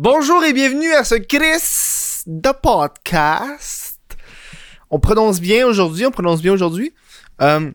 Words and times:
Bonjour 0.00 0.44
et 0.44 0.52
bienvenue 0.52 0.92
à 0.92 1.02
ce 1.02 1.16
Chris 1.16 2.22
de 2.24 2.50
podcast. 2.52 3.98
On 4.90 5.00
prononce 5.00 5.40
bien 5.40 5.66
aujourd'hui, 5.66 6.06
on 6.06 6.12
prononce 6.12 6.40
bien 6.40 6.52
aujourd'hui. 6.52 6.94
Euh, 7.40 7.72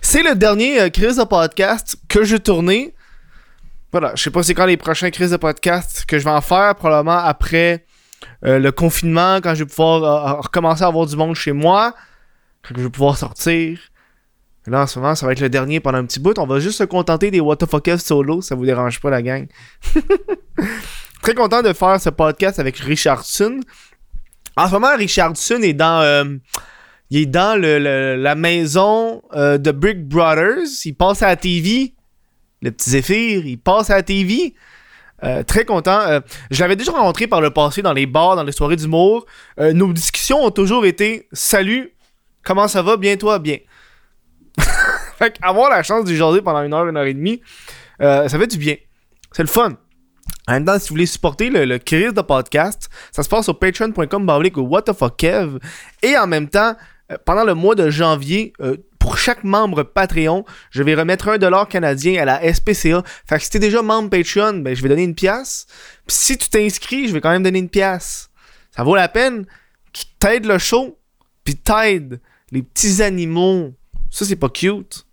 c'est 0.00 0.24
le 0.24 0.34
dernier 0.34 0.80
euh, 0.80 0.88
Chris 0.88 1.14
de 1.14 1.22
podcast 1.24 1.94
que 2.08 2.24
je 2.24 2.36
tournais. 2.36 2.96
Voilà, 3.92 4.10
je 4.16 4.24
sais 4.24 4.32
pas 4.32 4.42
c'est 4.42 4.54
quand 4.54 4.66
les 4.66 4.76
prochains 4.76 5.10
Chris 5.10 5.28
de 5.28 5.36
podcast 5.36 6.04
que 6.04 6.18
je 6.18 6.24
vais 6.24 6.30
en 6.30 6.40
faire, 6.40 6.74
probablement 6.74 7.18
après 7.18 7.86
euh, 8.44 8.58
le 8.58 8.72
confinement, 8.72 9.36
quand 9.36 9.54
je 9.54 9.62
vais 9.62 9.70
pouvoir 9.70 10.42
recommencer 10.42 10.82
à 10.82 10.88
avoir 10.88 11.06
du 11.06 11.14
monde 11.14 11.36
chez 11.36 11.52
moi, 11.52 11.94
quand 12.66 12.74
je 12.76 12.82
vais 12.82 12.90
pouvoir 12.90 13.16
sortir. 13.16 13.78
Là, 14.66 14.82
en 14.82 14.86
ce 14.88 14.98
moment, 14.98 15.14
ça 15.14 15.26
va 15.26 15.32
être 15.32 15.40
le 15.40 15.48
dernier 15.48 15.78
pendant 15.78 15.98
un 15.98 16.06
petit 16.06 16.18
bout. 16.18 16.36
On 16.40 16.46
va 16.46 16.58
juste 16.58 16.78
se 16.78 16.84
contenter 16.84 17.30
des 17.30 17.38
What 17.38 17.58
solo, 17.98 18.40
ça 18.42 18.56
vous 18.56 18.66
dérange 18.66 19.00
pas, 19.00 19.10
la 19.10 19.22
gang? 19.22 19.46
Très 21.22 21.34
content 21.34 21.62
de 21.62 21.72
faire 21.72 22.00
ce 22.00 22.10
podcast 22.10 22.58
avec 22.58 22.76
Richardson. 22.78 23.60
En 24.56 24.66
ce 24.66 24.72
moment, 24.72 24.96
Richardson 24.96 25.60
est 25.62 25.72
dans, 25.72 26.02
euh, 26.02 26.26
la 28.16 28.34
maison 28.34 29.22
euh, 29.32 29.56
de 29.56 29.70
Brick 29.70 30.04
Brothers. 30.04 30.66
Il 30.84 30.96
passe 30.96 31.22
à 31.22 31.28
la 31.28 31.36
TV. 31.36 31.94
Le 32.60 32.72
petit 32.72 32.90
Zéphyr, 32.90 33.46
il 33.46 33.56
passe 33.56 33.90
à 33.90 33.96
la 33.96 34.02
TV. 34.02 34.54
Euh, 35.22 35.44
très 35.44 35.64
content. 35.64 36.20
Je 36.50 36.60
l'avais 36.60 36.74
déjà 36.74 36.90
rencontré 36.90 37.28
par 37.28 37.40
le 37.40 37.50
passé 37.50 37.82
dans 37.82 37.92
les 37.92 38.06
bars, 38.06 38.34
dans 38.34 38.42
les 38.42 38.50
soirées 38.50 38.74
d'humour. 38.74 39.24
Nos 39.58 39.92
discussions 39.92 40.44
ont 40.44 40.50
toujours 40.50 40.84
été 40.84 41.28
Salut, 41.30 41.94
comment 42.42 42.66
ça 42.66 42.82
va? 42.82 42.96
Bien 42.96 43.16
toi? 43.16 43.38
Bien. 43.38 43.58
fait 45.18 45.36
avoir 45.40 45.70
la 45.70 45.84
chance 45.84 46.04
de 46.04 46.14
jaser 46.16 46.42
pendant 46.42 46.62
une 46.62 46.74
heure, 46.74 46.88
une 46.88 46.96
heure 46.96 47.06
et 47.06 47.14
demie, 47.14 47.40
ça 48.00 48.28
fait 48.28 48.48
du 48.48 48.58
bien. 48.58 48.74
C'est 49.30 49.44
le 49.44 49.48
fun. 49.48 49.76
En 50.48 50.54
même 50.54 50.64
temps, 50.64 50.78
si 50.78 50.88
vous 50.88 50.94
voulez 50.94 51.06
supporter 51.06 51.50
le, 51.50 51.64
le 51.64 51.78
Chris 51.78 52.12
de 52.12 52.20
podcast, 52.20 52.88
ça 53.12 53.22
se 53.22 53.28
passe 53.28 53.44
sur 53.44 53.58
patreon.com 53.58 54.28
what 54.56 54.82
the 54.82 54.92
fuck 54.92 55.16
Kev. 55.16 55.58
Et 56.02 56.16
en 56.16 56.26
même 56.26 56.48
temps, 56.48 56.74
euh, 57.12 57.16
pendant 57.24 57.44
le 57.44 57.54
mois 57.54 57.74
de 57.74 57.90
janvier, 57.90 58.52
euh, 58.60 58.76
pour 58.98 59.18
chaque 59.18 59.42
membre 59.44 59.82
Patreon, 59.82 60.44
je 60.70 60.82
vais 60.82 60.94
remettre 60.94 61.28
un 61.28 61.38
dollar 61.38 61.68
canadien 61.68 62.22
à 62.22 62.24
la 62.24 62.54
SPCA. 62.54 63.02
Fait 63.26 63.36
que 63.36 63.42
si 63.42 63.50
t'es 63.50 63.58
déjà 63.58 63.82
membre 63.82 64.10
Patreon, 64.10 64.58
ben 64.58 64.74
je 64.74 64.82
vais 64.82 64.88
donner 64.88 65.02
une 65.02 65.14
pièce. 65.14 65.66
Puis 66.06 66.16
si 66.16 66.38
tu 66.38 66.48
t'inscris, 66.48 67.08
je 67.08 67.12
vais 67.12 67.20
quand 67.20 67.30
même 67.30 67.42
donner 67.42 67.58
une 67.58 67.68
pièce. 67.68 68.30
Ça 68.74 68.84
vaut 68.84 68.94
la 68.94 69.08
peine. 69.08 69.46
Qui 69.92 70.06
t'aide 70.18 70.46
le 70.46 70.56
show, 70.56 70.98
puis 71.44 71.54
t'aide 71.54 72.20
les 72.50 72.62
petits 72.62 73.02
animaux. 73.02 73.74
Ça, 74.10 74.24
c'est 74.24 74.36
pas 74.36 74.48
cute. 74.48 75.04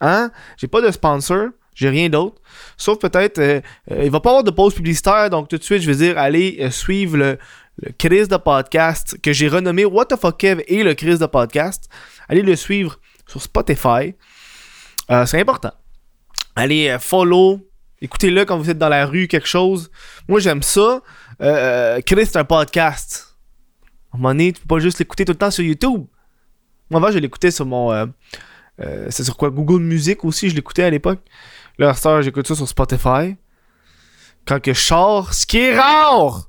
Hein? 0.00 0.30
J'ai 0.56 0.68
pas 0.68 0.80
de 0.80 0.90
sponsor. 0.92 1.48
J'ai 1.78 1.90
rien 1.90 2.08
d'autre. 2.08 2.42
Sauf 2.76 2.98
peut-être, 2.98 3.38
euh, 3.38 3.60
euh, 3.92 4.02
il 4.04 4.10
va 4.10 4.18
pas 4.18 4.30
avoir 4.30 4.42
de 4.42 4.50
pause 4.50 4.74
publicitaire, 4.74 5.30
donc 5.30 5.46
tout 5.46 5.56
de 5.56 5.62
suite, 5.62 5.80
je 5.80 5.88
vais 5.88 5.96
dire, 5.96 6.18
allez 6.18 6.56
euh, 6.60 6.70
suivre 6.72 7.16
le, 7.16 7.38
Chris 7.98 8.26
de 8.26 8.36
podcast 8.36 9.16
que 9.22 9.32
j'ai 9.32 9.46
renommé 9.46 9.84
What 9.84 10.06
the 10.06 10.16
fuck 10.16 10.38
Kev 10.38 10.64
et 10.66 10.82
le 10.82 10.94
Chris 10.94 11.18
de 11.18 11.26
podcast. 11.26 11.88
Allez 12.28 12.42
le 12.42 12.56
suivre 12.56 12.98
sur 13.28 13.40
Spotify. 13.40 14.16
Euh, 15.12 15.24
c'est 15.24 15.40
important. 15.40 15.70
Allez 16.56 16.88
euh, 16.88 16.98
follow. 16.98 17.60
Écoutez-le 18.00 18.44
quand 18.44 18.58
vous 18.58 18.68
êtes 18.68 18.78
dans 18.78 18.88
la 18.88 19.06
rue, 19.06 19.28
quelque 19.28 19.46
chose. 19.46 19.92
Moi, 20.26 20.40
j'aime 20.40 20.64
ça. 20.64 21.00
Chris, 22.04 22.26
c'est 22.26 22.38
un 22.38 22.44
podcast. 22.44 23.36
À 24.10 24.16
un 24.16 24.18
moment 24.18 24.30
donné, 24.30 24.52
tu 24.52 24.62
peux 24.62 24.74
pas 24.74 24.80
juste 24.80 24.98
l'écouter 24.98 25.24
tout 25.24 25.32
le 25.32 25.38
temps 25.38 25.52
sur 25.52 25.62
YouTube. 25.62 26.06
Moi, 26.90 27.00
avant, 27.00 27.12
je 27.12 27.20
l'écoutais 27.20 27.52
sur 27.52 27.66
mon. 27.66 28.12
c'est 29.10 29.22
sur 29.22 29.36
quoi? 29.36 29.50
Google 29.50 29.82
Music 29.82 30.24
aussi, 30.24 30.50
je 30.50 30.56
l'écoutais 30.56 30.82
à 30.82 30.90
l'époque. 30.90 31.20
Là, 31.78 31.94
à 32.04 32.22
j'écoute 32.22 32.46
ça 32.46 32.54
sur 32.54 32.68
Spotify. 32.68 33.36
Quand 34.46 34.60
que 34.60 34.72
je 34.72 34.80
sors, 34.80 35.32
ce 35.32 35.46
qui 35.46 35.58
est 35.58 35.78
rare! 35.78 36.48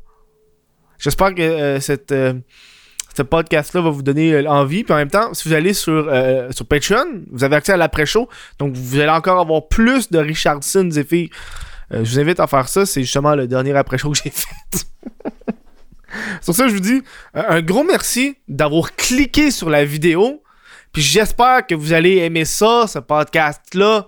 J'espère 0.98 1.36
que 1.36 1.42
euh, 1.42 1.80
cette, 1.80 2.12
euh, 2.12 2.34
ce 3.16 3.22
podcast-là 3.22 3.82
va 3.82 3.90
vous 3.90 4.02
donner 4.02 4.34
euh, 4.34 4.50
envie. 4.50 4.84
Puis 4.84 4.94
en 4.94 4.98
même 4.98 5.12
temps, 5.12 5.34
si 5.34 5.48
vous 5.48 5.54
allez 5.54 5.74
sur, 5.74 6.12
sur 6.52 6.66
Patreon, 6.66 7.24
vous 7.32 7.44
avez 7.44 7.56
accès 7.56 7.73
à 7.73 7.78
l'après-show. 7.78 8.28
Donc 8.58 8.76
vous 8.76 9.00
allez 9.00 9.10
encore 9.10 9.39
avoir 9.39 9.68
plus 9.68 10.10
de 10.10 10.20
Richardson 10.20 10.89
Zephyr. 10.89 11.30
Euh, 11.94 12.04
je 12.04 12.12
vous 12.12 12.20
invite 12.20 12.39
à 12.39 12.48
faire 12.48 12.68
ça. 12.68 12.86
C'est 12.86 13.02
justement 13.02 13.36
le 13.36 13.48
dernier 13.48 13.76
après-show 13.76 14.12
que 14.12 14.20
j'ai 14.23 14.30
fait. 14.30 14.86
sur 16.42 16.54
ça, 16.54 16.68
je 16.68 16.73
vous 16.73 16.80
dis 16.80 17.02
un 17.34 17.62
gros 17.62 17.84
merci 17.84 18.38
d'avoir 18.48 18.95
cliqué 18.95 19.52
sur 19.52 19.70
la 19.70 19.86
vidéo. 19.86 20.44
Puis 20.92 21.02
j'espère 21.02 21.68
que 21.68 21.76
vous 21.76 21.94
allez 21.94 22.18
aimer 22.18 22.45
ça, 22.45 22.86
ce 22.88 23.00
podcast-là. 23.00 24.08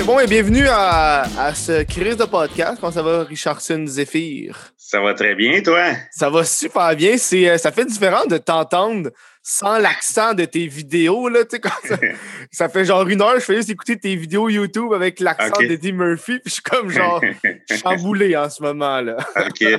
Bon 0.00 0.18
et 0.18 0.26
bienvenue 0.26 0.66
à, 0.68 1.22
à 1.38 1.54
ce 1.54 1.82
crise 1.84 2.16
de 2.16 2.24
podcast. 2.24 2.78
Comment 2.80 2.92
ça 2.92 3.02
va, 3.02 3.22
Richardson 3.24 3.84
Zephyr? 3.86 4.56
Ça 4.76 5.00
va 5.00 5.14
très 5.14 5.34
bien, 5.34 5.62
toi? 5.62 5.92
Ça 6.10 6.28
va 6.28 6.44
super 6.44 6.94
bien. 6.96 7.16
C'est, 7.18 7.48
euh, 7.48 7.56
ça 7.58 7.70
fait 7.70 7.84
différent 7.84 8.24
de 8.26 8.36
t'entendre 8.38 9.10
sans 9.42 9.78
l'accent 9.78 10.34
de 10.34 10.44
tes 10.44 10.66
vidéos. 10.66 11.28
Là, 11.28 11.40
quand 11.50 11.70
ça, 11.84 11.96
ça 12.50 12.68
fait 12.68 12.84
genre 12.84 13.06
une 13.08 13.22
heure, 13.22 13.34
je 13.36 13.40
fais 13.44 13.56
juste 13.56 13.70
écouter 13.70 13.96
tes 13.96 14.16
vidéos 14.16 14.48
YouTube 14.48 14.92
avec 14.92 15.20
l'accent 15.20 15.52
Ok. 15.54 15.68
d'Eddie 15.68 15.92
Murphy. 15.92 16.38
Puis 16.40 16.42
je 16.46 16.50
suis 16.54 16.62
comme 16.62 16.90
genre 16.90 17.22
chamboulé 17.82 18.36
en 18.36 18.50
ce 18.50 18.62
moment. 18.62 19.00
là. 19.00 19.16
OK. 19.36 19.62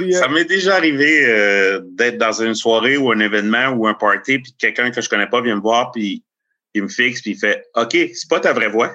Euh, 0.00 0.10
Ça 0.12 0.28
m'est 0.28 0.44
déjà 0.44 0.76
arrivé 0.76 1.26
euh, 1.26 1.80
d'être 1.92 2.16
dans 2.18 2.32
une 2.42 2.54
soirée 2.54 2.96
ou 2.96 3.10
un 3.12 3.18
événement 3.18 3.68
ou 3.70 3.86
un 3.86 3.94
party, 3.94 4.38
puis 4.38 4.54
quelqu'un 4.58 4.90
que 4.90 5.00
je 5.02 5.08
connais 5.08 5.26
pas 5.26 5.40
vient 5.42 5.56
me 5.56 5.60
voir, 5.60 5.90
puis 5.92 6.22
il 6.74 6.82
me 6.84 6.88
fixe, 6.88 7.20
puis 7.20 7.32
il 7.32 7.38
fait 7.38 7.64
OK, 7.74 7.92
c'est 7.92 8.28
pas 8.28 8.40
ta 8.40 8.52
vraie 8.52 8.68
voix. 8.68 8.94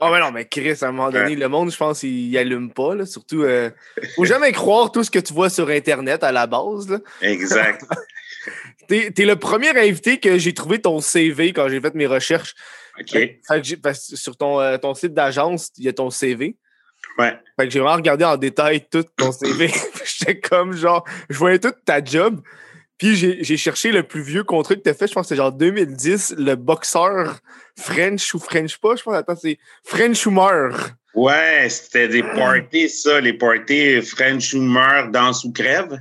Oh, 0.00 0.08
mais 0.12 0.20
non, 0.20 0.32
mais 0.32 0.46
Chris, 0.46 0.76
à 0.82 0.86
un 0.86 0.92
moment 0.92 1.10
donné, 1.10 1.36
le 1.36 1.48
monde, 1.48 1.70
je 1.70 1.76
pense, 1.76 2.02
il, 2.02 2.28
il 2.30 2.38
allume 2.38 2.72
pas. 2.72 2.94
Là, 2.94 3.06
surtout, 3.06 3.42
euh, 3.42 3.70
faut 4.16 4.24
jamais 4.24 4.52
croire 4.52 4.90
tout 4.90 5.04
ce 5.04 5.10
que 5.10 5.18
tu 5.18 5.32
vois 5.32 5.50
sur 5.50 5.68
Internet 5.68 6.24
à 6.24 6.32
la 6.32 6.46
base. 6.46 6.88
Là. 6.88 6.98
Exact. 7.22 7.84
T'es, 8.88 9.10
t'es 9.10 9.26
le 9.26 9.36
premier 9.36 9.76
invité 9.78 10.18
que 10.18 10.38
j'ai 10.38 10.54
trouvé 10.54 10.80
ton 10.80 11.00
CV 11.00 11.52
quand 11.52 11.68
j'ai 11.68 11.78
fait 11.78 11.94
mes 11.94 12.06
recherches. 12.06 12.54
OK. 12.98 13.10
Fait 13.10 13.38
que 13.48 13.62
j'ai- 13.62 13.76
parce 13.76 14.08
que 14.08 14.16
sur 14.16 14.34
ton, 14.34 14.58
euh, 14.60 14.78
ton 14.78 14.94
site 14.94 15.12
d'agence, 15.12 15.70
il 15.76 15.84
y 15.84 15.88
a 15.88 15.92
ton 15.92 16.08
CV. 16.08 16.56
Ouais. 17.18 17.36
Fait 17.58 17.66
que 17.66 17.70
j'ai 17.70 17.80
vraiment 17.80 17.96
regardé 17.96 18.24
en 18.24 18.38
détail 18.38 18.86
tout 18.90 19.04
ton 19.16 19.30
CV. 19.30 19.70
J'étais 20.04 20.40
comme 20.40 20.72
genre, 20.72 21.04
je 21.28 21.36
voyais 21.36 21.58
toute 21.58 21.84
ta 21.84 22.02
job. 22.02 22.40
Puis 22.98 23.14
j'ai, 23.14 23.56
cherché 23.56 23.92
le 23.92 24.02
plus 24.02 24.22
vieux 24.22 24.42
contrat 24.42 24.74
que 24.74 24.80
t'as 24.80 24.94
fait. 24.94 25.06
Je 25.06 25.12
pense 25.12 25.26
que 25.26 25.28
c'est 25.28 25.36
genre 25.36 25.52
2010, 25.52 26.34
le 26.36 26.56
boxeur 26.56 27.38
French 27.78 28.34
ou 28.34 28.40
French 28.40 28.76
pas. 28.78 28.96
Je 28.96 29.02
pense, 29.04 29.14
attends, 29.14 29.36
c'est 29.36 29.58
French 29.84 30.26
ou 30.26 30.32
meurt. 30.32 30.94
Ouais, 31.14 31.68
c'était 31.68 32.08
des 32.08 32.22
parties, 32.22 32.88
ça, 32.88 33.20
les 33.20 33.32
parties 33.32 34.02
French 34.02 34.52
Humor, 34.52 35.08
danse 35.10 35.44
ou 35.44 35.52
crève. 35.52 35.98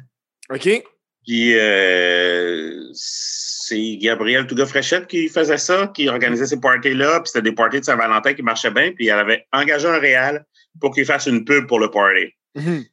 OK? 0.49 0.83
Puis 1.25 1.57
euh, 1.57 2.81
c'est 2.93 3.97
Gabriel 3.97 4.47
Touga-Fréchette 4.47 5.07
qui 5.07 5.27
faisait 5.27 5.57
ça, 5.57 5.91
qui 5.93 6.07
organisait 6.07 6.47
ces 6.47 6.59
parties-là. 6.59 7.19
Puis 7.19 7.31
c'était 7.31 7.49
des 7.49 7.55
parties 7.55 7.79
de 7.79 7.85
Saint-Valentin 7.85 8.33
qui 8.33 8.41
marchaient 8.41 8.71
bien. 8.71 8.91
Puis 8.91 9.07
elle 9.07 9.19
avait 9.19 9.45
engagé 9.51 9.87
un 9.87 9.99
réal 9.99 10.45
pour 10.79 10.93
qu'il 10.93 11.05
fasse 11.05 11.27
une 11.27 11.45
pub 11.45 11.67
pour 11.67 11.79
le 11.79 11.91
party. 11.91 12.33
Mhm. 12.55 12.85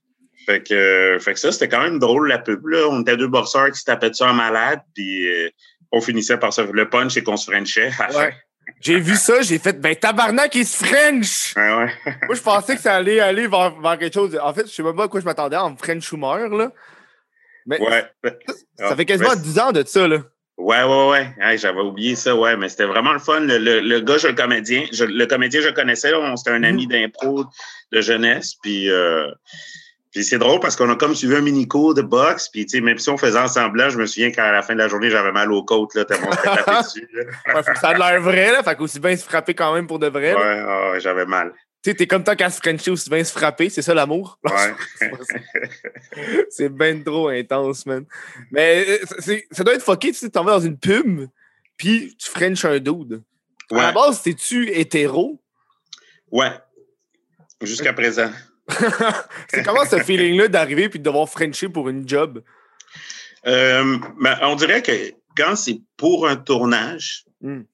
Fait 0.47 0.63
que, 0.63 0.75
euh, 0.75 1.19
fait 1.19 1.35
que 1.35 1.39
ça, 1.41 1.53
c'était 1.53 1.69
quand 1.69 1.83
même 1.83 1.99
drôle, 1.99 2.29
la 2.29 2.39
pub. 2.39 2.67
Là. 2.67 2.87
On 2.91 3.01
était 3.03 3.17
deux 3.17 3.29
boxeurs 3.29 3.71
qui 3.71 3.79
se 3.79 3.85
tapaient 3.85 4.11
dessus 4.11 4.23
en 4.25 4.35
malade, 4.35 4.81
puis 4.95 5.27
euh, 5.29 5.49
on 5.93 6.01
finissait 6.01 6.37
par 6.39 6.53
ça. 6.53 6.65
Le 6.71 6.89
punch, 6.89 7.13
c'est 7.15 7.23
qu'on 7.23 7.37
se 7.37 7.51
frenchait. 7.51 7.91
Ouais. 8.17 8.35
J'ai 8.81 8.99
vu 8.99 9.15
ça, 9.17 9.43
j'ai 9.43 9.59
fait, 9.59 9.79
ben 9.79 9.95
tabarnak, 9.95 10.55
il 10.55 10.67
se 10.67 10.83
French! 10.85 11.55
Ouais, 11.55 11.75
ouais. 11.77 11.93
Moi, 12.27 12.35
je 12.35 12.41
pensais 12.41 12.77
que 12.77 12.81
ça 12.81 12.95
allait 12.97 13.21
aller 13.21 13.47
vers, 13.47 13.79
vers 13.79 13.99
quelque 13.99 14.15
chose. 14.15 14.39
En 14.43 14.55
fait, 14.55 14.67
je 14.67 14.73
sais 14.73 14.83
même 14.83 14.97
pas 14.97 15.05
à 15.05 15.09
quoi 15.09 15.21
je 15.21 15.25
m'attendais 15.27 15.57
en 15.57 15.77
French 15.77 16.03
Schumer, 16.09 16.49
là. 16.49 16.73
Mais 17.67 17.79
Ouais. 17.81 18.05
ça 18.79 18.97
fait 18.97 19.05
quasiment 19.05 19.31
Ouais, 19.31 19.37
10 19.39 19.59
ans 19.59 19.73
de 19.73 19.83
ça, 19.87 20.09
là. 20.09 20.19
Ouais, 20.57 20.83
ouais, 20.83 21.09
ouais. 21.11 21.35
Hey, 21.41 21.59
J'avais 21.59 21.81
oublié 21.81 22.15
ça, 22.15 22.35
ouais, 22.37 22.57
mais 22.57 22.69
c'était 22.71 22.85
vraiment 22.87 23.13
le 23.13 23.19
fun. 23.19 23.41
Le, 23.41 23.59
le, 23.59 23.81
le 23.81 24.01
gars, 24.01 24.17
je 24.19 24.29
le 24.29 24.35
comédien. 24.35 24.85
Je, 24.93 25.05
le 25.05 25.27
comédien, 25.27 25.61
je 25.61 25.69
le 25.69 25.75
connaissais. 25.75 26.15
on- 26.15 26.37
C'était 26.37 26.51
un 26.53 26.63
ami 26.63 26.87
d'impro 26.87 27.45
de 27.93 28.01
jeunesse. 28.01 28.55
Puis, 28.63 28.89
euh, 28.91 29.31
puis 30.15 30.23
c'est 30.23 30.39
drôle 30.39 30.61
parce 30.61 30.77
qu'on 30.77 30.89
a 30.91 30.95
comme 30.95 31.17
suivi 31.17 31.35
un 31.35 31.41
mini 31.41 31.67
cours 31.67 31.93
de 31.93 32.01
boxe. 32.01 32.49
Puis, 32.49 32.65
tu 32.67 32.79
sais, 32.79 32.81
même 32.81 32.99
si 32.99 33.11
on 33.11 33.19
faisait 33.19 33.49
semblant, 33.49 33.91
je 33.91 33.99
me 33.99 34.07
souviens 34.07 34.31
qu'à 34.31 34.53
la 34.53 34.63
fin 34.63 34.75
de 34.75 34.79
la 34.79 34.87
journée, 34.87 35.11
j'avais 35.11 35.33
mal 35.33 35.51
aux 35.51 35.65
côtes, 35.65 35.93
là, 35.97 36.05
tellement 36.05 36.29
on 36.29 36.33
s'était 36.33 36.63
tapé 36.63 36.83
dessus. 36.85 37.09
là. 37.13 37.23
Ouais, 37.55 37.63
faut 37.65 37.73
que 37.73 37.79
ça 37.81 37.89
a 37.89 37.99
l'air 37.99 38.23
vrai, 38.23 38.53
là. 38.53 38.63
Fait 38.63 38.77
qu'aussi 38.77 39.01
bien 39.01 39.17
se 39.17 39.25
frapper 39.25 39.55
quand 39.55 39.75
même 39.75 39.89
pour 39.89 39.99
de 39.99 40.07
vrai. 40.07 40.33
Ouais, 40.37 40.93
ouais, 40.93 41.01
j'avais 41.01 41.27
mal. 41.27 41.53
Tu 41.83 41.91
sais, 41.91 41.97
t'es 41.97 42.07
comme 42.07 42.23
tant 42.23 42.37
qu'à 42.37 42.49
se 42.49 42.61
Frencher, 42.61 42.93
aussi 42.93 43.11
bien 43.11 43.25
se 43.25 43.33
frapper. 43.33 43.69
C'est 43.71 43.83
ça 43.83 43.93
l'amour? 43.93 44.39
Ouais. 44.45 45.11
c'est 46.49 46.69
ben 46.69 47.03
trop 47.03 47.27
intense, 47.27 47.85
man. 47.85 48.05
Mais 48.53 48.87
euh, 48.89 49.35
ça 49.51 49.65
doit 49.65 49.75
être 49.75 49.85
fucké, 49.85 50.13
tu 50.13 50.19
sais, 50.19 50.31
t'en 50.31 50.45
vas 50.45 50.53
dans 50.53 50.61
une 50.61 50.79
pub, 50.79 51.27
puis 51.77 52.17
tu 52.17 52.31
French 52.31 52.65
un 52.65 52.79
dude. 52.79 53.21
À 53.73 53.75
la 53.75 53.93
base, 53.93 54.23
t'es-tu 54.23 54.71
hétéro? 54.71 55.41
ouais. 56.31 56.53
Jusqu'à 57.61 57.93
présent. 57.93 58.31
c'est 59.49 59.63
comment 59.65 59.85
ce 59.85 59.99
feeling-là 59.99 60.49
d'arriver 60.49 60.89
puis 60.89 60.99
de 60.99 61.05
devoir 61.05 61.29
Frencher 61.29 61.69
pour 61.69 61.89
une 61.89 62.09
job? 62.09 62.43
Euh, 63.47 63.99
ben, 64.21 64.39
on 64.43 64.55
dirait 64.57 64.83
que 64.83 64.93
quand 65.37 65.57
c'est 65.57 65.81
pour 65.97 66.27
un 66.29 66.37
tournage, 66.37 67.25
Hmm. 67.43 67.65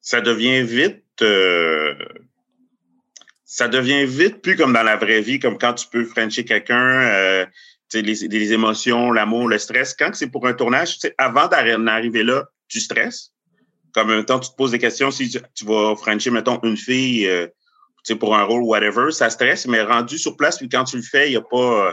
ça 0.00 0.20
devient 0.20 0.62
vite. 0.64 1.04
euh, 1.22 1.94
ça 3.44 3.68
devient 3.68 4.04
vite 4.04 4.42
plus 4.42 4.56
comme 4.56 4.72
dans 4.72 4.82
la 4.82 4.96
vraie 4.96 5.20
vie, 5.20 5.38
comme 5.38 5.58
quand 5.58 5.74
tu 5.74 5.86
peux 5.86 6.04
frencher 6.04 6.44
quelqu'un, 6.44 7.02
euh, 7.02 7.46
les, 7.92 8.02
les 8.02 8.52
émotions, 8.52 9.12
l'amour, 9.12 9.46
le 9.48 9.58
stress. 9.58 9.94
Quand 9.94 10.10
c'est 10.14 10.26
pour 10.26 10.44
un 10.48 10.54
tournage, 10.54 10.98
avant 11.18 11.46
d'arri- 11.46 11.82
d'arriver 11.84 12.24
là, 12.24 12.48
tu 12.66 12.80
stresses. 12.80 13.30
Comme 13.92 14.10
en 14.10 14.16
même 14.16 14.24
temps, 14.24 14.40
tu 14.40 14.50
te 14.50 14.56
poses 14.56 14.72
des 14.72 14.80
questions 14.80 15.12
si 15.12 15.30
tu, 15.30 15.38
tu 15.54 15.64
vas 15.66 15.94
frencher, 15.94 16.30
mettons, 16.32 16.58
une 16.64 16.76
fille 16.76 17.28
euh, 17.28 17.46
sais, 18.12 18.16
pour 18.16 18.36
un 18.36 18.42
rôle, 18.44 18.62
whatever, 18.62 19.10
ça 19.10 19.30
stresse, 19.30 19.66
mais 19.66 19.82
rendu 19.82 20.18
sur 20.18 20.36
place, 20.36 20.58
puis 20.58 20.68
quand 20.68 20.84
tu 20.84 20.96
le 20.96 21.02
fais, 21.02 21.28
il 21.28 21.30
n'y 21.30 21.36
a 21.36 21.40
pas 21.42 21.88
euh, 21.88 21.92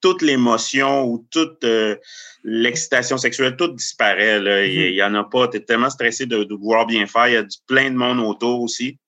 toute 0.00 0.22
l'émotion 0.22 1.04
ou 1.04 1.26
toute 1.30 1.62
euh, 1.64 1.96
l'excitation 2.44 3.18
sexuelle, 3.18 3.56
tout 3.56 3.68
disparaît. 3.68 4.40
là. 4.40 4.64
Il 4.64 4.78
Mhm. 4.78 4.86
il 4.86 4.94
y 4.94 5.02
en 5.02 5.14
a 5.14 5.24
pas. 5.24 5.48
Tu 5.48 5.58
es 5.58 5.60
tellement 5.60 5.90
stressé 5.90 6.26
de, 6.26 6.44
de 6.44 6.54
vouloir 6.54 6.86
bien 6.86 7.06
faire. 7.06 7.28
Il 7.28 7.34
y 7.34 7.36
a 7.36 7.42
du, 7.42 7.56
plein 7.66 7.90
de 7.90 7.96
monde 7.96 8.20
autour 8.20 8.62
aussi. 8.62 8.98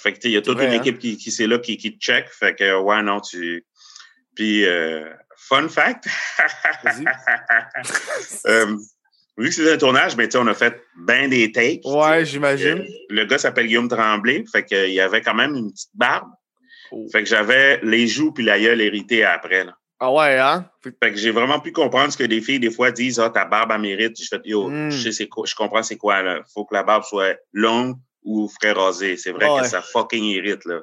Fait 0.00 0.12
que, 0.12 0.18
il 0.24 0.32
y 0.32 0.36
a 0.36 0.42
toute 0.42 0.56
vrai, 0.56 0.66
une 0.66 0.72
hein? 0.72 0.80
équipe 0.80 0.98
qui, 0.98 1.16
qui 1.16 1.30
c'est 1.30 1.46
là, 1.46 1.58
qui, 1.58 1.76
qui 1.76 1.96
te 1.96 2.04
check. 2.04 2.28
Fait 2.28 2.54
que, 2.54 2.78
ouais, 2.80 3.02
non, 3.02 3.20
tu. 3.20 3.64
Puis, 4.36 4.64
euh, 4.64 5.08
fun 5.36 5.68
fact. 5.68 6.06
Euh, 9.38 9.42
vu 9.42 9.48
que 9.48 9.54
c'est 9.54 9.72
un 9.72 9.76
tournage, 9.76 10.12
sais, 10.16 10.36
on 10.38 10.46
a 10.46 10.54
fait 10.54 10.80
bien 11.06 11.28
des 11.28 11.52
takes. 11.52 11.80
Ouais, 11.84 12.24
j'imagine. 12.24 12.78
Euh, 12.80 12.84
Le 13.10 13.24
gars 13.24 13.38
s'appelle 13.38 13.66
Guillaume 13.66 13.88
Tremblay. 13.88 14.44
Fait 14.50 14.64
qu'il 14.64 14.90
y 14.92 15.00
avait 15.00 15.20
quand 15.20 15.34
même 15.34 15.54
une 15.54 15.70
petite 15.70 15.90
barbe. 15.94 16.28
Oh. 16.90 17.06
Fait 17.12 17.22
que 17.22 17.28
j'avais 17.28 17.80
les 17.82 18.06
joues 18.08 18.32
puis 18.32 18.44
la 18.44 18.58
gueule 18.58 18.80
héritée 18.80 19.24
après. 19.24 19.64
Là. 19.64 19.74
Ah 20.00 20.12
ouais, 20.12 20.38
hein? 20.38 20.64
Fait 21.02 21.12
que- 21.12 21.16
j'ai 21.18 21.30
vraiment 21.32 21.60
pu 21.60 21.72
comprendre 21.72 22.12
ce 22.12 22.16
que 22.16 22.24
des 22.24 22.40
filles, 22.40 22.60
des 22.60 22.70
fois, 22.70 22.90
disent 22.90 23.18
Ah, 23.20 23.30
ta 23.30 23.44
barbe, 23.44 23.72
elle 23.74 23.80
mérite. 23.80 24.16
Je 24.20 24.28
fais 24.28 24.40
Yo, 24.44 24.68
Mm. 24.70 24.90
je 24.90 25.02
sais 25.02 25.12
c'est 25.12 25.28
quoi, 25.28 25.44
je 25.46 25.54
comprends 25.54 25.82
c'est 25.82 25.96
quoi. 25.96 26.22
Là. 26.22 26.40
Faut 26.54 26.64
que 26.64 26.74
la 26.74 26.82
barbe 26.82 27.02
soit 27.04 27.36
longue 27.52 27.96
ou 28.24 28.48
frais 28.48 28.72
rasée. 28.72 29.16
C'est 29.16 29.32
vrai 29.32 29.48
Ouais. 29.50 29.62
que 29.62 29.66
ça 29.68 29.82
fucking 29.82 30.24
irrite. 30.24 30.64
Là. 30.64 30.80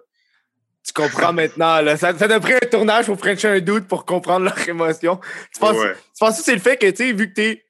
Tu 0.85 0.93
comprends 0.93 1.33
maintenant, 1.33 1.81
là. 1.81 1.97
Ça, 1.97 2.15
ça 2.17 2.27
t'a 2.27 2.39
pris 2.39 2.53
un 2.53 2.67
tournage 2.69 3.05
pour 3.07 3.17
frencher 3.17 3.47
un 3.47 3.59
doute 3.59 3.87
pour 3.87 4.05
comprendre 4.05 4.45
leur 4.45 4.69
émotion. 4.69 5.19
Tu 5.53 5.59
penses, 5.59 5.77
Ouais. 5.77 5.93
tu 5.93 6.19
penses 6.19 6.37
que 6.37 6.43
c'est 6.43 6.53
le 6.53 6.59
fait 6.61 6.77
que, 6.77 6.87
tu 6.91 6.97
sais, 6.97 7.11
vu 7.13 7.29
que 7.29 7.33
t'es 7.33 7.64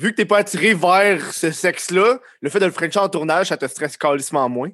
vu 0.00 0.10
que 0.12 0.16
t'es 0.16 0.24
pas 0.24 0.38
attiré 0.38 0.74
vers 0.74 1.32
ce 1.32 1.50
sexe-là, 1.50 2.18
le 2.40 2.50
fait 2.50 2.58
de 2.60 2.66
le 2.66 2.72
frencher 2.72 2.98
en 2.98 3.08
tournage, 3.08 3.48
ça 3.48 3.56
te 3.56 3.66
stresse 3.66 3.96
calissement 3.96 4.48
moins. 4.48 4.70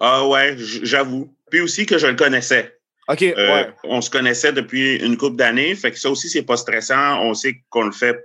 Ah 0.00 0.26
ouais, 0.26 0.56
j'avoue. 0.58 1.34
Puis 1.50 1.60
aussi 1.60 1.86
que 1.86 1.98
je 1.98 2.06
le 2.06 2.14
connaissais. 2.16 2.76
OK, 3.08 3.22
Euh, 3.22 3.34
ouais. 3.54 3.70
On 3.84 4.00
se 4.00 4.08
connaissait 4.10 4.52
depuis 4.52 4.96
une 4.96 5.16
couple 5.16 5.36
d'années. 5.36 5.74
Fait 5.74 5.90
que 5.90 5.98
ça 5.98 6.10
aussi, 6.10 6.28
c'est 6.28 6.42
pas 6.42 6.56
stressant. 6.56 7.20
On 7.22 7.34
sait 7.34 7.62
qu'on 7.68 7.82
le 7.84 7.92
fait 7.92 8.18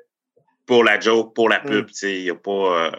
pour 0.66 0.83
la 0.83 1.00
joke, 1.00 1.33
pour 1.36 1.50
la 1.50 1.60
Mm. 1.60 1.68
pub. 1.69 1.89
Il 2.04 2.24
n'y 2.24 2.30
a 2.30 2.36
pas. 2.36 2.51
euh, 2.88 2.92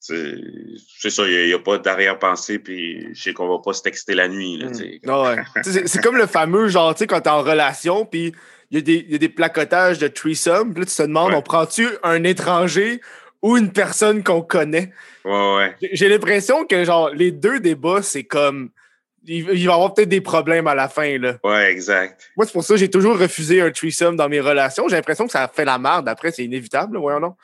c'est 0.00 1.10
ça, 1.10 1.26
il 1.28 1.46
n'y 1.46 1.52
a, 1.52 1.58
pas 1.58 1.78
d'arrière-pensée. 1.78 2.58
Puis 2.58 3.14
je 3.14 3.22
sais 3.22 3.32
qu'on 3.32 3.48
va 3.48 3.58
pas 3.62 3.72
se 3.72 3.82
texter 3.82 4.14
la 4.14 4.28
nuit. 4.28 4.56
Là, 4.58 4.66
Mm. 4.66 4.72
tu 4.72 4.78
sais. 4.78 5.00
Ah 5.06 5.22
ouais. 5.22 5.36
Tu 5.56 5.62
sais, 5.64 5.72
c'est- 5.72 5.86
c'est 5.86 6.02
comme 6.02 6.16
le 6.16 6.26
fameux, 6.26 6.68
genre, 6.68 6.94
tu 6.94 7.00
sais, 7.00 7.06
quand 7.06 7.20
t'es 7.20 7.30
en 7.30 7.42
relation, 7.42 8.04
puis 8.04 8.32
il 8.70 8.76
y, 8.76 8.78
a 8.78 8.82
des- 8.82 9.04
il 9.06 9.12
y 9.12 9.14
a 9.14 9.18
des 9.18 9.28
placotages 9.28 9.98
de 9.98 10.08
threesome, 10.08 10.72
puis 10.72 10.80
là, 10.82 10.86
tu 10.86 10.94
te 10.94 11.02
demandes, 11.02 11.30
Ouais. 11.30 11.36
on 11.36 11.42
prend-tu 11.42 11.88
un 12.02 12.22
étranger 12.24 13.00
ou 13.42 13.56
une 13.56 13.72
personne 13.72 14.22
qu'on 14.22 14.42
connaît? 14.42 14.92
Ouais, 15.24 15.56
ouais. 15.56 15.76
J'ai- 15.92 16.08
l'impression 16.08 16.64
que, 16.64 16.84
genre, 16.84 17.10
les 17.10 17.30
deux 17.32 17.60
débats, 17.60 18.02
c'est 18.02 18.24
comme... 18.24 18.70
Il, 19.26 19.36
il 19.36 19.44
va 19.44 19.52
y 19.54 19.68
avoir 19.68 19.92
peut-être 19.92 20.08
des 20.08 20.22
problèmes 20.22 20.66
à 20.66 20.74
la 20.74 20.88
fin, 20.88 21.18
là. 21.18 21.36
Ouais, 21.44 21.70
exact. 21.70 22.30
Moi, 22.36 22.46
c'est 22.46 22.52
pour 22.52 22.64
ça 22.64 22.74
que 22.74 22.80
j'ai 22.80 22.88
toujours 22.90 23.18
refusé 23.18 23.60
un 23.60 23.70
threesome 23.70 24.16
dans 24.16 24.28
mes 24.30 24.40
relations. 24.40 24.88
J'ai 24.88 24.96
l'impression 24.96 25.26
que 25.26 25.32
ça 25.32 25.46
fait 25.52 25.66
la 25.66 25.78
merde. 25.78 26.08
Après, 26.08 26.30
c'est 26.32 26.42
inévitable, 26.44 26.94
là, 26.94 27.00
voyons 27.00 27.20
non. 27.20 27.34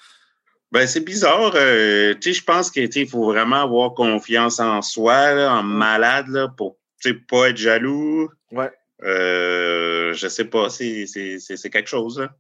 Ben, 0.73 0.87
c'est 0.87 1.05
bizarre. 1.05 1.53
euh, 1.55 2.15
tu 2.15 2.33
sais, 2.33 2.41
je 2.41 2.45
pense 2.45 2.71
qu'il 2.71 3.09
faut 3.09 3.25
vraiment 3.27 3.63
avoir 3.63 3.93
confiance 3.95 4.59
en 4.59 4.81
soi, 4.83 5.33
là, 5.35 5.53
en 5.53 5.63
malade, 5.63 6.27
là, 6.29 6.49
pour 6.57 6.77
tu 7.03 7.11
sais, 7.11 7.15
pas 7.15 7.51
être 7.51 7.57
jaloux. 7.59 8.31
Ouais. 8.53 8.71
Euh, 9.03 10.13
je 10.15 10.29
sais 10.29 10.45
pas, 10.47 10.71
c'est 10.71 11.07
c'est- 11.07 11.39
c'est- 11.39 11.57
c'est 11.57 11.71
quelque 11.71 11.89
chose. 11.89 12.19
Là. 12.21 12.31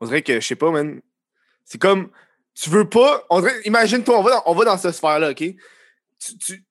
On 0.00 0.06
dirait 0.06 0.22
que, 0.22 0.40
je 0.40 0.46
sais 0.46 0.56
pas, 0.56 0.70
man. 0.70 1.00
C'est 1.64 1.80
comme, 1.80 2.10
tu 2.54 2.70
veux 2.70 2.88
pas. 2.88 3.24
On 3.30 3.40
dirait, 3.40 3.60
imagine-toi, 3.64 4.18
on 4.18 4.22
va 4.22 4.30
dans, 4.30 4.42
on 4.46 4.54
va 4.54 4.64
dans 4.64 4.78
cette 4.78 4.94
sphère-là, 4.94 5.30
OK? 5.30 5.38
Tu, 5.38 6.64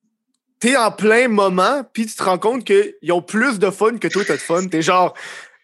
tu 0.60 0.68
es 0.68 0.76
en 0.76 0.90
plein 0.90 1.28
moment, 1.28 1.84
puis 1.92 2.06
tu 2.06 2.14
te 2.16 2.22
rends 2.22 2.38
compte 2.38 2.64
qu'ils 2.64 3.12
ont 3.12 3.22
plus 3.22 3.58
de 3.58 3.70
fun 3.70 3.98
que 3.98 4.08
toi, 4.08 4.24
t'as 4.24 4.34
de 4.36 4.40
fun. 4.40 4.66
T'es 4.66 4.82
genre, 4.82 5.14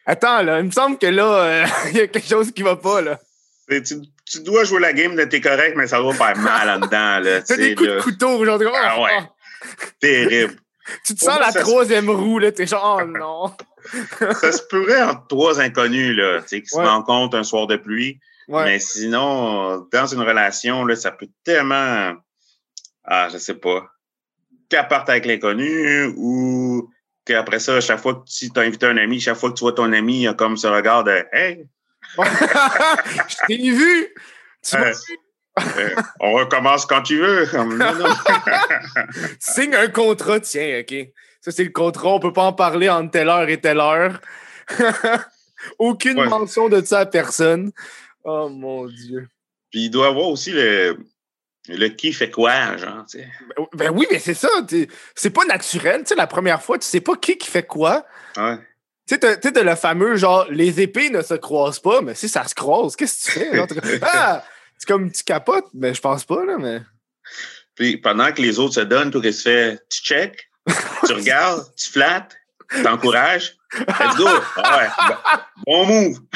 attends, 0.06 0.42
là, 0.42 0.60
il 0.60 0.66
me 0.66 0.70
semble 0.70 0.98
que 0.98 1.06
là, 1.06 1.24
euh, 1.44 1.66
il 1.90 1.96
y 1.96 2.00
a 2.00 2.06
quelque 2.06 2.28
chose 2.28 2.52
qui 2.52 2.62
va 2.62 2.76
pas, 2.76 3.00
là. 3.00 3.18
Tu, 3.68 3.82
tu 4.26 4.40
dois 4.42 4.64
jouer 4.64 4.80
la 4.80 4.92
game 4.92 5.16
de 5.16 5.24
t'es 5.24 5.40
correct, 5.40 5.74
mais 5.76 5.86
ça 5.86 6.00
va 6.02 6.12
faire 6.12 6.36
mal 6.36 6.68
en 6.68 6.78
dedans. 6.78 7.20
Là, 7.20 7.40
T'as 7.46 7.56
des 7.56 7.74
coups 7.74 7.88
là. 7.88 7.96
de 7.96 8.02
couteau, 8.02 8.44
genre, 8.44 8.60
Ah 8.82 9.00
ouais. 9.00 9.10
oh. 9.22 9.24
Terrible. 10.00 10.56
tu 11.04 11.14
te 11.14 11.20
sens 11.20 11.34
moi, 11.36 11.40
la 11.46 11.52
se- 11.52 11.58
troisième 11.60 12.10
roue, 12.10 12.38
là, 12.38 12.52
t'es 12.52 12.66
genre, 12.66 13.00
oh 13.02 13.06
non. 13.06 13.54
ça 14.34 14.52
se 14.52 14.62
pourrait 14.68 15.02
entre 15.02 15.26
trois 15.26 15.60
inconnus 15.60 16.16
là, 16.16 16.40
tu 16.42 16.48
sais, 16.48 16.62
qui 16.62 16.76
Ouais. 16.76 16.84
se 16.84 16.88
rencontrent 16.88 17.36
un 17.36 17.42
soir 17.44 17.66
de 17.66 17.76
pluie. 17.76 18.20
Ouais. 18.48 18.64
Mais 18.64 18.78
sinon, 18.78 19.86
dans 19.92 20.06
une 20.06 20.20
relation, 20.20 20.84
là, 20.84 20.96
ça 20.96 21.10
peut 21.12 21.28
tellement. 21.44 22.12
Ah, 23.04 23.28
je 23.32 23.38
sais 23.38 23.54
pas. 23.54 23.86
Qu'elle 24.68 24.88
parte 24.88 25.08
avec 25.10 25.26
l'inconnu 25.26 26.06
ou 26.16 26.90
qu'après 27.24 27.60
ça, 27.60 27.80
chaque 27.80 28.00
fois 28.00 28.14
que 28.14 28.20
tu 28.28 28.50
as 28.56 28.60
invité 28.62 28.86
un 28.86 28.96
ami, 28.96 29.20
chaque 29.20 29.36
fois 29.36 29.50
que 29.50 29.54
tu 29.56 29.60
vois 29.64 29.72
ton 29.72 29.92
ami, 29.92 30.14
il 30.16 30.22
y 30.22 30.28
a 30.28 30.34
comme 30.34 30.56
ce 30.56 30.66
regard 30.66 31.04
de 31.04 31.24
Hey, 31.32 31.66
Je 32.18 33.46
t'ai 33.46 33.56
vu! 33.70 34.08
Tu 34.62 34.76
Euh, 34.76 34.84
euh, 34.84 34.92
on 36.20 36.32
recommence 36.32 36.86
quand 36.86 37.02
tu 37.02 37.18
veux. 37.18 37.46
Signes 39.38 39.74
un 39.74 39.88
contrat, 39.88 40.40
tiens, 40.40 40.80
OK. 40.80 40.94
Ça, 41.40 41.50
c'est 41.50 41.64
le 41.64 41.70
contrat, 41.70 42.08
on 42.10 42.20
peut 42.20 42.32
pas 42.32 42.44
en 42.44 42.52
parler 42.52 42.88
entre 42.88 43.10
telle 43.10 43.28
heure 43.28 43.48
et 43.48 43.60
telle 43.60 43.80
heure. 43.80 44.20
Aucune 45.78 46.18
Ouais. 46.18 46.28
mention 46.28 46.68
de 46.68 46.84
ça 46.84 47.00
à 47.00 47.06
personne. 47.06 47.72
Oh 48.24 48.48
mon 48.48 48.86
Dieu. 48.86 49.28
Puis 49.70 49.84
il 49.84 49.90
doit 49.90 50.08
avoir 50.08 50.28
aussi 50.28 50.50
le, 50.52 50.98
le 51.68 51.88
qui 51.88 52.12
fait 52.12 52.30
quoi, 52.30 52.76
genre. 52.76 53.04
Ben, 53.14 53.66
ben 53.74 53.90
oui, 53.90 54.06
mais 54.10 54.18
c'est 54.18 54.34
ça. 54.34 54.48
C'est 55.14 55.30
pas 55.30 55.44
naturel. 55.44 56.00
Tu 56.02 56.08
sais, 56.08 56.14
la 56.14 56.26
première 56.26 56.62
fois, 56.62 56.78
tu 56.78 56.86
sais 56.86 57.00
pas 57.00 57.14
qui 57.16 57.36
qui 57.38 57.50
fait 57.50 57.66
quoi. 57.66 58.04
Ouais. 58.36 58.56
Tu 59.08 59.16
sais, 59.20 59.38
t'as 59.52 59.62
le 59.62 59.74
fameux 59.74 60.14
genre, 60.16 60.46
les 60.48 60.80
épées 60.80 61.10
ne 61.10 61.22
se 61.22 61.34
croisent 61.34 61.80
pas, 61.80 62.00
mais 62.02 62.14
si 62.14 62.28
ça 62.28 62.46
se 62.46 62.54
croise, 62.54 62.94
qu'est-ce 62.94 63.30
que 63.30 63.40
tu 63.40 63.78
fais? 63.80 63.98
Ah! 64.02 64.44
C'est 64.82 64.88
comme 64.88 65.12
tu 65.12 65.22
capotes, 65.22 65.68
mais 65.74 65.94
je 65.94 66.00
pense 66.00 66.24
pas, 66.24 66.44
là, 66.44 66.58
mais. 66.58 66.80
Puis 67.76 67.98
pendant 67.98 68.32
que 68.32 68.42
les 68.42 68.58
autres 68.58 68.74
se 68.74 68.80
donnent, 68.80 69.12
toi, 69.12 69.22
qu'est-ce 69.22 69.44
que 69.44 69.70
tu 69.70 69.78
fais? 69.78 69.78
Tu 69.88 70.02
check, 70.02 70.50
tu 71.06 71.12
regardes, 71.12 71.72
tu 71.76 71.88
flattes, 71.88 72.36
tu 72.68 72.82
t'encourages. 72.82 73.54
Let's 73.78 74.16
go! 74.16 74.26
Ah 74.56 74.78
ouais, 74.78 75.36
bon, 75.64 75.86
move! 75.86 76.18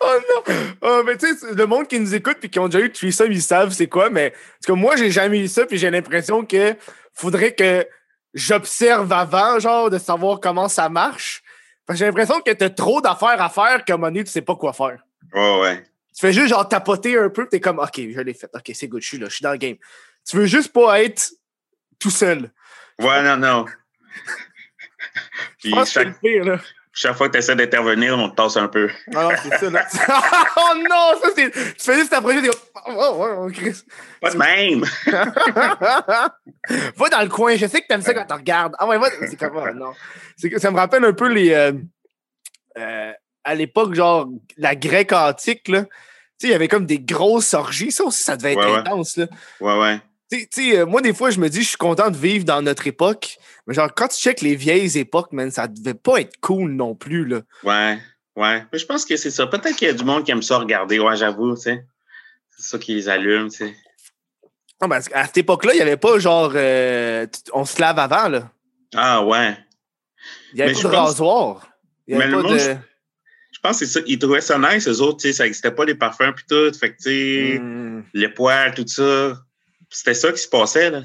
Oh 0.00 0.18
non! 0.48 0.54
Oh, 0.82 1.02
mais 1.06 1.16
tu 1.16 1.32
sais, 1.32 1.54
le 1.54 1.66
monde 1.66 1.86
qui 1.86 1.98
nous 1.98 2.14
écoute 2.14 2.38
puis 2.40 2.50
qui 2.50 2.58
ont 2.58 2.68
déjà 2.68 2.84
eu 2.84 2.90
threesome, 2.90 3.30
ils 3.32 3.42
savent 3.42 3.72
c'est 3.72 3.86
quoi, 3.86 4.10
mais 4.10 4.30
parce 4.30 4.66
que 4.66 4.72
moi, 4.72 4.96
j'ai 4.96 5.10
jamais 5.12 5.40
eu 5.40 5.48
ça 5.48 5.64
puis 5.64 5.78
j'ai 5.78 5.90
l'impression 5.90 6.44
que 6.44 6.74
faudrait 7.12 7.54
que 7.54 7.86
j'observe 8.34 9.12
avant, 9.12 9.60
genre, 9.60 9.90
de 9.90 9.98
savoir 9.98 10.40
comment 10.40 10.68
ça 10.68 10.88
marche. 10.88 11.43
J'ai 11.92 12.06
l'impression 12.06 12.40
que 12.40 12.50
t'as 12.50 12.70
trop 12.70 13.00
d'affaires 13.00 13.40
à 13.40 13.48
faire 13.48 13.82
moment 13.88 14.06
donné, 14.06 14.24
tu 14.24 14.30
sais 14.30 14.42
pas 14.42 14.56
quoi 14.56 14.72
faire. 14.72 15.04
Ouais, 15.32 15.60
ouais. 15.60 15.82
Tu 16.14 16.20
fais 16.20 16.32
juste, 16.32 16.48
genre, 16.48 16.66
tapoter 16.68 17.18
un 17.18 17.28
peu 17.28 17.46
t'es 17.48 17.60
comme, 17.60 17.78
OK, 17.78 17.96
je 17.96 18.20
l'ai 18.20 18.34
fait. 18.34 18.48
OK, 18.54 18.70
c'est 18.72 18.88
good, 18.88 19.02
je 19.02 19.08
suis 19.08 19.18
là, 19.18 19.28
je 19.28 19.34
suis 19.34 19.42
dans 19.42 19.52
le 19.52 19.58
game. 19.58 19.76
Tu 20.26 20.36
veux 20.36 20.46
juste 20.46 20.72
pas 20.72 21.02
être 21.02 21.32
tout 21.98 22.10
seul. 22.10 22.50
Ouais, 23.00 23.22
non, 23.22 23.36
non. 23.36 23.66
Je 25.58 25.70
Puis 25.70 25.74
chaque, 25.86 26.20
pire, 26.20 26.44
là. 26.44 26.60
Chaque 26.94 27.16
fois 27.16 27.28
que 27.28 27.32
tu 27.32 27.38
essaies 27.38 27.56
d'intervenir, 27.56 28.16
on 28.16 28.30
te 28.30 28.36
tasse 28.36 28.56
un 28.56 28.68
peu. 28.68 28.88
Non, 29.08 29.28
c'est 29.42 29.58
ça, 29.58 29.70
là. 29.70 29.86
oh 30.56 30.74
non, 30.78 31.20
ça 31.20 31.28
c'est. 31.34 31.50
Tu 31.50 31.60
fais 31.78 31.94
juste 31.96 32.10
t'approcher, 32.10 32.40
t'es 32.42 32.48
comme, 32.48 32.94
oh, 32.96 33.16
oh, 33.18 33.26
oh, 33.46 33.50
Chris. 33.52 33.82
Pas 34.20 34.30
de 34.30 34.36
même! 34.38 34.84
va 36.96 37.08
dans 37.10 37.22
le 37.22 37.28
coin, 37.28 37.56
je 37.56 37.66
sais 37.66 37.80
que 37.82 37.86
t'aimes 37.88 38.02
ça 38.02 38.14
quand 38.14 38.24
tu 38.26 38.34
regardes. 38.34 38.74
Ah 38.78 38.86
ouais, 38.86 38.98
va. 38.98 39.08
C'est 39.28 39.36
comme 39.38 39.56
oh, 39.56 39.74
non. 39.74 39.92
Ça 40.58 40.70
me 40.70 40.76
rappelle 40.76 41.04
un 41.04 41.12
peu 41.12 41.28
les. 41.28 41.50
euh, 41.52 41.72
euh, 42.78 43.12
à 43.44 43.54
l'époque, 43.54 43.94
genre, 43.94 44.28
la 44.56 44.74
grecque 44.74 45.12
antique, 45.12 45.68
là. 45.68 45.82
Tu 45.82 45.90
sais, 46.38 46.46
il 46.48 46.50
y 46.50 46.54
avait 46.54 46.68
comme 46.68 46.86
des 46.86 46.98
grosses 46.98 47.54
orgies. 47.54 47.92
Ça 47.92 48.04
aussi, 48.04 48.22
ça 48.22 48.36
devait 48.36 48.52
être 48.52 48.58
Ouais, 48.58 48.72
ouais. 48.72 48.78
intense, 48.78 49.16
là. 49.18 49.26
Ouais, 49.60 49.78
ouais. 49.78 50.00
Tu 50.30 50.38
sais- 50.40 50.48
tu 50.52 50.70
sais, 50.70 50.78
euh, 50.78 50.86
moi, 50.86 51.00
des 51.00 51.12
fois, 51.12 51.30
je 51.30 51.38
me 51.38 51.48
dis, 51.48 51.62
je 51.62 51.68
suis 51.68 51.76
content 51.76 52.10
de 52.10 52.16
vivre 52.16 52.44
dans 52.44 52.62
notre 52.62 52.86
époque. 52.86 53.36
Mais 53.66 53.74
genre, 53.74 53.92
quand 53.94 54.08
tu 54.08 54.16
checkes 54.20 54.40
les 54.42 54.56
vieilles 54.56 54.98
époques, 54.98 55.32
man, 55.32 55.50
ça 55.50 55.66
devait 55.68 55.94
pas 55.94 56.18
être 56.20 56.38
cool 56.40 56.72
non 56.72 56.94
plus, 56.94 57.24
là. 57.24 57.40
Ouais, 57.62 57.98
ouais. 58.36 58.64
Mais 58.72 58.78
je 58.78 58.86
pense 58.86 59.04
que 59.04 59.16
c'est 59.16 59.30
ça. 59.30 59.46
Peut-être 59.46 59.76
qu'il 59.76 59.88
y 59.88 59.90
a 59.90 59.94
du 59.94 60.04
monde 60.04 60.24
qui 60.24 60.30
aime 60.32 60.42
ça 60.42 60.58
regarder. 60.58 60.98
Ouais, 60.98 61.16
j'avoue, 61.16 61.54
tu 61.54 61.62
sais. 61.62 61.84
C'est 62.56 62.68
ça 62.68 62.78
qui 62.78 62.94
les 62.94 63.08
allume, 63.08 63.48
tu 63.50 63.56
sais. 63.58 63.74
Non, 64.82 64.88
parce 64.88 65.08
qu'à 65.08 65.24
cette 65.24 65.38
époque-là, 65.38 65.72
il 65.72 65.76
n'y 65.76 65.82
avait 65.82 65.96
pas 65.96 66.18
genre. 66.18 66.52
euh, 66.54 67.26
on 67.52 67.64
se 67.64 67.80
lave 67.80 67.98
avant, 67.98 68.28
là. 68.28 68.50
Ah, 68.94 69.24
ouais. 69.24 69.56
Il 70.52 70.56
n'y 70.56 70.62
avait 70.62 70.72
Mais 70.74 70.82
pas 70.82 70.88
de 70.88 70.94
pense- 70.94 71.08
rasoir. 71.08 71.68
Il 72.06 72.14
avait 72.20 72.30
pas 72.30 72.42
de. 72.42 72.58
Je 72.58 73.60
pense 73.62 73.78
que 73.80 73.86
c'est 73.86 74.00
ça. 74.00 74.04
Ils 74.06 74.18
trouvaient 74.18 74.40
ça 74.42 74.58
nice, 74.58 74.86
eux 74.88 75.00
autres, 75.00 75.22
tu 75.22 75.28
sais, 75.28 75.32
ça 75.32 75.44
n'existait 75.44 75.70
pas 75.70 75.84
les 75.86 75.94
parfums 75.94 76.32
puis 76.36 76.44
tout. 76.48 76.72
Fait 76.78 76.90
que, 76.92 76.96
tu 76.96 77.02
sais, 77.54 77.58
Hmm. 77.60 78.02
les 78.12 78.28
poils, 78.28 78.74
tout 78.74 78.86
ça. 78.86 79.38
C'était 79.90 80.12
ça 80.14 80.32
qui 80.32 80.38
se 80.42 80.48
passait, 80.48 80.90
là. 80.90 81.02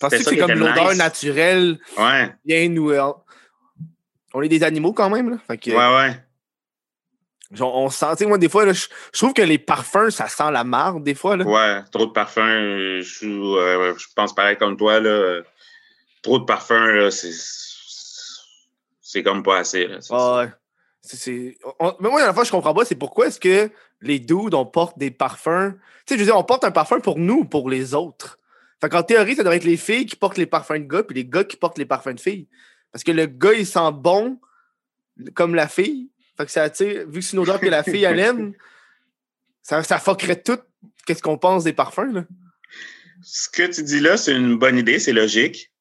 Penses-tu 0.00 0.24
que 0.24 0.30
c'est 0.30 0.36
comme 0.36 0.50
l'odeur 0.52 0.88
nice. 0.90 0.98
naturelle 0.98 1.78
Ouais, 1.98 2.34
vient 2.44 2.68
nous. 2.68 2.92
On 4.34 4.42
est 4.42 4.48
des 4.48 4.62
animaux 4.62 4.92
quand 4.92 5.08
même, 5.10 5.30
là. 5.30 5.36
Fait 5.46 5.56
que, 5.56 5.70
ouais, 5.70 5.76
ouais. 5.96 6.20
genre, 7.52 7.74
on 7.76 7.88
sent. 7.88 8.06
Tu 8.12 8.16
sais, 8.18 8.26
moi, 8.26 8.36
des 8.38 8.48
fois, 8.48 8.64
là, 8.66 8.72
je 8.72 8.86
je 9.12 9.18
trouve 9.18 9.32
que 9.32 9.42
les 9.42 9.58
parfums, 9.58 10.10
ça 10.10 10.28
sent 10.28 10.50
la 10.52 10.64
marde, 10.64 11.02
des 11.04 11.14
fois, 11.14 11.36
là. 11.36 11.44
Ouais, 11.44 11.82
trop 11.90 12.06
de 12.06 12.12
parfums. 12.12 12.40
euh, 12.40 13.00
Je, 13.02 13.26
euh, 13.26 13.94
je 13.96 14.06
pense 14.14 14.34
pareil 14.34 14.56
comme 14.58 14.76
toi, 14.76 15.00
là. 15.00 15.40
Trop 16.22 16.38
de 16.38 16.44
parfums, 16.44 16.72
là, 16.94 17.10
c'est. 17.10 17.32
C'est 19.00 19.22
comme 19.22 19.42
pas 19.42 19.58
assez, 19.58 19.86
là. 19.86 19.98
Ah 20.10 20.38
ouais. 20.40 20.48
On- 21.78 21.94
Mais 22.00 22.10
moi, 22.10 22.26
la 22.26 22.34
fois, 22.34 22.42
je 22.44 22.50
comprends 22.50 22.74
pas, 22.74 22.84
c'est 22.84 22.96
pourquoi 22.96 23.28
est-ce 23.28 23.38
que 23.40 23.70
les 24.00 24.18
dudes, 24.18 24.52
on 24.54 24.66
porte 24.66 24.98
des 24.98 25.10
parfums? 25.12 25.72
Tu 26.04 26.12
sais, 26.12 26.14
je 26.14 26.18
veux 26.18 26.24
dire, 26.26 26.36
on 26.36 26.42
porte 26.44 26.64
un 26.64 26.72
parfum 26.72 26.98
pour 27.00 27.16
nous 27.18 27.40
ou 27.40 27.44
pour 27.44 27.70
les 27.70 27.94
autres. 27.94 28.38
Fait 28.80 28.88
qu'en 28.90 29.02
théorie, 29.02 29.34
ça 29.36 29.42
devrait 29.42 29.56
être 29.56 29.64
les 29.64 29.76
filles 29.76 30.06
qui 30.06 30.16
portent 30.16 30.38
les 30.38 30.46
parfums 30.46 30.74
de 30.74 30.86
gars, 30.86 31.02
puis 31.02 31.14
les 31.16 31.24
gars 31.24 31.44
qui 31.44 31.56
portent 31.56 31.78
les 31.78 31.86
parfums 31.86 32.14
de 32.14 32.20
filles. 32.20 32.46
Parce 32.92 33.04
que 33.04 33.12
le 33.12 33.26
gars, 33.26 33.52
il 33.54 33.66
sent 33.66 33.90
bon 33.94 34.38
comme 35.34 35.54
la 35.54 35.68
fille. 35.68 36.10
Fait 36.36 36.44
que 36.44 36.50
ça, 36.50 36.68
vu 36.68 36.72
que 36.74 37.20
c'est 37.22 37.32
une 37.32 37.38
odeur 37.38 37.58
que 37.60 37.66
la 37.66 37.82
fille, 37.82 38.04
elle 38.04 38.18
aime, 38.20 38.52
ça, 39.62 39.82
ça 39.82 39.98
fuckerait 39.98 40.42
tout 40.42 40.58
qu'est-ce 41.06 41.22
qu'on 41.22 41.38
pense 41.38 41.64
des 41.64 41.72
parfums, 41.72 42.12
là. 42.12 42.24
Ce 43.22 43.48
que 43.48 43.62
tu 43.62 43.82
dis 43.82 44.00
là, 44.00 44.16
c'est 44.18 44.34
une 44.34 44.56
bonne 44.58 44.76
idée, 44.76 44.98
c'est 44.98 45.12
logique. 45.12 45.72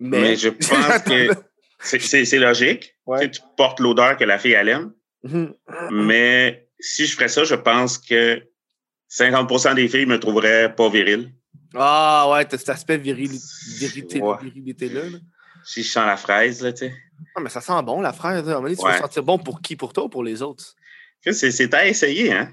Mais, 0.00 0.34
je 0.36 0.48
pense 0.48 0.98
que 1.02 1.28
c'est- 1.78 2.38
logique. 2.38 2.96
Ouais. 3.06 3.20
Tu 3.20 3.24
sais, 3.26 3.30
Tu 3.30 3.40
portes 3.56 3.78
l'odeur 3.80 4.16
que 4.16 4.24
la 4.24 4.38
fille 4.38 4.52
aime. 4.52 4.92
Mhm. 5.22 5.54
Mais 5.92 6.68
si 6.80 7.06
je 7.06 7.14
ferais 7.14 7.28
ça, 7.28 7.44
je 7.44 7.54
pense 7.54 7.98
que 7.98 8.42
50% 9.10 9.74
des 9.74 9.88
filles 9.88 10.06
me 10.06 10.18
trouveraient 10.18 10.74
pas 10.74 10.88
viril. 10.88 11.32
Ah 11.74 12.28
ouais, 12.32 12.44
t'as 12.44 12.58
cet 12.58 12.68
aspect 12.70 12.96
viril, 12.98 13.30
virilité, 13.78 14.20
Ouais. 14.20 14.36
virilité-là. 14.42 15.02
là. 15.10 15.18
Si 15.64 15.82
je 15.82 15.90
sens 15.90 16.06
la 16.06 16.16
fraise, 16.16 16.62
là, 16.62 16.72
tu 16.72 16.78
sais. 16.86 16.94
Ah, 17.36 17.40
mais 17.40 17.50
ça 17.50 17.60
sent 17.60 17.72
bon, 17.84 18.00
la 18.00 18.12
fraise. 18.12 18.44
là. 18.46 18.52
À 18.52 18.56
un 18.56 18.56
moment 18.56 18.62
donné, 18.62 18.76
tu 18.76 18.84
Ouais. 18.84 18.92
vas 18.92 18.98
sentir 18.98 19.22
bon 19.22 19.38
pour 19.38 19.60
qui? 19.60 19.76
Pour 19.76 19.92
toi 19.92 20.04
ou 20.04 20.08
pour 20.08 20.24
les 20.24 20.42
autres? 20.42 20.64
C'est 21.22 21.50
c'est 21.50 21.74
à 21.74 21.86
essayer, 21.86 22.32
hein. 22.32 22.50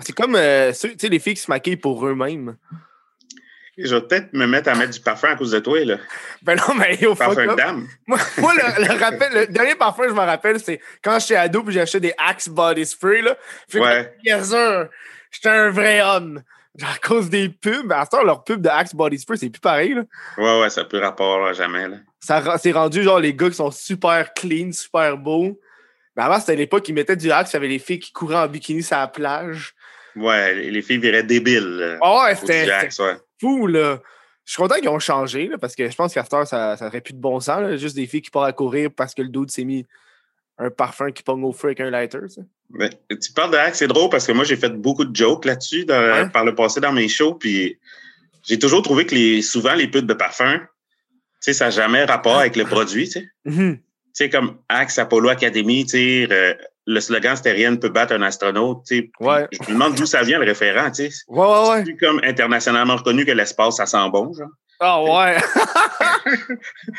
C'est 0.00 0.12
comme 0.14 0.36
euh, 0.36 0.72
ceux- 0.72 0.90
tu 0.90 0.98
sais, 1.00 1.08
les 1.08 1.18
filles 1.18 1.34
qui 1.34 1.40
se 1.42 1.50
maquillent 1.50 1.76
pour 1.76 2.06
eux-mêmes. 2.06 2.56
Je 3.78 3.94
vais 3.94 4.02
peut-être 4.02 4.32
me 4.34 4.46
mettre 4.46 4.68
à 4.68 4.74
mettre 4.74 4.92
du 4.92 5.00
parfum 5.00 5.28
à 5.30 5.36
cause 5.36 5.50
de 5.52 5.58
toi, 5.58 5.82
là. 5.84 5.96
Ben 6.42 6.56
non, 6.56 6.74
mais 6.74 7.04
au 7.06 7.14
Parfum 7.14 7.46
de 7.46 7.54
dame. 7.56 7.88
Moi, 8.06 8.18
moi, 8.38 8.52
le, 8.54 8.84
le 8.86 8.98
rappel, 9.00 9.32
le 9.32 9.46
dernier 9.46 9.74
parfum 9.76 10.02
que 10.04 10.08
je 10.10 10.14
me 10.14 10.20
rappelle, 10.20 10.60
c'est 10.60 10.78
quand 11.02 11.18
j'étais 11.18 11.36
ado 11.36 11.62
puis 11.62 11.72
j'ai 11.72 11.80
acheté 11.80 12.00
des 12.00 12.12
Axe 12.18 12.48
Body 12.48 12.84
Spray. 12.84 13.22
Là. 13.22 13.36
Puis 13.68 13.80
Ouais. 13.80 14.14
j'étais 14.22 15.48
un 15.48 15.70
vrai 15.70 16.02
homme. 16.02 16.42
Genre, 16.76 16.90
à 16.90 16.98
cause 17.06 17.28
des 17.28 17.48
pubs. 17.48 17.92
À 17.92 18.04
ce 18.04 18.10
temps, 18.10 18.24
leur 18.24 18.44
pub 18.44 18.62
de 18.62 18.68
Axe 18.68 18.94
Body 18.94 19.18
Spray, 19.18 19.36
c'est 19.36 19.50
plus 19.50 19.60
pareil. 19.60 19.94
Là. 19.94 20.02
Ouais, 20.38 20.60
ouais, 20.62 20.70
ça 20.70 20.84
peut 20.84 20.98
rapport, 20.98 21.38
là, 21.40 21.52
jamais, 21.52 21.88
là. 21.88 21.96
Ça 22.20 22.56
c'est 22.56 22.70
rendu 22.70 23.02
genre 23.02 23.18
les 23.18 23.34
gars 23.34 23.48
qui 23.48 23.56
sont 23.56 23.72
super 23.72 24.32
clean, 24.32 24.70
super 24.70 25.18
beaux. 25.18 25.58
Mais 26.16 26.22
avant, 26.22 26.38
c'était 26.38 26.54
l'époque 26.54 26.88
ils 26.88 26.94
mettaient 26.94 27.16
du 27.16 27.32
Axe, 27.32 27.52
il 27.52 27.54
y 27.54 27.56
avait 27.56 27.66
les 27.68 27.80
filles 27.80 27.98
qui 27.98 28.12
couraient 28.12 28.36
en 28.36 28.46
bikini 28.46 28.82
sur 28.82 28.96
la 28.96 29.08
plage. 29.08 29.74
Ouais, 30.14 30.54
les 30.54 30.70
les 30.70 30.82
filles 30.82 30.98
viraient 30.98 31.24
débiles. 31.24 31.98
Ah 32.00 32.24
ouais, 32.24 32.36
c'était 32.36 32.66
ouais. 32.66 33.16
fou, 33.40 33.66
là. 33.66 33.98
Je 34.44 34.52
suis 34.52 34.62
content 34.62 34.76
qu'ils 34.76 34.88
ont 34.88 34.98
changé, 34.98 35.48
là, 35.48 35.58
parce 35.58 35.74
que 35.74 35.88
je 35.88 35.94
pense 35.96 36.16
heure, 36.16 36.46
ça, 36.46 36.76
ça 36.76 36.86
aurait 36.86 37.00
plus 37.00 37.14
de 37.14 37.20
bon 37.20 37.40
sens. 37.40 37.60
là. 37.60 37.76
Juste 37.76 37.96
des 37.96 38.06
filles 38.06 38.22
qui 38.22 38.30
partent 38.30 38.48
à 38.48 38.52
courir 38.52 38.90
parce 38.94 39.14
que 39.14 39.22
le 39.22 39.28
dude 39.28 39.50
s'est 39.50 39.64
mis 39.64 39.86
un 40.64 40.70
parfum 40.70 41.10
qui 41.10 41.22
pogne 41.22 41.42
au 41.44 41.52
feu 41.52 41.68
avec 41.68 41.80
un 41.80 41.90
lighter. 41.90 42.18
ça. 42.28 42.42
Ben, 42.70 42.90
tu 43.08 43.32
parles 43.32 43.50
de 43.50 43.56
hack, 43.56 43.74
c'est 43.74 43.86
drôle 43.88 44.08
parce 44.10 44.26
que 44.26 44.32
moi, 44.32 44.44
j'ai 44.44 44.56
fait 44.56 44.70
beaucoup 44.70 45.04
de 45.04 45.14
jokes 45.14 45.44
là-dessus 45.44 45.84
par 45.86 46.44
le 46.44 46.54
passé 46.54 46.80
dans 46.80 46.92
mes 46.92 47.08
shows. 47.08 47.34
Puis 47.34 47.78
j'ai 48.44 48.58
toujours 48.58 48.82
trouvé 48.82 49.04
que 49.06 49.14
les, 49.14 49.42
souvent, 49.42 49.74
les 49.74 49.88
pubs 49.88 50.06
de 50.06 50.14
parfum, 50.14 50.58
tu 50.58 50.66
sais, 51.40 51.52
ça 51.52 51.66
n'a 51.66 51.70
jamais 51.70 52.04
rapport 52.04 52.38
avec 52.38 52.56
le 52.56 52.64
produit. 52.64 53.04
Tu 53.06 53.12
sais, 53.20 53.28
Mhm. 53.44 53.78
Tu 54.14 54.24
sais, 54.24 54.30
comme 54.30 54.58
Axe 54.68 54.98
Apollo 54.98 55.30
Academy, 55.30 55.84
tu 55.84 55.90
sais, 55.92 56.28
euh, 56.30 56.52
le 56.86 57.00
slogan 57.00 57.34
c'était 57.34 57.52
rien 57.52 57.70
ne 57.70 57.76
peut 57.76 57.88
battre 57.88 58.12
un 58.14 58.20
astronaute. 58.22 58.84
tu 58.86 58.96
sais. 58.98 59.10
Ouais. 59.20 59.46
Je 59.52 59.68
me 59.70 59.74
demande 59.74 59.94
d'où 59.94 60.04
ça 60.04 60.22
vient 60.22 60.38
le 60.38 60.44
référent. 60.44 60.90
Tu 60.90 61.10
sais. 61.10 61.24
Ouais, 61.28 61.46
ouais, 61.46 61.68
ouais. 61.70 61.84
C'est 61.86 61.96
comme 61.96 62.20
internationalement 62.24 62.96
reconnu 62.96 63.24
que 63.24 63.30
l'espace, 63.32 63.76
ça 63.76 63.86
sent 63.86 64.10
bon. 64.12 64.32
Genre. 64.34 64.48
Ah 64.84 65.00
ouais. 65.02 65.36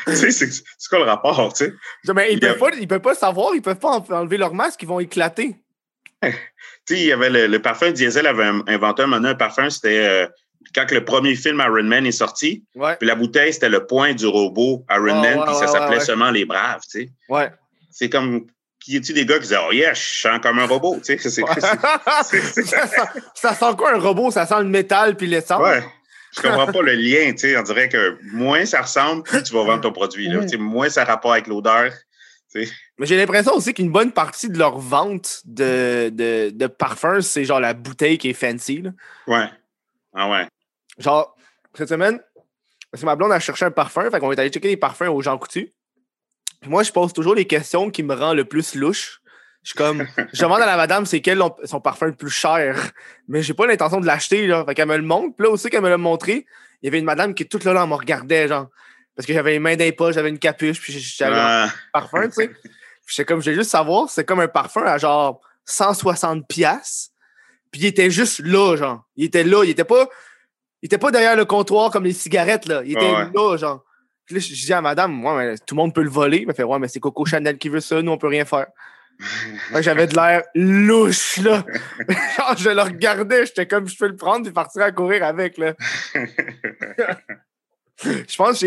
Tu 0.06 0.16
sais, 0.16 0.30
c'est 0.30 0.88
quoi 0.88 0.98
le 1.00 1.04
rapport? 1.04 1.52
Tu 1.52 1.66
sais? 1.66 1.72
Mais 2.14 2.32
ils 2.32 2.38
Il 2.38 2.46
a- 2.46 2.54
peuvent, 2.54 2.70
pas, 2.70 2.76
ils 2.76 2.88
peuvent 2.88 3.00
pas 3.00 3.14
savoir, 3.14 3.54
ils 3.54 3.60
peuvent 3.62 3.78
pas 3.78 3.90
en- 3.98 4.06
enlever 4.12 4.38
leur 4.38 4.54
masque, 4.54 4.82
ils 4.82 4.88
vont 4.88 5.00
éclater. 5.00 5.56
Tu 6.22 6.30
sais, 6.88 7.00
il 7.00 7.04
y 7.06 7.12
avait 7.12 7.28
le, 7.30 7.46
le 7.46 7.60
parfum 7.60 7.90
Diesel 7.90 8.26
avait 8.26 8.48
inventé 8.68 9.02
un 9.02 9.06
moment 9.06 9.28
un 9.28 9.34
parfum, 9.34 9.68
c'était 9.68 10.06
euh, 10.06 10.26
quand 10.74 10.90
le 10.90 11.04
premier 11.04 11.34
film 11.36 11.60
Iron 11.60 11.82
Man 11.84 12.06
est 12.06 12.12
sorti, 12.12 12.64
Ouais. 12.74 12.96
puis 12.96 13.06
la 13.06 13.14
bouteille, 13.14 13.52
c'était 13.52 13.68
le 13.68 13.86
point 13.86 14.14
du 14.14 14.26
robot 14.26 14.84
Iron 14.90 15.06
Ah, 15.10 15.20
Man, 15.20 15.38
ouais, 15.40 15.44
puis 15.46 15.54
ça 15.56 15.66
s'appelait 15.66 15.98
ouais, 15.98 16.04
seulement 16.04 16.30
Les 16.30 16.46
Braves, 16.46 16.80
tu 16.90 17.00
sais. 17.02 17.10
Ouais. 17.28 17.50
C'est 17.90 18.08
comme, 18.08 18.46
y 18.86 18.96
a-tu 18.96 19.12
des 19.12 19.26
gars 19.26 19.34
qui 19.36 19.42
disaient, 19.42 19.58
oh 19.68 19.72
yeah, 19.72 19.92
je 19.94 20.00
sens 20.02 20.38
comme 20.42 20.58
un 20.58 20.66
robot, 20.66 20.96
tu 21.04 21.18
sais. 21.18 21.30
Ça 23.34 23.54
sent 23.54 23.74
quoi 23.76 23.92
un 23.94 23.98
robot? 23.98 24.30
Ça 24.30 24.46
sent 24.46 24.58
le 24.58 24.64
métal 24.64 25.16
puis 25.16 25.26
l'essence? 25.26 25.60
Ouais. 25.62 25.82
Je 26.36 26.42
comprends 26.42 26.66
pas 26.66 26.82
le 26.82 26.92
lien, 26.94 27.32
tu 27.32 27.38
sais. 27.38 27.56
On 27.56 27.62
dirait 27.62 27.88
que 27.88 28.18
moins 28.32 28.64
ça 28.66 28.82
ressemble, 28.82 29.22
plus 29.22 29.42
tu 29.42 29.52
vas 29.54 29.64
vendre 29.64 29.82
ton 29.82 29.92
produit, 29.92 30.28
là. 30.28 30.38
Mm. 30.38 30.42
Tu 30.42 30.48
sais, 30.48 30.56
moins 30.56 30.88
ça 30.88 31.02
a 31.02 31.04
rapport 31.04 31.32
avec 31.32 31.46
l'odeur. 31.46 31.92
Mais 32.54 33.06
j'ai 33.06 33.16
l'impression 33.16 33.52
aussi 33.54 33.74
qu'une 33.74 33.90
bonne 33.90 34.12
partie 34.12 34.48
de 34.48 34.58
leur 34.58 34.78
vente 34.78 35.40
de, 35.44 36.08
de, 36.10 36.50
de 36.50 36.66
parfums, 36.68 37.20
c'est 37.20 37.44
genre 37.44 37.58
la 37.58 37.74
bouteille 37.74 38.16
qui 38.16 38.30
est 38.30 38.34
fancy. 38.34 38.82
là. 38.82 38.90
Ouais. 39.26 39.48
Ah 40.14 40.30
ouais. 40.30 40.46
Genre, 40.98 41.36
cette 41.74 41.88
semaine, 41.88 42.20
parce 42.92 43.00
que 43.00 43.06
ma 43.06 43.16
blonde 43.16 43.32
a 43.32 43.40
cherché 43.40 43.64
un 43.64 43.72
parfum, 43.72 44.08
fait 44.08 44.20
qu'on 44.20 44.30
est 44.30 44.38
allé 44.38 44.50
checker 44.50 44.68
des 44.68 44.76
parfums 44.76 45.08
aux 45.08 45.20
Jean 45.20 45.36
Coutu. 45.36 45.72
Puis 46.60 46.70
moi, 46.70 46.84
je 46.84 46.92
pose 46.92 47.12
toujours 47.12 47.34
les 47.34 47.46
questions 47.46 47.90
qui 47.90 48.04
me 48.04 48.14
rendent 48.14 48.36
le 48.36 48.44
plus 48.44 48.76
louche. 48.76 49.20
Je 49.64 49.70
suis 49.70 49.76
comme, 49.78 50.06
je 50.32 50.42
demande 50.42 50.60
à 50.60 50.66
la 50.66 50.76
madame 50.76 51.06
c'est 51.06 51.20
quel 51.20 51.42
son- 51.64 51.80
parfum 51.80 52.06
le 52.06 52.14
plus 52.14 52.30
cher, 52.30 52.76
mais 53.28 53.42
j'ai 53.42 53.54
pas 53.54 53.66
l'intention 53.66 53.98
de 53.98 54.06
l'acheter, 54.06 54.46
là. 54.46 54.64
Fait 54.66 54.74
qu'elle 54.74 54.86
me 54.88 54.96
le 54.96 55.02
montre. 55.02 55.34
Puis 55.36 55.46
là 55.46 55.50
aussi 55.50 55.70
qu'elle 55.70 55.80
me 55.82 55.88
l'a 55.88 55.96
montré, 55.96 56.46
il 56.82 56.86
y 56.86 56.88
avait 56.88 56.98
une 56.98 57.06
madame 57.06 57.34
qui, 57.34 57.48
toute 57.48 57.64
là, 57.64 57.72
là, 57.72 57.82
elle 57.82 57.88
me 57.88 57.94
regardait, 57.94 58.46
genre. 58.46 58.68
Parce 59.16 59.26
que 59.26 59.32
j'avais 59.32 59.52
les 59.52 59.58
mains 59.58 59.74
dans 59.74 59.84
les 59.84 59.92
poches, 59.92 60.14
j'avais 60.16 60.28
une 60.28 60.38
capuche, 60.38 60.80
puis 60.80 60.92
j'avais 60.92 61.36
un 61.36 61.72
parfum, 61.92 62.28
tu 62.28 62.32
sais. 62.32 62.48
Puis 62.48 63.14
j'étais 63.16 63.24
comme, 63.24 63.40
je 63.40 63.50
vais 63.50 63.56
juste 63.56 63.70
savoir, 63.70 64.08
c'est 64.10 64.24
comme 64.24 64.40
un 64.40 64.48
parfum 64.48 64.82
à 64.84 64.98
genre 64.98 65.40
160 65.64 66.46
pièces. 66.46 67.10
Puis 67.70 67.82
il 67.82 67.86
était 67.86 68.10
juste 68.10 68.40
là, 68.40 68.76
genre. 68.76 69.04
Il 69.16 69.24
était 69.24 69.44
là, 69.44 69.64
il 69.64 69.70
était 69.70 69.84
pas, 69.84 70.08
il 70.82 70.86
était 70.86 70.98
pas 70.98 71.10
derrière 71.10 71.36
le 71.36 71.46
comptoir 71.46 71.90
comme 71.90 72.04
les 72.04 72.12
cigarettes, 72.12 72.66
là. 72.66 72.82
Il 72.84 72.92
était 72.92 73.00
ouais. 73.10 73.30
là, 73.34 73.56
genre. 73.56 73.82
Puis 74.26 74.34
là, 74.34 74.40
je 74.40 74.52
dis 74.52 74.72
à 74.72 74.80
madame, 74.80 75.24
ouais, 75.24 75.36
mais 75.36 75.58
tout 75.58 75.74
le 75.74 75.76
monde 75.76 75.94
peut 75.94 76.02
le 76.02 76.10
voler. 76.10 76.40
Elle 76.42 76.48
me 76.48 76.52
fait, 76.52 76.64
ouais, 76.64 76.78
mais 76.78 76.88
c'est 76.88 77.00
Coco 77.00 77.24
Chanel 77.24 77.56
qui 77.58 77.68
veut 77.68 77.80
ça, 77.80 78.00
nous, 78.02 78.12
on 78.12 78.18
peut 78.18 78.28
rien 78.28 78.44
faire. 78.44 78.66
J'avais 79.80 80.06
de 80.06 80.14
l'air 80.14 80.42
louche, 80.54 81.38
là. 81.38 81.64
genre, 82.36 82.56
je 82.56 82.70
le 82.70 82.82
regardais, 82.82 83.46
j'étais 83.46 83.66
comme, 83.66 83.88
je 83.88 83.96
peux 83.96 84.08
le 84.08 84.16
prendre 84.16 84.48
et 84.48 84.52
partir 84.52 84.82
à 84.82 84.92
courir 84.92 85.24
avec, 85.24 85.58
là. 85.58 85.74
Je 88.02 88.36
pense 88.36 88.60
que 88.60 88.66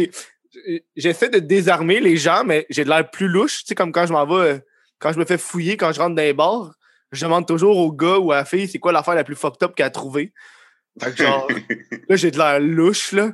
j'essaie 0.96 1.30
de 1.30 1.40
désarmer 1.40 2.00
les 2.00 2.16
gens, 2.18 2.44
mais 2.46 2.66
j'ai 2.70 2.86
de 2.86 2.90
l'air 2.90 3.10
plus 3.10 3.28
louche. 3.28 3.60
Tu 3.60 3.68
sais, 3.68 3.76
comme 3.76 3.92
quand 3.92 4.06
je 4.06 4.14
m'en 4.14 4.26
vais, 4.26 4.54
euh, 4.54 4.60
quand 5.00 5.12
je 5.12 5.20
me 5.20 5.26
fais 5.26 5.38
fouiller, 5.38 5.76
quand 5.78 5.92
je 5.92 6.00
rentre 6.00 6.16
dans 6.16 6.22
les 6.22 6.34
bars, 6.34 6.74
je 7.12 7.26
demande 7.26 7.46
toujours 7.46 7.78
au 7.78 7.92
gars 7.92 8.18
ou 8.18 8.32
à 8.32 8.38
la 8.38 8.46
fille 8.46 8.68
c'est 8.68 8.80
quoi 8.80 8.92
l'affaire 8.92 9.16
la 9.16 9.24
plus 9.24 9.36
fucked 9.36 9.62
up 9.64 9.76
qu'elle 9.76 9.88
a 9.88 9.90
trouvée. 9.90 10.34
Fait 11.02 11.12
que 11.12 11.24
genre, 11.24 11.48
là, 12.10 12.16
j'ai 12.16 12.32
de 12.32 12.38
l'air 12.38 12.60
louche, 12.60 13.12
là. 13.12 13.32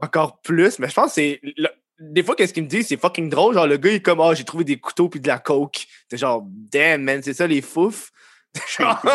Encore 0.00 0.40
plus. 0.40 0.78
Mais 0.78 0.88
je 0.88 0.94
pense 0.94 1.08
que 1.08 1.12
c'est. 1.14 1.40
Des 2.12 2.22
fois, 2.22 2.34
qu'est-ce 2.34 2.52
qu'il 2.52 2.64
me 2.64 2.68
dit, 2.68 2.82
c'est 2.82 2.96
fucking 2.96 3.28
drôle. 3.28 3.54
Genre, 3.54 3.66
le 3.66 3.76
gars, 3.76 3.90
il 3.90 3.96
est 3.96 4.00
comme, 4.00 4.20
ah, 4.20 4.34
j'ai 4.34 4.44
trouvé 4.44 4.64
des 4.64 4.78
couteaux 4.78 5.08
puis 5.08 5.20
de 5.20 5.28
la 5.28 5.38
coke. 5.38 5.86
C'est 6.08 6.16
genre, 6.16 6.42
damn, 6.46 7.02
man, 7.02 7.22
c'est 7.22 7.34
ça 7.34 7.46
les 7.46 7.62
fouf. 7.62 8.10
genre, 8.78 9.02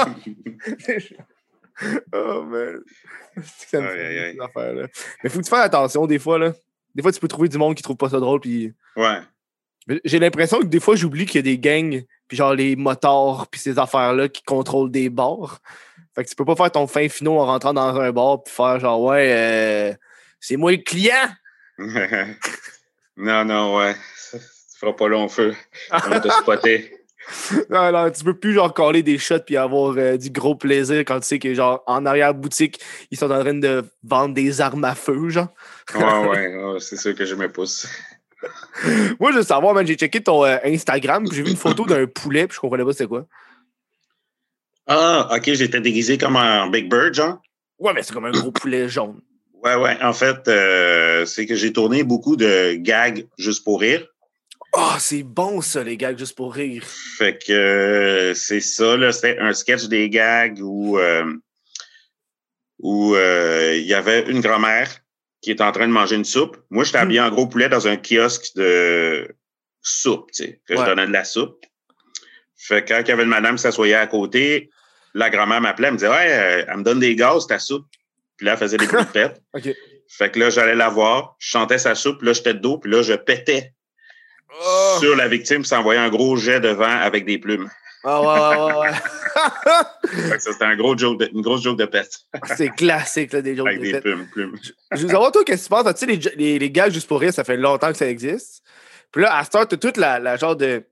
oh, 2.13 2.43
man. 2.43 2.79
Ça 3.43 3.79
me 3.79 3.87
Aïe, 3.87 3.95
fait 3.95 4.05
aïe, 4.05 4.19
rire, 4.19 4.23
aïe. 4.23 4.33
ces 4.35 4.41
affaires-là. 4.41 4.87
Mais 5.23 5.29
faut 5.29 5.39
que 5.39 5.43
tu 5.43 5.49
fasses 5.49 5.65
attention 5.65 6.07
des 6.07 6.19
fois, 6.19 6.37
là. 6.37 6.53
Des 6.95 7.01
fois, 7.01 7.11
tu 7.11 7.19
peux 7.19 7.27
trouver 7.27 7.47
du 7.47 7.57
monde 7.57 7.75
qui 7.75 7.83
trouve 7.83 7.97
pas 7.97 8.09
ça 8.09 8.19
drôle, 8.19 8.39
puis 8.39 8.73
ouais. 8.95 9.19
J'ai 10.05 10.19
l'impression 10.19 10.59
que 10.59 10.65
des 10.65 10.79
fois, 10.79 10.95
j'oublie 10.95 11.25
qu'il 11.25 11.37
y 11.37 11.39
a 11.39 11.41
des 11.41 11.57
gangs, 11.57 12.03
puis 12.27 12.37
genre 12.37 12.53
les 12.53 12.75
motards, 12.75 13.47
puis 13.49 13.59
ces 13.59 13.79
affaires-là 13.79 14.29
qui 14.29 14.43
contrôlent 14.43 14.91
des 14.91 15.09
bars. 15.09 15.61
Fait 16.13 16.23
que 16.23 16.29
tu 16.29 16.35
peux 16.35 16.45
pas 16.45 16.55
faire 16.55 16.71
ton 16.71 16.85
fin 16.85 17.07
finot 17.09 17.39
en 17.39 17.45
rentrant 17.45 17.73
dans 17.73 17.99
un 17.99 18.11
bar, 18.11 18.43
puis 18.43 18.53
faire 18.53 18.79
genre, 18.79 19.01
ouais, 19.01 19.31
euh, 19.31 19.93
c'est 20.39 20.57
moi 20.57 20.71
le 20.71 20.77
client. 20.77 21.29
non, 23.19 23.45
non, 23.45 23.77
ouais. 23.77 23.95
Tu 24.31 24.39
feras 24.79 24.93
pas 24.93 25.07
long 25.07 25.27
feu. 25.27 25.53
On 25.91 26.09
va 26.09 26.19
te 26.19 26.29
spotter. 26.29 26.95
Non, 27.69 27.91
non, 27.91 28.09
tu 28.09 28.23
peux 28.23 28.33
plus 28.33 28.53
genre 28.53 28.73
coller 28.73 29.03
des 29.03 29.19
shots 29.19 29.41
puis 29.45 29.55
avoir 29.55 29.95
euh, 29.97 30.17
du 30.17 30.31
gros 30.31 30.55
plaisir 30.55 30.99
quand 30.99 31.19
tu 31.19 31.27
sais 31.27 31.37
que 31.37 31.53
genre 31.53 31.83
en 31.85 32.05
arrière-boutique, 32.05 32.79
ils 33.11 33.19
sont 33.19 33.29
en 33.29 33.41
train 33.41 33.53
de 33.53 33.85
vendre 34.03 34.33
des 34.33 34.61
armes 34.61 34.83
à 34.83 34.95
feu, 34.95 35.29
genre. 35.29 35.49
Ouais, 35.93 36.01
ouais, 36.01 36.55
ouais, 36.63 36.79
c'est 36.79 36.97
sûr 36.97 37.13
que 37.13 37.25
je 37.25 37.35
me 37.35 37.47
pousse. 37.47 37.87
Moi, 39.19 39.31
je 39.31 39.37
veux 39.37 39.43
savoir, 39.43 39.73
man, 39.73 39.85
j'ai 39.85 39.95
checké 39.95 40.21
ton 40.21 40.43
euh, 40.45 40.57
Instagram, 40.65 41.27
j'ai 41.31 41.43
vu 41.43 41.51
une 41.51 41.57
photo 41.57 41.85
d'un 41.85 42.07
poulet, 42.07 42.47
puis 42.47 42.55
je 42.55 42.61
comprenais 42.61 42.85
pas 42.85 42.93
c'était 42.93 43.07
quoi. 43.07 43.27
Ah, 44.87 45.29
OK, 45.35 45.53
j'étais 45.53 45.81
déguisé 45.81 46.17
comme 46.17 46.35
un 46.35 46.67
Big 46.69 46.89
Bird, 46.89 47.13
genre. 47.13 47.39
Ouais, 47.77 47.93
mais 47.93 48.01
c'est 48.01 48.13
comme 48.13 48.25
un 48.25 48.31
gros 48.31 48.51
poulet 48.51 48.89
jaune. 48.89 49.21
Ouais, 49.63 49.75
ouais. 49.75 49.97
En 50.01 50.13
fait, 50.13 50.47
euh, 50.47 51.25
c'est 51.25 51.45
que 51.45 51.55
j'ai 51.55 51.73
tourné 51.73 52.03
beaucoup 52.03 52.35
de 52.35 52.73
gags 52.75 53.27
juste 53.37 53.63
pour 53.63 53.81
rire. 53.81 54.05
Ah, 54.73 54.97
c'est 54.99 55.23
bon 55.23 55.61
ça, 55.61 55.83
les 55.83 55.97
gags, 55.97 56.17
juste 56.17 56.35
pour 56.37 56.53
rire. 56.53 56.83
Fait 57.17 57.37
que 57.43 57.51
euh, 57.51 58.33
c'est 58.35 58.61
ça, 58.61 58.95
là. 58.97 59.11
C'était 59.11 59.37
un 59.39 59.53
sketch 59.53 59.85
des 59.85 60.09
gags 60.09 60.59
où 60.61 60.97
euh, 60.99 61.25
où 62.79 63.15
il 63.15 63.85
y 63.85 63.93
avait 63.93 64.29
une 64.29 64.39
grand-mère 64.41 64.89
qui 65.41 65.51
était 65.51 65.63
en 65.63 65.71
train 65.71 65.87
de 65.87 65.93
manger 65.93 66.15
une 66.15 66.25
soupe. 66.25 66.57
Moi, 66.69 66.83
j'étais 66.83 66.97
Hmm. 66.99 67.01
habillé 67.01 67.19
en 67.21 67.29
gros 67.29 67.47
poulet 67.47 67.69
dans 67.69 67.87
un 67.87 67.97
kiosque 67.97 68.55
de 68.55 69.27
soupe, 69.81 70.31
tu 70.33 70.43
sais, 70.43 70.61
que 70.67 70.73
Ouais. 70.73 70.79
je 70.81 70.85
donnais 70.85 71.07
de 71.07 71.11
la 71.13 71.23
soupe. 71.23 71.65
Fait 72.57 72.83
que 72.83 72.89
quand 72.93 73.01
il 73.01 73.07
y 73.07 73.11
avait 73.11 73.23
une 73.23 73.29
madame 73.29 73.55
qui 73.55 73.61
s'assoyait 73.63 73.95
à 73.95 74.07
côté, 74.07 74.69
la 75.13 75.29
grand-mère 75.29 75.61
m'appelait, 75.61 75.87
elle 75.87 75.93
me 75.93 75.97
disait 75.97 76.09
Ouais, 76.09 76.65
elle 76.67 76.77
me 76.77 76.83
donne 76.83 76.99
des 76.99 77.15
gaz, 77.15 77.47
ta 77.47 77.57
soupe. 77.59 77.85
Puis 78.39 78.45
là, 78.45 78.53
elle 78.53 78.57
faisait 78.57 78.77
des 78.77 78.87
bruits 78.87 79.03
de 79.03 79.09
pète. 79.09 79.41
OK. 79.53 79.69
Fait 80.07 80.31
que 80.31 80.39
là, 80.39 80.49
j'allais 80.49 80.75
la 80.75 80.87
voir, 80.87 81.35
je 81.39 81.49
chantais 81.49 81.77
sa 81.77 81.93
soupe, 81.93 82.21
là, 82.21 82.31
j'étais 82.31 82.53
de 82.53 82.59
dos, 82.59 82.77
puis 82.77 82.89
là, 82.89 83.01
je 83.03 83.13
pétais 83.13 83.73
Ah, 84.49 84.95
sur 84.99 85.13
la 85.17 85.27
victime, 85.27 85.65
sans 85.65 85.79
envoyer 85.79 85.99
un 85.99 86.09
gros 86.09 86.37
jet 86.37 86.61
de 86.61 86.69
vent 86.69 86.85
avec 87.01 87.25
des 87.25 87.37
plumes. 87.37 87.69
Ah, 88.05 88.21
ouais, 88.21 88.73
ouais, 88.73 88.79
ouais. 88.79 88.89
Que 90.31 90.39
ça, 90.39 90.53
c'était 90.53 90.63
un 90.65 90.77
gros 90.77 90.97
joke 90.97 91.19
de, 91.19 91.29
une 91.33 91.41
grosse 91.41 91.61
joke 91.61 91.77
de 91.77 91.85
pète. 91.85 92.11
c'est 92.55 92.69
classique, 92.69 93.33
là, 93.33 93.41
des 93.41 93.57
jokes 93.57 93.67
Avec 93.67 93.81
de 93.81 93.91
des 93.91 94.01
plumes, 94.01 94.25
plumes. 94.31 94.55
Je 94.93 95.01
veux 95.01 95.09
savoir, 95.09 95.33
toi, 95.33 95.43
qu'est-ce 95.43 95.69
que 95.69 95.75
tu 95.75 95.83
penses? 95.83 95.93
Tu 95.99 96.05
sais, 96.05 96.05
les, 96.05 96.35
les, 96.37 96.59
les 96.59 96.71
gags 96.71 96.93
juste 96.93 97.07
pour 97.09 97.19
rire, 97.19 97.33
ça 97.33 97.43
fait 97.43 97.57
longtemps 97.57 97.91
que 97.91 97.97
ça 97.97 98.07
existe? 98.07 98.63
Puis 99.11 99.21
là, 99.21 99.37
à 99.37 99.43
ce 99.43 99.49
temps, 99.49 99.65
t'as 99.65 99.77
toute 99.77 99.97
la, 99.97 100.17
la 100.17 100.37
genre 100.37 100.55
de 100.55 100.83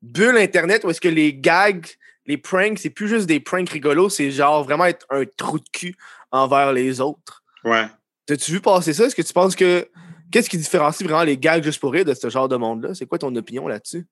bulle 0.00 0.36
Internet 0.38 0.84
où 0.84 0.90
est-ce 0.90 1.00
que 1.00 1.08
les 1.08 1.34
gags, 1.34 1.84
les 2.26 2.38
pranks, 2.38 2.78
c'est 2.78 2.90
plus 2.90 3.08
juste 3.08 3.26
des 3.26 3.40
pranks 3.40 3.68
rigolos, 3.68 4.08
c'est 4.08 4.30
genre 4.30 4.62
vraiment 4.64 4.86
être 4.86 5.04
un 5.10 5.24
trou 5.36 5.58
de 5.58 5.68
cul 5.72 5.96
envers 6.32 6.72
les 6.72 7.00
autres. 7.00 7.42
Ouais. 7.64 7.86
T'as-tu 8.26 8.50
vu 8.52 8.60
passer 8.60 8.92
ça? 8.92 9.04
Est-ce 9.06 9.14
que 9.14 9.22
tu 9.22 9.32
penses 9.32 9.54
que. 9.54 9.88
Qu'est-ce 10.30 10.48
qui 10.48 10.56
différencie 10.56 11.06
vraiment 11.06 11.24
les 11.24 11.36
gags 11.36 11.62
juste 11.62 11.78
pour 11.78 11.92
rire 11.92 12.06
de 12.06 12.14
ce 12.14 12.30
genre 12.30 12.48
de 12.48 12.56
monde-là? 12.56 12.94
C'est 12.94 13.04
quoi 13.06 13.18
ton 13.18 13.34
opinion 13.36 13.68
là-dessus? 13.68 14.06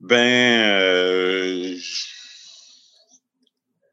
Ben, 0.00 0.16
euh, 0.16 1.76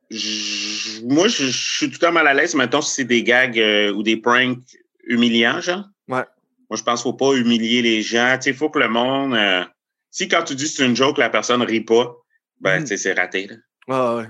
j- 0.09 1.03
moi, 1.05 1.27
je, 1.27 1.45
suis 1.51 1.87
tout 1.87 1.93
le 1.93 1.99
temps 1.99 2.11
mal 2.11 2.27
à 2.27 2.33
l'aise, 2.33 2.55
mettons, 2.55 2.81
si 2.81 2.93
c'est 2.95 3.03
des 3.05 3.23
gags 3.23 3.59
euh, 3.59 3.91
ou 3.93 4.03
des 4.03 4.17
pranks 4.17 4.59
humiliants, 5.05 5.61
genre. 5.61 5.85
Ouais. 6.07 6.23
Moi, 6.69 6.77
je 6.77 6.83
pense 6.83 7.01
qu'il 7.03 7.09
ne 7.11 7.13
faut 7.13 7.17
pas 7.17 7.33
humilier 7.35 7.81
les 7.81 8.01
gens. 8.01 8.35
Tu 8.37 8.43
sais, 8.45 8.49
il 8.51 8.55
faut 8.55 8.69
que 8.69 8.79
le 8.79 8.89
monde. 8.89 9.33
euh, 9.35 9.63
si 10.09 10.27
quand 10.27 10.43
tu 10.43 10.55
dis 10.55 10.63
que 10.63 10.69
c'est 10.69 10.85
une 10.85 10.95
joke, 10.95 11.17
la 11.17 11.29
personne 11.29 11.61
rit 11.61 11.81
pas, 11.81 12.15
ben, 12.59 12.79
Mm. 12.79 12.83
tu 12.83 12.87
sais, 12.87 12.97
c'est 12.97 13.13
raté. 13.13 13.47
là. 13.47 13.55
Ah 13.89 14.15
ouais. 14.15 14.25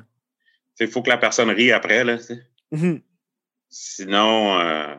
sais, 0.75 0.85
Il 0.85 0.91
faut 0.91 1.01
que 1.01 1.09
la 1.09 1.17
personne 1.17 1.49
rie 1.49 1.71
après, 1.71 2.03
là. 2.03 2.17
tu 2.17 2.35
Mhm. 2.71 3.01
Sinon, 3.69 4.59
euh, 4.59 4.95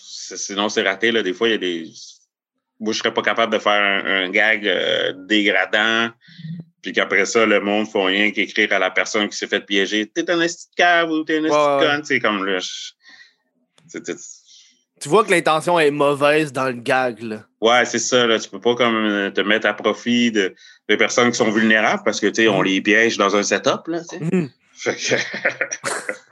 c'est- 0.00 0.36
sinon 0.36 0.68
c'est 0.68 0.82
raté. 0.82 1.10
Là. 1.12 1.22
Des 1.22 1.32
fois, 1.34 1.48
il 1.48 1.52
y 1.52 1.54
a 1.54 1.58
des. 1.58 1.90
Moi, 2.80 2.92
je 2.92 2.98
serais 2.98 3.12
pas 3.14 3.22
capable 3.22 3.52
de 3.52 3.58
faire 3.58 3.72
un, 3.72 4.24
un 4.24 4.30
gag 4.30 4.66
euh, 4.66 5.12
dégradant, 5.26 6.10
puis 6.82 6.92
qu'après 6.92 7.26
ça, 7.26 7.44
le 7.44 7.60
monde 7.60 7.86
ne 7.86 7.90
fait 7.90 8.04
rien 8.04 8.30
qu'écrire 8.30 8.72
à 8.72 8.78
la 8.78 8.90
personne 8.90 9.28
qui 9.28 9.36
s'est 9.36 9.48
fait 9.48 9.60
piéger. 9.64 10.06
T'es 10.06 10.30
un 10.30 10.40
esti 10.40 10.68
de 10.70 10.74
cave 10.76 11.10
ou 11.10 11.24
t'es 11.24 11.38
un 11.38 11.44
esti 11.44 11.56
Ouais, 11.56 11.66
de 11.66 11.80
ouais. 11.80 11.86
conne? 11.86 12.04
C'est 12.04 12.20
comme 12.20 12.58
c'est- 13.88 14.14
Tu 15.00 15.08
vois 15.08 15.24
que 15.24 15.30
l'intention 15.30 15.78
est 15.80 15.90
mauvaise 15.90 16.52
dans 16.52 16.66
le 16.66 16.72
gag, 16.74 17.20
là. 17.22 17.44
Ouais, 17.60 17.84
c'est 17.84 17.98
ça. 17.98 18.26
Là. 18.26 18.38
Tu 18.38 18.48
peux 18.48 18.60
pas 18.60 18.74
comme 18.76 18.94
euh, 19.06 19.30
te 19.30 19.40
mettre 19.40 19.66
à 19.66 19.74
profit 19.74 20.30
de, 20.30 20.54
de 20.88 20.96
personnes 20.96 21.30
qui 21.30 21.36
sont 21.38 21.50
vulnérables 21.50 22.02
parce 22.04 22.20
que 22.20 22.26
tu 22.28 22.42
sais, 22.42 22.48
on 22.48 22.62
les 22.62 22.80
piège 22.80 23.16
dans 23.16 23.34
un 23.34 23.42
setup. 23.42 23.86
Là. 23.88 24.02
Mhm. 24.20 24.50
Fait 24.74 24.94
que- 24.94 25.14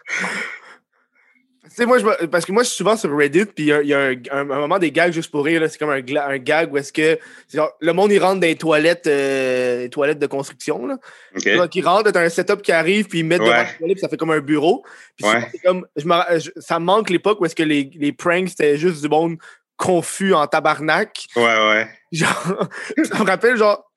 sais, 1.69 1.84
moi, 1.84 1.99
je 1.99 2.26
parce 2.26 2.45
que 2.47 2.52
moi, 2.52 2.62
je 2.62 2.69
suis 2.69 2.76
souvent 2.76 2.97
sur 2.97 3.14
Reddit, 3.16 3.45
puis 3.47 3.64
il 3.64 3.66
y 3.66 3.73
a, 3.73 3.82
il 3.82 3.88
y 3.88 3.95
a 3.95 3.99
un, 4.00 4.12
un- 4.30 4.50
un 4.50 4.58
moment 4.60 4.78
des 4.78 4.90
gags 4.92 5.12
juste 5.12 5.30
pour 5.30 5.45
rire, 5.45 5.60
là, 5.60 5.69
c'est 5.69 5.78
comme 5.78 5.90
un, 5.90 6.00
gag 6.38 6.73
où 6.73 6.78
est-ce 6.78 6.92
que 6.92 7.19
genre, 7.52 7.71
le 7.80 7.92
monde, 7.92 8.12
il 8.12 8.19
rentre 8.19 8.40
dans 8.40 8.47
les 8.47 8.56
toilettes, 8.56 9.06
euh, 9.06 9.80
les 9.82 9.90
toilettes 9.90 10.19
de 10.19 10.26
construction, 10.26 10.86
là. 10.86 10.97
OK. 11.36 11.56
Donc, 11.56 11.75
ils 11.75 11.82
rentrent, 11.86 12.10
t'as 12.12 12.23
un 12.23 12.28
setup 12.28 12.62
qui 12.62 12.73
arrive, 12.73 13.08
puis 13.08 13.19
ils 13.21 13.25
mettent 13.25 13.40
devant 13.40 13.50
Ouais. 13.50 13.64
la 13.64 13.64
toilette, 13.64 13.97
puis 13.97 14.00
ça 14.00 14.08
fait 14.08 14.16
comme 14.16 14.30
un 14.30 14.40
bureau. 14.40 14.84
Puis 15.16 15.26
Ouais. 15.26 15.32
souvent, 15.34 15.47
c'est 15.52 15.58
comme, 15.58 15.86
je 15.97 16.04
me 16.06 16.12
ra- 16.14 16.38
je- 16.38 16.50
ça 16.56 16.78
me 16.78 16.84
manque 16.84 17.10
l'époque 17.10 17.40
où 17.40 17.47
est-ce 17.47 17.56
que 17.56 17.62
les, 17.64 17.90
les 17.95 18.12
pranks, 18.12 18.49
c'était 18.50 18.78
juste 18.78 19.02
du 19.02 19.08
monde 19.08 19.36
confus 19.76 20.32
en 20.34 20.47
tabarnak. 20.47 21.26
Ouais, 21.36 21.42
ouais. 21.42 21.88
Genre, 22.12 22.69
ça 23.12 23.19
me 23.19 23.25
rappelle, 23.26 23.56
genre, 23.56 23.90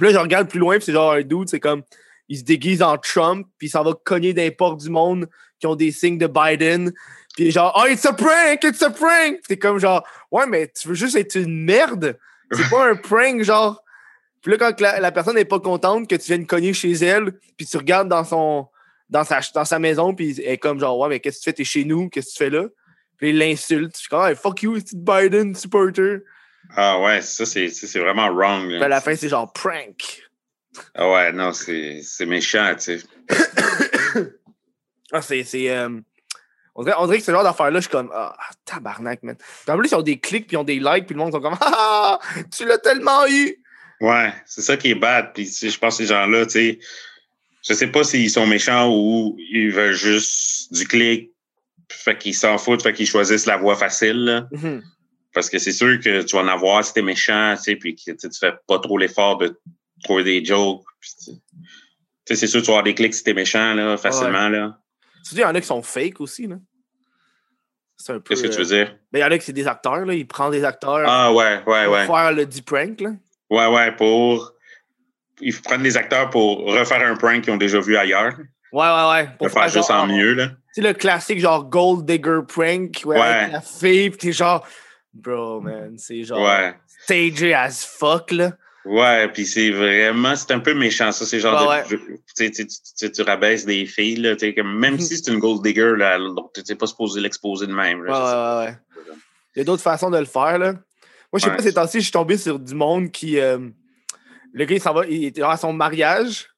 là, 0.00 0.10
je 0.10 0.18
regarde 0.18 0.48
plus 0.50 0.58
loin, 0.58 0.76
puis 0.76 0.84
c'est 0.84 0.92
genre 0.92 1.12
un 1.12 1.22
dude, 1.22 1.48
c'est 1.48 1.60
comme, 1.60 1.82
il 2.28 2.38
se 2.38 2.44
déguise 2.44 2.82
en 2.82 2.96
Trump, 2.98 3.46
puis 3.58 3.68
s'en 3.68 3.82
va 3.84 3.92
cogner 4.04 4.32
les 4.32 4.50
portes 4.50 4.80
du 4.80 4.90
monde 4.90 5.28
qui 5.58 5.66
ont 5.66 5.76
des 5.76 5.92
signes 5.92 6.18
de 6.18 6.26
Biden. 6.26 6.92
Puis 7.36 7.50
genre, 7.50 7.72
oh, 7.76 7.86
it's 7.88 8.06
a 8.06 8.12
prank, 8.12 8.62
it's 8.64 8.82
a 8.82 8.90
prank! 8.90 9.40
T'es 9.48 9.56
comme 9.56 9.78
genre, 9.78 10.06
ouais, 10.30 10.46
mais 10.46 10.68
tu 10.68 10.88
veux 10.88 10.94
juste 10.94 11.16
être 11.16 11.34
une 11.36 11.64
merde? 11.64 12.16
C'est 12.52 12.70
pas 12.70 12.88
un 12.88 12.96
prank, 12.96 13.42
genre. 13.42 13.82
Puis 14.42 14.52
là, 14.52 14.58
quand 14.58 14.80
la, 14.80 15.00
la 15.00 15.10
personne 15.10 15.34
n'est 15.34 15.44
pas 15.44 15.58
contente 15.58 16.08
que 16.08 16.14
tu 16.14 16.26
viennes 16.26 16.46
cogner 16.46 16.72
chez 16.72 16.92
elle, 16.92 17.32
puis 17.56 17.66
tu 17.66 17.76
regardes 17.76 18.08
dans 18.08 18.24
son 18.24 18.68
dans 19.10 19.24
sa, 19.24 19.40
dans 19.54 19.64
sa 19.64 19.78
maison, 19.78 20.14
puis 20.14 20.34
elle 20.40 20.54
est 20.54 20.58
comme 20.58 20.80
genre, 20.80 20.98
ouais, 20.98 21.08
mais 21.08 21.20
qu'est-ce 21.20 21.38
que 21.38 21.44
tu 21.44 21.50
fais? 21.50 21.52
T'es 21.54 21.64
chez 21.64 21.84
nous, 21.84 22.08
qu'est-ce 22.08 22.28
que 22.28 22.32
tu 22.32 22.38
fais 22.38 22.50
là? 22.50 22.66
Puis 23.16 23.30
il 23.30 23.38
l'insulte. 23.38 23.94
Je 23.94 24.00
suis 24.00 24.08
comme, 24.08 24.26
hey, 24.26 24.34
fuck 24.34 24.62
you, 24.62 24.78
c'est 24.84 24.96
Biden 24.96 25.54
supporter. 25.54 26.18
Ah 26.76 27.00
ouais, 27.00 27.20
ça, 27.20 27.44
c'est 27.46 27.98
vraiment 27.98 28.28
wrong. 28.28 28.68
là. 28.70 28.76
Puis 28.78 28.84
à 28.84 28.88
la 28.88 29.00
fin, 29.00 29.14
c'est 29.14 29.28
genre 29.28 29.52
prank. 29.52 30.23
Ah 30.94 31.10
ouais, 31.10 31.32
non, 31.32 31.52
c'est 31.52 32.02
méchant, 32.26 32.74
tu 32.76 32.98
sais. 32.98 33.06
Ah, 35.12 35.22
c'est. 35.22 35.44
euh, 35.70 36.00
on, 36.74 36.82
dirait, 36.82 36.96
on 36.98 37.06
dirait 37.06 37.18
que 37.18 37.24
ce 37.24 37.30
genre 37.30 37.44
d'affaire-là, 37.44 37.78
je 37.78 37.84
suis 37.84 37.90
comme. 37.90 38.10
Ah, 38.12 38.36
tabarnak, 38.64 39.22
man. 39.22 39.36
Puis 39.36 39.72
en 39.72 39.78
plus, 39.78 39.90
ils 39.90 39.94
ont 39.94 40.02
des 40.02 40.18
clics, 40.18 40.46
puis 40.46 40.54
ils 40.54 40.58
ont 40.58 40.64
des 40.64 40.80
likes, 40.80 41.06
puis 41.06 41.14
le 41.14 41.20
monde 41.20 41.32
sont 41.32 41.40
comme. 41.40 41.56
Ah, 41.60 42.18
tu 42.56 42.66
l'as 42.66 42.78
tellement 42.78 43.26
eu! 43.28 43.56
Ouais, 44.00 44.32
c'est 44.46 44.62
ça 44.62 44.76
qui 44.76 44.90
est 44.90 44.94
bad. 44.96 45.32
Puis 45.34 45.46
tu 45.46 45.52
sais, 45.52 45.70
je 45.70 45.78
pense 45.78 45.96
que 45.98 46.04
ces 46.04 46.08
gens-là, 46.08 46.46
tu 46.46 46.52
sais, 46.52 46.78
je 47.66 47.74
sais 47.74 47.86
pas 47.86 48.02
s'ils 48.04 48.30
sont 48.30 48.46
méchants 48.46 48.90
ou 48.90 49.36
ils 49.38 49.70
veulent 49.70 49.94
juste 49.94 50.72
du 50.72 50.86
clic, 50.86 51.30
fait 51.90 52.18
qu'ils 52.18 52.34
s'en 52.34 52.58
foutent, 52.58 52.82
fait 52.82 52.92
qu'ils 52.92 53.06
choisissent 53.06 53.46
la 53.46 53.56
voie 53.56 53.76
facile. 53.76 54.24
là. 54.24 54.48
Mhm. 54.50 54.82
Parce 55.32 55.48
que 55.48 55.58
c'est 55.58 55.72
sûr 55.72 55.98
que 56.00 56.22
tu 56.22 56.36
vas 56.36 56.42
en 56.42 56.48
avoir 56.48 56.84
si 56.84 56.92
t'es 56.92 57.02
méchant, 57.02 57.54
tu 57.56 57.62
sais, 57.62 57.76
puis 57.76 57.94
que 57.94 58.12
tu 58.12 58.28
fais 58.38 58.52
pas 58.66 58.78
trop 58.78 58.98
l'effort 58.98 59.38
de 59.38 59.58
trouver 60.04 60.24
des 60.24 60.44
jokes. 60.44 60.84
c'est 62.26 62.46
sûr 62.46 62.60
tu 62.60 62.66
vas 62.66 62.74
avoir 62.74 62.82
des 62.84 62.94
clics 62.94 63.14
si 63.14 63.24
t'es 63.24 63.34
méchant, 63.34 63.74
là, 63.74 63.96
facilement, 63.96 64.48
là. 64.48 64.78
Tu 65.26 65.34
dis, 65.34 65.40
il 65.40 65.44
y 65.44 65.44
en 65.44 65.54
a 65.54 65.60
qui 65.60 65.66
sont 65.66 65.82
fake 65.82 66.20
aussi, 66.20 66.46
là. 66.46 66.56
C'est 67.96 68.12
un 68.12 68.20
peu. 68.20 68.34
Qu'est-ce 68.34 68.42
que 68.42 68.48
tu 68.48 68.54
euh, 68.54 68.58
veux 68.58 68.64
dire? 68.64 68.96
Ben, 69.12 69.20
il 69.20 69.22
y 69.22 69.24
en 69.24 69.30
a 69.30 69.38
qui 69.38 69.44
c'est 69.44 69.52
des 69.52 69.66
acteurs, 69.66 70.04
là. 70.04 70.14
Ils 70.14 70.26
prennent 70.26 70.50
des 70.50 70.64
acteurs 70.64 71.04
Ah 71.06 71.32
ouais, 71.32 71.62
ouais, 71.66 71.84
pour 71.84 71.94
ouais. 71.94 72.06
faire 72.06 72.32
le 72.32 72.44
deep 72.46 72.66
prank, 72.66 73.00
là. 73.00 73.10
Ouais, 73.50 73.66
ouais, 73.66 73.92
pour. 73.96 74.52
Ils 75.40 75.54
prennent 75.62 75.82
des 75.82 75.96
acteurs 75.96 76.30
pour 76.30 76.64
refaire 76.66 77.02
un 77.02 77.16
prank 77.16 77.42
qu'ils 77.42 77.52
ont 77.52 77.56
déjà 77.56 77.80
vu 77.80 77.96
ailleurs. 77.96 78.34
Ouais, 78.72 78.86
ouais, 78.86 79.10
ouais. 79.10 79.28
Pour 79.38 79.50
faire 79.50 79.68
juste 79.68 79.88
genre, 79.88 80.02
en 80.02 80.06
mieux, 80.06 80.34
là. 80.34 80.48
Tu 80.74 80.82
sais, 80.82 80.88
le 80.88 80.92
classique, 80.92 81.40
genre 81.40 81.64
Gold 81.64 82.04
Digger 82.04 82.40
prank, 82.46 83.02
ouais, 83.04 83.18
Ouais. 83.18 83.20
avec 83.20 83.52
la 83.52 83.60
fille, 83.60 84.10
pis 84.10 84.18
t'es 84.18 84.32
genre. 84.32 84.66
Bro, 85.12 85.60
man, 85.60 85.96
c'est 85.96 86.24
genre. 86.24 86.40
Ouais. 86.40 86.74
Stagé 87.04 87.54
as 87.54 87.84
fuck, 87.86 88.32
là. 88.32 88.52
Ouais, 88.84 89.28
puis 89.32 89.46
c'est 89.46 89.70
vraiment, 89.70 90.36
c'est 90.36 90.52
un 90.52 90.60
peu 90.60 90.74
méchant, 90.74 91.10
ça. 91.10 91.24
C'est 91.24 91.40
genre, 91.40 91.68
Ouais, 91.68 91.82
de- 91.88 91.96
tu, 92.36 92.50
tu, 92.50 92.66
tu, 92.66 93.10
tu- 93.12 93.22
rabaisses 93.22 93.64
des 93.64 93.86
filles, 93.86 94.16
là, 94.16 94.36
comme, 94.54 94.78
même 94.78 94.94
Mhm. 94.94 95.00
si 95.00 95.16
c'est 95.16 95.32
une 95.32 95.38
gold 95.38 95.62
digger, 95.62 95.94
là, 95.96 96.18
tu 96.54 96.62
n'es 96.68 96.74
pas 96.76 96.86
supposé 96.86 97.20
l'exposer 97.20 97.66
de 97.66 97.72
même. 97.72 98.00
Ouais, 98.00 98.08
là, 98.08 98.58
ouais, 98.60 98.66
ouais, 98.66 98.70
ouais. 98.72 99.14
Il 99.56 99.58
y 99.60 99.62
a 99.62 99.64
d'autres 99.64 99.82
façons 99.82 100.10
de 100.10 100.18
le 100.18 100.24
faire, 100.26 100.58
là. 100.58 100.72
Moi, 101.32 101.38
je 101.38 101.44
sais 101.44 101.50
pas, 101.56 101.62
ces 101.62 101.72
temps-ci, 101.74 101.98
je 101.98 102.04
suis 102.04 102.12
tombé 102.12 102.36
sur 102.36 102.58
du 102.58 102.74
monde 102.74 103.10
qui. 103.10 103.38
euh, 103.40 103.58
le 104.52 104.64
gars, 104.66 104.74
il 104.76 104.80
s'en 104.80 104.92
va, 104.94 105.06
il 105.06 105.24
était 105.24 105.42
à 105.42 105.56
son 105.56 105.72
mariage, 105.72 106.48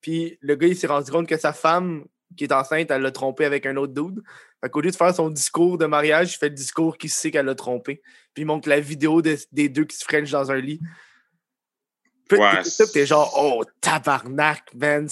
puis 0.00 0.38
le 0.40 0.54
gars, 0.56 0.66
il 0.68 0.76
s'est 0.76 0.86
rendu 0.88 1.10
compte 1.10 1.28
que 1.28 1.36
sa 1.36 1.52
femme, 1.52 2.04
qui 2.36 2.44
est 2.44 2.52
enceinte, 2.52 2.90
elle 2.90 3.02
l'a 3.02 3.12
trompé 3.12 3.44
avec 3.44 3.64
un 3.66 3.76
autre 3.76 3.92
dude. 3.92 4.22
Fait 4.62 4.70
qu'au 4.70 4.80
lieu 4.80 4.90
de 4.90 4.96
faire 4.96 5.14
son 5.14 5.28
discours 5.30 5.78
de 5.78 5.86
mariage, 5.86 6.32
il 6.34 6.38
fait 6.38 6.48
le 6.48 6.54
discours 6.54 6.96
qui 6.98 7.08
sait 7.08 7.30
qu'elle 7.30 7.46
l'a 7.46 7.54
trompé. 7.54 8.02
Puis 8.32 8.42
il 8.42 8.46
montre 8.46 8.68
la 8.68 8.80
vidéo 8.80 9.22
de- 9.22 9.36
des 9.52 9.68
deux 9.68 9.84
qui 9.84 9.96
se 9.96 10.04
frenchent 10.04 10.30
dans 10.32 10.50
un 10.50 10.56
lit. 10.56 10.80
Puis 12.28 12.38
Ouais, 12.38 12.64
ça, 12.64 12.86
t'es 12.86 13.06
genre, 13.06 13.32
oh, 13.38 13.64
tabarnak, 13.80 14.62
man. 14.74 15.08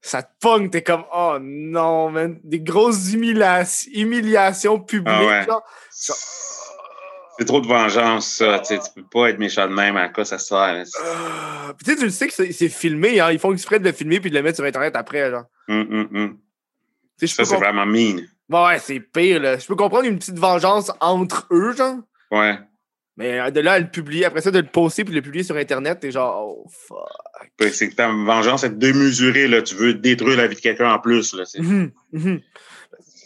Ça 0.00 0.22
te 0.22 0.30
pogne, 0.40 0.70
t'es 0.70 0.82
comme, 0.82 1.04
oh 1.12 1.38
non, 1.40 2.10
man. 2.10 2.38
Des 2.44 2.60
grosses 2.60 3.12
humiliations, 3.12 3.90
humiliations 3.94 4.80
publiques. 4.80 5.08
Ah 5.08 5.26
ouais. 5.26 5.46
genre. 5.46 5.64
C'est 5.90 7.44
trop 7.44 7.60
de 7.60 7.68
vengeance, 7.68 8.26
ça. 8.36 8.58
Tu 8.60 8.76
peux 8.96 9.02
pas 9.02 9.30
être 9.30 9.38
méchant 9.38 9.68
de 9.68 9.72
même 9.74 9.96
à 9.96 10.08
quoi 10.08 10.24
ça 10.24 10.38
sert. 10.38 10.74
là. 10.74 10.82
Ah, 11.04 11.72
puis 11.76 11.84
tu 11.84 11.90
sais, 11.92 11.96
tu 11.96 12.04
le 12.04 12.10
sais 12.10 12.26
que 12.26 12.52
c'est 12.52 12.68
filmé, 12.68 13.20
hein. 13.20 13.30
Ils 13.30 13.38
font 13.38 13.52
exprès 13.52 13.78
de 13.78 13.84
le 13.84 13.92
filmer 13.92 14.18
puis 14.18 14.30
de 14.30 14.34
le 14.34 14.42
mettre 14.42 14.56
sur 14.56 14.64
Internet 14.64 14.96
après, 14.96 15.30
genre. 15.30 15.44
Hum, 15.68 15.86
hum, 15.90 16.08
hum. 16.12 16.38
Ça, 17.26 17.44
c'est 17.44 17.56
vraiment 17.56 17.86
mean. 17.86 18.22
Ouais, 18.48 18.78
c'est 18.78 19.00
pire, 19.00 19.40
là. 19.40 19.58
Je 19.58 19.66
peux 19.66 19.76
comprendre 19.76 20.06
une 20.06 20.18
petite 20.18 20.38
vengeance 20.38 20.90
entre 21.00 21.46
eux, 21.50 21.72
genre. 21.76 21.98
Ouais. 22.30 22.58
Mais 23.18 23.40
euh, 23.40 23.50
de 23.50 23.58
là 23.58 23.72
à 23.72 23.78
le 23.80 23.90
publier, 23.90 24.24
après 24.24 24.40
ça, 24.40 24.52
de 24.52 24.60
le 24.60 24.66
poster 24.66 25.04
puis 25.04 25.10
de 25.10 25.18
le 25.18 25.22
publier 25.22 25.42
sur 25.42 25.56
Internet, 25.56 25.98
t'es 25.98 26.12
genre, 26.12 26.40
oh 26.46 26.66
fuck. 26.70 27.68
C'est 27.72 27.90
que 27.90 27.96
ta 27.96 28.06
vengeance 28.06 28.62
est 28.62 28.78
démesurée, 28.78 29.48
là. 29.48 29.60
Tu 29.60 29.74
veux 29.74 29.92
détruire 29.92 30.36
la 30.36 30.46
vie 30.46 30.54
de 30.54 30.60
quelqu'un 30.60 30.92
en 30.92 31.00
plus, 31.00 31.34
là. 31.34 31.42
Mhm, 31.58 31.90
mhm. 32.12 32.40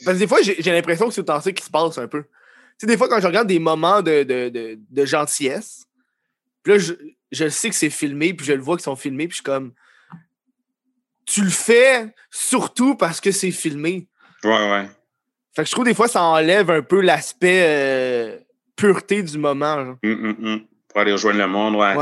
Parce 0.04 0.16
que 0.16 0.22
des 0.22 0.26
fois, 0.26 0.40
j'ai 0.40 0.56
j'ai 0.58 0.72
l'impression 0.72 1.08
que 1.08 1.14
c'est 1.14 1.20
autant 1.20 1.40
ça 1.42 1.52
qui 1.52 1.62
se 1.62 1.70
passe 1.70 1.98
un 1.98 2.08
peu. 2.08 2.22
Tu 2.22 2.28
sais, 2.78 2.86
des 2.86 2.96
fois, 2.96 3.06
quand 3.06 3.20
je 3.20 3.26
regarde 3.26 3.46
des 3.46 3.58
moments 3.58 4.00
de, 4.00 4.22
de, 4.22 4.48
de, 4.48 4.78
de 4.90 5.04
gentillesse, 5.04 5.84
puis 6.62 6.72
là, 6.72 6.78
je, 6.78 6.94
je 7.30 7.48
sais 7.50 7.68
que 7.68 7.76
c'est 7.76 7.90
filmé, 7.90 8.32
puis 8.32 8.46
je 8.46 8.54
le 8.54 8.62
vois 8.62 8.76
qu'ils 8.76 8.84
sont 8.84 8.96
filmés, 8.96 9.28
puis 9.28 9.32
je 9.32 9.42
suis 9.42 9.44
comme. 9.44 9.74
Tu 11.26 11.42
le 11.42 11.50
fais 11.50 12.14
surtout 12.30 12.96
parce 12.96 13.20
que 13.20 13.30
c'est 13.30 13.50
filmé. 13.50 14.08
Ouais, 14.42 14.70
ouais. 14.70 14.88
Fait 15.54 15.64
que 15.64 15.68
je 15.68 15.72
trouve 15.72 15.84
des 15.84 15.94
fois, 15.94 16.08
ça 16.08 16.22
enlève 16.22 16.70
un 16.70 16.82
peu 16.82 17.02
l'aspect 17.02 17.62
euh, 17.66 18.38
pureté 18.86 19.22
du 19.22 19.38
moment. 19.38 19.84
genre. 19.84 19.96
Hum, 20.04 20.24
hum, 20.24 20.36
hum. 20.46 20.60
Pour 20.88 21.00
aller 21.00 21.12
rejoindre 21.12 21.38
le 21.38 21.46
monde, 21.46 21.76
ouais. 21.76 21.94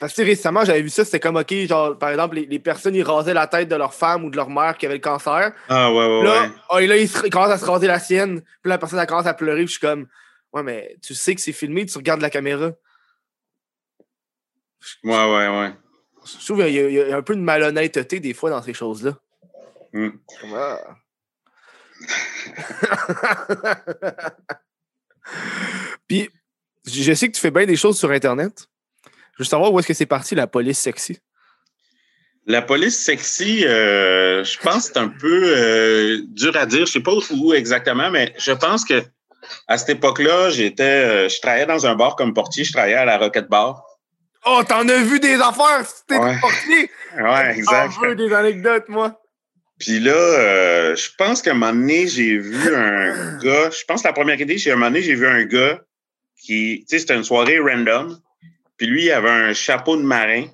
Parce 0.00 0.14
que 0.14 0.22
récemment, 0.22 0.64
j'avais 0.64 0.82
vu 0.82 0.88
ça, 0.88 1.04
c'était 1.04 1.20
comme, 1.20 1.36
OK, 1.36 1.52
genre, 1.68 1.96
par 1.98 2.10
exemple, 2.10 2.36
les, 2.36 2.46
les 2.46 2.58
personnes, 2.58 2.94
ils 2.94 3.02
rasaient 3.04 3.34
la 3.34 3.46
tête 3.46 3.68
de 3.68 3.76
leur 3.76 3.94
femme 3.94 4.24
ou 4.24 4.30
de 4.30 4.36
leur 4.36 4.48
mère 4.50 4.76
qui 4.78 4.86
avait 4.86 4.96
le 4.96 5.00
cancer. 5.00 5.52
Ah, 5.68 5.92
ouais, 5.92 5.96
ouais, 5.96 6.22
Là, 6.24 6.42
ouais. 6.42 6.48
ah, 6.70 6.82
et 6.82 6.86
là, 6.86 6.96
il, 6.96 7.08
se- 7.08 7.24
il 7.24 7.30
commence 7.30 7.50
à 7.50 7.58
se 7.58 7.64
raser 7.64 7.86
la 7.86 8.00
sienne. 8.00 8.40
Puis 8.40 8.68
la 8.70 8.78
personne, 8.78 8.98
elle 8.98 9.06
commence 9.06 9.26
à 9.26 9.34
pleurer. 9.34 9.58
Puis 9.64 9.66
je 9.66 9.70
suis 9.72 9.80
comme, 9.80 10.08
ouais, 10.52 10.62
mais 10.64 10.96
tu 11.02 11.14
sais 11.14 11.34
que 11.34 11.40
c'est 11.40 11.52
filmé, 11.52 11.86
tu 11.86 11.96
regardes 11.98 12.20
la 12.20 12.30
caméra. 12.30 12.72
Ouais, 15.04 15.32
ouais, 15.32 15.48
ouais. 15.48 15.72
Je 16.24 16.44
trouve 16.44 16.64
qu'il 16.64 16.74
y, 16.74 16.80
a- 16.80 16.88
il 16.88 16.94
y 16.94 17.12
a 17.12 17.16
un 17.16 17.22
peu 17.22 17.36
de 17.36 17.40
malhonnêteté 17.40 18.18
des 18.18 18.34
fois 18.34 18.50
dans 18.50 18.62
ces 18.62 18.74
choses-là. 18.74 19.12
Comme, 19.92 20.18
ah. 20.54 20.78
Puis, 26.08 26.30
je 26.86 27.12
sais 27.12 27.28
que 27.28 27.32
tu 27.34 27.40
fais 27.40 27.50
bien 27.50 27.66
des 27.66 27.76
choses 27.76 27.98
sur 27.98 28.10
Internet. 28.10 28.68
Je 29.34 29.42
veux 29.42 29.44
savoir 29.44 29.72
où 29.72 29.78
est-ce 29.78 29.88
que 29.88 29.94
c'est 29.94 30.06
parti, 30.06 30.34
la 30.34 30.46
police 30.46 30.78
sexy? 30.78 31.18
La 32.46 32.62
police 32.62 32.96
sexy, 32.96 33.66
euh, 33.66 34.44
je 34.44 34.58
pense 34.58 34.88
que 34.88 34.94
c'est 34.94 34.98
un 35.00 35.08
peu 35.08 35.42
euh, 35.44 36.20
dur 36.28 36.56
à 36.56 36.64
dire. 36.64 36.86
Je 36.86 36.92
sais 36.92 37.00
pas 37.00 37.12
où 37.32 37.52
exactement, 37.52 38.10
mais 38.10 38.32
je 38.38 38.52
pense 38.52 38.84
que 38.84 39.02
à 39.66 39.78
cette 39.78 39.90
époque-là, 39.90 40.50
j'étais, 40.50 40.82
euh, 40.84 41.28
je 41.28 41.40
travaillais 41.40 41.66
dans 41.66 41.86
un 41.86 41.96
bar 41.96 42.14
comme 42.16 42.34
portier. 42.34 42.62
Je 42.64 42.72
travaillais 42.72 42.94
à 42.94 43.04
la 43.04 43.18
Rocket 43.18 43.48
Bar. 43.48 43.82
Oh, 44.44 44.62
t'en 44.66 44.88
as 44.88 45.02
vu 45.02 45.18
des 45.18 45.34
affaires! 45.34 45.84
C'était 45.84 46.18
Ouais. 46.20 46.38
portier! 46.40 46.90
Ouais, 47.18 47.56
exact. 47.56 47.92
J'en 47.94 48.00
veux 48.00 48.14
des 48.14 48.32
anecdotes, 48.32 48.88
moi. 48.88 49.20
Puis 49.78 50.00
là, 50.00 50.12
euh, 50.14 50.96
je 50.96 51.10
pense 51.18 51.42
qu'à 51.42 51.50
un 51.50 51.54
moment 51.54 51.72
donné, 51.72 52.06
j'ai 52.08 52.38
vu 52.38 52.74
un 52.74 53.36
gars. 53.42 53.70
Je 53.70 53.84
pense 53.86 54.02
que 54.02 54.08
la 54.08 54.12
première 54.14 54.40
idée, 54.40 54.58
c'est 54.58 54.70
à 54.70 54.72
un 54.72 54.76
moment 54.76 54.90
donné, 54.90 55.02
j'ai 55.02 55.14
vu 55.14 55.26
un 55.26 55.44
gars 55.44 55.80
qui, 56.40 56.80
tu 56.88 56.96
sais, 56.96 56.98
c'était 57.00 57.14
une 57.16 57.24
soirée 57.24 57.58
random. 57.58 58.18
Puis 58.78 58.86
lui, 58.86 59.04
il 59.04 59.10
avait 59.12 59.30
un 59.30 59.52
chapeau 59.52 59.96
de 59.96 60.02
marin, 60.02 60.46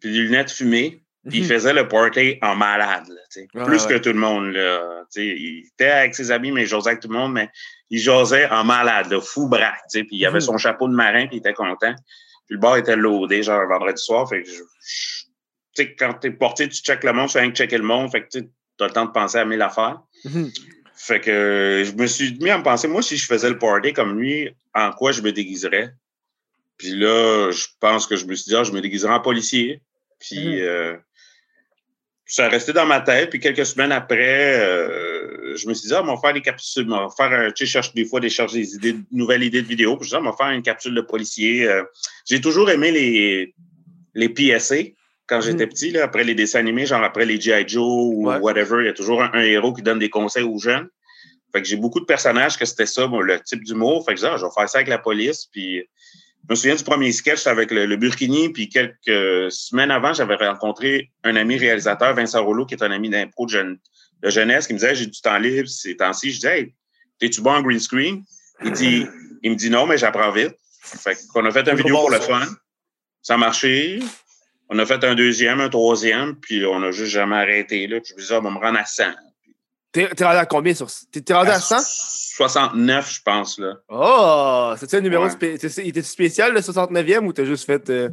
puis 0.00 0.12
des 0.12 0.18
lunettes 0.18 0.50
fumées. 0.50 0.98
Puis 1.28 1.38
il 1.38 1.42
Mhm. 1.44 1.48
faisait 1.50 1.72
le 1.72 1.86
party 1.86 2.38
en 2.42 2.56
malade, 2.56 3.04
là, 3.08 3.20
tu 3.32 3.40
sais. 3.42 3.46
Ouais, 3.54 3.64
plus 3.64 3.84
ouais. 3.86 3.94
que 3.94 3.98
tout 3.98 4.08
le 4.12 4.18
monde. 4.18 4.52
Là, 4.54 5.04
tu 5.14 5.20
sais. 5.20 5.26
il 5.26 5.64
était 5.72 5.90
avec 5.90 6.14
ses 6.16 6.32
amis, 6.32 6.50
mais 6.50 6.62
il 6.62 6.66
jasait 6.66 6.90
avec 6.90 7.00
tout 7.00 7.08
le 7.08 7.16
monde, 7.16 7.32
mais 7.32 7.48
il 7.90 8.00
jasait 8.00 8.48
en 8.50 8.64
malade, 8.64 9.08
là, 9.12 9.20
fou 9.20 9.46
braque. 9.48 9.76
tu 9.90 10.00
sais. 10.00 10.04
Puis 10.04 10.16
il 10.16 10.26
avait 10.26 10.34
Mhm. 10.40 10.46
son 10.46 10.58
chapeau 10.58 10.88
de 10.88 10.94
marin, 10.94 11.28
puis 11.28 11.36
il 11.36 11.38
était 11.38 11.52
content. 11.54 11.94
Puis 12.46 12.54
le 12.56 12.58
bar 12.58 12.76
était 12.76 12.96
loadé, 12.96 13.42
genre 13.44 13.64
vendredi 13.68 14.02
soir. 14.02 14.28
Fait 14.28 14.42
que 14.42 14.48
je- 14.50 15.21
sais, 15.74 15.94
quand 15.94 16.14
t'es 16.14 16.30
porté, 16.30 16.68
tu 16.68 16.82
checkes 16.82 17.04
le 17.04 17.12
monde, 17.12 17.28
tu 17.28 17.34
fais 17.34 17.40
rien 17.40 17.50
que 17.50 17.56
checker 17.56 17.78
le 17.78 17.84
monde. 17.84 18.10
Fait 18.10 18.22
que 18.22 18.28
tu 18.28 18.38
as 18.80 18.86
le 18.86 18.92
temps 18.92 19.06
de 19.06 19.10
penser 19.12 19.38
à 19.38 19.44
mille 19.44 19.62
affaires. 19.62 20.00
Mhm. 20.24 20.50
Fait 20.94 21.20
que 21.20 21.82
je 21.84 21.92
me 21.92 22.06
suis 22.06 22.36
mis 22.40 22.50
à 22.50 22.58
me 22.58 22.62
penser, 22.62 22.86
moi, 22.88 23.02
si 23.02 23.16
je 23.16 23.26
faisais 23.26 23.48
le 23.48 23.58
party 23.58 23.92
comme 23.92 24.20
lui, 24.20 24.50
en 24.74 24.92
quoi 24.92 25.12
je 25.12 25.20
me 25.22 25.32
déguiserais? 25.32 25.92
Puis 26.78 26.90
là, 26.90 27.50
je 27.50 27.66
pense 27.80 28.06
que 28.06 28.16
je 28.16 28.24
me 28.26 28.34
suis 28.34 28.50
dit, 28.50 28.56
ah, 28.56 28.64
je 28.64 28.72
me 28.72 28.80
déguiserais 28.80 29.12
en 29.12 29.20
policier. 29.20 29.80
Puis 30.20 30.38
Mhm. 30.56 30.62
euh, 30.62 30.96
ça 32.26 32.46
a 32.46 32.48
resté 32.48 32.72
dans 32.72 32.86
ma 32.86 33.00
tête. 33.00 33.30
Puis 33.30 33.40
quelques 33.40 33.66
semaines 33.66 33.92
après, 33.92 34.58
euh, 34.60 35.56
je 35.56 35.68
me 35.68 35.74
suis 35.74 35.88
dit, 35.88 35.94
ah, 35.94 36.02
on 36.02 36.14
va 36.14 36.20
faire 36.20 36.32
des 36.34 36.40
capsules. 36.40 36.86
On 36.90 37.08
va 37.08 37.14
faire 37.16 37.32
un, 37.32 37.50
tu 37.50 37.58
sais, 37.58 37.66
je 37.66 37.70
cherche 37.72 37.94
des 37.94 38.04
fois 38.04 38.20
des, 38.20 38.30
cherche 38.30 38.52
des 38.52 38.74
idées, 38.74 38.96
nouvelles 39.10 39.42
idées 39.42 39.62
de 39.62 39.66
vidéos. 39.68 39.96
Puis 39.96 40.04
je 40.08 40.10
dis, 40.10 40.16
ah, 40.16 40.20
on 40.20 40.30
va 40.30 40.36
faire 40.36 40.50
une 40.50 40.62
capsule 40.62 40.94
de 40.94 41.00
policier. 41.00 41.68
Euh, 41.68 41.82
J'ai 42.28 42.40
toujours 42.40 42.70
aimé 42.70 42.90
les, 42.90 43.54
les 44.14 44.28
PSA 44.28 44.76
quand 45.26 45.40
j'étais 45.40 45.66
petit, 45.66 45.90
là, 45.90 46.04
après 46.04 46.24
les 46.24 46.34
dessins 46.34 46.58
animés, 46.58 46.84
genre 46.86 47.02
après 47.02 47.24
les 47.24 47.40
G.I. 47.40 47.66
Joe 47.66 47.82
ou 47.86 48.28
Ouais. 48.28 48.38
whatever. 48.38 48.78
Il 48.82 48.86
y 48.86 48.88
a 48.88 48.92
toujours 48.92 49.22
un, 49.22 49.30
un 49.32 49.40
héros 49.42 49.72
qui 49.72 49.82
donne 49.82 49.98
des 49.98 50.10
conseils 50.10 50.42
aux 50.42 50.58
jeunes. 50.58 50.88
Fait 51.52 51.62
que 51.62 51.68
j'ai 51.68 51.76
beaucoup 51.76 52.00
de 52.00 52.04
personnages 52.06 52.56
que 52.58 52.64
c'était 52.64 52.86
ça, 52.86 53.06
moi, 53.06 53.22
le 53.22 53.38
type 53.40 53.62
d'humour. 53.62 54.04
Fait 54.04 54.14
que 54.14 54.20
je 54.20 54.26
ah, 54.26 54.36
je 54.36 54.44
vais 54.44 54.50
faire 54.54 54.68
ça 54.68 54.78
avec 54.78 54.88
la 54.88 54.98
police. 54.98 55.46
Puis 55.52 55.76
je 55.78 56.46
me 56.50 56.54
souviens 56.54 56.74
du 56.74 56.82
premier 56.84 57.12
sketch 57.12 57.46
avec 57.46 57.70
le, 57.70 57.86
le 57.86 57.96
Burkini. 57.96 58.48
Puis 58.50 58.68
quelques 58.68 59.50
semaines 59.52 59.90
avant, 59.90 60.12
j'avais 60.12 60.36
rencontré 60.36 61.10
un 61.24 61.36
ami 61.36 61.56
réalisateur, 61.58 62.14
Vincent 62.14 62.42
Rollo, 62.44 62.66
qui 62.66 62.74
est 62.74 62.82
un 62.82 62.90
ami 62.90 63.08
d'impro 63.10 63.46
de, 63.46 63.50
jeune- 63.50 63.78
de 64.22 64.30
jeunesse, 64.30 64.66
qui 64.66 64.72
me 64.74 64.78
disait, 64.78 64.94
j'ai 64.94 65.06
du 65.06 65.20
temps 65.20 65.38
libre 65.38 65.68
ces 65.68 65.96
temps-ci. 65.96 66.30
Je 66.30 66.36
disais, 66.36 66.58
hey, 66.60 66.74
t'es-tu 67.18 67.40
bon 67.42 67.52
en 67.52 67.62
green 67.62 67.78
screen? 67.80 68.22
Il, 68.64 68.72
dit, 68.72 69.06
il 69.42 69.50
me 69.52 69.56
dit 69.56 69.70
non, 69.70 69.86
mais 69.86 69.98
j'apprends 69.98 70.30
vite. 70.32 70.54
Fait 70.82 71.16
qu'on 71.32 71.44
a 71.44 71.50
fait 71.50 71.64
C'est 71.64 71.74
vidéo 71.76 71.96
pour 71.96 72.10
le 72.10 72.18
fun. 72.18 72.46
Ça 73.20 73.34
a 73.34 73.36
marché. 73.36 74.00
On 74.74 74.78
a 74.78 74.86
fait 74.86 75.04
un 75.04 75.14
deuxième, 75.14 75.60
un 75.60 75.68
troisième, 75.68 76.34
puis 76.36 76.64
on 76.64 76.82
a 76.82 76.90
juste 76.90 77.12
jamais 77.12 77.36
arrêté. 77.36 77.86
Là. 77.86 78.00
Puis 78.00 78.10
je 78.10 78.14
me 78.14 78.20
disais, 78.20 78.36
on 78.36 78.40
va 78.42 78.50
me 78.50 78.58
rendre 78.58 78.78
à 78.78 78.84
100. 78.84 79.04
T'es 79.92 80.06
rendu 80.06 80.38
à 80.38 80.46
combien 80.46 80.72
sur. 80.74 80.86
T'es 81.12 81.20
t'es 81.20 81.34
rendu 81.34 81.50
à 81.50 81.60
100? 81.60 81.76
69, 81.80 83.12
je 83.14 83.20
pense. 83.22 83.58
là. 83.58 83.74
Oh! 83.90 84.72
C'est-tu 84.78 84.96
un 84.96 85.00
numéro 85.00 85.24
Ouais. 85.24 85.30
spécial? 85.30 85.70
Il 85.84 85.88
était 85.90 86.02
spécial, 86.02 86.54
le 86.54 86.60
69e, 86.62 87.26
ou 87.26 87.32
t'as 87.32 87.44
juste 87.44 87.66
fait. 87.66 87.90
euh, 87.90 88.08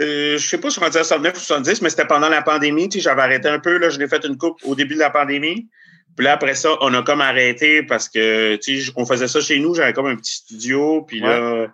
Euh, 0.00 0.38
je 0.38 0.48
sais 0.48 0.58
pas 0.58 0.70
si 0.70 0.74
je 0.76 0.80
suis 0.80 0.84
rendu 0.84 0.96
à 0.98 1.04
69 1.04 1.36
ou 1.36 1.40
70, 1.40 1.82
mais 1.82 1.90
c'était 1.90 2.06
pendant 2.06 2.28
la 2.28 2.42
pandémie. 2.42 2.88
J'avais 2.92 3.22
arrêté 3.22 3.48
un 3.48 3.58
peu. 3.58 3.78
Là, 3.78 3.90
je 3.90 3.98
l'ai 3.98 4.06
fait 4.08 4.24
une 4.24 4.36
coupe 4.36 4.58
au 4.64 4.74
début 4.76 4.94
de 4.94 5.00
la 5.00 5.10
pandémie. 5.10 5.68
Puis 6.16 6.24
là, 6.24 6.32
après 6.32 6.54
ça, 6.54 6.70
on 6.80 6.92
a 6.94 7.02
comme 7.02 7.20
arrêté 7.20 7.82
parce 7.84 8.08
que, 8.08 8.58
on 8.96 9.06
faisait 9.06 9.28
ça 9.28 9.40
chez 9.40 9.58
nous. 9.60 9.74
J'avais 9.74 9.92
comme 9.92 10.06
un 10.06 10.16
petit 10.16 10.34
studio. 10.36 11.02
Puis 11.02 11.20
là, 11.20 11.66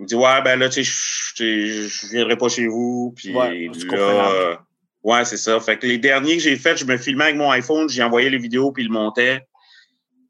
il 0.00 0.04
me 0.04 0.06
dit, 0.08 0.14
ouais, 0.14 0.42
ben 0.42 0.58
là, 0.58 0.68
tu 0.70 0.82
sais, 0.82 0.90
je- 1.36 2.10
viendrai 2.10 2.36
pas 2.36 2.48
chez 2.48 2.66
vous. 2.66 3.12
Puis 3.14 3.34
Ouais, 3.34 3.68
là, 3.92 4.30
euh, 4.32 4.56
ouais, 5.02 5.24
c'est 5.26 5.36
ça. 5.36 5.60
Fait 5.60 5.76
que 5.78 5.86
les 5.86 5.98
derniers 5.98 6.38
que 6.38 6.42
j'ai 6.42 6.56
faits, 6.56 6.78
je 6.78 6.86
me 6.86 6.96
filmais 6.96 7.24
avec 7.24 7.36
mon 7.36 7.50
iPhone, 7.50 7.86
j'ai 7.88 8.02
envoyé 8.02 8.30
les 8.30 8.38
vidéos, 8.38 8.72
puis 8.72 8.82
il 8.82 8.86
le 8.88 8.94
montait. 8.94 9.46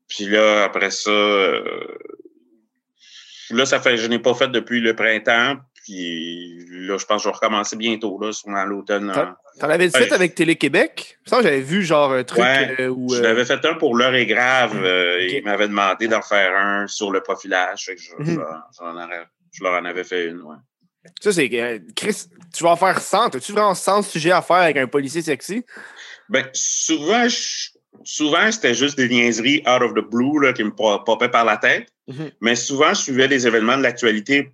Puis 0.09 0.25
là, 0.27 0.65
après 0.65 0.91
ça, 0.91 1.09
euh, 1.11 1.63
là, 3.51 3.65
ça 3.65 3.81
fait, 3.81 3.97
je 3.97 4.07
n'ai 4.09 4.19
pas 4.19 4.35
fait 4.35 4.49
depuis 4.49 4.81
le 4.81 4.95
printemps. 4.95 5.57
Puis 5.85 6.67
là, 6.69 6.99
je 6.99 7.07
pense 7.07 7.23
que 7.23 7.25
je 7.25 7.29
vais 7.29 7.35
recommencer 7.35 7.75
bientôt, 7.77 8.19
là, 8.21 8.33
sur 8.33 8.51
l'automne. 8.51 9.11
Hein. 9.11 9.35
T'en 9.59 9.71
avais 9.71 9.89
fait 9.89 9.99
Ouais. 10.01 10.13
avec 10.13 10.35
Télé-Québec? 10.35 11.19
Ça, 11.25 11.41
j'avais 11.43 11.61
vu 11.63 11.83
genre 11.83 12.13
un 12.13 12.23
truc 12.23 12.41
Ouais, 12.43 12.77
euh, 12.81 12.89
où. 12.89 13.09
Je 13.15 13.19
euh, 13.21 13.23
l'avais 13.23 13.45
fait 13.45 13.65
un 13.65 13.75
pour 13.75 13.97
l'heure 13.97 14.15
est 14.15 14.27
grave. 14.27 14.77
euh. 14.85 15.27
Il 15.29 15.43
m'avait 15.45 15.69
demandé 15.69 16.07
d'en 16.07 16.23
faire 16.23 16.57
un 16.57 16.87
sur 16.87 17.11
le 17.11 17.23
profilage. 17.23 17.87
Fait 17.87 17.95
que 17.97 18.03
je, 18.03 18.11
je 18.19 18.31
Mhm. 18.33 18.45
Je 19.53 19.63
leur 19.65 19.75
en 19.75 19.85
avais 19.85 20.05
fait 20.05 20.27
une, 20.27 20.41
ouais. 20.43 20.57
Ça, 21.21 21.33
c'est. 21.33 21.49
euh, 21.55 21.79
Chris, 21.97 22.25
tu 22.55 22.63
vas 22.63 22.71
en 22.71 22.77
faire 22.77 23.01
100. 23.01 23.35
As-tu 23.35 23.53
vraiment 23.53 23.75
100 23.75 24.03
sujets 24.03 24.33
à 24.33 24.43
faire 24.43 24.57
avec 24.57 24.77
un 24.77 24.87
policier 24.87 25.23
sexy? 25.23 25.65
Ben, 26.29 26.47
souvent, 26.53 27.27
je- 27.29 27.71
souvent 28.05 28.53
c'était 28.53 28.75
juste 28.75 28.97
des 28.99 29.09
niaiseries 29.09 29.63
out 29.67 29.83
of 29.83 29.95
the 29.95 30.07
blue 30.11 30.41
là, 30.43 30.53
qui 30.53 30.63
me 30.63 30.71
pop- 30.75 31.05
popaient 31.07 31.31
par 31.31 31.45
la 31.47 31.57
tête. 31.57 31.89
Mhm. 32.07 32.31
Mais 32.43 32.55
souvent, 32.55 32.91
je 32.91 33.01
suivais 33.03 33.29
les 33.29 33.47
événements 33.47 33.79
de 33.79 33.83
l'actualité, 33.83 34.53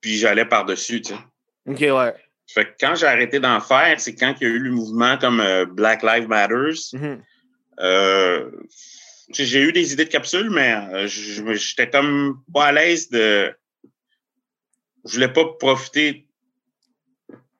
puis 0.00 0.16
j'allais 0.18 0.44
par-dessus, 0.46 1.00
tu 1.02 1.12
sais. 1.14 1.18
Ok, 1.66 1.78
ouais. 1.80 2.14
Fait 2.52 2.64
que 2.64 2.70
quand 2.80 2.96
j'ai 2.96 3.06
arrêté 3.06 3.38
d'en 3.38 3.60
faire, 3.60 4.00
c'est 4.00 4.14
quand 4.16 4.34
il 4.40 4.48
y 4.48 4.50
a 4.50 4.54
eu 4.54 4.58
le 4.58 4.72
mouvement 4.72 5.16
comme 5.16 5.40
euh, 5.40 5.64
Black 5.64 6.02
Lives 6.02 6.26
Matters. 6.26 6.92
Mhm. 6.92 7.22
Euh, 7.80 8.50
j'ai 9.32 9.60
eu 9.62 9.72
des 9.72 9.92
idées 9.92 10.06
de 10.06 10.10
capsules, 10.10 10.50
mais 10.50 11.06
j'étais 11.06 11.88
comme 11.88 12.40
pas 12.52 12.66
à 12.66 12.72
l'aise 12.72 13.08
de. 13.10 13.54
Je 15.04 15.14
voulais 15.14 15.32
pas 15.32 15.44
profiter 15.58 16.26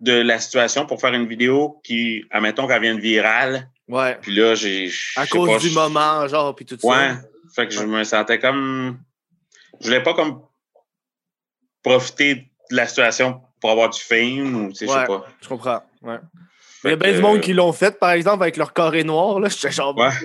de 0.01 0.13
la 0.23 0.39
situation 0.39 0.87
pour 0.87 1.01
faire 1.01 1.13
une 1.15 1.27
vidéo 1.27 1.81
qui, 1.85 2.25
admettons 2.31 2.67
qu'elle 2.67 2.83
vienne 2.83 2.99
virale. 3.01 3.69
Ouais. 3.89 4.17
Puis 4.23 4.35
là, 4.35 4.55
j'ai. 4.55 4.91
À 5.17 5.27
cause 5.27 5.49
pas, 5.49 5.59
du 5.59 5.71
moment, 5.71 6.27
genre, 6.29 6.55
puis 6.55 6.65
tout 6.65 6.79
Ouais. 6.87 6.95
ça. 6.97 7.21
Fait 7.55 7.67
que 7.67 7.75
je 7.75 7.83
me 7.85 8.05
sentais 8.05 8.39
comme. 8.39 8.99
Je 9.81 9.87
voulais 9.87 10.03
pas 10.03 10.15
comme 10.15 10.43
profiter 11.83 12.51
de 12.71 12.77
la 12.77 12.87
situation 12.87 13.41
pour 13.61 13.71
avoir 13.71 13.91
du 13.91 14.01
fame 14.01 14.55
ou 14.65 14.69
tu 14.71 14.77
sais, 14.77 14.87
je 14.87 14.93
Ouais. 14.93 15.01
sais 15.01 15.07
pas. 15.07 15.27
Je 15.41 15.49
comprends. 15.49 15.83
Ouais. 16.03 16.19
Fait 16.83 16.89
Il 16.89 16.91
y 16.91 16.95
a 16.95 16.97
bien 16.97 17.13
du 17.13 17.21
monde 17.21 17.41
qui 17.41 17.53
l'ont 17.53 17.73
fait, 17.73 17.99
par 17.99 18.11
exemple, 18.11 18.43
avec 18.43 18.57
leur 18.57 18.73
carré 18.73 19.05
noir. 19.05 19.39
Là. 19.41 19.49
J'étais 19.49 19.71
genre. 19.73 19.97
Ouais. 19.99 20.09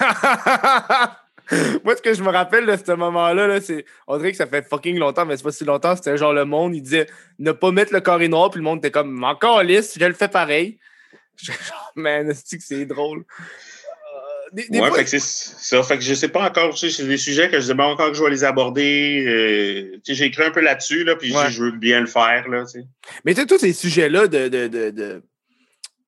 Moi, 1.84 1.96
ce 1.96 2.02
que 2.02 2.14
je 2.14 2.22
me 2.22 2.30
rappelle 2.30 2.66
de 2.66 2.76
ce 2.76 2.92
moment-là, 2.92 3.46
là, 3.46 3.60
c'est. 3.60 3.84
On 4.06 4.16
dirait 4.16 4.30
que 4.32 4.36
ça 4.38 4.46
fait 4.46 4.66
fucking 4.68 4.98
longtemps, 4.98 5.26
mais 5.26 5.36
c'est 5.36 5.42
pas 5.42 5.52
si 5.52 5.64
longtemps. 5.64 5.94
C'était 5.96 6.16
genre 6.16 6.32
le 6.32 6.44
monde, 6.44 6.74
il 6.74 6.82
disait 6.82 7.06
ne 7.38 7.52
pas 7.52 7.70
mettre 7.70 7.92
le 7.92 8.00
carré 8.00 8.28
noir, 8.28 8.50
puis 8.50 8.58
le 8.58 8.64
monde 8.64 8.78
était 8.78 8.90
comme 8.90 9.22
encore 9.24 9.62
lisse, 9.62 9.96
je 9.98 10.04
le 10.04 10.14
fais 10.14 10.28
pareil. 10.28 10.78
J'étais 11.36 11.58
genre, 11.64 11.92
man, 11.96 12.32
c'est 12.44 12.58
que 12.58 12.64
c'est 12.64 12.84
drôle? 12.86 13.20
Euh, 13.20 14.50
des, 14.52 14.68
des 14.68 14.80
ouais, 14.80 14.88
fois- 14.88 14.98
fait 14.98 15.04
que 15.04 15.10
c'est 15.10 15.20
ça. 15.20 15.82
Fait 15.82 15.96
que 15.98 16.04
je 16.04 16.14
sais 16.14 16.28
pas 16.28 16.46
encore, 16.46 16.74
tu 16.74 16.90
sais, 16.90 16.90
c'est 16.96 17.06
des 17.08 17.16
sujets 17.16 17.48
que 17.48 17.56
je 17.60 17.66
sais 17.66 17.74
pas 17.74 17.86
encore 17.86 18.08
que 18.10 18.16
je 18.16 18.22
vais 18.22 18.30
les 18.30 18.44
aborder. 18.44 19.24
euh, 19.26 19.96
tu 19.96 20.00
sais, 20.04 20.14
j'ai 20.14 20.24
écrit 20.26 20.44
un 20.44 20.50
peu 20.50 20.60
là-dessus, 20.60 21.04
là, 21.04 21.16
puis 21.16 21.30
je- 21.30 21.36
Ouais. 21.36 21.50
je 21.50 21.62
veux 21.64 21.70
bien 21.72 22.00
le 22.00 22.06
faire, 22.06 22.48
là, 22.48 22.64
tu 22.64 22.80
sais. 22.80 22.86
Mais 23.24 23.34
tu 23.34 23.40
sais, 23.40 23.46
tous 23.46 23.58
ces 23.58 23.72
sujets-là 23.72 24.26
de, 24.26 24.48
de, 24.48 24.68
de, 24.68 24.90
de 24.90 25.22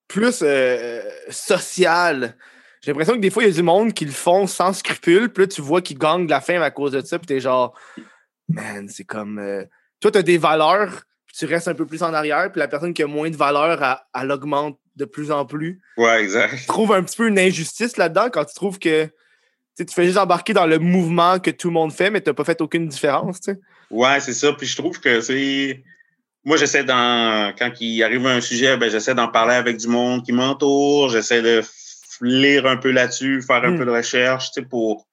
plus 0.09 0.41
euh, 0.43 1.03
social, 1.31 2.37
j'ai 2.85 2.91
l'impression 2.91 3.15
que 3.15 3.21
des 3.21 3.31
fois, 3.31 3.43
il 3.45 3.49
y 3.49 3.53
a 3.53 3.55
du 3.55 3.63
monde 3.63 3.95
qui 3.95 4.05
le 4.05 4.13
font 4.13 4.47
sans 4.47 4.75
scrupule, 4.75 5.33
puis 5.33 5.45
là, 5.45 5.49
tu 5.49 5.63
vois 5.63 5.81
qu'ils 5.81 5.99
gagnent 5.99 6.27
de 6.27 6.31
la 6.31 6.43
fame 6.43 6.61
à 6.61 6.71
cause 6.71 6.93
de 6.93 7.01
ça, 7.01 7.19
puis 7.19 7.27
t'es 7.27 7.41
genre, 7.41 7.75
man, 8.49 8.89
c'est 8.91 9.05
comme. 9.05 9.39
euh, 9.39 9.65
toi, 10.01 10.11
t'as 10.11 10.21
des 10.21 10.37
valeurs, 10.37 11.05
puis 11.27 11.37
tu 11.39 11.47
restes 11.47 11.69
un 11.69 11.75
peu 11.75 11.87
plus 11.87 12.03
en 12.03 12.13
arrière, 12.13 12.53
puis 12.53 12.59
la 12.59 12.69
personne 12.69 12.93
qui 12.93 13.03
a 13.03 13.07
moins 13.07 13.31
de 13.31 13.37
valeur, 13.37 13.83
elle, 13.83 14.23
elle 14.23 14.31
augmente 14.31 14.79
de 14.97 15.07
plus 15.07 15.31
en 15.31 15.47
plus. 15.47 15.81
Ouais, 15.97 16.23
exact. 16.23 16.59
Tu 16.59 16.67
trouves 16.67 16.93
un 16.93 17.03
petit 17.03 17.17
peu 17.17 17.27
une 17.27 17.39
injustice 17.39 17.97
là-dedans 17.97 18.29
quand 18.31 18.45
tu 18.45 18.55
trouves 18.55 18.79
que. 18.79 19.07
tu 19.77 19.87
tu 19.87 19.95
fais 19.95 20.05
juste 20.05 20.19
embarquer 20.19 20.53
dans 20.53 20.67
le 20.67 20.79
mouvement 20.79 21.39
que 21.39 21.51
tout 21.51 21.69
le 21.69 21.75
monde 21.75 21.93
fait, 21.93 22.11
mais 22.11 22.21
t'as 22.21 22.35
pas 22.35 22.45
fait 22.45 22.61
aucune 22.61 22.87
différence, 22.87 23.41
tu 23.41 23.53
sais. 23.53 23.61
Ouais, 23.91 24.21
c'est 24.21 24.35
ça. 24.35 24.53
Puis 24.53 24.67
je 24.67 24.77
trouve 24.77 25.01
que 25.01 25.23
c'est. 25.23 25.83
Moi, 26.45 26.59
j'essaie 26.59 26.85
d'en. 26.85 27.53
Quand 27.59 27.71
il 27.81 28.03
arrive 28.03 28.27
un 28.27 28.43
sujet, 28.43 28.77
ben, 28.77 28.91
j'essaie 28.91 29.15
d'en 29.15 29.29
parler 29.29 29.55
avec 29.55 29.79
du 29.79 29.89
monde 29.89 30.23
qui 30.23 30.33
m'entoure. 30.33 31.09
J'essaie 31.09 31.41
de 31.41 31.63
lire 32.25 32.67
un 32.67 32.77
peu 32.77 32.91
là-dessus, 32.91 33.43
faire 33.43 33.65
un 33.65 33.73
Mm. 33.73 33.79
peu 33.79 33.85
de 33.87 33.91
recherche, 33.91 34.51
tu 34.53 34.61
sais, 34.61 34.67
pour. 34.67 35.07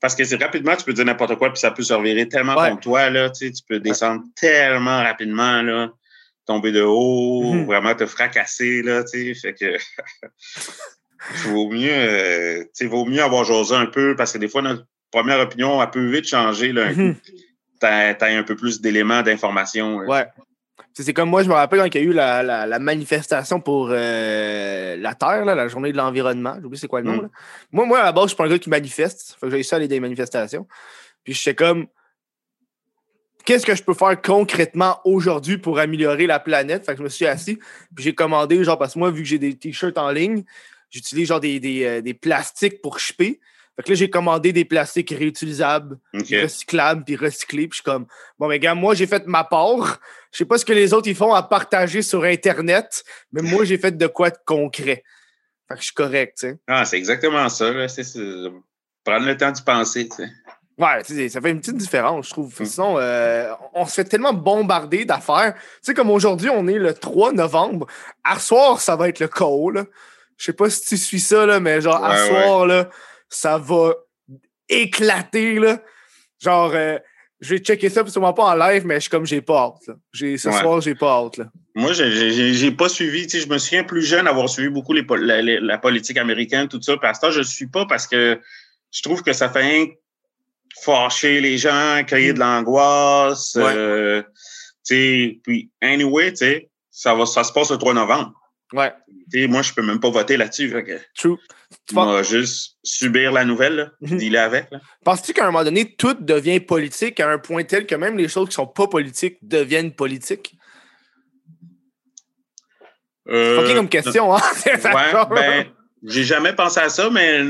Parce 0.00 0.14
que 0.14 0.24
c'est 0.24 0.36
rapidement, 0.42 0.74
tu 0.76 0.84
peux 0.84 0.92
dire 0.94 1.04
n'importe 1.04 1.36
quoi, 1.36 1.50
puis 1.52 1.60
ça 1.60 1.70
peut 1.70 1.82
se 1.82 1.92
revirer 1.92 2.26
tellement 2.28 2.56
Ouais. 2.56 2.70
contre 2.70 2.80
toi, 2.82 3.10
là. 3.10 3.28
Tu 3.30 3.46
sais, 3.46 3.52
tu 3.52 3.62
peux 3.68 3.80
descendre 3.80 4.22
tellement 4.34 5.02
rapidement, 5.02 5.60
là. 5.62 5.90
Tomber 6.46 6.72
de 6.72 6.80
haut, 6.82 7.52
Mhm. 7.52 7.66
vraiment 7.66 7.94
te 7.94 8.06
fracasser, 8.06 8.82
là, 8.82 9.04
tu 9.04 9.34
sais. 9.34 9.40
Fait 9.40 9.54
que. 9.54 9.76
vaut 11.44 11.68
mieux, 11.70 11.90
euh, 11.92 12.62
tu 12.64 12.68
sais, 12.72 12.86
vaut 12.86 13.04
mieux 13.04 13.22
avoir 13.22 13.44
jasé 13.44 13.74
un 13.74 13.86
peu, 13.86 14.16
parce 14.16 14.32
que 14.32 14.38
des 14.38 14.48
fois, 14.48 14.62
notre 14.62 14.86
première 15.10 15.38
opinion, 15.40 15.82
elle 15.82 15.90
peut 15.90 16.06
vite 16.10 16.26
changer, 16.26 16.72
là. 16.72 16.86
un 16.86 16.94
coup 16.94 17.00
Mhm. 17.00 17.16
t'as 17.80 18.14
t'as 18.14 18.36
un 18.36 18.42
peu 18.42 18.56
plus 18.56 18.80
d'éléments 18.80 19.22
d'information. 19.22 19.96
Ouais. 19.98 20.26
C'est 20.94 21.14
comme 21.14 21.30
moi, 21.30 21.42
je 21.42 21.48
me 21.48 21.54
rappelle 21.54 21.78
quand 21.78 21.86
il 21.86 21.94
y 21.94 21.98
a 21.98 22.06
eu 22.06 22.12
la, 22.12 22.42
la- 22.42 22.66
la 22.66 22.78
manifestation 22.78 23.60
pour 23.60 23.88
euh, 23.90 24.96
la 24.96 25.14
Terre, 25.14 25.44
là, 25.44 25.54
la 25.54 25.68
journée 25.68 25.92
de 25.92 25.96
l'environnement. 25.96 26.54
J'ai 26.58 26.64
oublié 26.66 26.80
c'est 26.80 26.88
quoi 26.88 27.00
le 27.00 27.06
nom. 27.10 27.16
Mm. 27.18 27.22
là. 27.22 27.28
Moi, 27.72 27.86
moi, 27.86 27.98
à 28.00 28.04
la 28.04 28.12
base, 28.12 28.24
je 28.24 28.28
suis 28.28 28.36
pas 28.36 28.44
un 28.44 28.48
gars 28.48 28.58
qui 28.58 28.68
manifeste. 28.68 29.36
Fait 29.40 29.48
que 29.48 29.56
j'ai 29.56 29.62
ça 29.62 29.76
aller 29.76 29.88
des 29.88 30.00
manifestations. 30.00 30.66
Puis 31.24 31.34
je 31.34 31.40
sais 31.40 31.54
comme 31.54 31.86
qu'est-ce 33.44 33.64
que 33.64 33.74
je 33.74 33.82
peux 33.82 33.94
faire 33.94 34.20
concrètement 34.20 35.00
aujourd'hui 35.04 35.58
pour 35.58 35.78
améliorer 35.78 36.26
la 36.26 36.38
planète? 36.40 36.84
Fait 36.84 36.92
que 36.92 36.98
je 36.98 37.04
me 37.04 37.08
suis 37.08 37.26
assis, 37.26 37.56
puis 37.94 38.04
j'ai 38.04 38.14
commandé, 38.14 38.62
genre, 38.64 38.78
parce 38.78 38.94
que 38.94 38.98
moi, 38.98 39.10
vu 39.10 39.22
que 39.22 39.28
j'ai 39.28 39.38
des 39.38 39.56
t-shirts 39.56 39.96
en 39.98 40.10
ligne, 40.10 40.44
j'utilise 40.90 41.28
genre 41.28 41.40
des, 41.40 41.60
des, 41.60 41.84
euh, 41.84 42.00
des 42.02 42.14
plastiques 42.14 42.82
pour 42.82 42.98
shipper. 42.98 43.40
Fait 43.80 43.84
que 43.84 43.88
là, 43.92 43.94
j'ai 43.94 44.10
commandé 44.10 44.52
des 44.52 44.66
plastiques 44.66 45.08
réutilisables 45.08 45.98
OK. 46.12 46.26
puis 46.26 46.36
recyclable, 46.42 47.04
puis 47.04 47.16
je 47.18 47.30
suis 47.30 47.82
comme, 47.82 48.04
bon, 48.38 48.46
mais 48.46 48.58
gars, 48.58 48.74
moi, 48.74 48.94
j'ai 48.94 49.06
fait 49.06 49.26
ma 49.26 49.42
part. 49.42 50.00
Je 50.30 50.38
sais 50.38 50.44
pas 50.44 50.58
ce 50.58 50.66
que 50.66 50.74
les 50.74 50.92
autres, 50.92 51.08
ils 51.08 51.16
font 51.16 51.32
à 51.32 51.42
partager 51.42 52.02
sur 52.02 52.24
Internet, 52.24 53.02
mais 53.32 53.40
moi, 53.40 53.64
j'ai 53.64 53.78
fait 53.78 53.96
de 53.96 54.06
quoi 54.06 54.28
de 54.28 54.36
concret. 54.44 55.02
Fait 55.66 55.74
que 55.74 55.80
je 55.80 55.84
suis 55.86 55.94
correct, 55.94 56.36
tu 56.38 56.48
sais. 56.48 56.58
Ah, 56.66 56.84
c'est 56.84 56.98
exactement 56.98 57.48
ça. 57.48 57.72
Là. 57.72 57.86
Prendre 59.02 59.26
le 59.26 59.36
temps 59.38 59.50
d'y 59.50 59.62
penser. 59.62 60.10
tu 60.10 60.16
sais. 60.16 60.30
Ouais, 60.76 61.28
ça 61.28 61.40
fait 61.40 61.50
une 61.50 61.60
petite 61.60 61.76
différence, 61.78 62.26
je 62.26 62.30
trouve. 62.32 62.54
Mm. 62.60 62.64
Sinon, 62.66 62.98
euh, 62.98 63.50
on 63.72 63.86
se 63.86 63.94
fait 63.94 64.04
tellement 64.04 64.34
bombarder 64.34 65.06
d'affaires. 65.06 65.54
Tu 65.54 65.60
sais, 65.80 65.94
comme 65.94 66.10
aujourd'hui, 66.10 66.50
on 66.50 66.68
est 66.68 66.78
le 66.78 66.92
3 66.92 67.32
novembre. 67.32 67.86
À 68.24 68.38
soir, 68.38 68.78
ça 68.80 68.94
va 68.96 69.08
être 69.08 69.20
le 69.20 69.28
call. 69.28 69.86
Je 70.36 70.44
sais 70.44 70.52
pas 70.52 70.68
si 70.68 70.82
tu 70.82 70.96
suis 70.98 71.20
ça, 71.20 71.46
là, 71.46 71.60
mais 71.60 71.80
genre, 71.80 72.04
à 72.04 72.10
Ouais, 72.10 72.28
soir, 72.28 72.66
là, 72.66 72.90
ça 73.30 73.56
va 73.58 73.94
éclater. 74.68 75.58
Là. 75.58 75.80
Genre, 76.42 76.72
euh, 76.74 76.98
je 77.40 77.54
vais 77.54 77.60
checker 77.60 77.88
ça, 77.88 78.06
sûrement 78.06 78.32
pas 78.34 78.44
en 78.44 78.54
live, 78.54 78.84
mais 78.84 78.96
je 78.96 79.00
suis 79.00 79.10
comme, 79.10 79.24
j'ai 79.26 79.40
pas 79.40 79.58
hâte. 79.74 79.96
J'ai, 80.12 80.36
ce 80.36 80.48
Ouais. 80.48 80.60
soir, 80.60 80.80
j'ai 80.82 80.94
pas 80.94 81.12
hâte. 81.12 81.38
Là. 81.38 81.46
Moi, 81.74 81.92
j'ai, 81.94 82.70
pas 82.72 82.88
suivi. 82.88 83.22
Tu 83.26 83.38
sais, 83.38 83.46
je 83.46 83.48
me 83.48 83.56
souviens 83.58 83.84
plus 83.84 84.02
jeune 84.02 84.26
avoir 84.26 84.48
suivi 84.48 84.68
beaucoup 84.68 84.92
les, 84.92 85.04
la, 85.08 85.40
la- 85.40 85.60
la 85.60 85.78
politique 85.78 86.18
américaine, 86.18 86.68
tout 86.68 86.82
ça. 86.82 86.96
Puis 86.96 87.08
à 87.08 87.14
ce 87.14 87.20
temps, 87.20 87.30
je 87.30 87.38
ne 87.38 87.44
suis 87.44 87.66
pas 87.68 87.86
parce 87.86 88.06
que 88.06 88.38
je 88.92 89.02
trouve 89.02 89.22
que 89.22 89.32
ça 89.32 89.48
fait 89.48 89.60
rien 89.62 89.86
fâcher 90.82 91.40
les 91.40 91.58
gens, 91.58 92.02
créer 92.06 92.30
Mm. 92.32 92.34
de 92.34 92.40
l'angoisse. 92.40 93.54
Ouais. 93.56 93.62
euh, 93.74 94.22
tu 94.86 94.94
sais, 94.96 95.40
puis, 95.44 95.70
anyway, 95.80 96.30
tu 96.30 96.36
sais, 96.38 96.70
ça, 96.90 97.14
va, 97.14 97.26
ça 97.26 97.44
se 97.44 97.52
passe 97.52 97.70
le 97.70 97.76
3 97.78 97.94
novembre. 97.94 98.32
Ouais, 98.72 98.92
moi, 99.48 99.62
je 99.62 99.72
peux 99.72 99.82
même 99.82 99.98
pas 99.98 100.10
voter 100.10 100.36
là-dessus. 100.36 100.72
True. 101.16 101.36
Tu 101.88 101.94
penses- 101.94 102.06
moi, 102.06 102.22
juste 102.22 102.76
subir 102.84 103.32
la 103.32 103.44
nouvelle, 103.44 103.74
là, 103.76 103.90
Mhm. 104.00 104.16
dealer 104.18 104.38
avec. 104.38 104.66
Penses-tu 105.04 105.32
qu'à 105.32 105.42
un 105.44 105.46
moment 105.50 105.64
donné, 105.64 105.94
tout 105.96 106.14
devient 106.14 106.60
politique 106.60 107.18
à 107.20 107.28
un 107.30 107.38
point 107.38 107.64
tel 107.64 107.86
que 107.86 107.94
même 107.96 108.16
les 108.16 108.28
choses 108.28 108.48
qui 108.48 108.54
sont 108.54 108.66
pas 108.68 108.86
politiques 108.86 109.38
deviennent 109.42 109.92
politiques? 109.92 110.54
Euh, 113.28 113.60
Fucking 113.60 113.76
comme 113.76 113.88
question, 113.88 114.34
hein? 114.34 114.40
Ouais, 114.66 115.12
ben, 115.30 115.66
j'ai 116.04 116.24
jamais 116.24 116.52
pensé 116.54 116.80
à 116.80 116.88
ça, 116.88 117.10
mais 117.10 117.40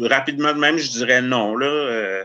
rapidement 0.00 0.52
de 0.52 0.58
même, 0.58 0.78
je 0.78 0.90
dirais 0.90 1.22
non. 1.22 1.56
Là. 1.56 1.66
Euh, 1.66 2.24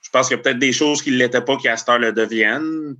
je 0.00 0.10
pense 0.10 0.28
qu'il 0.28 0.36
y 0.36 0.40
a 0.40 0.42
peut-être 0.42 0.58
des 0.58 0.72
choses 0.72 1.02
qui 1.02 1.10
ne 1.12 1.16
l'étaient 1.16 1.42
pas 1.44 1.56
qui 1.56 1.68
à 1.68 1.76
cette 1.76 1.88
heure 1.88 1.98
le 1.98 2.12
deviennent, 2.12 2.96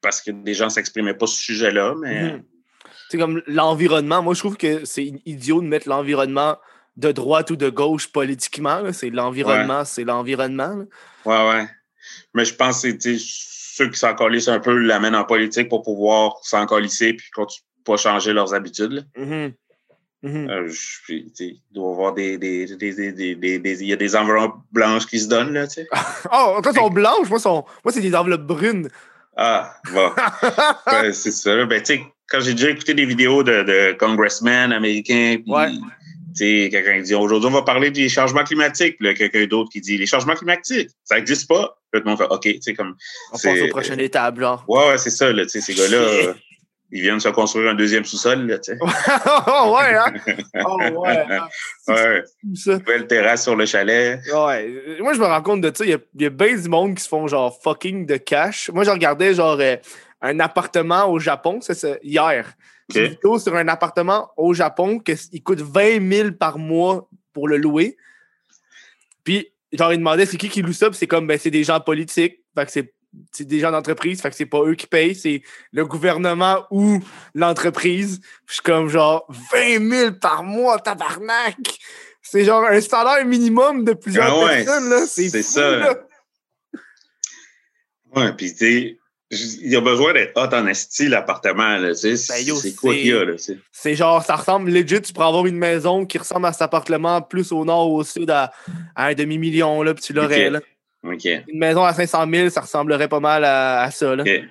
parce 0.00 0.20
que 0.20 0.30
des 0.30 0.54
gens 0.54 0.64
ne 0.66 0.70
s'exprimaient 0.70 1.14
pas 1.14 1.26
sur 1.26 1.38
ce 1.38 1.44
sujet-là, 1.44 1.94
mais 2.00 2.32
Mhm. 2.32 2.42
C'est 3.14 3.20
comme 3.20 3.42
l'environnement. 3.46 4.22
Moi, 4.24 4.34
je 4.34 4.40
trouve 4.40 4.56
que 4.56 4.84
c'est 4.84 5.12
idiot 5.24 5.60
de 5.62 5.68
mettre 5.68 5.88
l'environnement 5.88 6.56
de 6.96 7.12
droite 7.12 7.48
ou 7.52 7.56
de 7.56 7.70
gauche 7.70 8.08
politiquement. 8.10 8.80
C'est 8.92 9.10
l'environnement, 9.10 9.84
c'est 9.84 10.02
l'environnement. 10.02 10.84
ouais, 11.24 11.48
ouais. 11.48 11.68
Mais 12.34 12.44
je 12.44 12.56
pense 12.56 12.82
que 12.82 12.88
ceux 13.18 13.88
qui 13.88 13.96
s'en 14.00 14.14
colissent 14.16 14.48
un 14.48 14.58
peu 14.58 14.76
l'amènent 14.76 15.14
en 15.14 15.22
politique 15.22 15.68
pour 15.68 15.82
pouvoir 15.82 16.38
s'en 16.42 16.66
colisser 16.66 17.14
puis 17.14 17.30
pas 17.84 17.96
changer 17.96 18.32
leurs 18.32 18.52
habitudes. 18.52 18.90
là. 18.92 19.02
Mhm. 19.16 19.52
Mhm. 20.24 20.50
Euh, 20.50 20.66
je- 20.68 21.12
il 21.12 21.60
doit 21.70 21.90
y 21.90 21.92
avoir 21.92 22.14
des, 22.14 22.36
des, 22.36 22.66
des, 22.74 22.94
des, 22.94 23.12
des, 23.12 23.34
des- 23.36 23.58
des- 23.60 23.82
il 23.82 23.86
y 23.88 23.92
a 23.92 23.96
des 23.96 24.16
enveloppes 24.16 24.56
blanches 24.72 25.06
qui 25.06 25.20
se 25.20 25.28
donnent, 25.28 25.52
là, 25.52 25.68
tu 25.68 25.74
sais. 25.74 25.88
Oh, 26.32 26.58
toi, 26.64 26.72
sont 26.74 26.90
blanches. 26.90 27.28
Moi, 27.30 27.38
sont... 27.38 27.64
moi 27.84 27.92
c'est 27.92 28.00
des 28.00 28.14
enveloppes 28.16 28.46
brunes. 28.46 28.88
Ah, 29.36 29.74
bon. 29.92 30.10
C'est 31.12 31.32
ça. 31.32 31.64
Ben, 31.66 31.80
tu 31.82 31.94
sais, 31.96 32.04
quand 32.28 32.40
j'ai 32.40 32.52
déjà 32.54 32.70
écouté 32.70 32.94
des 32.94 33.04
vidéos 33.04 33.42
de, 33.42 33.62
de 33.62 33.92
congressmen 33.98 34.72
américains, 34.72 35.36
puis, 35.42 35.52
Ouais. 35.52 35.70
tu 35.70 36.62
sais, 36.64 36.68
quelqu'un 36.70 37.00
dit 37.00 37.14
aujourd'hui, 37.14 37.48
on 37.48 37.52
va 37.52 37.62
parler 37.62 37.90
des 37.90 38.08
changements 38.08 38.44
climatiques. 38.44 38.96
Puis 38.98 39.14
quelqu'un 39.14 39.46
d'autre 39.46 39.70
qui 39.72 39.80
dit 39.80 39.98
les 39.98 40.06
changements 40.06 40.34
climatiques, 40.34 40.90
ça 41.04 41.16
n'existe 41.16 41.48
pas. 41.48 41.76
Puis 41.92 42.00
tout 42.00 42.06
le 42.08 42.10
monde 42.10 42.18
fait 42.18 42.32
OK, 42.34 42.42
tu 42.42 42.58
sais, 42.60 42.74
comme. 42.74 42.96
On 43.32 43.38
passe 43.38 43.60
aux 43.62 43.68
prochaines 43.68 44.00
étapes, 44.00 44.38
genre. 44.40 44.64
Ouais, 44.68 44.88
ouais, 44.88 44.98
c'est 44.98 45.10
ça, 45.10 45.32
là, 45.32 45.42
tu 45.44 45.50
sais, 45.50 45.60
ces 45.60 45.74
gars-là, 45.74 46.34
ils 46.90 47.02
viennent 47.02 47.18
se 47.20 47.28
construire 47.28 47.70
un 47.70 47.74
deuxième 47.74 48.04
sous-sol, 48.04 48.46
là, 48.46 48.58
tu 48.58 48.72
sais. 48.72 48.78
oh, 49.46 49.76
ouais, 49.76 49.94
hein? 49.96 50.12
Oh, 50.64 50.78
ouais. 51.00 51.24
hein? 51.30 51.48
Ouais, 51.88 52.22
ça. 52.54 52.78
nouvelle 52.78 53.06
terrasse 53.06 53.42
sur 53.44 53.56
le 53.56 53.66
chalet. 53.66 54.20
Ouais. 54.32 54.96
Moi, 55.00 55.12
je 55.14 55.18
me 55.20 55.26
rends 55.26 55.42
compte 55.42 55.60
de 55.60 55.72
ça. 55.74 55.84
Il 55.84 55.90
y 55.90 55.94
a, 55.94 55.98
il 56.14 56.22
y 56.22 56.26
a 56.26 56.30
bien 56.30 56.56
du 56.56 56.68
monde 56.68 56.94
qui 56.96 57.02
se 57.02 57.08
font 57.08 57.26
genre 57.26 57.56
fucking 57.62 58.06
de 58.06 58.16
cash. 58.16 58.70
Moi, 58.72 58.84
je 58.84 58.90
regardais 58.90 59.34
genre 59.34 59.58
euh, 59.60 59.76
un 60.24 60.40
appartement 60.40 61.10
au 61.10 61.18
Japon, 61.18 61.60
c'est 61.60 61.74
ça, 61.74 61.96
hier. 62.02 62.54
OK. 62.90 62.96
Une 62.96 63.06
vidéo 63.08 63.38
sur 63.38 63.54
un 63.54 63.68
appartement 63.68 64.30
au 64.36 64.54
Japon 64.54 64.98
qu'il 64.98 65.42
coûte 65.42 65.60
20 65.60 66.10
000 66.10 66.32
par 66.32 66.58
mois 66.58 67.08
pour 67.32 67.46
le 67.46 67.58
louer. 67.58 67.96
Puis, 69.22 69.52
genre, 69.72 69.92
ils 69.92 69.98
demandaient 69.98 70.26
c'est 70.26 70.36
qui 70.36 70.48
qui 70.48 70.62
loue 70.62 70.72
ça? 70.72 70.88
Puis 70.88 70.98
c'est 70.98 71.06
comme, 71.06 71.26
ben, 71.26 71.38
c'est 71.38 71.50
des 71.50 71.64
gens 71.64 71.80
politiques. 71.80 72.42
Fait 72.56 72.64
que 72.64 72.72
c'est 72.72 72.94
c'est 73.30 73.44
des 73.44 73.60
gens 73.60 73.70
d'entreprise, 73.70 74.20
fait 74.20 74.28
que 74.30 74.34
c'est 74.34 74.44
pas 74.44 74.64
eux 74.64 74.74
qui 74.74 74.88
payent, 74.88 75.14
c'est 75.14 75.42
le 75.70 75.86
gouvernement 75.86 76.66
ou 76.72 76.98
l'entreprise. 77.32 78.20
Je 78.48 78.54
suis 78.54 78.62
comme 78.62 78.88
genre 78.88 79.24
20 79.52 79.88
000 79.88 80.12
par 80.20 80.42
mois, 80.42 80.80
tabarnak! 80.80 81.56
C'est 82.22 82.44
genre 82.44 82.64
un 82.64 82.80
salaire 82.80 83.24
minimum 83.24 83.84
de 83.84 83.92
plusieurs 83.92 84.32
Ah 84.32 84.44
ouais, 84.44 84.64
personnes, 84.64 84.90
là. 84.90 85.06
C'est 85.06 85.42
ça. 85.42 85.76
là. 85.76 85.94
Ouais, 88.16 88.32
puis 88.32 88.52
tu 88.52 88.98
il 89.30 89.70
y 89.72 89.76
a 89.76 89.80
besoin 89.80 90.12
d'être 90.12 90.32
hot 90.36 90.54
en 90.54 90.66
esti, 90.66 91.08
l'appartement. 91.08 91.80
Ben, 91.80 91.94
c'est 91.94 92.74
quoi 92.76 92.94
qu'il 92.94 93.06
y 93.06 93.12
a. 93.12 93.24
C'est 93.72 93.94
genre, 93.94 94.22
ça 94.22 94.36
ressemble 94.36 94.70
legit, 94.70 95.00
tu 95.00 95.12
pourrais 95.12 95.26
avoir 95.28 95.46
une 95.46 95.56
maison 95.56 96.06
qui 96.06 96.18
ressemble 96.18 96.46
à 96.46 96.52
cet 96.52 96.62
appartement 96.62 97.22
plus 97.22 97.50
au 97.52 97.64
nord 97.64 97.90
ou 97.90 97.96
au 97.96 98.04
sud 98.04 98.30
à, 98.30 98.52
à 98.94 99.06
un 99.06 99.14
demi-million, 99.14 99.82
là, 99.82 99.94
puis 99.94 100.04
tu 100.04 100.12
l'aurais, 100.12 100.46
Ok. 100.48 100.52
là. 100.52 100.60
OK. 101.12 101.24
Une 101.48 101.58
maison 101.58 101.84
à 101.84 101.92
500 101.92 102.26
000, 102.30 102.48
ça 102.50 102.60
ressemblerait 102.62 103.08
pas 103.08 103.20
mal 103.20 103.44
à, 103.44 103.82
à 103.82 103.90
ça, 103.90 104.14
là. 104.14 104.22
OK. 104.22 104.42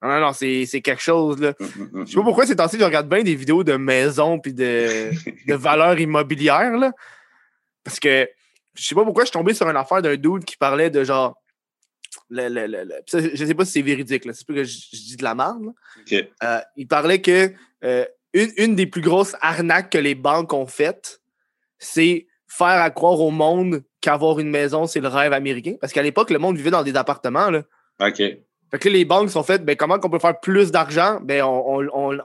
Non, 0.00 0.08
non, 0.10 0.20
non, 0.20 0.32
c'est 0.32 0.80
quelque 0.82 1.02
chose, 1.02 1.40
là. 1.40 1.54
Hum, 1.60 1.68
hum, 1.76 1.90
hum, 1.94 2.06
Je 2.06 2.12
sais 2.12 2.16
pas 2.18 2.22
pourquoi 2.24 2.46
ces 2.46 2.54
temps-ci, 2.56 2.78
je 2.78 2.84
regarde 2.84 3.08
bien 3.08 3.22
des 3.22 3.34
vidéos 3.34 3.64
de 3.64 3.74
maisons 3.74 4.38
puis 4.38 4.54
de, 4.54 5.10
de 5.46 5.54
valeurs 5.54 5.98
immobilières, 5.98 6.76
là. 6.76 6.92
Parce 7.84 7.98
que 7.98 8.28
je 8.74 8.84
sais 8.86 8.94
pas 8.94 9.04
pourquoi 9.04 9.24
je 9.24 9.28
suis 9.28 9.32
tombé 9.32 9.54
sur 9.54 9.68
une 9.68 9.76
affaire 9.76 10.00
d'un 10.02 10.14
dude 10.16 10.44
qui 10.44 10.56
parlait 10.56 10.90
de 10.90 11.02
genre. 11.02 11.36
Le, 12.30 12.48
le- 12.48 12.66
le- 12.66 12.84
le- 12.84 13.02
pis 13.06 13.10
ça, 13.12 13.20
je 13.20 13.44
sais 13.44 13.54
pas 13.54 13.64
si 13.64 13.72
c'est 13.72 13.82
véridique. 13.82 14.24
C'est 14.32 14.46
pas 14.46 14.54
que 14.54 14.64
je, 14.64 14.78
je 14.92 14.96
dis 14.96 15.16
de 15.16 15.24
la 15.24 15.34
merde. 15.34 15.72
Euh, 16.42 16.60
il 16.76 16.86
parlait 16.86 17.22
que 17.22 17.52
euh, 17.84 18.04
une, 18.34 18.50
une 18.58 18.74
des 18.76 18.86
plus 18.86 19.00
grosses 19.00 19.34
arnaques 19.40 19.90
que 19.90 19.98
les 19.98 20.14
banques 20.14 20.52
ont 20.52 20.66
faites, 20.66 21.20
c'est 21.78 22.26
faire 22.46 22.66
à 22.82 22.90
croire 22.90 23.20
au 23.20 23.30
monde 23.30 23.82
qu'avoir 24.00 24.40
une 24.40 24.50
maison, 24.50 24.86
c'est 24.86 25.00
le 25.00 25.08
rêve 25.08 25.32
américain. 25.32 25.74
Parce 25.80 25.92
qu'à 25.92 26.02
l'époque, 26.02 26.30
le 26.30 26.38
monde 26.38 26.56
vivait 26.56 26.70
dans 26.70 26.82
des 26.82 26.96
appartements. 26.96 27.50
Là. 27.50 27.62
OK. 28.00 28.16
Fait 28.16 28.78
que 28.78 28.88
là, 28.88 28.94
les 28.94 29.04
banques 29.06 29.30
sont 29.30 29.42
faites, 29.42 29.64
ben, 29.64 29.76
comment 29.76 29.98
qu'on 29.98 30.10
peut 30.10 30.18
faire 30.18 30.38
plus 30.38 30.70
d'argent? 30.70 31.20
Ben, 31.22 31.42
on, 31.42 31.78
on, 31.80 31.88
on, 31.94 32.18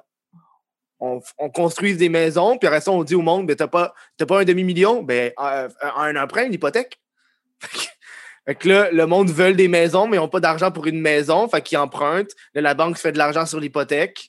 on, 0.99 1.21
on 1.37 1.49
construise 1.49 1.97
des 1.97 2.09
maisons, 2.09 2.57
puis 2.57 2.67
après 2.67 2.81
ça, 2.81 2.91
on 2.91 3.03
dit 3.03 3.15
au 3.15 3.21
monde, 3.21 3.47
ben, 3.47 3.55
t'as 3.55 3.67
pas, 3.67 3.93
pas 4.27 4.39
un 4.41 4.43
demi-million? 4.43 5.01
Ben, 5.03 5.31
euh, 5.39 5.69
un 5.95 6.15
emprunt, 6.17 6.43
une 6.43 6.53
hypothèque. 6.53 6.99
Fait 8.45 8.55
que 8.55 8.67
là, 8.67 8.91
le 8.91 9.05
monde 9.05 9.29
veut 9.29 9.53
des 9.53 9.67
maisons, 9.67 10.07
mais 10.07 10.17
ils 10.17 10.19
n'ont 10.19 10.27
pas 10.27 10.41
d'argent 10.41 10.71
pour 10.71 10.85
une 10.87 10.99
maison, 10.99 11.47
fait 11.47 11.61
qu'ils 11.61 11.77
empruntent. 11.77 12.31
Là, 12.53 12.61
la 12.61 12.73
banque 12.73 12.97
fait 12.97 13.13
de 13.13 13.17
l'argent 13.17 13.45
sur 13.45 13.59
l'hypothèque. 13.59 14.27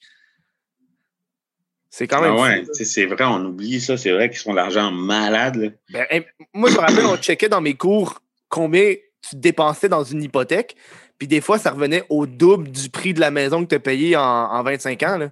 C'est 1.90 2.06
quand 2.06 2.20
même. 2.20 2.34
Ah 2.36 2.42
ouais, 2.42 2.62
tu 2.64 2.74
sais, 2.74 2.84
c'est 2.84 3.06
vrai, 3.06 3.24
on 3.24 3.44
oublie 3.44 3.80
ça. 3.80 3.96
C'est 3.96 4.12
vrai 4.12 4.28
qu'ils 4.30 4.38
font 4.38 4.52
de 4.52 4.56
l'argent 4.56 4.90
malade. 4.90 5.56
là. 5.56 5.68
Ben, 6.10 6.24
moi, 6.52 6.70
je 6.70 6.74
me 6.74 6.80
rappelle, 6.80 7.06
on 7.06 7.16
checkait 7.16 7.48
dans 7.48 7.60
mes 7.60 7.74
cours 7.74 8.20
combien 8.48 8.94
tu 9.28 9.36
dépensais 9.36 9.88
dans 9.88 10.04
une 10.04 10.22
hypothèque. 10.22 10.76
Puis 11.18 11.28
des 11.28 11.40
fois, 11.40 11.58
ça 11.58 11.70
revenait 11.70 12.04
au 12.08 12.26
double 12.26 12.70
du 12.70 12.90
prix 12.90 13.14
de 13.14 13.20
la 13.20 13.30
maison 13.30 13.62
que 13.62 13.68
tu 13.68 13.74
as 13.76 13.80
payé 13.80 14.16
en, 14.16 14.22
en 14.22 14.62
25 14.62 15.02
ans. 15.04 15.18
Là. 15.18 15.30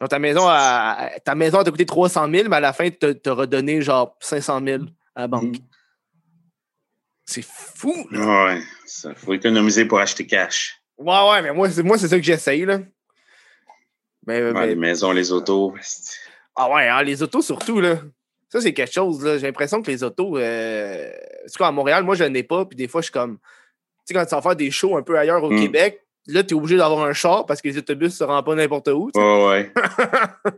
Donc, 0.00 0.08
ta 0.08 0.18
maison, 0.18 0.46
a, 0.46 1.10
ta 1.24 1.34
maison 1.34 1.58
a 1.58 1.64
coûté 1.64 1.84
300 1.84 2.30
000, 2.30 2.48
mais 2.48 2.56
à 2.56 2.60
la 2.60 2.72
fin, 2.72 2.88
tu 2.90 3.06
as 3.06 3.32
redonné 3.32 3.82
genre 3.82 4.16
500 4.20 4.60
000 4.64 4.84
à 5.14 5.22
la 5.22 5.28
banque. 5.28 5.58
Mm. 5.58 5.69
C'est 7.32 7.44
fou. 7.44 8.08
là. 8.10 8.44
Ouais, 8.46 8.62
ça 8.86 9.14
faut 9.14 9.32
économiser 9.34 9.84
pour 9.84 10.00
acheter 10.00 10.26
cash. 10.26 10.80
Ouais, 10.98 11.30
ouais, 11.30 11.42
mais 11.42 11.52
moi, 11.52 11.70
c'est, 11.70 11.84
moi, 11.84 11.96
c'est 11.96 12.08
ça 12.08 12.16
que 12.16 12.24
j'essaye. 12.24 12.64
Là. 12.64 12.80
Mais, 14.26 14.42
Ouais, 14.42 14.52
mais- 14.52 14.66
les 14.66 14.74
maisons, 14.74 15.12
les 15.12 15.30
autos. 15.30 15.72
Ah 16.56 16.68
ouais, 16.70 16.88
hein, 16.88 17.02
les 17.04 17.22
autos 17.22 17.40
surtout, 17.40 17.80
là. 17.80 17.98
Ça, 18.48 18.60
c'est 18.60 18.74
quelque 18.74 18.92
chose, 18.92 19.24
là. 19.24 19.38
J'ai 19.38 19.46
l'impression 19.46 19.80
que 19.80 19.88
les 19.92 20.02
autos. 20.02 20.36
Euh... 20.38 21.08
En 21.08 21.46
tout 21.46 21.58
cas, 21.58 21.68
à 21.68 21.70
Montréal, 21.72 22.02
moi, 22.02 22.16
je 22.16 22.24
n'en 22.24 22.34
ai 22.34 22.42
pas. 22.42 22.64
Puis 22.64 22.76
des 22.76 22.88
fois, 22.88 23.00
je 23.00 23.04
suis 23.04 23.12
comme. 23.12 23.38
Tu 23.38 23.42
sais, 24.06 24.14
quand 24.14 24.24
tu 24.26 24.34
vas 24.34 24.42
faire 24.42 24.56
des 24.56 24.72
shows 24.72 24.96
un 24.96 25.02
peu 25.02 25.16
ailleurs 25.16 25.44
au 25.44 25.50
Mm. 25.52 25.60
Québec, 25.60 26.00
là, 26.26 26.42
tu 26.42 26.54
es 26.54 26.56
obligé 26.56 26.76
d'avoir 26.78 27.04
un 27.04 27.12
char 27.12 27.46
parce 27.46 27.62
que 27.62 27.68
les 27.68 27.78
autobus 27.78 28.12
se 28.16 28.24
rendent 28.24 28.44
pas 28.44 28.56
n'importe 28.56 28.88
où. 28.88 29.08
Ouais, 29.14 29.46
ouais. 29.46 29.72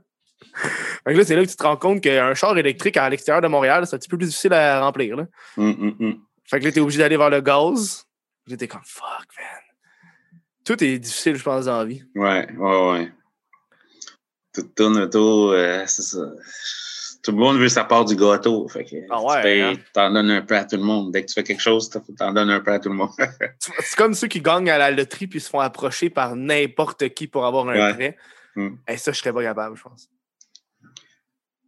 Que 1.05 1.11
là, 1.11 1.25
c'est 1.25 1.35
là 1.37 1.45
que 1.45 1.51
tu 1.51 1.57
te 1.57 1.63
rends 1.63 1.77
compte 1.77 2.01
qu'un 2.03 2.35
char 2.35 2.57
électrique 2.57 2.97
à 2.97 3.09
l'extérieur 3.11 3.41
de 3.43 3.49
Montréal, 3.49 3.87
c'est 3.87 3.97
un 3.97 3.99
petit 3.99 4.09
peu 4.09 4.17
plus 4.19 4.27
difficile 4.27 4.53
à 4.53 4.81
remplir. 4.81 5.17
Là. 5.17 5.27
Hum, 5.57 5.77
hum, 5.81 5.97
hum. 5.99 6.21
Fait 6.53 6.61
que 6.61 6.67
là, 6.67 6.71
tu 6.73 6.79
es 6.81 6.83
obligé 6.83 6.99
d'aller 6.99 7.17
vers 7.17 7.31
le 7.31 7.41
gaz. 7.41 8.05
J'étais 8.47 8.69
comme 8.69 8.83
fuck, 8.85 9.27
man. 9.39 10.41
Tout 10.67 10.85
est 10.85 10.99
difficile, 10.99 11.37
je 11.37 11.43
pense, 11.43 11.65
dans 11.65 11.79
la 11.79 11.85
vie. 11.87 12.03
Ouais, 12.15 12.47
ouais, 12.59 12.91
ouais. 12.93 13.13
Tout 14.53 14.63
tourne 14.77 14.99
autour, 14.99 15.53
euh, 15.53 15.83
c'est 15.87 16.03
ça. 16.03 16.19
Tout 17.23 17.31
le 17.31 17.39
monde 17.39 17.57
veut 17.57 17.71
sa 17.71 17.85
part 17.85 18.05
du 18.05 18.17
gâteau. 18.17 18.69
Fait 18.69 18.85
que 18.85 18.97
Ah 19.09 19.23
ouais, 19.23 19.37
tu 19.37 19.43
payes, 19.45 19.61
hein? 19.63 19.73
t'en 19.95 20.11
donnes 20.13 20.31
un 20.31 20.43
peu 20.43 20.55
à 20.55 20.67
tout 20.67 20.77
le 20.77 20.83
monde. 20.83 21.11
Dès 21.11 21.23
que 21.23 21.29
tu 21.29 21.33
fais 21.33 21.43
quelque 21.43 21.63
chose, 21.63 21.89
t'en 21.89 22.33
donnes 22.35 22.51
un 22.51 22.61
peu 22.61 22.71
à 22.73 22.79
tout 22.79 22.91
le 22.91 22.97
monde. 22.97 23.09
C'est 23.59 23.97
comme 23.97 24.13
ceux 24.13 24.29
qui 24.29 24.43
gagnent 24.43 24.69
à 24.69 24.77
la 24.77 24.91
loterie 24.91 25.29
puis 25.29 25.41
se 25.41 25.49
font 25.49 25.61
approcher 25.61 26.11
par 26.11 26.37
n'importe 26.37 27.09
qui 27.15 27.29
pour 27.29 27.47
avoir 27.47 27.67
un 27.71 27.73
Ouais. 27.75 27.95
prêt. 27.95 28.17
Mm. 28.57 28.75
Et 28.89 28.97
ça, 28.99 29.13
je 29.13 29.19
serais 29.19 29.33
pas 29.33 29.43
capable, 29.43 29.75
je 29.79 29.83
pense. 29.85 30.11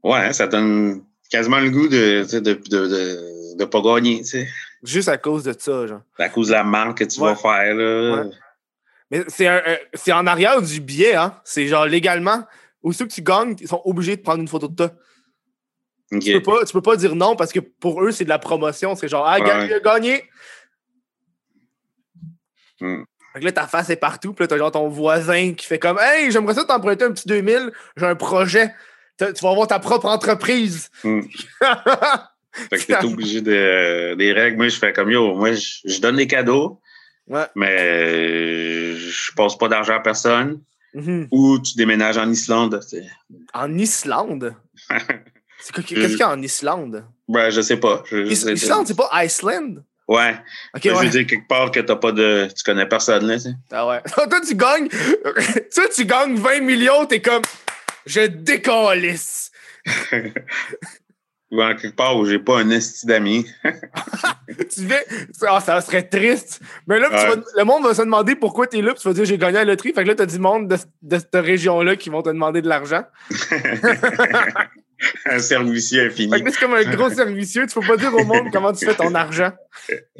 ouais, 0.02 0.18
hein, 0.26 0.32
ça 0.34 0.46
donne 0.46 1.04
quasiment 1.30 1.60
le 1.60 1.70
goût 1.70 1.88
de 1.88 2.26
ne 2.30 2.38
de, 2.40 2.52
de, 2.52 2.86
de, 2.86 3.56
de 3.56 3.64
pas 3.64 3.80
gagner, 3.80 4.18
tu 4.18 4.24
sais. 4.26 4.48
Juste 4.84 5.08
à 5.08 5.16
cause 5.18 5.44
de 5.44 5.54
ça, 5.58 5.86
genre. 5.86 6.02
À 6.18 6.28
cause 6.28 6.48
de 6.48 6.52
la 6.52 6.62
marque 6.64 6.98
que 6.98 7.04
tu 7.04 7.20
Ouais. 7.20 7.30
vas 7.30 7.36
faire, 7.36 7.74
là. 7.74 8.22
Ouais. 8.24 8.30
Mais 9.10 9.24
c'est 9.28 9.46
un- 9.48 9.62
c'est 9.94 10.12
en 10.12 10.26
arrière 10.26 10.60
du 10.62 10.80
billet, 10.80 11.14
hein. 11.14 11.40
C'est 11.44 11.66
genre 11.66 11.86
légalement. 11.86 12.44
Aussitôt 12.82 13.06
que 13.06 13.12
tu 13.12 13.22
gagnes, 13.22 13.56
ils 13.60 13.68
sont 13.68 13.80
obligés 13.84 14.16
de 14.16 14.22
prendre 14.22 14.40
une 14.40 14.48
photo 14.48 14.68
de 14.68 14.74
toi. 14.76 14.90
Tu, 16.20 16.32
peux 16.34 16.42
pas, 16.42 16.64
tu 16.64 16.72
peux 16.72 16.82
pas 16.82 16.96
dire 16.96 17.16
non 17.16 17.34
parce 17.34 17.50
que 17.50 17.60
pour 17.60 18.02
eux, 18.04 18.12
c'est 18.12 18.24
de 18.24 18.28
la 18.28 18.38
promotion. 18.38 18.94
C'est 18.94 19.08
genre, 19.08 19.26
ah, 19.26 19.38
Ouais. 19.40 19.46
gagné, 19.46 19.80
gagné. 19.82 20.24
Mm. 22.80 23.02
Fait 23.32 23.40
que 23.40 23.44
là, 23.46 23.52
ta 23.52 23.66
face 23.66 23.90
est 23.90 23.96
partout. 23.96 24.32
Puis 24.34 24.44
là, 24.44 24.48
t'as 24.48 24.58
genre 24.58 24.70
ton 24.70 24.88
voisin 24.88 25.54
qui 25.54 25.66
fait 25.66 25.78
comme, 25.78 25.98
hey, 26.00 26.30
j'aimerais 26.30 26.54
ça 26.54 26.64
t'emprunter 26.64 27.04
un 27.06 27.12
petit 27.12 27.26
2000. 27.26 27.72
J'ai 27.96 28.06
un 28.06 28.14
projet. 28.16 28.72
Tu 29.18 29.24
vas 29.42 29.50
avoir 29.50 29.66
ta 29.66 29.78
propre 29.78 30.06
entreprise. 30.06 30.90
Mm. 31.02 31.20
Fait 32.70 32.78
que 32.78 32.84
t'es 32.86 33.04
obligé 33.04 33.40
de, 33.40 34.14
des 34.14 34.32
règles. 34.32 34.56
Moi, 34.56 34.68
je 34.68 34.78
fais 34.78 34.92
comme 34.92 35.10
yo, 35.10 35.34
moi, 35.34 35.52
je, 35.52 35.78
je 35.84 36.00
donne 36.00 36.16
des 36.16 36.26
cadeaux, 36.26 36.80
ouais. 37.28 37.46
mais 37.54 38.96
je 38.96 39.32
passe 39.36 39.56
pas 39.58 39.68
d'argent 39.68 39.94
à 39.96 40.00
personne. 40.00 40.60
Mhm. 40.94 41.26
Ou 41.32 41.58
tu 41.58 41.76
déménages 41.76 42.18
en 42.18 42.30
Islande. 42.30 42.80
En 43.52 43.76
Islande? 43.76 44.54
Qu'est-ce 45.74 45.82
qu'il 45.86 46.18
y 46.18 46.22
a 46.22 46.30
en 46.30 46.40
Islande? 46.42 47.04
Ben, 47.28 47.50
je 47.50 47.60
sais 47.62 47.78
pas. 47.78 48.02
Je- 48.06 48.24
je 48.26 48.30
Is- 48.30 48.36
sais- 48.36 48.52
Islande, 48.52 48.86
c'est 48.86 48.96
pas 48.96 49.10
Iceland? 49.24 49.76
Ouais. 50.06 50.36
Je 50.82 50.90
veux 50.90 51.08
dire, 51.08 51.26
quelque 51.26 51.48
part 51.48 51.70
que 51.70 51.80
t'as 51.80 51.96
pas 51.96 52.12
de. 52.12 52.46
Tu 52.54 52.62
connais 52.62 52.86
personne, 52.86 53.26
là, 53.26 53.36
tu 53.36 53.44
sais. 53.44 53.54
Ah 53.72 53.86
ouais. 53.88 54.02
Toi, 54.14 54.40
tu 54.46 54.54
gagnes. 54.54 54.88
Toi, 54.88 55.84
tu 55.94 56.04
gagnes 56.04 56.36
20 56.36 56.60
millions, 56.60 57.06
t'es 57.06 57.22
comme. 57.22 57.42
Je 58.06 58.26
décalisse. 58.26 59.50
Ou 61.54 61.62
en 61.62 61.76
quelque 61.76 61.94
part 61.94 62.16
où 62.16 62.26
j'ai 62.26 62.40
pas 62.40 62.58
un 62.58 62.70
esti 62.70 63.06
d'amis. 63.06 63.46
tu 64.74 64.86
fais. 64.88 65.06
Ah, 65.46 65.60
ça 65.60 65.80
serait 65.80 66.02
triste. 66.02 66.60
Mais 66.88 66.98
là, 66.98 67.06
tu 67.08 67.14
vas- 67.14 67.44
le 67.56 67.64
monde 67.64 67.84
va 67.84 67.94
se 67.94 68.02
demander 68.02 68.34
pourquoi 68.34 68.66
t'es 68.66 68.82
là, 68.82 68.92
puis 68.92 69.00
tu 69.00 69.06
vas 69.06 69.14
dire 69.14 69.24
j'ai 69.24 69.38
gagné 69.38 69.58
à 69.58 69.64
la 69.64 69.70
loterie. 69.72 69.92
Fait 69.94 70.02
que 70.02 70.08
là, 70.08 70.14
t'as 70.16 70.26
du 70.26 70.40
monde 70.40 70.66
de, 70.66 70.76
de 71.02 71.16
cette 71.18 71.34
région-là 71.34 71.94
qui 71.94 72.10
vont 72.10 72.22
te 72.22 72.28
demander 72.30 72.60
de 72.60 72.68
l'argent. 72.68 73.04
un 75.26 75.38
servicieux 75.38 76.06
infini. 76.06 76.32
Fait 76.32 76.40
que 76.40 76.44
là, 76.46 76.50
c'est 76.52 76.60
comme 76.60 76.74
un 76.74 76.84
gros 76.96 77.10
servicieux. 77.10 77.66
Tu 77.68 77.78
peux 77.78 77.86
pas 77.86 77.96
dire 77.98 78.12
au 78.14 78.24
monde 78.24 78.48
comment 78.52 78.72
tu 78.72 78.84
fais 78.84 78.94
ton 78.94 79.14
argent. 79.14 79.52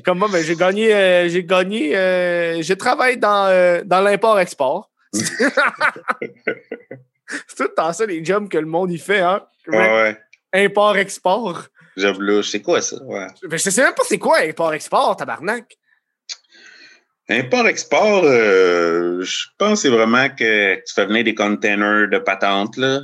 Comme 0.05 0.19
moi, 0.19 0.29
ben, 0.31 0.41
j'ai 0.45 0.55
gagné. 0.55 0.95
euh, 0.95 1.29
j'ai 1.29 1.43
gagné. 1.45 1.97
euh, 1.97 2.63
je 2.63 2.75
travaille 2.75 3.17
dans, 3.19 3.47
euh, 3.49 3.83
dans 3.85 4.01
l'import-export. 4.03 4.91
c'est 5.13 5.27
tout 7.57 7.63
le 7.65 7.75
temps 7.75 7.93
ça, 7.93 8.07
les 8.07 8.25
jobs 8.25 8.49
que 8.49 8.59
le 8.59 8.67
monde 8.67 8.91
y 8.93 8.99
fait, 8.99 9.21
hein? 9.21 9.43
Ouais, 9.67 9.79
ouais. 9.79 10.17
Import-export. 10.55 11.67
J'avoue, 11.97 12.43
c'est 12.43 12.63
quoi 12.63 12.81
ça? 12.81 13.03
Ouais. 13.03 13.27
Ben, 13.43 13.59
je 13.59 13.71
sais 13.71 13.83
même 13.83 13.95
pas 13.95 14.03
c'est 14.09 14.19
quoi 14.19 14.39
import-export, 14.39 15.17
tabarnak. 15.17 15.77
Import-export, 17.29 18.25
euh, 18.25 19.23
je 19.23 19.47
pense 19.59 19.71
que 19.83 19.89
c'est 19.89 19.95
vraiment 19.95 20.29
que 20.29 20.77
tu 20.77 20.95
fais 20.95 21.07
venir 21.07 21.25
des 21.25 21.35
containers 21.35 22.09
de 22.09 22.19
patentes, 22.19 22.77
là. 22.77 23.01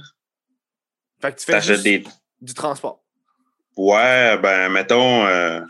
Fait 1.21 1.33
que 1.33 1.39
tu 1.39 1.47
fais 1.47 1.61
juste 1.61 1.83
des. 1.83 2.05
du 2.41 2.55
transport. 2.55 3.03
Ouais, 3.77 4.37
ben, 4.39 4.69
mettons, 4.69 5.27
euh, 5.27 5.61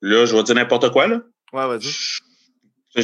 là, 0.00 0.26
je 0.26 0.36
vais 0.36 0.42
dire 0.42 0.54
n'importe 0.54 0.90
quoi, 0.90 1.06
là. 1.06 1.20
Ouais, 1.52 1.66
vas-y. 1.66 3.02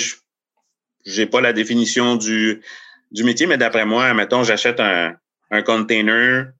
J'ai 1.07 1.27
pas 1.27 1.41
la 1.41 1.53
définition 1.53 2.17
du, 2.17 2.62
du 3.11 3.25
métier, 3.25 3.47
mais 3.47 3.57
d'après 3.57 3.87
moi, 3.87 4.12
mettons, 4.14 4.43
j'achète 4.43 4.81
un, 4.81 5.17
un 5.51 5.62
container 5.62 6.53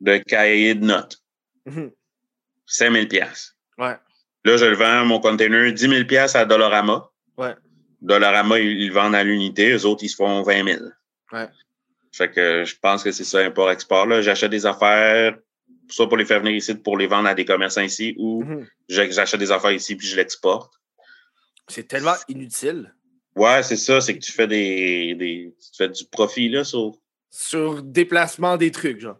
de 0.00 0.16
cahier 0.18 0.74
de 0.74 0.84
notes. 0.84 1.18
Mhm. 1.66 1.90
5000 2.66 3.08
pièces. 3.08 3.56
Ouais. 3.78 3.96
Là, 4.44 4.56
je 4.56 4.64
le 4.64 4.76
vends, 4.76 5.04
mon 5.04 5.20
container, 5.20 5.72
10 5.72 5.88
000 5.88 6.04
pièces 6.06 6.34
à 6.36 6.44
Dollarama. 6.44 7.10
Ouais. 7.36 7.54
Dollarama, 8.00 8.58
ils, 8.58 8.80
ils 8.82 8.88
le 8.88 8.94
vendent 8.94 9.14
à 9.14 9.24
l'unité. 9.24 9.72
Eux 9.72 9.84
autres, 9.84 10.04
ils 10.04 10.08
se 10.08 10.16
font 10.16 10.42
20 10.42 10.64
000. 10.64 10.84
Ouais. 11.32 11.48
Fait 12.12 12.30
que 12.30 12.64
je 12.64 12.74
pense 12.80 13.02
que 13.02 13.12
c'est 13.12 13.24
ça, 13.24 13.38
import-export. 13.40 14.22
J'achète 14.22 14.50
des 14.50 14.66
affaires, 14.66 15.36
soit 15.88 16.08
pour 16.08 16.16
les 16.16 16.24
faire 16.24 16.40
venir 16.40 16.54
ici, 16.54 16.74
pour 16.74 16.96
les 16.96 17.06
vendre 17.06 17.28
à 17.28 17.34
des 17.34 17.44
commerçants 17.44 17.82
ici, 17.82 18.14
ou 18.18 18.42
Mhm. 18.44 18.66
j'a- 18.88 19.10
j'achète 19.10 19.40
des 19.40 19.50
affaires 19.52 19.72
ici 19.72 19.94
puis 19.96 20.06
je 20.06 20.16
l'exporte. 20.16 20.72
C'est 21.68 21.86
tellement 21.86 22.14
inutile. 22.28 22.94
Ouais, 23.36 23.62
c'est 23.62 23.76
ça, 23.76 24.00
c'est 24.00 24.14
que 24.18 24.24
tu 24.24 24.32
fais 24.32 24.48
des, 24.48 25.14
des 25.14 25.54
tu 25.56 25.76
fais 25.76 25.88
du 25.88 26.04
profit 26.06 26.48
là 26.48 26.64
sur 26.64 26.96
Sur 27.30 27.82
déplacement 27.82 28.56
des 28.56 28.72
trucs, 28.72 29.00
genre. 29.00 29.18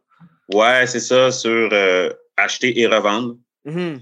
Ouais, 0.53 0.87
c'est 0.87 1.01
ça, 1.01 1.31
sur 1.31 1.69
euh, 1.73 2.11
acheter 2.37 2.79
et 2.81 2.87
revendre. 2.87 3.37
Mhm. 3.65 4.01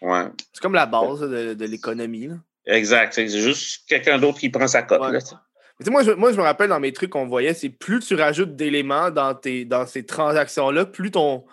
Ouais. 0.00 0.24
C'est 0.52 0.60
comme 0.62 0.74
la 0.74 0.86
base 0.86 1.20
de, 1.20 1.54
de 1.54 1.64
l'économie. 1.66 2.28
Exact. 2.66 3.12
C'est 3.14 3.28
juste 3.28 3.88
quelqu'un 3.88 4.18
d'autre 4.18 4.38
qui 4.38 4.48
prend 4.48 4.66
sa 4.68 4.82
cote. 4.82 5.00
Ouais. 5.00 5.90
moi, 5.90 6.02
je, 6.02 6.12
moi, 6.12 6.32
je 6.32 6.36
me 6.36 6.42
rappelle 6.42 6.68
dans 6.70 6.80
mes 6.80 6.92
trucs 6.92 7.10
qu'on 7.10 7.26
voyait, 7.26 7.54
c'est 7.54 7.68
plus 7.68 8.00
tu 8.00 8.14
rajoutes 8.14 8.56
d'éléments 8.56 9.10
dans, 9.10 9.34
tes, 9.34 9.64
dans 9.64 9.86
ces 9.86 10.04
transactions-là, 10.06 10.86
plus 10.86 11.10
ton, 11.10 11.44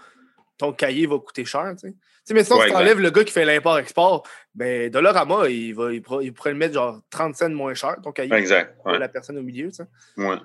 ton 0.58 0.72
cahier 0.74 1.06
va 1.08 1.18
coûter 1.20 1.46
cher. 1.46 1.74
Tu 1.80 1.90
sais, 1.90 1.94
Tu 1.94 1.98
sais, 2.26 2.34
mais 2.34 2.40
Ouais, 2.42 2.44
si 2.46 2.52
tu 2.54 2.62
exact. 2.62 2.76
enlèves 2.76 3.00
le 3.00 3.10
gars 3.10 3.24
qui 3.24 3.32
fait 3.34 3.46
l'import-export, 3.46 4.26
ben, 4.56 4.90
Dollarama, 4.90 5.50
il, 5.50 5.74
va, 5.74 5.92
il, 5.94 6.02
pourra- 6.02 6.24
il 6.24 6.34
pourrait 6.34 6.52
le 6.52 6.58
mettre 6.58 6.74
genre 6.76 7.00
30 7.10 7.36
cents 7.36 7.50
moins 7.50 7.74
cher, 7.74 7.98
ton 8.04 8.12
cahier, 8.12 8.34
Exact. 8.34 8.76
pour 8.78 8.88
Ouais. 8.88 9.00
la 9.00 9.10
personne 9.10 9.38
au 9.38 9.44
milieu. 9.44 9.70
tu 9.70 9.76
sais. 9.76 9.84
Ouais. 10.18 10.38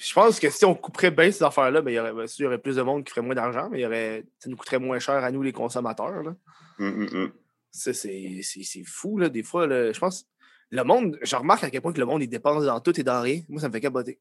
Je 0.00 0.14
pense 0.14 0.40
que 0.40 0.48
si 0.48 0.64
on 0.64 0.74
couperait 0.74 1.10
bien 1.10 1.30
ces 1.30 1.42
affaires-là, 1.42 1.82
ben, 1.82 1.90
il, 1.90 1.94
y 1.94 2.00
aurait, 2.00 2.14
ben, 2.14 2.26
sûr, 2.26 2.40
il 2.40 2.44
y 2.44 2.46
aurait 2.46 2.58
plus 2.58 2.76
de 2.76 2.82
monde 2.82 3.04
qui 3.04 3.10
ferait 3.10 3.20
moins 3.20 3.34
d'argent, 3.34 3.68
mais 3.70 3.80
il 3.80 3.82
y 3.82 3.86
aurait, 3.86 4.24
ça 4.38 4.48
nous 4.48 4.56
coûterait 4.56 4.78
moins 4.78 4.98
cher 4.98 5.22
à 5.22 5.30
nous, 5.30 5.42
les 5.42 5.52
consommateurs. 5.52 6.22
Là. 6.22 6.34
Hum, 6.78 7.02
hum, 7.02 7.08
hum. 7.12 7.32
C'est 7.70 8.84
fou, 8.86 9.18
là, 9.18 9.28
des 9.28 9.42
fois. 9.42 9.66
là. 9.66 9.92
je 9.92 9.98
pense. 9.98 10.26
Le 10.70 10.84
monde, 10.84 11.18
je 11.20 11.36
remarque 11.36 11.64
à 11.64 11.70
quel 11.70 11.82
point 11.82 11.92
que 11.92 12.00
le 12.00 12.06
monde, 12.06 12.22
il 12.22 12.28
dépense 12.28 12.64
dans 12.64 12.80
tout 12.80 12.98
et 12.98 13.02
dans 13.02 13.20
rien. 13.20 13.42
Moi, 13.50 13.60
ça 13.60 13.68
me 13.68 13.72
fait 13.72 13.80
capoter. 13.80 14.18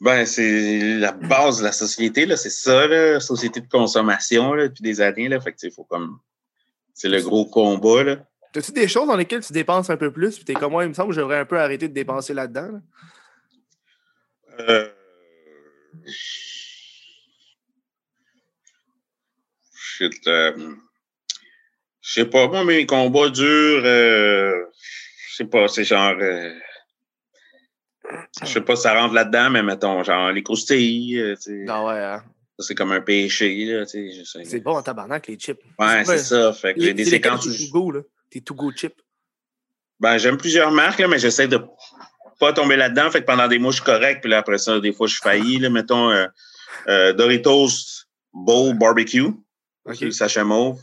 Ben, 0.00 0.26
c'est 0.26 0.98
la 0.98 1.12
base 1.12 1.60
de 1.60 1.64
la 1.64 1.72
société, 1.72 2.26
là. 2.26 2.36
C'est 2.36 2.50
ça, 2.50 2.86
là. 2.86 3.20
Société 3.20 3.62
de 3.62 3.68
consommation, 3.68 4.52
là, 4.52 4.68
depuis 4.68 4.82
des 4.82 5.00
années, 5.00 5.30
là. 5.30 5.40
Fait 5.40 5.54
que, 5.54 5.70
faut 5.70 5.84
comme. 5.84 6.18
C'est 6.92 7.08
le 7.08 7.22
gros 7.22 7.46
combat, 7.46 8.04
là. 8.04 8.16
T'as-tu 8.52 8.72
des 8.72 8.86
choses 8.86 9.06
dans 9.06 9.16
lesquelles 9.16 9.42
tu 9.42 9.54
dépenses 9.54 9.88
un 9.88 9.96
peu 9.96 10.12
plus? 10.12 10.36
Puis 10.36 10.44
t'es 10.44 10.52
comme 10.52 10.72
moi, 10.72 10.84
il 10.84 10.90
me 10.90 10.94
semble 10.94 11.14
que 11.14 11.18
j'aurais 11.18 11.38
un 11.38 11.46
peu 11.46 11.58
arrêté 11.58 11.88
de 11.88 11.94
dépenser 11.94 12.34
là-dedans. 12.34 12.70
là? 12.70 12.80
Euh... 14.68 14.88
Shit. 19.74 20.26
euh, 20.26 20.74
Je 22.00 22.12
sais 22.12 22.26
pas, 22.26 22.48
moi, 22.48 22.64
mes 22.64 22.86
combats 22.86 23.28
durs, 23.30 23.82
euh... 23.84 24.64
je 25.30 25.36
sais 25.36 25.44
pas, 25.44 25.68
c'est 25.68 25.84
genre. 25.84 26.14
euh, 26.20 26.52
Je 28.40 28.46
sais 28.46 28.60
pas 28.60 28.76
si 28.76 28.82
ça 28.82 28.94
rentre 28.98 29.14
là-dedans, 29.14 29.50
mais 29.50 29.62
mettons, 29.62 30.02
genre 30.02 30.32
les 30.32 30.42
croustilles, 30.42 31.18
euh, 31.18 31.36
tu 31.36 31.42
sais, 31.42 31.64
Ah 31.68 31.84
ouais, 31.84 31.98
hein. 31.98 32.24
ça, 32.58 32.66
c'est 32.68 32.74
comme 32.74 32.92
un 32.92 33.00
péché, 33.00 33.64
là. 33.66 33.84
C'est 33.86 34.60
bon 34.60 34.76
en 34.76 34.82
tabarnak, 34.82 35.26
les 35.28 35.36
chips. 35.38 35.60
Ouais, 35.78 36.04
c'est 36.04 36.18
ça. 36.18 36.52
Fait 36.52 36.74
que 36.74 36.80
j'ai 36.80 36.94
des 36.94 37.04
séquences 37.04 37.44
tes 37.44 37.52
je- 37.52 37.66
to 37.66 37.72
go, 37.72 37.90
là? 37.92 38.00
Tes 38.30 38.40
to 38.40 38.54
go 38.54 38.72
chips. 38.72 38.98
Ben, 40.00 40.18
j'aime 40.18 40.36
plusieurs 40.36 40.72
marques, 40.72 40.98
là, 40.98 41.06
mais 41.06 41.18
j'essaie 41.18 41.46
de 41.46 41.60
pas 42.46 42.52
tomber 42.52 42.76
là-dedans. 42.76 43.08
Fait 43.10 43.20
que 43.20 43.26
pendant 43.26 43.46
des 43.46 43.58
mois, 43.60 43.70
je 43.70 43.76
suis 43.76 43.84
correct. 43.84 44.20
Puis 44.20 44.30
là, 44.30 44.38
après 44.38 44.58
ça, 44.58 44.80
des 44.80 44.92
fois, 44.92 45.06
je 45.06 45.16
faillis. 45.22 45.58
Là, 45.60 45.70
mettons 45.70 46.10
euh, 46.10 46.26
euh, 46.88 47.12
Doritos 47.12 47.68
Bowl 48.32 48.76
Barbecue, 48.76 49.30
Ok. 49.84 49.94
sur 49.96 50.06
le 50.06 50.10
sachet 50.12 50.42
mauve. 50.44 50.80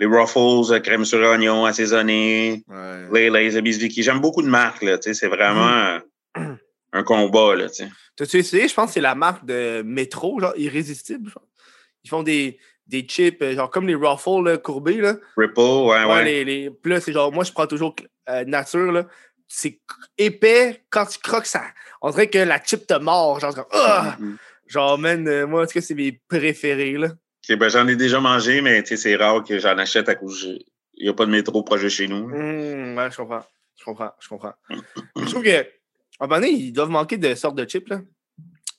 Les 0.00 0.06
Ruffles, 0.06 0.72
euh, 0.72 0.80
crème 0.80 1.04
sur 1.04 1.18
oignon, 1.20 1.64
assaisonné. 1.64 2.64
Ouais. 2.68 3.06
Les 3.12 3.30
Lays, 3.30 3.56
Abyss 3.56 3.78
Vicky. 3.78 4.02
J'aime 4.02 4.20
beaucoup 4.20 4.42
de 4.42 4.48
marques, 4.48 4.82
là. 4.82 4.98
C'est 5.00 5.26
vraiment 5.28 5.98
euh, 6.36 6.54
un 6.92 7.02
combat, 7.04 7.54
là, 7.54 7.68
tu 7.68 7.84
sais. 7.84 7.88
T'as-tu 8.16 8.38
essayé? 8.38 8.66
Je 8.68 8.74
pense 8.74 8.86
que 8.86 8.92
c'est 8.94 9.00
la 9.00 9.14
marque 9.14 9.44
de 9.44 9.82
Métro, 9.86 10.40
genre 10.40 10.52
Irrésistible. 10.56 11.30
genre. 11.30 11.44
Ils 12.04 12.10
font 12.10 12.22
des, 12.24 12.58
des 12.86 13.02
chips, 13.02 13.44
genre 13.54 13.70
comme 13.70 13.86
les 13.86 13.94
Ruffles 13.94 14.42
là, 14.44 14.56
courbés. 14.56 14.96
Là. 15.00 15.14
Ripple, 15.36 15.60
ouais, 15.60 16.04
Ouais, 16.04 16.04
ouais. 16.06 16.24
Les, 16.24 16.44
les... 16.44 16.70
Puis 16.70 16.90
là, 16.92 17.00
c'est 17.00 17.12
genre, 17.12 17.32
moi, 17.32 17.44
je 17.44 17.52
prends 17.52 17.66
toujours 17.66 17.94
euh, 18.28 18.44
nature. 18.44 18.90
là. 18.92 19.06
C'est 19.48 19.80
épais. 20.18 20.82
Quand 20.90 21.06
tu 21.06 21.18
croques, 21.18 21.46
ça. 21.46 21.62
On 22.02 22.10
dirait 22.10 22.28
que 22.28 22.38
la 22.38 22.62
chip 22.62 22.86
te 22.86 22.94
mord. 22.98 23.40
Genre, 23.40 23.66
Ah! 23.72 24.16
Mhm. 24.20 24.36
genre 24.66 24.98
man, 24.98 25.26
euh, 25.26 25.46
moi, 25.46 25.62
en 25.62 25.66
tout 25.66 25.72
cas, 25.72 25.80
c'est 25.80 25.94
mes 25.94 26.12
préférés. 26.28 26.92
Là. 26.98 27.08
Ben, 27.48 27.68
j'en 27.70 27.88
ai 27.88 27.96
déjà 27.96 28.20
mangé, 28.20 28.60
mais 28.60 28.84
c'est 28.84 29.16
rare 29.16 29.42
que 29.42 29.58
j'en 29.58 29.78
achète 29.78 30.08
à 30.10 30.14
cause 30.14 30.46
il 31.00 31.04
n'y 31.04 31.08
a 31.08 31.14
pas 31.14 31.24
de 31.26 31.30
métro 31.30 31.62
proche 31.62 31.82
de 31.84 31.88
chez 31.88 32.08
nous. 32.08 32.24
Hum, 32.24 32.96
ouais, 32.96 33.10
je 33.10 33.16
comprends. 33.16 33.44
Je 33.78 33.84
comprends. 33.84 34.10
Je 34.20 34.28
comprends. 34.28 34.54
je 35.16 35.24
trouve 35.26 35.42
que, 35.44 35.60
à 35.60 35.64
un 36.24 36.26
moment 36.26 36.40
donné, 36.40 36.50
ils 36.50 36.72
doivent 36.72 36.90
manquer 36.90 37.16
de 37.16 37.34
sortes 37.36 37.54
de 37.56 37.64
chips. 37.64 37.88
Là. 37.88 38.00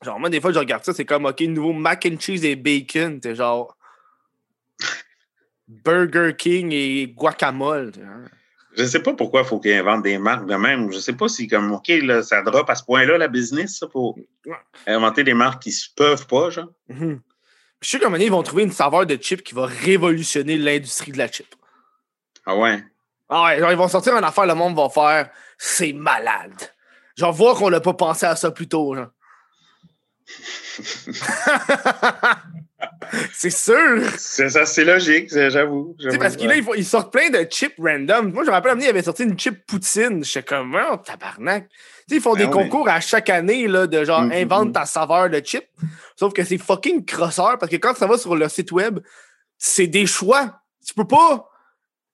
Genre, 0.04 0.20
moi, 0.20 0.30
des 0.30 0.40
fois, 0.42 0.52
je 0.52 0.60
regarde 0.60 0.84
ça, 0.84 0.94
c'est 0.94 1.06
comme, 1.06 1.26
OK, 1.26 1.40
nouveau 1.42 1.72
mac 1.74 2.06
and 2.06 2.20
cheese 2.20 2.46
et 2.46 2.56
bacon. 2.56 3.20
T'es 3.20 3.34
genre. 3.36 3.76
Burger 5.68 6.36
King 6.38 6.72
et 6.74 7.08
guacamole. 7.08 7.94
genre. 7.94 8.28
Je 8.78 8.86
sais 8.86 9.02
pas 9.02 9.14
pourquoi 9.14 9.42
il 9.42 9.48
faut 9.48 9.60
qu'ils 9.60 9.74
inventent 9.74 10.04
des 10.04 10.18
marques 10.18 10.46
de 10.46 10.56
même. 10.56 10.92
Je 10.92 11.00
sais 11.00 11.14
pas 11.14 11.28
si, 11.28 11.48
comme, 11.48 11.72
OK, 11.72 11.88
là, 11.88 12.22
ça 12.24 12.42
drop 12.42 12.70
à 12.70 12.76
ce 12.76 12.84
point-là, 12.84 13.18
la 13.18 13.28
business, 13.28 13.78
ça, 13.80 13.88
pour 13.88 14.18
inventer 14.86 15.24
des 15.24 15.34
marques 15.34 15.64
qui 15.64 15.72
se 15.72 15.90
peuvent 15.96 16.28
pas, 16.28 16.50
genre. 16.50 16.70
Mhm. 16.88 17.20
Je 17.82 17.88
suis 17.88 17.98
sûr 17.98 18.18
ils 18.18 18.32
vont 18.32 18.44
trouver 18.44 18.64
une 18.64 18.72
saveur 18.72 19.06
de 19.06 19.18
chip 19.20 19.42
qui 19.42 19.56
va 19.56 19.66
révolutionner 19.66 20.58
l'industrie 20.58 21.12
de 21.12 21.18
la 21.18 21.32
chip. 21.32 21.48
Ah 22.46 22.56
ouais? 22.56 22.84
Ah 23.30 23.44
ouais, 23.46 23.60
genre, 23.60 23.72
ils 23.72 23.78
vont 23.78 23.88
sortir 23.88 24.16
une 24.16 24.24
affaire, 24.24 24.46
le 24.46 24.56
monde 24.56 24.76
va 24.76 24.90
faire 24.90 25.30
c'est 25.58 25.94
malade. 25.94 26.74
Genre, 27.16 27.34
voir 27.34 27.56
qu'on 27.56 27.70
n'a 27.70 27.82
pas 27.82 27.94
pensé 27.94 28.26
à 28.26 28.36
ça 28.36 28.50
plus 28.50 28.68
tôt, 28.68 28.96
genre. 28.96 29.10
c'est 33.34 33.50
sûr! 33.50 34.02
C'est 34.18 34.50
ça, 34.50 34.66
c'est 34.66 34.86
logique, 34.86 35.30
j'avoue. 35.32 35.96
Parce 36.20 36.36
qu'ils 36.36 36.48
là, 36.48 36.56
ils, 36.76 36.86
sortent 36.86 37.12
plein 37.12 37.30
de 37.30 37.44
chips 37.50 37.76
random. 37.80 38.32
Moi, 38.32 38.44
je 38.44 38.50
me 38.50 38.54
rappelle, 38.54 38.78
ils 38.80 38.88
avaient 38.88 39.04
sorti 39.04 39.24
une 39.24 39.38
chip 39.40 39.66
poutine. 39.66 40.24
J'étais 40.24 40.44
comme, 40.44 40.78
oh, 40.92 40.98
tabarnak. 40.98 41.70
Ils 42.12 42.22
font 42.22 42.34
Ben 42.34 42.46
des 42.46 42.52
concours 42.52 42.90
à 42.90 43.00
chaque 43.00 43.30
année, 43.30 43.68
là, 43.68 43.88
de 43.88 44.04
genre, 44.04 44.22
Mm, 44.22 44.30
mm, 44.30 44.34
invente 44.34 44.70
mm. 44.70 44.74
ta 44.74 44.86
saveur 44.86 45.30
de 45.30 45.42
chip. 45.44 45.66
Sauf 46.16 46.34
que 46.34 46.44
c'est 46.44 46.58
fucking 46.58 47.06
crosseur, 47.06 47.58
parce 47.60 47.72
que 47.72 47.78
quand 47.78 47.96
ça 47.96 48.08
va 48.08 48.18
sur 48.18 48.36
le 48.36 48.50
site 48.50 48.72
web, 48.72 49.00
c'est 49.58 49.88
des 49.88 50.06
choix. 50.06 50.62
Tu 50.86 50.94
peux 50.94 51.08
pas 51.08 51.48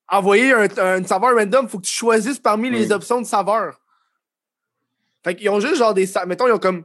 envoyer 0.08 0.52
un, 0.52 0.68
un- 0.78 0.98
une 0.98 1.06
saveur 1.06 1.34
random, 1.34 1.68
faut 1.68 1.78
que 1.78 1.86
tu 1.86 1.92
choisisses 1.94 2.38
parmi 2.38 2.70
les 2.70 2.92
options 2.92 3.20
de 3.20 3.26
saveur. 3.26 3.80
Fait 5.24 5.34
qu'ils 5.34 5.48
ont 5.50 5.60
juste 5.60 5.76
genre 5.76 5.94
des. 5.94 6.08
Mettons, 6.26 6.46
ils 6.46 6.52
ont 6.52 6.58
comme 6.58 6.84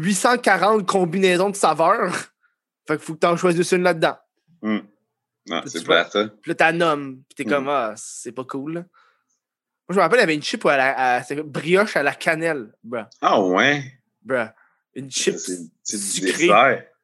840 0.00 0.86
combinaisons 0.86 1.50
de 1.50 1.56
saveurs. 1.56 2.14
Fait 2.86 2.96
qu'il 2.96 2.98
faut 3.04 3.14
que 3.14 3.20
tu 3.20 3.26
en 3.26 3.36
choisisses 3.36 3.72
une 3.72 3.82
là-dedans. 3.82 4.16
Hmm. 4.62 4.78
Non, 5.48 5.60
Tu 5.62 5.68
c'est 5.70 5.78
vois? 5.84 6.02
plate, 6.04 6.12
ça. 6.12 6.24
Puis 6.42 6.50
là, 6.50 6.54
t'as 6.54 6.72
nommes. 6.72 7.22
Puis 7.28 7.36
t'es 7.36 7.44
Mm. 7.44 7.52
comme, 7.52 7.68
ah, 7.68 7.94
c'est 7.96 8.32
pas 8.32 8.44
cool, 8.44 8.74
là. 8.74 8.80
Moi, 8.80 9.90
je 9.90 9.94
me 9.96 10.00
rappelle, 10.00 10.18
il 10.18 10.22
y 10.22 10.24
avait 10.24 10.34
une 10.34 10.42
chip 10.42 10.64
à 10.66 10.76
la, 10.76 11.14
à- 11.16 11.22
c'est 11.22 11.40
brioche 11.42 11.96
à 11.96 12.02
la 12.02 12.12
cannelle. 12.14 12.72
Bruh. 12.82 13.04
Ah 13.20 13.40
ouais. 13.40 13.84
Bruh. 14.22 14.48
Une 14.94 15.10
chip. 15.10 15.36
C'est 15.38 15.58
c'est 15.82 15.98
sucrée. 15.98 16.48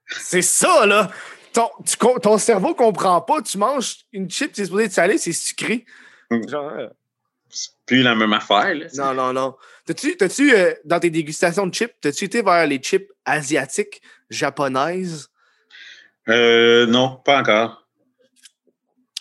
C'est 0.08 0.42
ça, 0.42 0.84
là. 0.86 1.10
Ton, 1.52 1.68
tu 1.86 1.96
ton 2.20 2.38
cerveau 2.38 2.74
comprend 2.74 3.20
pas. 3.20 3.40
Tu 3.42 3.58
manges 3.58 3.98
une 4.12 4.28
chip, 4.30 4.50
c'est 4.54 4.64
supposé 4.64 4.84
être 4.84 4.92
salé, 4.92 5.18
c'est 5.18 5.32
sucré. 5.32 5.84
Mm. 6.30 6.48
Genre, 6.48 6.72
euh, 6.72 6.88
C'est 6.88 7.01
plus 7.86 8.02
la 8.02 8.14
même 8.14 8.32
affaire, 8.32 8.74
là. 8.74 8.86
non, 8.94 9.14
non, 9.14 9.32
non. 9.32 9.56
T'as-tu, 9.86 10.16
t'as-tu 10.16 10.54
euh, 10.54 10.72
dans 10.84 11.00
tes 11.00 11.10
dégustations 11.10 11.66
de 11.66 11.74
chips, 11.74 11.94
t'as-tu 12.00 12.24
été 12.24 12.42
vers 12.42 12.66
les 12.66 12.78
chips 12.78 13.10
asiatiques, 13.24 14.00
japonaises? 14.30 15.28
Euh, 16.28 16.86
non, 16.86 17.16
pas 17.24 17.40
encore. 17.40 17.86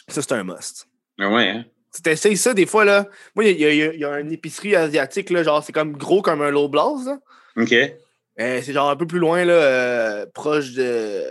Ça, 0.08 0.22
c'est 0.22 0.32
un 0.34 0.44
must. 0.44 0.88
Ah 1.20 1.30
ouais, 1.30 1.50
hein? 1.50 1.66
Tu 1.94 2.02
t'essayes 2.02 2.38
ça 2.38 2.54
des 2.54 2.66
fois, 2.66 2.86
là? 2.86 3.08
Moi, 3.36 3.46
il 3.46 3.58
y, 3.58 3.62
y 3.62 3.66
a- 3.66 3.94
il 3.94 4.00
y 4.00 4.06
a 4.06 4.20
une 4.20 4.32
épicerie 4.32 4.76
asiatique, 4.76 5.30
là, 5.30 5.44
genre, 5.44 5.64
c'est 5.64 5.74
comme 5.74 5.98
gros 5.98 6.22
comme 6.22 6.42
un 6.42 6.50
low 6.52 6.70
blast, 6.70 7.06
là. 7.08 7.20
OK. 7.58 7.74
Euh, 7.74 8.62
c'est 8.64 8.72
genre 8.72 8.90
un 8.90 8.96
peu 8.96 9.06
plus 9.06 9.20
loin, 9.20 9.44
là, 9.44 9.54
euh, 9.54 10.26
proche 10.34 10.72
de. 10.72 11.26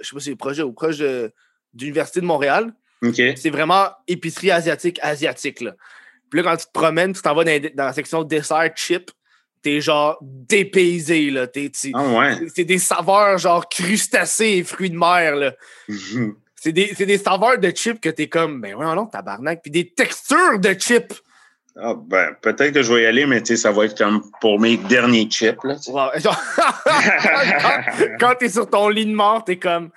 Je 0.00 0.08
sais 0.08 0.14
pas 0.14 0.20
si 0.20 0.30
c'est 0.30 0.36
proche 0.36 0.56
de, 0.56 0.64
ou 0.64 0.72
proche 0.72 0.98
de 0.98 1.32
l'Université 1.78 2.20
de 2.20 2.26
Montréal. 2.26 2.72
C'est 3.36 3.50
vraiment 3.50 3.86
épicerie 4.06 4.50
asiatique, 4.50 4.98
asiatique, 5.02 5.60
là. 5.60 5.72
Puis 6.30 6.40
là, 6.40 6.50
quand 6.50 6.56
tu 6.56 6.66
te 6.66 6.72
promènes, 6.72 7.12
tu 7.12 7.20
t'en 7.22 7.34
vas 7.34 7.44
dans, 7.44 7.60
dans 7.74 7.84
la 7.86 7.92
section 7.92 8.22
dessert 8.22 8.70
chip, 8.76 9.10
t'es 9.62 9.80
genre 9.80 10.18
dépaysé, 10.22 11.30
là. 11.30 11.46
T'es, 11.46 11.70
Ah 11.94 12.04
ouais. 12.08 12.48
c'est- 12.54 12.64
des 12.64 12.78
saveurs 12.78 13.38
genre 13.38 13.68
crustacés 13.68 14.46
et 14.58 14.64
fruits 14.64 14.90
de 14.90 14.98
mer, 14.98 15.36
là. 15.36 15.52
C'est 16.64 16.70
des, 16.70 16.92
c'est 16.96 17.06
des 17.06 17.18
saveurs 17.18 17.58
de 17.58 17.70
chips 17.70 18.00
que 18.00 18.08
t'es 18.08 18.28
comme, 18.28 18.60
ben 18.60 18.76
ouais, 18.76 18.94
non, 18.94 19.06
tabarnak. 19.06 19.62
Puis 19.62 19.72
des 19.72 19.88
textures 19.90 20.60
de 20.60 20.74
chips. 20.74 21.20
Ah 21.74 21.94
ben, 21.98 22.36
peut-être 22.40 22.72
que 22.72 22.82
je 22.84 22.94
vais 22.94 23.02
y 23.02 23.06
aller, 23.06 23.26
mais 23.26 23.40
tu 23.42 23.46
sais, 23.46 23.56
ça 23.56 23.72
va 23.72 23.86
être 23.86 23.98
comme 23.98 24.22
pour 24.40 24.60
mes 24.60 24.76
derniers 24.76 25.28
chips, 25.28 25.58
là. 25.64 25.74
Wow. 25.88 26.10
Quand 27.60 27.80
quand 28.20 28.34
t'es 28.38 28.48
sur 28.48 28.70
ton 28.70 28.88
lit 28.90 29.06
de 29.06 29.12
mort, 29.12 29.42
t'es 29.44 29.56
comme. 29.58 29.90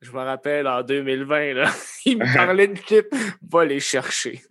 Je 0.00 0.10
me 0.12 0.18
rappelle 0.18 0.66
en 0.66 0.82
2020, 0.82 1.54
là, 1.54 1.70
il 2.04 2.18
me 2.18 2.34
parlait 2.36 2.68
de 2.68 2.76
chips, 2.76 3.08
va 3.50 3.64
les 3.64 3.80
chercher. 3.80 4.42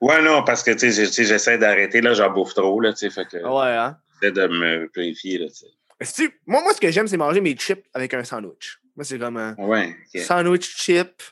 Ouais, 0.00 0.22
non, 0.22 0.42
parce 0.44 0.62
que, 0.62 0.76
j'essaie 0.78 1.58
d'arrêter, 1.58 2.00
là, 2.00 2.14
j'en 2.14 2.30
bouffe 2.30 2.54
trop, 2.54 2.80
là, 2.80 2.92
tu 2.92 2.98
sais, 2.98 3.10
fait 3.10 3.26
que 3.26 3.36
Ouais, 3.38 3.72
hein. 3.76 3.98
j'essaie 4.22 4.32
de 4.32 4.46
me 4.46 4.88
purifier, 4.88 5.38
là, 5.38 5.46
tu 5.48 5.66
sais. 6.04 6.28
Moi, 6.46 6.62
moi, 6.62 6.72
ce 6.74 6.80
que 6.80 6.90
j'aime, 6.90 7.08
c'est 7.08 7.16
manger 7.16 7.40
mes 7.40 7.56
chips 7.56 7.84
avec 7.94 8.14
un 8.14 8.22
sandwich. 8.22 8.78
Moi, 8.96 9.04
c'est 9.04 9.18
comme 9.18 9.36
un 9.36 9.54
Ouais, 9.56 9.94
sandwich 10.14 10.76
chip, 10.76 11.22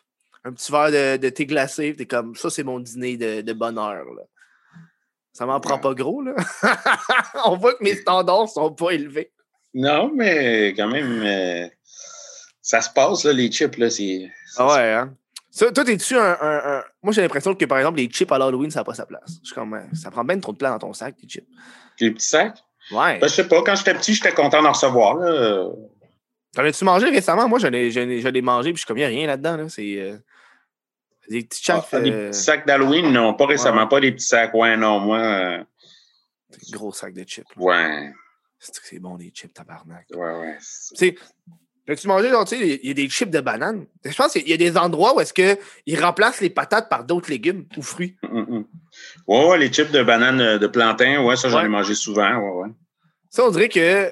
un 0.42 0.52
petit 0.52 0.72
verre 0.72 0.90
de, 0.90 1.16
de 1.18 1.28
thé 1.30 1.46
glacé, 1.46 1.94
t'es 1.96 2.06
comme, 2.06 2.34
ça, 2.34 2.50
c'est 2.50 2.64
mon 2.64 2.80
dîner 2.80 3.16
de, 3.16 3.40
de 3.40 3.52
bonheur, 3.52 4.04
là. 4.04 4.22
Ça 5.32 5.46
m'en 5.46 5.58
prend 5.60 5.78
pas 5.78 5.94
gros, 5.94 6.22
là. 6.22 6.34
On 7.46 7.56
voit 7.56 7.74
que 7.74 7.82
mes 7.82 7.96
standards 7.96 8.48
sont 8.48 8.72
pas 8.72 8.90
élevés. 8.92 9.32
Non, 9.74 10.12
mais 10.14 10.68
quand 10.76 10.86
même, 10.88 11.22
euh, 11.24 11.68
ça 12.64 12.80
se 12.80 12.88
passe, 12.88 13.24
là, 13.24 13.32
les 13.34 13.50
chips, 13.52 13.76
là, 13.76 13.90
c'est... 13.90 14.30
Ah 14.56 14.66
ouais, 14.74 14.92
hein? 14.94 15.14
Ça, 15.50 15.70
toi, 15.70 15.84
t'es-tu 15.84 16.16
un, 16.16 16.36
un- 16.40 16.78
un- 16.78 16.84
Moi, 17.02 17.12
j'ai 17.12 17.20
l'impression 17.20 17.54
que, 17.54 17.64
par 17.66 17.76
exemple, 17.78 17.98
les 17.98 18.06
chips 18.06 18.32
à 18.32 18.38
l'Halloween, 18.38 18.70
ça 18.70 18.80
n'a 18.80 18.84
pas 18.84 18.94
sa 18.94 19.04
place. 19.06 19.38
Je 19.42 19.46
suis 19.48 19.54
comme, 19.54 19.74
euh, 19.74 19.82
ça 19.92 20.10
prend 20.10 20.24
bien 20.24 20.40
trop 20.40 20.52
de 20.52 20.56
place 20.56 20.72
dans 20.72 20.78
ton 20.78 20.92
sac, 20.94 21.14
tes 21.16 21.28
chips. 21.28 21.46
Les 22.00 22.10
petits 22.10 22.26
sacs? 22.26 22.58
Ouais. 22.90 23.18
Ben, 23.18 23.28
je 23.28 23.34
sais 23.34 23.46
pas, 23.46 23.62
quand 23.62 23.74
j'étais 23.76 23.94
petit, 23.94 24.14
j'étais 24.14 24.32
content 24.32 24.62
d'en 24.62 24.72
recevoir, 24.72 25.14
là. 25.16 25.68
T'en 26.54 26.64
as-tu 26.64 26.84
mangé 26.84 27.08
récemment? 27.10 27.48
Moi, 27.48 27.58
je 27.58 27.66
l'ai, 27.66 28.42
mangé, 28.42 28.70
puis 28.70 28.76
je 28.76 28.80
suis 28.80 28.86
comme, 28.86 28.96
il 28.96 29.00
n'y 29.00 29.04
a 29.04 29.08
rien 29.08 29.26
là-dedans, 29.26 29.56
là. 29.58 29.68
C'est 29.68 30.00
euh, 30.00 30.16
des 31.28 31.42
petits 31.44 31.62
sacs. 31.62 31.84
Ah, 31.92 31.98
les 32.00 32.10
euh, 32.12 32.30
petits 32.30 32.40
sacs 32.40 32.66
d'Halloween, 32.66 33.12
non, 33.12 33.34
pas 33.34 33.46
récemment, 33.46 33.82
ouais. 33.82 33.88
pas 33.88 34.00
les 34.00 34.12
petits 34.12 34.26
sacs. 34.26 34.54
Ouais, 34.54 34.76
non, 34.76 35.00
moi, 35.00 35.18
euh, 35.18 35.64
gros 36.72 36.92
sacs 36.92 37.14
de 37.14 37.24
chips. 37.24 37.46
là. 37.56 37.62
ouais, 37.62 38.12
C'est 38.58 38.72
que 38.80 38.86
c'est 38.86 38.98
bon, 38.98 39.16
les 39.16 39.30
chips, 39.30 39.52
tabarnak? 39.52 40.06
ouais, 40.14 40.18
ouais. 40.40 40.56
c'est- 40.60 41.14
Tu 41.86 42.08
mangé, 42.08 42.30
genre, 42.30 42.46
tu 42.46 42.56
sais, 42.56 42.80
il 42.82 42.88
y 42.88 42.90
a 42.90 42.94
des 42.94 43.08
chips 43.10 43.30
de 43.30 43.40
banane? 43.40 43.86
Je 44.04 44.14
pense 44.14 44.32
qu'il 44.32 44.48
y 44.48 44.52
a 44.54 44.56
des 44.56 44.76
endroits 44.78 45.14
où 45.14 45.20
est-ce 45.20 45.34
qu'ils 45.34 46.00
remplacent 46.00 46.40
les 46.40 46.48
patates 46.48 46.88
par 46.88 47.04
d'autres 47.04 47.30
légumes 47.30 47.66
ou 47.76 47.82
fruits. 47.82 48.16
Mm, 48.22 48.40
mm. 48.40 48.64
Ouais, 49.26 49.46
ouais, 49.48 49.58
les 49.58 49.70
chips 49.70 49.90
de 49.90 50.02
banane 50.02 50.40
euh, 50.40 50.58
de 50.58 50.66
plantain, 50.66 51.22
ouais, 51.22 51.36
ça, 51.36 51.50
j'en 51.50 51.58
Ouais. 51.58 51.66
ai 51.66 51.68
mangé 51.68 51.94
souvent, 51.94 52.36
ouais, 52.38 52.62
ouais. 52.62 52.70
Ça, 53.28 53.44
on 53.44 53.50
dirait 53.50 53.68
que, 53.68 54.10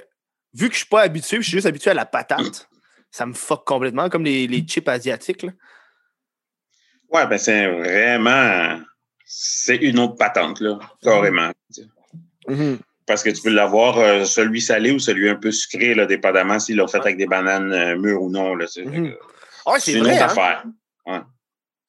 vu 0.53 0.69
que 0.69 0.75
je 0.75 0.81
suis 0.81 0.89
pas 0.89 1.01
habitué, 1.01 1.39
je 1.39 1.43
suis 1.43 1.53
juste 1.53 1.67
habitué 1.67 1.91
à 1.93 1.95
la 1.95 2.05
patate, 2.05 2.69
ça 3.11 3.25
me 3.25 3.33
fuck 3.33 3.65
complètement, 3.65 4.11
comme 4.11 4.25
les, 4.25 4.47
les 4.47 4.61
chips 4.67 4.89
asiatiques. 4.89 5.43
Là. 5.45 5.53
Ouais, 7.11 7.27
ben 7.27 7.39
c'est 7.39 7.67
vraiment. 7.71 8.81
C'est 9.25 9.77
une 9.77 9.99
autre 9.99 10.17
patente, 10.17 10.61
là, 10.61 10.79
carrément. 11.03 11.51
Mhm. 12.49 12.79
Parce 13.13 13.23
que 13.23 13.29
tu 13.29 13.43
peux 13.43 13.51
l'avoir, 13.51 13.99
euh, 13.99 14.25
celui 14.25 14.63
salé 14.63 14.91
ou 14.91 14.99
celui 14.99 15.29
un 15.29 15.35
peu 15.35 15.53
sucré, 15.53 15.95
là, 15.95 16.07
dépendamment 16.07 16.59
s'ils 16.59 16.79
l'ont 16.79 16.89
fait 16.89 16.97
avec 16.97 17.19
des 17.19 17.27
bananes 17.27 17.71
euh, 17.71 17.95
mûres 17.95 18.23
ou 18.23 18.31
non. 18.31 18.55
Là. 18.55 18.65
Mhm. 18.83 19.13
Ouais, 19.67 19.79
c'est 19.81 19.93
une 19.93 20.07
autre 20.07 20.13
hein. 20.13 20.25
affaire. 20.25 20.65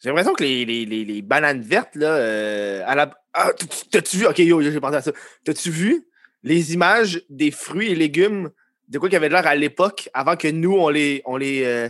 J'ai 0.01 0.09
l'impression 0.09 0.34
que 0.34 0.43
les, 0.43 0.65
les, 0.65 0.86
les, 0.86 1.05
les 1.05 1.21
bananes 1.21 1.61
vertes, 1.61 1.95
là, 1.95 2.07
euh, 2.07 2.84
à 2.86 2.93
la. 2.93 3.09
Ah, 3.34 3.51
t'as- 3.57 3.65
t'as-tu 3.89 4.17
vu? 4.17 4.26
Ok, 4.26 4.39
yo, 4.39 4.61
j'ai 4.61 4.82
pensé 4.82 4.97
à 4.97 5.01
ça. 5.01 5.11
T'as-tu 5.45 5.69
vu 5.71 6.05
les 6.43 6.74
images 6.74 7.21
des 7.30 7.51
fruits 7.51 7.89
et 7.89 7.95
légumes 7.95 8.49
de 8.89 8.99
quoi 8.99 9.07
qu'il 9.07 9.13
y 9.13 9.15
avait 9.15 9.30
de 9.30 9.34
l'air 9.34 9.47
à 9.47 9.55
l'époque, 9.55 10.09
avant 10.13 10.36
que 10.36 10.49
nous, 10.49 10.74
on 10.74 10.89
les. 10.89 11.21
On 11.24 11.38
les 11.38 11.89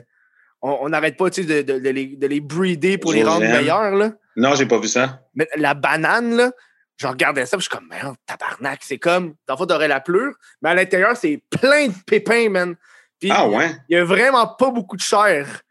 on 0.62 0.90
n'arrête 0.90 1.18
pas, 1.18 1.32
de, 1.32 1.42
de, 1.42 1.80
de 1.80 1.90
les, 1.90 2.06
de 2.06 2.28
les 2.28 2.40
breeder 2.40 3.00
pour 3.00 3.14
les 3.14 3.24
rendre 3.24 3.42
meilleurs, 3.42 3.96
là? 3.96 4.14
Non, 4.36 4.54
j'ai 4.54 4.68
pas 4.68 4.80
vu 4.80 4.88
ça. 4.88 5.22
Mais 5.34 5.48
la 5.56 5.74
banane, 5.74 6.38
là, 6.38 6.52
je 6.98 7.08
regardais 7.08 7.46
ça, 7.46 7.58
puis 7.58 7.66
je 7.66 7.70
suis 7.70 7.78
comme, 7.78 7.88
merde, 7.89 8.16
tabarnak, 8.26 8.80
c'est 8.84 8.98
comme, 8.98 9.36
dans 9.48 9.56
le 9.56 9.58
fond, 9.58 9.66
t'aurais 9.66 9.88
la 9.88 10.00
pleure, 10.00 10.34
mais 10.62 10.70
à 10.70 10.74
l'intérieur, 10.76 11.18
c'est 11.18 11.41
plein 11.50 11.88
de 11.88 11.94
pépins, 12.06 12.50
man. 12.50 12.76
Puis, 13.20 13.30
Ah 13.32 13.48
ouais? 13.48 13.72
il 13.89 13.96
y 13.96 14.00
a 14.00 14.04
vraiment 14.04 14.48
pas 14.48 14.70
beaucoup 14.70 14.96
de 14.96 15.02
chair. 15.02 15.62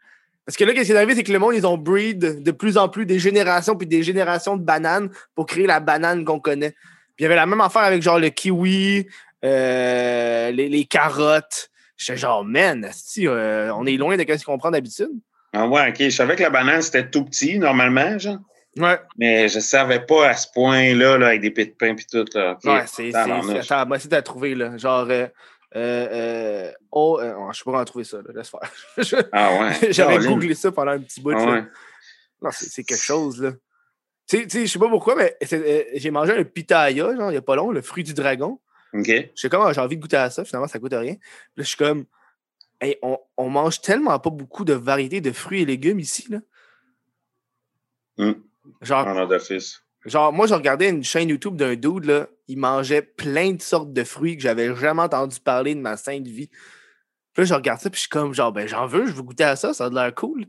Parce 0.45 0.57
que 0.57 0.65
là, 0.65 0.73
qu'est-ce 0.73 0.87
qui 0.87 0.91
est 0.91 0.97
arrivé, 0.97 1.15
c'est 1.15 1.23
que 1.23 1.31
le 1.31 1.39
monde, 1.39 1.55
ils 1.55 1.65
ont 1.65 1.77
breed 1.77 2.43
de 2.43 2.51
plus 2.51 2.77
en 2.77 2.89
plus 2.89 3.05
des 3.05 3.19
générations 3.19 3.75
puis 3.77 3.87
des 3.87 4.03
générations 4.03 4.57
de 4.57 4.63
bananes 4.63 5.09
pour 5.35 5.45
créer 5.45 5.65
la 5.65 5.79
banane 5.79 6.25
qu'on 6.25 6.39
connaît. 6.39 6.71
Puis 6.71 7.19
il 7.19 7.23
y 7.23 7.25
avait 7.27 7.35
la 7.35 7.45
même 7.45 7.61
affaire 7.61 7.83
avec 7.83 8.01
genre 8.01 8.19
le 8.19 8.29
kiwi, 8.29 9.07
euh, 9.45 10.51
les, 10.51 10.67
les 10.67 10.85
carottes. 10.85 11.69
J'étais 11.95 12.17
genre, 12.17 12.43
man, 12.43 12.83
asti, 12.83 13.27
euh, 13.27 13.73
on 13.75 13.85
est 13.85 13.95
loin 13.95 14.17
de 14.17 14.25
ce 14.37 14.43
qu'on 14.43 14.57
prend 14.57 14.71
d'habitude. 14.71 15.11
Ah 15.53 15.67
ouais, 15.67 15.89
ok. 15.89 15.97
Je 15.99 16.09
savais 16.09 16.35
que 16.35 16.43
la 16.43 16.49
banane, 16.49 16.81
c'était 16.81 17.09
tout 17.09 17.23
petit, 17.23 17.57
normalement, 17.59 18.17
genre. 18.17 18.39
Ouais. 18.77 18.99
Mais 19.17 19.47
je 19.49 19.59
savais 19.59 19.99
pas 19.99 20.29
à 20.29 20.33
ce 20.35 20.47
point-là, 20.53 21.17
là, 21.17 21.27
avec 21.27 21.41
des 21.41 21.51
pits 21.51 21.67
de 21.67 21.71
pain 21.71 21.95
et 21.95 22.03
tout. 22.09 22.25
Là. 22.33 22.57
Ouais, 22.63 22.83
c'est. 22.87 23.13
Attends, 23.13 23.85
moi, 23.85 23.99
c'est 23.99 24.13
à 24.13 24.21
trouver, 24.21 24.55
là. 24.55 24.77
Genre. 24.77 25.07
Euh, 25.09 25.27
euh, 25.75 26.07
euh, 26.11 26.71
oh, 26.91 27.19
euh, 27.19 27.33
je 27.51 27.57
sais 27.57 27.63
pas 27.63 27.71
comment 27.71 27.85
trouver 27.85 28.03
ça, 28.03 28.17
là. 28.17 28.33
Laisse 28.33 28.49
faire. 28.49 29.25
Ah 29.31 29.59
ouais. 29.59 29.91
J'avais 29.91 30.19
googlé 30.19 30.53
ça 30.53 30.71
pendant 30.71 30.91
un 30.91 30.99
petit 30.99 31.19
bout. 31.21 31.31
Ah 31.31 31.45
là. 31.45 31.51
ouais. 31.51 31.63
Non, 32.41 32.49
c'est 32.51 32.83
quelque 32.83 33.01
chose, 33.01 33.41
là. 33.41 33.53
Tu 34.27 34.49
sais- 34.49 34.65
je 34.65 34.71
sais 34.71 34.79
pas 34.79 34.89
pourquoi, 34.89 35.15
mais 35.15 35.35
j'ai 35.95 36.11
mangé 36.11 36.33
un 36.33 36.43
pitaya, 36.43 37.15
genre, 37.15 37.31
il 37.31 37.35
y 37.35 37.37
a 37.37 37.41
pas 37.41 37.55
long, 37.55 37.71
le 37.71 37.81
fruit 37.81 38.03
du 38.03 38.13
dragon. 38.13 38.59
OK. 38.93 39.07
Je 39.07 39.29
sais 39.35 39.49
comme, 39.49 39.63
ah, 39.63 39.73
j'ai 39.73 39.81
envie 39.81 39.97
de 39.97 40.01
goûter 40.01 40.17
à 40.17 40.29
ça, 40.29 40.45
finalement, 40.45 40.67
ça 40.67 40.79
coûte 40.79 40.93
rien. 40.93 41.13
Là, 41.13 41.63
je 41.63 41.63
suis 41.63 41.77
comme, 41.77 42.05
hey, 42.79 42.97
on, 43.01 43.17
on 43.37 43.49
mange 43.49 43.81
tellement 43.81 44.17
pas 44.19 44.29
beaucoup 44.29 44.65
de 44.65 44.73
variétés 44.73 45.21
de 45.21 45.31
fruits 45.31 45.61
et 45.61 45.65
légumes 45.65 45.99
ici, 45.99 46.27
là. 46.29 46.39
Mm. 48.17 48.33
Genre, 48.81 49.07
En 49.07 50.31
moi, 50.31 50.47
je 50.47 50.53
regardais 50.53 50.89
une 50.89 51.03
chaîne 51.03 51.29
YouTube 51.29 51.55
d'un 51.55 51.75
dude, 51.75 52.05
là. 52.05 52.27
Il 52.47 52.57
mangeait 52.57 53.01
plein 53.01 53.51
de 53.53 53.61
sortes 53.61 53.93
de 53.93 54.03
fruits 54.03 54.35
que 54.35 54.43
j'avais 54.43 54.75
jamais 54.75 55.01
entendu 55.01 55.39
parler 55.39 55.75
de 55.75 55.79
ma 55.79 55.95
sainte 55.95 56.27
vie. 56.27 56.49
Puis 57.33 57.41
là, 57.41 57.45
je 57.45 57.53
regarde 57.53 57.79
ça, 57.79 57.89
puis 57.89 57.97
je 57.97 58.01
suis 58.01 58.09
comme, 58.09 58.33
genre, 58.33 58.51
ben, 58.51 58.67
j'en 58.67 58.85
veux, 58.85 59.05
je 59.07 59.13
veux 59.13 59.23
goûter 59.23 59.45
à 59.45 59.55
ça, 59.55 59.73
ça 59.73 59.85
a 59.85 59.89
l'air 59.89 60.13
cool. 60.13 60.45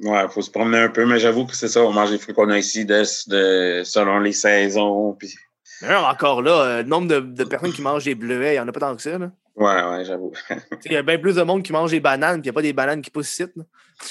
Ouais, 0.00 0.24
il 0.24 0.30
faut 0.30 0.40
se 0.40 0.50
promener 0.50 0.78
un 0.78 0.88
peu, 0.88 1.04
mais 1.04 1.18
j'avoue 1.18 1.46
que 1.46 1.54
c'est 1.54 1.68
ça, 1.68 1.82
on 1.82 1.92
mange 1.92 2.10
les 2.10 2.18
fruits 2.18 2.34
qu'on 2.34 2.48
a 2.48 2.58
ici 2.58 2.86
de, 2.86 3.02
de- 3.28 3.84
selon 3.84 4.18
les 4.20 4.32
saisons. 4.32 5.12
Puis... 5.18 5.34
D'ailleurs, 5.82 6.06
encore 6.06 6.40
là, 6.42 6.52
euh, 6.52 6.82
le 6.82 6.88
nombre 6.88 7.08
de, 7.08 7.20
de 7.20 7.44
personnes 7.44 7.72
qui 7.72 7.82
mangent 7.82 8.04
des 8.04 8.14
bleuets, 8.14 8.54
il 8.54 8.56
y 8.56 8.60
en 8.60 8.68
a 8.68 8.72
pas 8.72 8.80
tant 8.80 8.96
que 8.96 9.02
ça, 9.02 9.18
là. 9.18 9.30
Ouais, 9.56 9.82
ouais, 9.82 10.04
j'avoue. 10.04 10.32
Il 10.84 10.92
y 10.92 10.96
a 10.96 11.02
bien 11.02 11.18
plus 11.18 11.36
de 11.36 11.42
monde 11.42 11.62
qui 11.62 11.72
mange 11.72 11.90
des 11.90 12.00
bananes, 12.00 12.40
puis 12.40 12.48
il 12.48 12.52
n'y 12.52 12.54
a 12.54 12.54
pas 12.54 12.62
des 12.62 12.72
bananes 12.72 13.02
qui 13.02 13.10
poussent 13.10 13.32
ici. 13.32 13.44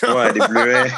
Ouais, 0.04 0.34
des 0.34 0.48
bleuets. 0.48 0.92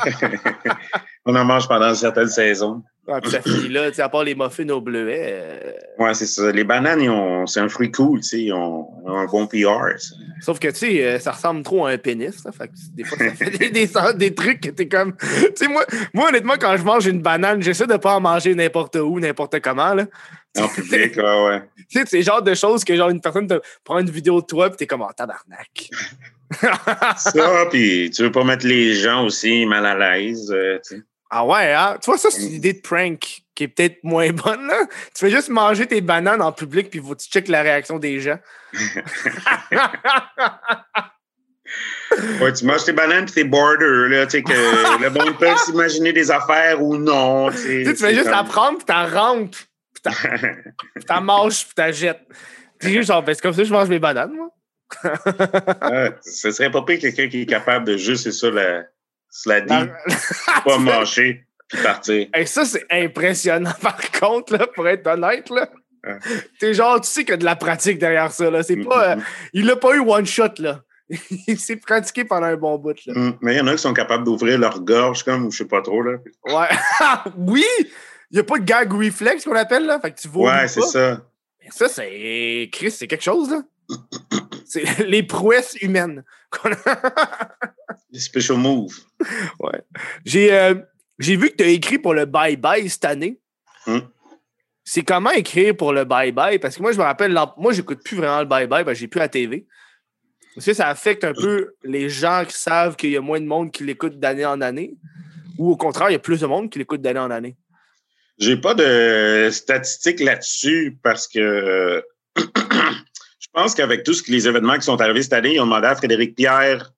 on 1.26 1.36
en 1.36 1.46
mange 1.46 1.68
pendant 1.68 1.94
certaines 1.94 2.28
saisons. 2.28 2.84
Ça 3.26 3.42
finit 3.44 3.70
là, 3.70 3.92
sais, 3.92 4.02
à 4.02 4.10
part 4.10 4.24
les 4.24 4.36
muffins 4.36 4.68
aux 4.70 4.82
bleuets. 4.82 5.30
euh, 5.34 5.72
Ouais, 6.00 6.14
c'est 6.14 6.26
ça. 6.26 6.52
Les 6.52 6.64
bananes, 6.64 7.46
c'est 7.48 7.60
un 7.60 7.70
fruit 7.70 7.92
cool, 7.92 8.22
tu 8.22 8.28
sais. 8.28 8.42
Ils 8.42 8.54
ont, 8.54 8.88
un 9.08 9.26
bon 9.26 9.48
PR. 9.48 9.98
ça. 9.98 10.16
Sauf 10.42 10.60
que, 10.60 10.68
tu 10.70 10.76
sais, 10.76 11.04
euh, 11.06 11.20
ça 11.20 11.32
ressemble 11.32 11.64
trop 11.64 11.86
à 11.86 11.92
un 11.92 11.98
pénis. 11.98 12.44
Là, 12.44 12.52
fait 12.52 12.68
que 12.68 12.74
des 12.94 13.04
fois, 13.04 13.18
ça 13.18 13.32
fait 13.32 13.50
des, 13.58 13.70
des, 13.70 13.88
sens- 13.88 14.16
des 14.16 14.34
trucs 14.34 14.62
que 14.62 14.70
t'es 14.70 14.88
comme. 14.88 15.16
Tu 15.22 15.52
sais, 15.56 15.68
moi, 15.68 15.86
moi, 16.14 16.30
honnêtement, 16.30 16.56
quand 16.60 16.76
je 16.78 16.84
mange 16.84 17.06
une 17.08 17.22
banane, 17.22 17.62
j'essaie 17.62 17.88
de 17.88 17.98
pas 17.98 18.16
en 18.16 18.22
manger 18.22 18.56
n'importe 18.56 18.96
où, 18.96 19.20
n'importe 19.20 19.60
comment. 19.60 19.94
Là. 19.94 20.06
En 20.60 20.68
public, 20.68 21.16
ouais, 21.18 21.46
ouais. 21.46 21.62
Tu 21.90 22.00
sais, 22.00 22.06
c'est 22.08 22.18
le 22.18 22.24
genre 22.24 22.42
de 22.42 22.54
choses 22.54 22.84
que, 22.84 22.96
genre, 22.96 23.10
une 23.10 23.22
personne 23.22 23.48
te 23.48 23.60
prend 23.84 24.00
une 24.00 24.10
vidéo 24.10 24.42
de 24.42 24.46
toi, 24.46 24.70
puis 24.70 24.78
t'es 24.78 24.88
comme, 24.88 25.02
oh, 25.02 25.12
tabarnak. 25.16 25.90
Ça, 27.18 27.66
puis 27.70 28.10
tu 28.14 28.24
veux 28.24 28.32
pas 28.32 28.44
mettre 28.44 28.68
les 28.68 28.96
gens 28.96 29.26
aussi 29.26 29.66
mal 29.66 29.86
à 29.86 29.96
l'aise, 30.18 30.52
euh, 30.52 30.80
tu 30.86 30.98
sais. 30.98 31.02
Ah 31.32 31.46
ouais, 31.46 31.74
hein? 31.74 31.98
Tu 32.02 32.10
vois, 32.10 32.18
ça, 32.18 32.30
c'est 32.30 32.42
une 32.44 32.54
idée 32.54 32.74
de 32.74 32.82
prank 32.82 33.20
qui 33.56 33.64
est 33.64 33.68
peut-être 33.70 34.04
moins 34.04 34.30
bonne. 34.34 34.68
Là. 34.68 34.86
Tu 35.16 35.26
fais 35.26 35.32
juste 35.32 35.50
manger 35.50 35.88
tes 35.88 36.02
bananes 36.02 36.42
en 36.42 36.52
public, 36.52 36.90
puis 36.90 37.00
faut 37.00 37.16
tu 37.16 37.28
checkes 37.30 37.48
la 37.48 37.62
réaction 37.62 37.98
des 38.00 38.20
gens. 38.20 38.38
Ouais, 42.42 42.52
tu 42.52 42.66
manges 42.66 42.84
tes 42.84 42.92
bananes 42.92 43.26
puis 43.26 43.34
tes 43.36 43.44
borders, 43.46 44.10
là, 44.10 44.26
tu 44.26 44.32
sais, 44.32 44.44
que 44.44 44.52
le 45.02 45.10
monde 45.10 45.38
peut 45.40 45.48
s'imaginer 45.66 46.12
des 46.12 46.30
affaires 46.30 46.84
ou 46.84 46.98
non, 46.98 47.50
tu 47.52 47.58
sais. 47.58 47.84
Tu 47.86 47.96
fais 47.96 48.14
juste 48.14 48.30
la 48.30 48.40
comme- 48.40 48.48
prendre, 48.48 48.78
puis 48.78 48.86
t'en 48.86 49.08
rentres, 49.08 49.58
puis 50.04 51.06
t'en- 51.06 51.22
manges, 51.22 51.64
puis 51.66 51.74
t'en 51.76 51.92
jettes. 51.94 52.22
Puis 52.80 52.92
juste, 52.92 53.08
genre, 53.08 53.24
ben, 53.24 53.34
c'est 53.34 53.42
comme 53.42 53.54
ça 53.54 53.62
que 53.62 53.68
je 53.68 53.74
mange 53.74 53.88
mes 53.88 54.00
bananes, 54.00 54.34
moi. 54.34 54.50
Ouais, 55.90 56.12
ce 56.24 56.52
serait 56.52 56.70
pas 56.70 56.82
pire 56.82 57.00
quelqu'un 57.00 57.30
qui 57.30 57.44
est 57.44 57.46
capable 57.46 57.86
de 57.86 57.96
juste, 57.96 58.24
c'est 58.24 58.34
ça, 58.34 58.50
la, 58.52 58.84
se 59.32 59.50
la 59.50 59.62
dit, 59.62 59.90
pas 60.66 60.78
manger 60.80 61.46
puis 61.68 61.82
partir. 61.82 62.28
Hey, 62.34 62.46
ça, 62.46 62.66
c'est 62.66 62.86
impressionnant, 62.92 63.72
par 63.82 63.98
contre, 64.12 64.58
là, 64.58 64.68
pour 64.68 64.88
être 64.88 65.08
honnête. 65.08 65.50
Là. 65.50 65.70
T'es 66.60 66.74
genre, 66.74 67.00
tu 67.00 67.08
sais 67.10 67.22
qu'il 67.24 67.32
y 67.32 67.34
a 67.34 67.38
de 67.38 67.46
la 67.46 67.56
pratique 67.56 67.98
derrière 67.98 68.32
ça. 68.32 68.50
Là. 68.52 68.62
C'est 68.64 68.76
Mm, 68.76 68.86
pas, 68.86 69.12
euh, 69.12 69.16
mm, 69.16 69.24
il 69.54 69.66
l'a 69.66 69.76
pas 69.76 69.96
eu 69.96 70.00
one 70.00 70.26
shot. 70.26 70.56
là. 70.60 70.82
il 71.48 71.60
s'est 71.60 71.76
pratiqué 71.78 72.26
pendant 72.26 72.48
un 72.48 72.56
bon 72.58 72.78
bout. 72.78 72.98
Là. 73.06 73.14
mm. 73.16 73.38
Mais 73.42 73.54
il 73.54 73.58
y 73.58 73.62
en 73.62 73.68
a 73.68 73.72
qui 73.74 73.78
sont 73.82 73.94
capables 73.94 74.24
d'ouvrir 74.24 74.58
leur 74.60 74.80
gorge, 74.82 75.24
comme, 75.24 75.46
ou 75.46 75.52
je 75.52 75.60
sais 75.60 75.66
pas 75.66 75.82
trop, 75.82 76.02
là. 76.02 76.18
Ouais. 76.46 76.68
oui! 77.38 77.66
Il 78.32 78.36
n'y 78.36 78.40
a 78.40 78.44
pas 78.44 78.58
de 78.60 78.64
gag 78.64 78.92
reflex 78.94 79.44
qu'on 79.46 79.56
appelle. 79.56 79.86
Là. 79.86 80.00
Fait 80.00 80.12
que 80.12 80.20
tu 80.20 80.28
vomis 80.28 80.48
Ouais, 80.48 80.68
c'est 80.68 80.82
ça. 80.82 81.22
Mais 81.62 81.70
Ça, 81.72 81.88
c'est. 81.90 82.70
Chris, 82.72 82.92
c'est 82.92 83.08
quelque 83.08 83.24
chose. 83.24 83.50
là. 83.52 83.62
C'est 84.72 85.00
les 85.08 85.24
prouesses 85.24 85.76
humaines. 85.82 86.24
Les 88.10 88.20
special 88.20 88.58
move. 88.58 88.94
J'ai 90.24 90.54
euh, 90.54 90.76
j'ai 91.20 91.36
vu 91.36 91.50
que 91.50 91.58
tu 91.58 91.64
as 91.64 91.68
écrit 91.68 92.00
pour 92.00 92.14
le 92.14 92.26
Bye 92.26 92.56
Bye 92.56 92.90
cette 92.90 93.06
année. 93.06 93.40
Hmm. 93.86 94.00
C'est 94.84 95.04
comment 95.04 95.32
écrire 95.32 95.76
pour 95.76 95.92
le 95.92 96.06
Bye 96.06 96.32
Bye? 96.32 96.60
Parce 96.60 96.78
que 96.78 96.82
moi, 96.82 96.94
je 96.94 96.98
me 96.98 97.04
rappelle, 97.04 97.38
moi, 97.58 97.74
j'écoute 97.74 98.02
plus 98.04 98.18
vraiment 98.18 98.40
le 98.40 98.46
Bye 98.46 98.68
Bye 98.68 98.86
que 98.86 98.94
j'ai 98.94 99.08
plus 99.08 99.20
la 99.20 99.28
TV. 99.28 99.68
Est-ce 100.58 100.68
que 100.68 100.74
ça 100.74 100.88
affecte 100.88 101.24
un 101.24 101.34
peu 101.34 101.76
les 101.84 102.10
gens 102.10 102.44
qui 102.48 102.58
savent 102.58 102.96
qu'il 102.96 103.12
y 103.12 103.18
a 103.18 103.22
moins 103.22 103.40
de 103.40 103.46
monde 103.46 103.72
qui 103.72 103.84
l'écoute 103.84 104.20
d'année 104.20 104.46
en 104.46 104.62
année? 104.62 104.96
Ou 105.58 105.72
au 105.72 105.78
contraire, 105.78 106.10
il 106.10 106.14
y 106.14 106.16
a 106.16 106.20
plus 106.20 106.40
de 106.40 106.46
monde 106.48 106.70
qui 106.70 106.80
l'écoute 106.80 107.02
d'année 107.02 107.20
en 107.20 107.32
année? 107.32 107.58
J'ai 108.38 108.58
pas 108.58 108.74
de 108.74 109.50
statistiques 109.52 110.22
là-dessus 110.22 110.98
parce 111.04 111.28
que 111.28 112.04
pense 113.54 113.76
qu'avec 113.76 114.04
tous 114.04 114.28
les 114.28 114.48
événements 114.48 114.76
qui 114.76 114.84
sont 114.84 115.00
arrivés 115.02 115.24
cette 115.24 115.34
année, 115.34 115.56
ils 115.56 115.60
ont 115.60 115.66
demandé 115.66 115.88
à 115.88 115.96
Frédéric 115.96 116.36
Pierre 116.36 116.92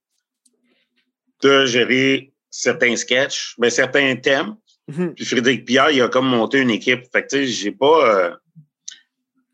de 1.42 1.66
gérer 1.66 2.32
certains 2.50 2.96
sketchs, 2.96 3.56
ben, 3.58 3.70
certains 3.70 4.16
thèmes. 4.16 4.56
Mhm. 4.88 5.16
Puis 5.16 5.26
Frédéric 5.26 5.66
Pierre, 5.66 5.92
il 5.92 6.02
a 6.02 6.08
comme 6.08 6.28
monté 6.28 6.60
une 6.60 6.70
équipe. 6.70 7.04
Fait 7.12 7.24
que, 7.24 7.28
tu 7.30 7.38
sais, 7.38 7.46
j'ai 7.48 7.72
pas, 7.72 8.16
euh, 8.16 8.36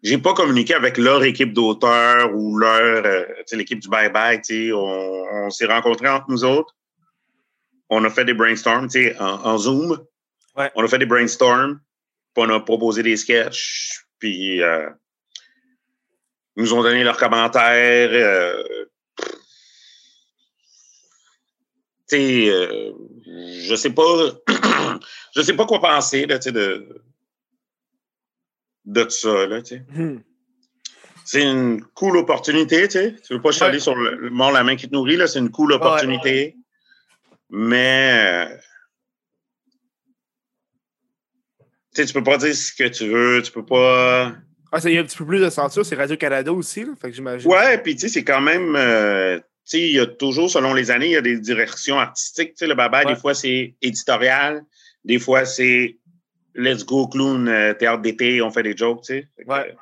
j'ai 0.03 0.17
pas 0.17 0.33
communiqué 0.33 0.73
avec 0.73 0.97
leur 0.97 1.23
équipe 1.23 1.53
d'auteurs 1.53 2.35
ou 2.35 2.57
leur, 2.57 3.05
euh, 3.05 3.23
tu 3.39 3.43
sais, 3.45 3.55
l'équipe 3.55 3.79
du 3.79 3.89
Bye 3.89 4.11
Bye. 4.11 4.41
On, 4.73 5.25
on 5.45 5.49
s'est 5.49 5.65
rencontrés 5.65 6.09
entre 6.09 6.25
nous 6.29 6.43
autres. 6.43 6.75
On 7.89 8.03
a 8.03 8.09
fait 8.09 8.25
des 8.25 8.33
brainstorms, 8.33 8.87
tu 8.87 9.03
sais, 9.03 9.19
en, 9.19 9.45
en 9.45 9.57
Zoom. 9.57 9.99
Ouais. 10.55 10.71
On 10.75 10.83
a 10.83 10.87
fait 10.87 10.99
des 10.99 11.05
brainstorms. 11.05 11.79
Puis 12.35 12.43
on 12.45 12.49
a 12.49 12.59
proposé 12.59 13.01
des 13.01 13.17
sketchs. 13.17 14.05
Puis, 14.19 14.61
euh, 14.61 14.89
ils 16.59 16.63
nous 16.63 16.73
ont 16.73 16.83
donné 16.83 17.03
leurs 17.05 17.17
commentaires. 17.17 18.09
euh, 18.11 18.61
tu 22.09 22.17
sais, 22.17 22.49
euh, 22.49 22.91
je 23.63 23.75
sais 23.75 23.91
pas, 23.91 24.03
je 25.35 25.41
sais 25.41 25.55
pas 25.55 25.65
quoi 25.65 25.79
penser 25.79 26.25
là, 26.25 26.37
de 26.37 27.01
de 28.85 29.03
tout 29.03 29.09
ça 29.09 29.45
là. 29.47 29.61
Mhm. 29.89 30.21
C'est 31.23 31.43
une 31.43 31.81
cool 31.93 32.17
opportunité, 32.17 32.87
tu 32.87 32.93
sais. 32.93 33.15
Tu 33.25 33.33
veux 33.35 33.41
pas 33.41 33.51
chialer 33.51 33.75
Ouais. 33.75 33.79
sur 33.79 33.95
le, 33.95 34.15
le 34.15 34.29
mort 34.31 34.51
la 34.51 34.63
main 34.63 34.75
qui 34.75 34.89
te 34.89 34.93
nourrit 34.93 35.15
là, 35.15 35.27
c'est 35.27 35.39
une 35.39 35.51
cool 35.51 35.71
opportunité. 35.73 36.57
Mais 37.51 38.59
tu 41.95 42.05
tu 42.05 42.13
peux 42.13 42.23
pas 42.23 42.37
dire 42.37 42.53
ce 42.55 42.73
que 42.73 42.87
tu 42.89 43.07
veux, 43.07 43.41
tu 43.43 43.51
peux 43.51 43.65
pas 43.65 44.33
Ah, 44.71 44.77
il 44.83 44.91
y 44.93 44.97
a 44.97 45.01
un 45.01 45.03
petit 45.03 45.17
peu 45.17 45.25
plus 45.25 45.39
de 45.39 45.49
censure, 45.49 45.85
c'est 45.85 45.95
Radio-Canada 45.95 46.53
aussi, 46.53 46.83
là, 46.85 46.91
fait 47.01 47.09
que 47.09 47.15
j'imagine. 47.15 47.49
Ouais, 47.49 47.77
puis 47.81 47.95
tu 47.95 48.01
sais, 48.01 48.09
c'est 48.09 48.23
quand 48.23 48.41
même. 48.41 48.75
euh, 48.75 49.37
tu 49.39 49.43
sais, 49.65 49.79
il 49.81 49.95
y 49.95 49.99
a 49.99 50.05
toujours, 50.05 50.49
selon 50.49 50.73
les 50.73 50.91
années, 50.91 51.07
il 51.07 51.11
y 51.13 51.17
a 51.17 51.21
des 51.21 51.39
directions 51.39 51.99
artistiques. 51.99 52.49
Tu 52.51 52.57
sais, 52.59 52.67
le 52.67 52.75
baba, 52.75 52.99
Ouais. 52.99 53.13
des 53.13 53.19
fois, 53.19 53.33
c'est 53.33 53.75
éditorial. 53.81 54.63
Des 55.03 55.17
fois, 55.19 55.45
c'est 55.45 55.97
let's 56.55 56.85
go 56.85 57.07
clown, 57.07 57.47
euh, 57.47 57.73
théâtre 57.73 58.01
d'été, 58.01 58.41
on 58.41 58.51
fait 58.51 58.63
des 58.63 58.75
jokes, 58.77 59.01
tu 59.03 59.13
sais. 59.13 59.27
Fait 59.37 59.43
que, 59.45 59.49
Ouais. 59.49 59.75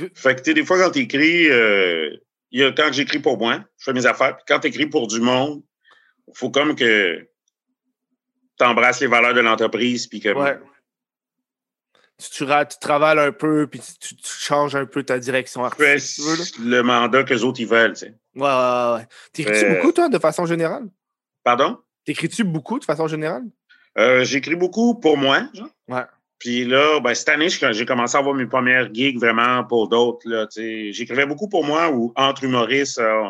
euh, 0.00 0.08
Fait 0.14 0.34
que, 0.34 0.40
tu 0.40 0.50
sais, 0.50 0.54
des 0.54 0.64
fois, 0.64 0.78
quand 0.82 0.90
t'écris, 0.90 1.44
il 1.46 2.20
y 2.60 2.62
a, 2.64 2.72
quand 2.72 2.90
j'écris 2.92 3.18
pour 3.20 3.38
moi, 3.38 3.64
je 3.78 3.84
fais 3.84 3.92
mes 3.92 4.06
affaires. 4.06 4.36
Puis 4.36 4.44
quand 4.48 4.58
t'écris 4.60 4.86
pour 4.86 5.06
du 5.06 5.20
monde, 5.20 5.62
faut 6.34 6.50
comme 6.50 6.74
que 6.74 7.28
t'embrasses 8.58 9.00
les 9.00 9.06
valeurs 9.06 9.34
de 9.34 9.40
l'entreprise, 9.40 10.06
puis 10.08 10.20
que 10.20 10.30
Ouais. 10.30 10.56
Tu, 12.22 12.30
tu, 12.30 12.44
ra- 12.44 12.64
tu 12.64 12.78
travailles 12.78 13.18
un 13.18 13.32
peu, 13.32 13.66
puis 13.66 13.80
tu, 14.00 14.14
changes 14.22 14.76
un 14.76 14.86
peu 14.86 15.02
ta 15.02 15.18
direction 15.18 15.64
artistique. 15.64 15.98
si 16.00 16.22
tu 16.22 16.28
veux, 16.28 16.36
là. 16.36 16.76
le 16.76 16.82
mandat 16.82 17.24
que 17.24 17.34
les 17.34 17.42
autres, 17.42 17.60
ils 17.60 17.66
veulent, 17.66 17.92
tu 17.94 18.06
sais. 18.06 18.14
Ouais, 18.36 18.42
ouais, 18.42 18.94
ouais. 18.96 19.06
T'écris-tu 19.32 19.64
Euh, 19.64 19.74
beaucoup, 19.76 19.92
toi, 19.92 20.08
de 20.08 20.18
façon 20.18 20.46
générale? 20.46 20.84
Pardon? 21.42 21.78
T'écris-tu 22.04 22.44
beaucoup 22.44 22.78
de 22.78 22.84
façon 22.84 23.08
générale? 23.08 23.42
Euh, 23.98 24.24
j'écris 24.24 24.54
beaucoup 24.56 24.94
pour 24.94 25.16
moi, 25.16 25.42
genre. 25.54 25.68
Ouais. 25.88 26.02
Puis 26.38 26.64
là, 26.64 27.00
ben, 27.00 27.14
cette 27.14 27.28
année, 27.30 27.48
j'ai 27.48 27.86
commencé 27.86 28.16
à 28.16 28.20
avoir 28.20 28.34
mes 28.34 28.46
premières 28.46 28.92
gigs 28.92 29.18
vraiment 29.18 29.64
pour 29.64 29.88
d'autres. 29.88 30.26
J'écrivais 30.90 31.26
beaucoup 31.26 31.48
pour 31.48 31.64
moi 31.64 31.90
ou 31.90 32.12
entre 32.16 32.44
humoristes, 32.44 32.98
euh, 32.98 33.24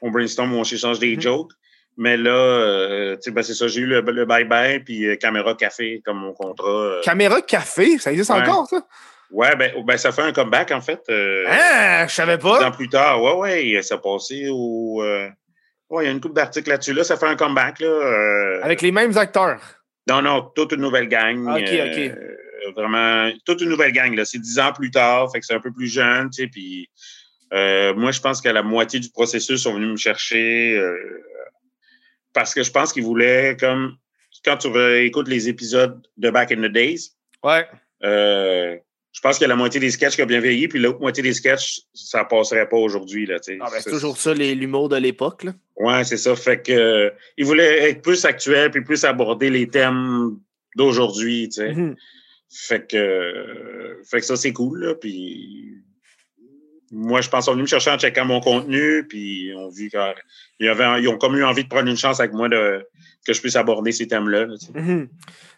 on 0.00 0.10
brainstorm, 0.10 0.52
on 0.54 0.64
s'échange 0.64 0.98
des 0.98 1.14
Mhm. 1.16 1.20
jokes. 1.20 1.52
Mais 1.96 2.16
là, 2.16 2.30
euh, 2.30 3.16
ben, 3.28 3.42
c'est 3.42 3.54
ça, 3.54 3.68
j'ai 3.68 3.80
eu 3.82 3.86
le 3.86 4.00
le 4.00 4.24
bye-bye, 4.26 4.82
puis 4.84 5.06
euh, 5.06 5.16
Caméra 5.16 5.54
Café 5.54 6.02
comme 6.04 6.18
mon 6.18 6.32
contrat. 6.32 6.68
euh. 6.68 7.00
Caméra 7.02 7.40
café, 7.40 7.98
ça 7.98 8.10
existe 8.10 8.30
Ouais. 8.30 8.40
encore, 8.40 8.66
ça? 8.68 8.84
Ouais, 9.30 9.54
ben, 9.56 9.72
ben, 9.84 9.96
ça 9.96 10.10
fait 10.12 10.22
un 10.22 10.32
comeback, 10.32 10.70
en 10.72 10.80
fait. 10.80 11.00
Ah, 11.48 12.06
je 12.06 12.12
savais 12.14 12.36
dix 12.36 12.42
pas. 12.42 12.66
ans 12.66 12.70
plus 12.72 12.88
tard. 12.88 13.22
Ouais, 13.22 13.34
ouais, 13.74 13.82
ça 13.82 13.98
passé 13.98 14.48
au. 14.50 15.02
Ouais, 15.90 16.04
il 16.04 16.06
y 16.06 16.08
a 16.08 16.12
une 16.12 16.20
couple 16.20 16.34
d'articles 16.34 16.68
là-dessus. 16.70 16.92
Là, 16.94 17.04
ça 17.04 17.16
fait 17.16 17.26
un 17.26 17.36
comeback. 17.36 17.80
Là, 17.80 18.60
Avec 18.62 18.82
les 18.82 18.90
mêmes 18.92 19.16
acteurs? 19.16 19.60
Non, 20.08 20.20
non, 20.20 20.50
toute 20.54 20.72
une 20.72 20.80
nouvelle 20.80 21.08
gang. 21.08 21.46
Ok, 21.48 21.68
euh, 21.70 22.10
vraiment, 22.76 23.30
toute 23.46 23.60
une 23.62 23.68
nouvelle 23.70 23.92
gang. 23.92 24.14
Là. 24.14 24.24
C'est 24.24 24.38
dix 24.38 24.58
ans 24.58 24.72
plus 24.72 24.90
tard, 24.90 25.30
fait 25.32 25.40
que 25.40 25.46
c'est 25.46 25.54
un 25.54 25.60
peu 25.60 25.72
plus 25.72 25.92
jeune, 25.92 26.28
tu 26.30 26.42
sais. 26.42 26.48
Puis 26.48 26.88
euh, 27.52 27.94
moi, 27.94 28.10
je 28.10 28.20
pense 28.20 28.40
qu'à 28.40 28.52
la 28.52 28.62
moitié 28.62 29.00
du 29.00 29.10
processus, 29.10 29.60
ils 29.60 29.62
sont 29.62 29.74
venus 29.74 29.90
me 29.90 29.96
chercher 29.96 30.76
euh, 30.76 30.96
parce 32.34 32.52
que 32.52 32.62
je 32.62 32.70
pense 32.70 32.92
qu'ils 32.92 33.04
voulaient, 33.04 33.56
comme 33.58 33.96
quand 34.44 34.58
tu 34.58 34.68
écoutes 35.06 35.28
les 35.28 35.48
épisodes 35.48 36.06
de 36.18 36.30
Back 36.30 36.52
in 36.52 36.56
the 36.68 36.72
Days, 36.72 37.12
Ouais. 37.42 37.66
euh, 38.04 38.76
je 39.12 39.20
pense 39.20 39.38
qu'il 39.38 39.42
y 39.42 39.44
a 39.46 39.48
la 39.48 39.56
moitié 39.56 39.80
des 39.80 39.90
sketchs 39.90 40.16
qui 40.16 40.22
a 40.22 40.26
bien 40.26 40.40
vieilli, 40.40 40.66
puis 40.66 40.80
l'autre 40.80 41.00
moitié 41.00 41.22
des 41.22 41.32
sketchs, 41.32 41.82
ça 41.94 42.24
passerait 42.24 42.68
pas 42.68 42.76
aujourd'hui. 42.76 43.26
Là, 43.26 43.38
tu 43.38 43.52
sais. 43.52 43.58
Ah, 43.62 43.68
ben, 43.72 43.80
c'est 43.80 43.90
toujours 43.90 44.16
ça, 44.18 44.34
l'humour 44.34 44.88
de 44.88 44.96
l'époque, 44.96 45.44
là. 45.44 45.52
Ouais, 45.76 46.02
c'est 46.04 46.16
ça. 46.16 46.34
Fait 46.36 46.60
que 46.60 46.72
euh, 46.72 47.10
ils 47.38 47.44
voulaient 47.44 47.90
être 47.90 48.02
plus 48.02 48.24
actuels 48.24 48.70
puis 48.70 48.82
plus 48.82 49.04
aborder 49.04 49.50
les 49.50 49.68
thèmes 49.68 50.36
d'aujourd'hui, 50.76 51.48
tu 51.48 51.60
sais. 51.62 51.72
Mhm. 51.72 51.94
Fait 52.50 52.86
que, 52.88 52.96
euh, 52.96 54.02
fait 54.04 54.18
que 54.20 54.26
ça, 54.26 54.36
c'est 54.36 54.52
cool, 54.52 54.80
là. 54.80 54.94
Puis 54.94 55.74
moi, 56.94 57.20
je 57.20 57.28
pense 57.28 57.44
qu'ils 57.44 57.50
sont 57.50 57.52
venus 57.52 57.64
me 57.64 57.68
chercher 57.68 57.90
en 57.90 57.98
checkant 57.98 58.24
mon 58.24 58.40
contenu, 58.40 59.06
puis 59.08 59.46
ils 59.48 59.54
ont 59.56 59.68
vu 59.68 59.90
qu'ils 59.90 60.68
avaient, 60.68 61.02
ils 61.02 61.08
ont 61.08 61.18
comme 61.18 61.36
eu 61.36 61.44
envie 61.44 61.64
de 61.64 61.68
prendre 61.68 61.88
une 61.88 61.96
chance 61.96 62.20
avec 62.20 62.32
moi 62.32 62.48
de, 62.48 62.86
que 63.26 63.32
je 63.32 63.40
puisse 63.40 63.56
aborder 63.56 63.92
ces 63.92 64.06
thèmes-là. 64.08 64.46
là, 64.46 64.54
tu 64.58 64.66
sais. 64.66 64.72
Mhm. 64.80 65.08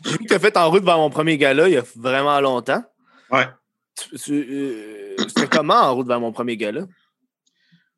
J'ai 0.05 0.11
vu 0.13 0.19
que 0.19 0.25
tu 0.25 0.35
as 0.35 0.39
fait 0.39 0.57
en 0.57 0.71
route 0.71 0.85
vers 0.85 0.97
mon 0.99 1.11
premier 1.11 1.37
gala 1.39 1.69
il 1.69 1.75
y 1.75 1.77
a 1.79 1.85
vraiment 1.97 2.41
longtemps. 2.41 2.83
Ouais. 3.31 3.47
Euh, 4.31 5.15
C'était 5.29 5.47
comment 5.49 5.75
en 5.75 5.95
route 5.95 6.07
vers 6.09 6.21
mon 6.21 6.33
premier 6.33 6.57
gala? 6.57 6.83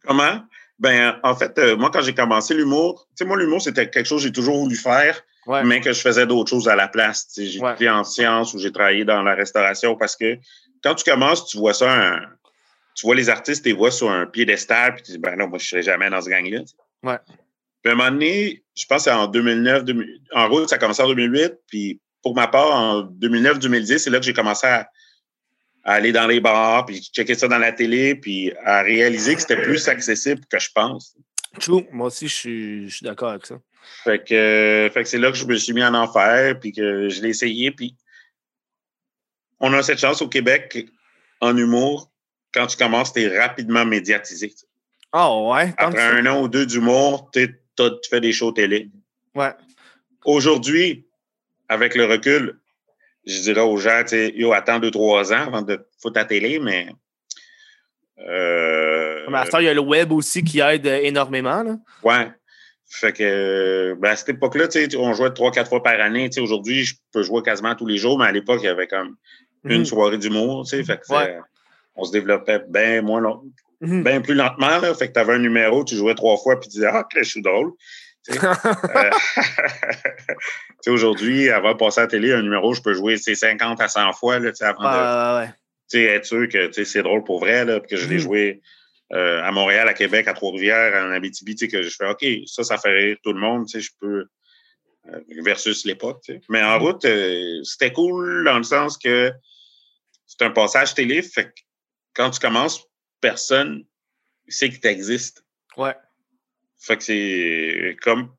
Comment? 0.07 0.43
Ben, 0.79 1.19
en 1.25 1.35
fait, 1.35 1.59
euh, 1.59 1.77
moi, 1.77 1.91
quand 1.93 2.03
j'ai 2.03 2.15
commencé 2.15 2.55
l'humour, 2.55 3.07
tu 3.11 3.15
sais, 3.17 3.25
moi, 3.25 3.37
l'humour, 3.37 3.61
c'était 3.61 3.91
quelque 3.91 4.07
chose 4.07 4.23
que 4.23 4.29
j'ai 4.29 4.33
toujours 4.33 4.59
voulu 4.59 4.77
faire, 4.77 5.21
Ouais. 5.47 5.65
mais 5.65 5.81
que 5.81 5.93
je 5.93 6.01
faisais 6.01 6.27
d'autres 6.27 6.51
choses 6.51 6.69
à 6.69 6.77
la 6.77 6.89
place. 6.89 7.27
J'ai 7.37 7.59
Ouais. 7.61 7.89
en 7.89 8.05
sciences 8.05 8.55
ou 8.55 8.59
j'ai 8.59 8.71
travaillé 8.71 9.05
dans 9.05 9.23
la 9.23 9.35
restauration 9.35 9.97
parce 9.97 10.15
que 10.15 10.37
quand 10.85 10.95
tu 10.95 11.11
commences, 11.11 11.47
tu 11.47 11.57
vois 11.59 11.75
ça, 11.75 11.93
un- 11.93 12.21
tu 12.99 13.07
vois 13.07 13.15
les 13.15 13.29
artistes, 13.29 13.63
tu 13.63 13.69
les 13.69 13.77
vois 13.77 13.93
sur 13.93 14.11
un 14.11 14.27
piédestal, 14.27 14.95
puis 14.95 15.05
tu 15.05 15.13
dis, 15.13 15.19
ben 15.19 15.37
non, 15.37 15.47
moi, 15.47 15.59
je 15.59 15.69
serai 15.69 15.83
jamais 15.83 16.11
dans 16.11 16.21
ce 16.21 16.29
gang-là. 16.29 16.63
Ouais. 17.05 17.19
Puis 17.81 17.91
à 17.91 17.93
un 17.93 17.95
moment 17.95 18.11
donné, 18.11 18.65
je 18.77 18.87
pense 18.87 19.05
que 19.05 19.11
c'est 19.11 19.17
en 19.17 19.29
2009, 19.29 19.85
2000 19.85 20.21
en 20.35 20.49
route, 20.49 20.69
ça 20.69 20.75
a 20.75 20.79
commencé 20.79 21.01
en 21.01 21.07
2008, 21.07 21.53
puis 21.69 22.01
pour 22.25 22.35
ma 22.35 22.49
part, 22.49 22.73
en 22.73 23.03
2009-2010, 23.05 23.99
c'est 23.99 24.11
là 24.11 24.19
que 24.19 24.25
j'ai 24.25 24.33
commencé 24.33 24.67
à, 24.67 24.91
à 25.85 25.93
aller 25.93 26.11
dans 26.11 26.27
les 26.27 26.41
bars, 26.41 26.87
puis 26.87 27.01
checker 27.01 27.37
ça 27.37 27.47
dans 27.47 27.59
la 27.59 27.71
télé, 27.71 28.17
puis 28.17 28.53
à 28.65 28.83
réaliser 28.83 29.37
que 29.37 29.43
c'était 29.43 29.63
plus 29.63 29.87
accessible 29.87 30.41
que 30.51 30.59
je 30.59 30.71
pense. 30.75 31.17
True. 31.61 31.87
Moi 31.93 32.09
aussi, 32.09 32.27
je 32.27 32.35
suis, 32.35 32.89
je 32.89 32.97
suis 32.97 33.05
d'accord 33.05 33.31
avec 33.31 33.47
ça. 33.47 33.61
Fait 34.03 34.27
que, 34.27 34.35
euh, 34.35 34.91
fait 34.91 35.05
que 35.05 35.09
c'est 35.09 35.19
là 35.19 35.31
que 35.31 35.37
je 35.37 35.47
me 35.47 35.55
suis 35.55 35.73
mis 35.73 35.85
en 35.85 35.95
enfer, 35.95 36.59
puis 36.59 36.73
que 36.73 37.09
je 37.09 37.23
l'ai 37.23 37.29
essayé, 37.29 37.71
puis 37.71 37.95
on 39.61 39.73
a 39.73 39.85
cette 39.85 40.01
chance 40.01 40.21
au 40.21 40.29
Québec, 40.29 40.85
en 41.41 41.57
humour, 41.57 42.11
quand 42.53 42.67
tu 42.67 42.77
commences, 42.77 43.13
tu 43.13 43.23
es 43.23 43.39
rapidement 43.39 43.85
médiatisé. 43.85 44.53
Ah 45.13 45.35
ouais, 45.35 45.73
tant 45.73 45.89
Après 45.89 46.03
un 46.03 46.27
an 46.27 46.43
ou 46.43 46.49
deux 46.49 46.67
d'humour, 46.67 47.31
tu 47.33 47.49
fais 48.11 48.21
des 48.21 48.33
shows 48.33 48.53
télé. 48.53 48.91
Ouais. 49.35 49.53
Aujourd'hui, 50.25 51.07
avec 51.69 51.95
le 51.95 52.05
recul, 52.05 52.59
je 53.27 53.41
dirais 53.41 53.61
aux 53.61 53.77
gens, 53.77 54.01
tu 54.03 54.09
sais, 54.11 54.33
yo, 54.37 54.53
attends 54.53 54.79
deux, 54.79 54.91
trois 54.91 55.33
ans 55.33 55.47
avant 55.47 55.63
de 55.63 55.79
foutre 56.01 56.21
à 56.21 56.25
télé, 56.25 56.59
mais. 56.59 56.89
Euh, 58.19 59.27
Mais 59.31 59.39
à 59.39 59.45
ce 59.47 59.51
temps, 59.51 59.59
il 59.59 59.67
y 59.67 59.69
a 59.69 59.75
le 59.75 59.81
web 59.81 60.13
aussi 60.13 60.43
qui 60.43 60.61
aide 60.61 60.87
énormément. 60.87 61.63
Là. 61.63 61.77
Ouais. 62.03 62.31
Fait 62.91 63.13
que, 63.13 63.95
ben, 64.01 64.11
à 64.13 64.17
cette 64.17 64.31
époque-là, 64.31 64.67
on 64.99 65.13
jouait 65.13 65.31
trois, 65.31 65.51
quatre 65.51 65.69
fois 65.69 65.83
par 65.83 66.01
année. 66.01 66.31
Aujourd'hui, 66.41 66.85
je 66.85 66.95
peux 67.13 67.23
jouer 67.23 67.43
quasiment 67.43 67.75
tous 67.75 67.87
les 67.87 67.99
jours, 67.99 68.19
mais 68.19 68.25
à 68.27 68.33
l'époque, 68.33 68.61
il 68.63 68.67
y 68.67 68.69
avait 68.69 68.87
comme 68.87 69.17
une 69.65 69.81
Mhm. 69.81 69.85
soirée 69.85 70.19
d'humour, 70.19 70.65
tu 70.65 70.77
sais. 70.77 70.85
Fait 70.85 70.99
que 70.99 71.13
Ouais. 71.15 71.39
On 71.99 72.05
se 72.05 72.13
développait 72.13 72.61
bien 72.69 73.03
moins 73.03 73.21
long- 73.21 73.43
Mhm. 73.81 74.03
bien 74.03 74.21
plus 74.21 74.35
lentement, 74.35 74.79
là. 74.79 74.95
Fait 74.95 75.09
que 75.09 75.13
tu 75.13 75.19
avais 75.21 75.35
un 75.35 75.39
numéro, 75.39 75.85
tu 75.85 75.95
jouais 75.97 76.15
trois 76.15 76.37
fois, 76.37 76.59
puis 76.59 76.69
tu 76.69 76.77
disais, 76.77 76.89
ah, 76.91 77.01
ok, 77.01 77.19
je 77.19 77.29
suis 77.29 77.43
drôle. 77.43 77.73
Euh, 78.31 79.11
tu 79.37 80.33
sais, 80.83 80.91
aujourd'hui, 80.91 81.49
avant 81.51 81.73
de 81.73 81.79
passer 81.79 82.01
à 82.01 82.05
la 82.05 82.09
télé, 82.09 82.33
un 82.33 82.43
numéro, 82.43 82.75
je 82.75 82.83
peux 82.83 82.95
jouer, 82.95 83.17
c'est 83.17 83.35
50 83.35 83.81
à 83.81 83.89
100 83.89 84.13
fois, 84.13 84.39
là, 84.39 84.51
avant 84.61 84.83
de 84.83 85.41
Ouais, 85.45 85.51
sais, 85.89 86.03
être 86.05 86.25
sûr 86.27 86.49
que 86.49 86.71
c'est 86.85 87.03
drôle 87.03 87.25
pour 87.25 87.41
vrai, 87.41 87.65
là, 87.65 87.81
que 87.81 87.97
je 87.97 88.07
l'ai 88.07 88.17
Mhm. 88.17 88.21
joué 88.21 88.61
euh, 89.15 89.41
à 89.43 89.51
Montréal, 89.53 89.89
à 89.89 89.95
Québec, 89.95 90.29
à 90.29 90.35
Trois-Rivières, 90.35 91.03
en 91.03 91.11
Abitibi, 91.13 91.57
que 91.57 91.83
je 91.83 91.97
fais 91.97 92.07
OK, 92.11 92.27
ça, 92.47 92.63
ça 92.63 92.77
fait 92.77 92.91
rire 92.93 93.17
tout 93.23 93.33
le 93.33 93.41
monde, 93.41 93.67
tu 93.67 93.81
sais, 93.81 93.87
je 93.87 93.91
peux. 94.01 94.27
euh, 95.11 95.21
versus 95.43 95.87
l'époque. 95.87 96.23
Mais 96.51 96.63
en 96.63 96.77
Mhm. 96.77 96.83
route, 96.83 97.05
euh, 97.07 97.63
c'était 97.65 97.93
cool 97.95 98.45
dans 98.45 98.59
le 98.59 98.63
sens 98.65 98.99
que 98.99 99.33
c'est 100.27 100.43
un 100.45 100.51
passage 100.51 100.93
télé, 100.93 101.23
fait 101.23 101.45
que 101.45 101.51
quand 102.19 102.31
tu 102.31 102.41
commences, 102.41 102.85
personne 103.21 103.85
sait 104.49 104.69
que 104.69 104.77
tu 104.77 104.89
existes. 104.89 105.45
Ouais. 105.77 105.95
Fait 106.77 106.97
que 106.97 107.05
c'est 107.05 107.97
comme 108.03 108.35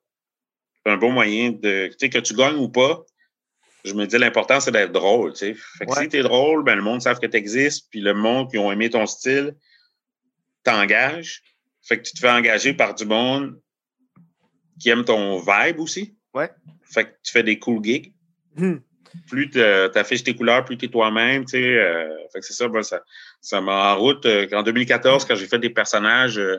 un 0.86 0.98
bon 0.98 1.12
moyen 1.12 1.52
de. 1.52 1.88
Tu 1.88 1.96
sais, 1.98 2.10
que 2.10 2.20
tu 2.20 2.36
gagnes 2.36 2.58
ou 2.58 2.68
pas, 2.70 3.06
je 3.86 3.94
me 3.94 4.06
dis 4.06 4.18
l'important, 4.18 4.60
c'est 4.60 4.72
d'être 4.72 4.92
drôle. 4.92 5.32
Tu 5.32 5.40
sais. 5.40 5.54
Fait 5.54 5.86
que 5.86 5.92
Ouais. 5.92 6.04
si 6.04 6.10
tu 6.10 6.18
es 6.18 6.24
drôle, 6.24 6.64
ben, 6.64 6.76
le 6.76 6.82
monde 6.82 7.02
savent 7.02 7.20
que 7.20 7.26
tu 7.26 7.38
existes, 7.38 7.88
puis 7.90 8.02
le 8.02 8.14
monde 8.14 8.52
qui 8.52 8.58
ont 8.58 8.72
aimé 8.72 8.90
ton 8.90 9.06
style 9.06 9.56
t'engage. 10.64 11.42
Fait 11.82 11.98
que 11.98 12.04
tu 12.04 12.14
te 12.14 12.20
fais 12.20 12.30
engager 12.30 12.74
par 12.74 12.94
du 12.94 13.06
monde 13.06 13.60
qui 14.80 14.90
aime 14.90 15.06
ton 15.06 15.40
vibe 15.40 15.80
aussi. 15.80 16.18
Ouais. 16.34 16.50
Fait 16.84 17.06
que 17.06 17.16
tu 17.24 17.32
fais 17.32 17.44
des 17.44 17.60
cool 17.60 17.84
gigs. 17.84 18.14
Mhm. 18.56 18.82
Plus 19.28 19.50
tu 19.50 19.62
affiches 19.62 20.24
tes 20.24 20.36
couleurs, 20.36 20.66
plus 20.66 20.78
tu 20.78 20.86
es 20.86 20.90
toi-même. 20.90 21.46
Tu 21.46 21.52
sais, 21.52 21.64
euh, 21.64 22.10
fait 22.32 22.40
que 22.42 22.46
c'est 22.46 22.54
ça, 22.54 22.68
ben, 22.68 22.84
ça, 22.84 23.04
ça 23.42 23.62
m'a 23.62 23.94
en 23.94 23.98
route. 23.98 24.26
euh, 24.26 24.48
en 24.54 24.64
2014, 24.64 25.26
quand 25.26 25.36
j'ai 25.36 25.48
fait 25.48 25.60
des 25.60 25.70
personnages, 25.70 26.38
euh, 26.38 26.58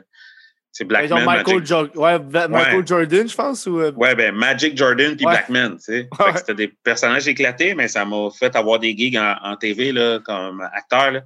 c'est 0.73 0.85
Black 0.85 1.09
Genre 1.09 1.19
Man, 1.19 1.39
Michael, 1.39 1.67
Jo- 1.67 1.89
ouais, 1.97 2.19
Michael 2.21 2.77
Ouais. 2.81 2.87
Jordan, 2.87 3.29
je 3.29 3.35
pense. 3.35 3.67
Ou, 3.67 3.81
euh, 3.81 3.93
Ouais, 3.97 4.15
ben 4.15 4.35
Magic 4.35 4.77
Jordan 4.77 5.17
puis 5.17 5.27
Ouais. 5.27 5.33
Blackman, 5.33 5.77
tu 5.77 5.81
sais. 5.83 6.09
C'était 6.37 6.55
des 6.55 6.69
personnages 6.69 7.27
éclatés, 7.27 7.75
mais 7.75 7.89
ça 7.89 8.05
m'a 8.05 8.29
fait 8.31 8.55
avoir 8.55 8.79
des 8.79 8.97
gigs 8.97 9.17
en, 9.17 9.35
en 9.43 9.57
TV 9.57 9.91
là, 9.93 10.21
comme 10.21 10.61
acteur 10.73 11.11
là, 11.11 11.23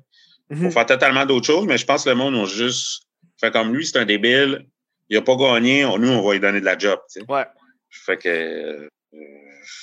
mhm. 0.51 0.63
pour 0.63 0.73
faire 0.73 0.87
totalement 0.87 1.27
d'autres 1.27 1.47
choses. 1.47 1.67
Mais 1.67 1.77
je 1.77 1.85
pense 1.85 2.05
que 2.05 2.09
le 2.11 2.15
monde 2.17 2.35
a 2.37 2.47
juste 2.47 3.03
fait 3.39 3.51
comme 3.53 3.75
lui, 3.75 3.85
c'est 3.87 3.99
un 3.99 4.07
débile. 4.07 4.67
Il 5.11 5.17
a 5.19 5.23
pas 5.23 5.37
gagné, 5.37 5.83
nous, 5.83 6.09
on 6.09 6.27
va 6.27 6.33
lui 6.33 6.41
donner 6.41 6.61
de 6.61 6.65
la 6.65 6.79
job. 6.79 6.99
tu 7.13 7.21
sais. 7.21 7.27
Ouais. 7.31 7.45
Fait 7.91 8.17
que, 8.17 8.29
euh, 8.29 8.89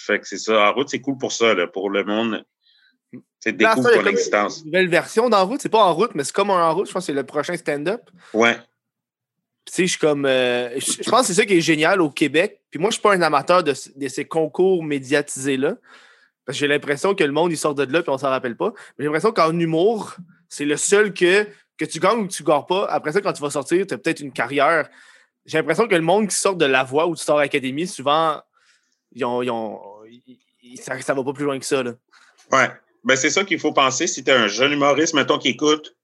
fait 0.06 0.20
que 0.20 0.28
c'est 0.28 0.40
ça. 0.40 0.70
En 0.70 0.74
route, 0.74 0.90
c'est 0.90 1.00
cool 1.02 1.18
pour 1.20 1.32
ça, 1.32 1.54
là, 1.54 1.68
pour 1.68 1.90
le 1.92 2.04
monde. 2.04 2.44
C'est 3.40 3.60
Là, 3.60 3.70
découvre 3.76 3.88
ça, 3.88 3.94
il 3.94 3.96
y 3.96 3.96
a 3.96 3.98
ton 3.98 4.04
comme 4.04 4.12
existence. 4.14 4.60
Une 4.60 4.66
nouvelle 4.66 4.88
version 4.90 5.30
d'en 5.30 5.46
route. 5.46 5.62
C'est 5.62 5.70
pas 5.70 5.84
en 5.84 5.94
route, 5.94 6.12
mais 6.16 6.24
c'est 6.24 6.34
comme 6.34 6.52
un 6.52 6.64
en 6.70 6.74
route. 6.76 6.88
Je 6.88 6.92
pense 6.94 7.04
que 7.04 7.06
c'est 7.08 7.14
le 7.14 7.26
prochain 7.26 7.58
stand-up. 7.58 8.02
Ouais. 8.34 8.56
Tu 9.66 9.74
sais, 9.74 9.84
je 9.86 9.92
suis 9.92 10.00
comme. 10.00 10.26
euh, 10.26 10.70
je 10.80 11.10
pense 11.10 11.22
que 11.22 11.28
c'est 11.28 11.34
ça 11.34 11.46
qui 11.46 11.56
est 11.58 11.62
génial 11.62 12.02
au 12.02 12.10
Québec. 12.10 12.62
Puis 12.70 12.80
moi, 12.80 12.90
je 12.90 12.94
suis 12.96 13.02
pas 13.02 13.14
un 13.14 13.22
amateur 13.22 13.64
de, 13.64 13.74
ces 13.74 14.26
concours 14.26 14.84
médiatisés-là. 14.84 15.76
Parce 16.46 16.58
que 16.58 16.60
j'ai 16.62 16.68
l'impression 16.68 17.14
que 17.16 17.24
le 17.24 17.32
monde, 17.32 17.52
il 17.52 17.58
sort 17.58 17.76
de 17.76 17.84
là 17.84 18.02
puis 18.02 18.10
on 18.12 18.18
s'en 18.18 18.30
rappelle 18.30 18.56
pas. 18.58 18.74
Mais 18.98 19.04
j'ai 19.04 19.06
l'impression 19.06 19.32
qu'en 19.32 19.58
humour, 19.58 20.16
c'est 20.50 20.66
le 20.66 20.78
seul 20.78 21.14
que, 21.14 21.48
que 21.78 21.86
tu 21.86 22.00
gagnes 22.00 22.20
ou 22.20 22.28
que 22.28 22.34
tu 22.34 22.44
gagnes 22.44 22.66
pas. 22.68 22.86
Après 22.90 23.12
ça, 23.12 23.22
quand 23.22 23.34
tu 23.34 23.42
vas 23.42 23.50
sortir, 23.52 23.86
tu 23.86 23.94
as 23.94 23.98
peut-être 23.98 24.20
une 24.22 24.32
carrière. 24.34 24.90
J'ai 25.46 25.58
l'impression 25.58 25.88
que 25.88 25.96
le 25.96 26.02
monde 26.02 26.28
qui 26.28 26.36
sort 26.36 26.56
de 26.56 26.66
la 26.66 26.84
voix 26.84 27.08
ou 27.08 27.16
du 27.16 27.22
Star 27.22 27.38
Academy, 27.38 27.88
souvent, 27.88 28.42
ils 29.12 29.24
ont, 29.26 29.42
ils 29.42 29.50
ont- 29.52 29.82
ils- 30.08 30.78
ça, 30.82 31.00
ça 31.02 31.14
va 31.14 31.24
pas 31.24 31.34
plus 31.34 31.46
loin 31.46 31.58
que 31.60 31.66
ça. 31.66 31.82
Là. 31.84 31.94
Ouais. 32.52 32.70
Ben, 33.04 33.16
c'est 33.16 33.30
ça 33.30 33.44
qu'il 33.44 33.60
faut 33.60 33.74
penser. 33.74 34.08
Si 34.08 34.24
tu 34.24 34.30
es 34.30 34.34
un 34.34 34.48
jeune 34.48 34.74
humoriste, 34.74 35.14
mettons, 35.14 35.40
qui 35.40 35.50
écoute, 35.50 35.96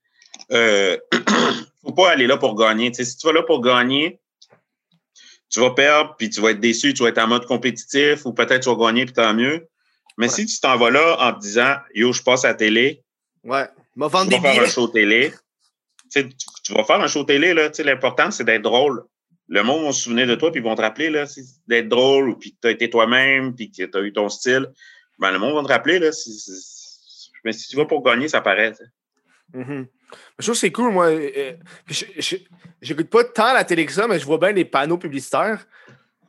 euh, 0.52 0.98
faut 1.84 1.94
pas 1.94 2.12
aller 2.12 2.28
là 2.28 2.38
pour 2.38 2.56
gagner. 2.56 2.92
Si 2.94 3.18
tu 3.18 3.28
vas 3.28 3.34
là 3.34 3.44
pour 3.44 3.62
gagner, 3.62 4.20
tu 5.50 5.60
vas 5.60 5.72
perdre, 5.72 6.16
puis 6.18 6.30
tu 6.30 6.42
vas 6.42 6.52
être 6.52 6.60
déçu, 6.60 6.94
tu 6.94 7.04
vas 7.04 7.10
être 7.10 7.20
en 7.20 7.28
mode 7.28 7.46
compétitif, 7.46 8.26
ou 8.26 8.34
peut-être 8.34 8.64
tu 8.64 8.70
vas 8.70 8.76
gagner, 8.88 9.06
puis 9.06 9.14
tant 9.14 9.34
mieux. 9.34 9.68
Mais 10.18 10.28
Ouais. 10.28 10.34
si 10.34 10.46
tu 10.46 10.60
t'en 10.60 10.78
vas 10.78 10.90
là 10.90 11.18
en 11.20 11.34
te 11.34 11.40
disant, 11.40 11.76
yo, 11.94 12.12
je 12.12 12.24
passe 12.24 12.44
à 12.46 12.50
la 12.50 12.54
télé, 12.56 13.04
Ouais. 13.44 13.66
M'a 13.96 14.10
tu 14.10 14.28
des 14.28 14.38
vas 14.40 14.54
faire 14.54 14.64
un 14.64 14.68
show 14.68 14.88
télé, 14.90 15.34
tu, 16.12 16.74
vas 16.74 16.84
faire 16.84 17.00
un 17.00 17.08
show 17.08 17.24
télé, 17.24 17.54
là, 17.54 17.70
l'important, 17.80 18.30
c'est 18.30 18.44
d'être 18.44 18.62
drôle. 18.64 19.04
Le 19.48 19.64
monde 19.64 19.86
va 19.86 19.94
se 19.94 20.02
souvenir 20.02 20.28
de 20.28 20.36
toi, 20.36 20.52
puis 20.52 20.60
ils 20.60 20.64
vont 20.64 20.76
te 20.76 20.82
rappeler, 20.82 21.10
là, 21.10 21.26
d'être 21.68 21.88
drôle, 21.88 22.30
ou 22.30 22.36
puis 22.36 22.52
que 22.52 22.58
tu 22.62 22.68
as 22.68 22.72
été 22.72 22.90
toi-même, 22.90 23.56
puis 23.56 23.72
que 23.72 23.84
tu 23.84 23.98
as 23.98 24.02
eu 24.02 24.12
ton 24.12 24.28
style. 24.28 24.68
Ben, 25.20 25.32
le 25.32 25.40
monde 25.40 25.56
va 25.56 25.64
te 25.64 25.68
rappeler, 25.70 26.00
là. 26.00 26.12
Mais 27.48 27.54
si 27.54 27.70
tu 27.70 27.78
vas 27.78 27.86
pour 27.86 28.04
gagner, 28.04 28.28
ça 28.28 28.42
paraît. 28.42 28.74
Mhm. 29.54 29.88
Je 30.38 30.44
trouve 30.44 30.56
que 30.56 30.60
c'est 30.60 30.72
cool, 30.72 30.92
moi. 30.92 31.10
J'écoute 32.82 33.10
pas 33.10 33.24
tant 33.24 33.54
la 33.54 33.64
télé 33.64 33.86
que 33.86 33.94
ça, 33.94 34.06
mais 34.08 34.20
je 34.20 34.26
vois 34.26 34.38
bien 34.38 34.52
les 34.52 34.66
panneaux 34.66 34.98
publicitaires. 34.98 35.66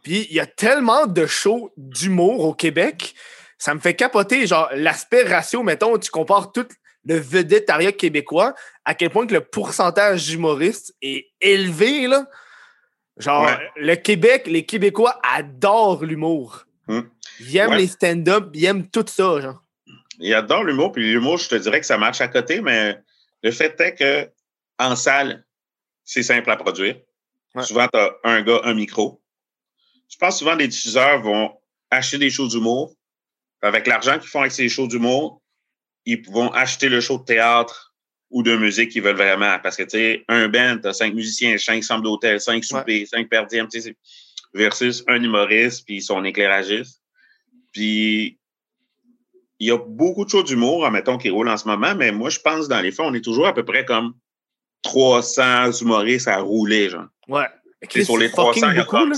Puis 0.04 0.26
il 0.30 0.36
y 0.36 0.40
a 0.40 0.46
tellement 0.46 1.06
de 1.06 1.26
shows 1.26 1.72
d'humour 1.76 2.44
au 2.44 2.54
Québec, 2.54 3.14
ça 3.58 3.74
me 3.74 3.80
fait 3.80 3.94
capoter. 3.94 4.46
Genre, 4.46 4.68
l'aspect 4.74 5.22
ratio, 5.24 5.62
mettons, 5.64 5.98
tu 5.98 6.10
compares 6.10 6.52
tout 6.52 6.66
le 7.04 7.16
vedettariat 7.16 7.92
québécois, 7.92 8.54
à 8.84 8.94
quel 8.94 9.10
point 9.10 9.26
que 9.26 9.34
le 9.34 9.40
pourcentage 9.40 10.26
d'humoristes 10.26 10.94
est 11.02 11.26
élevé, 11.40 12.06
là. 12.06 12.26
Genre, 13.16 13.42
Ouais. 13.46 13.58
le 13.76 13.96
Québec, 13.96 14.46
les 14.46 14.64
Québécois 14.64 15.18
adorent 15.24 16.04
l'humour. 16.04 16.66
Hmm. 16.86 17.00
Ils 17.40 17.56
aiment 17.56 17.70
Ouais. 17.70 17.78
les 17.78 17.86
stand-up, 17.88 18.50
ils 18.54 18.64
aiment 18.64 18.88
tout 18.88 19.04
ça, 19.08 19.40
genre. 19.40 19.62
Il 20.20 20.34
adore 20.34 20.64
l'humour, 20.64 20.92
puis 20.92 21.12
l'humour, 21.12 21.38
je 21.38 21.48
te 21.48 21.54
dirais 21.54 21.80
que 21.80 21.86
ça 21.86 21.98
marche 21.98 22.20
à 22.20 22.28
côté, 22.28 22.60
mais 22.60 22.98
le 23.42 23.50
fait 23.50 23.80
est 23.80 23.94
que 23.94 24.30
en 24.78 24.96
salle, 24.96 25.44
c'est 26.04 26.22
simple 26.22 26.50
à 26.50 26.56
produire. 26.56 26.96
Ouais. 27.54 27.62
Souvent, 27.62 27.88
tu 27.88 27.98
as 27.98 28.16
un 28.24 28.42
gars, 28.42 28.60
un 28.64 28.74
micro. 28.74 29.22
Je 30.10 30.16
pense 30.16 30.38
souvent 30.38 30.54
les 30.54 30.68
diffuseurs 30.68 31.20
vont 31.22 31.56
acheter 31.90 32.18
des 32.18 32.30
shows 32.30 32.48
d'humour. 32.48 32.94
Avec 33.62 33.86
l'argent 33.86 34.18
qu'ils 34.18 34.28
font 34.28 34.40
avec 34.40 34.52
ces 34.52 34.68
shows 34.68 34.86
d'humour, 34.86 35.42
ils 36.04 36.22
vont 36.30 36.50
acheter 36.52 36.88
le 36.88 37.00
show 37.00 37.18
de 37.18 37.24
théâtre 37.24 37.94
ou 38.30 38.42
de 38.42 38.56
musique 38.56 38.90
qu'ils 38.90 39.02
veulent 39.02 39.16
vraiment. 39.16 39.58
Parce 39.62 39.76
que, 39.76 39.82
tu 39.82 39.90
sais, 39.90 40.24
un 40.28 40.48
band, 40.48 40.78
tu 40.80 40.88
as 40.88 40.92
cinq 40.92 41.14
musiciens, 41.14 41.58
cinq 41.58 41.82
chambres 41.82 42.04
d'hôtel, 42.04 42.40
cinq 42.40 42.64
soupers, 42.64 43.06
cinq 43.06 43.28
perdièmes, 43.28 43.68
tu 43.68 43.80
sais, 43.80 43.88
c'est- 43.88 43.96
versus 44.54 45.04
un 45.08 45.22
humoriste 45.22 45.84
puis 45.84 46.00
son 46.00 46.24
éclairagiste. 46.24 47.02
Puis, 47.72 48.37
il 49.60 49.68
y 49.68 49.70
a 49.72 49.78
beaucoup 49.78 50.24
de 50.24 50.30
shows 50.30 50.42
d'humour, 50.44 50.88
mettons, 50.90 51.18
qui 51.18 51.30
roulent 51.30 51.48
en 51.48 51.56
ce 51.56 51.66
moment, 51.66 51.94
mais 51.94 52.12
moi, 52.12 52.30
je 52.30 52.38
pense, 52.38 52.68
dans 52.68 52.80
les 52.80 52.92
faits, 52.92 53.06
on 53.06 53.14
est 53.14 53.20
toujours 53.24 53.46
à 53.46 53.54
peu 53.54 53.64
près 53.64 53.84
comme 53.84 54.14
300 54.82 55.72
humoristes 55.80 56.28
à 56.28 56.38
rouler, 56.38 56.90
genre. 56.90 57.06
Ouais. 57.28 57.46
C'est 57.90 58.04
sur 58.04 58.16
les 58.18 58.28
C'est 58.28 58.34
fucking 58.36 58.62
300, 58.62 58.70
il 58.72 58.76
y 58.76 58.78
a 58.80 58.84
beaucoup, 58.84 58.96
comme 58.96 59.10
là. 59.12 59.16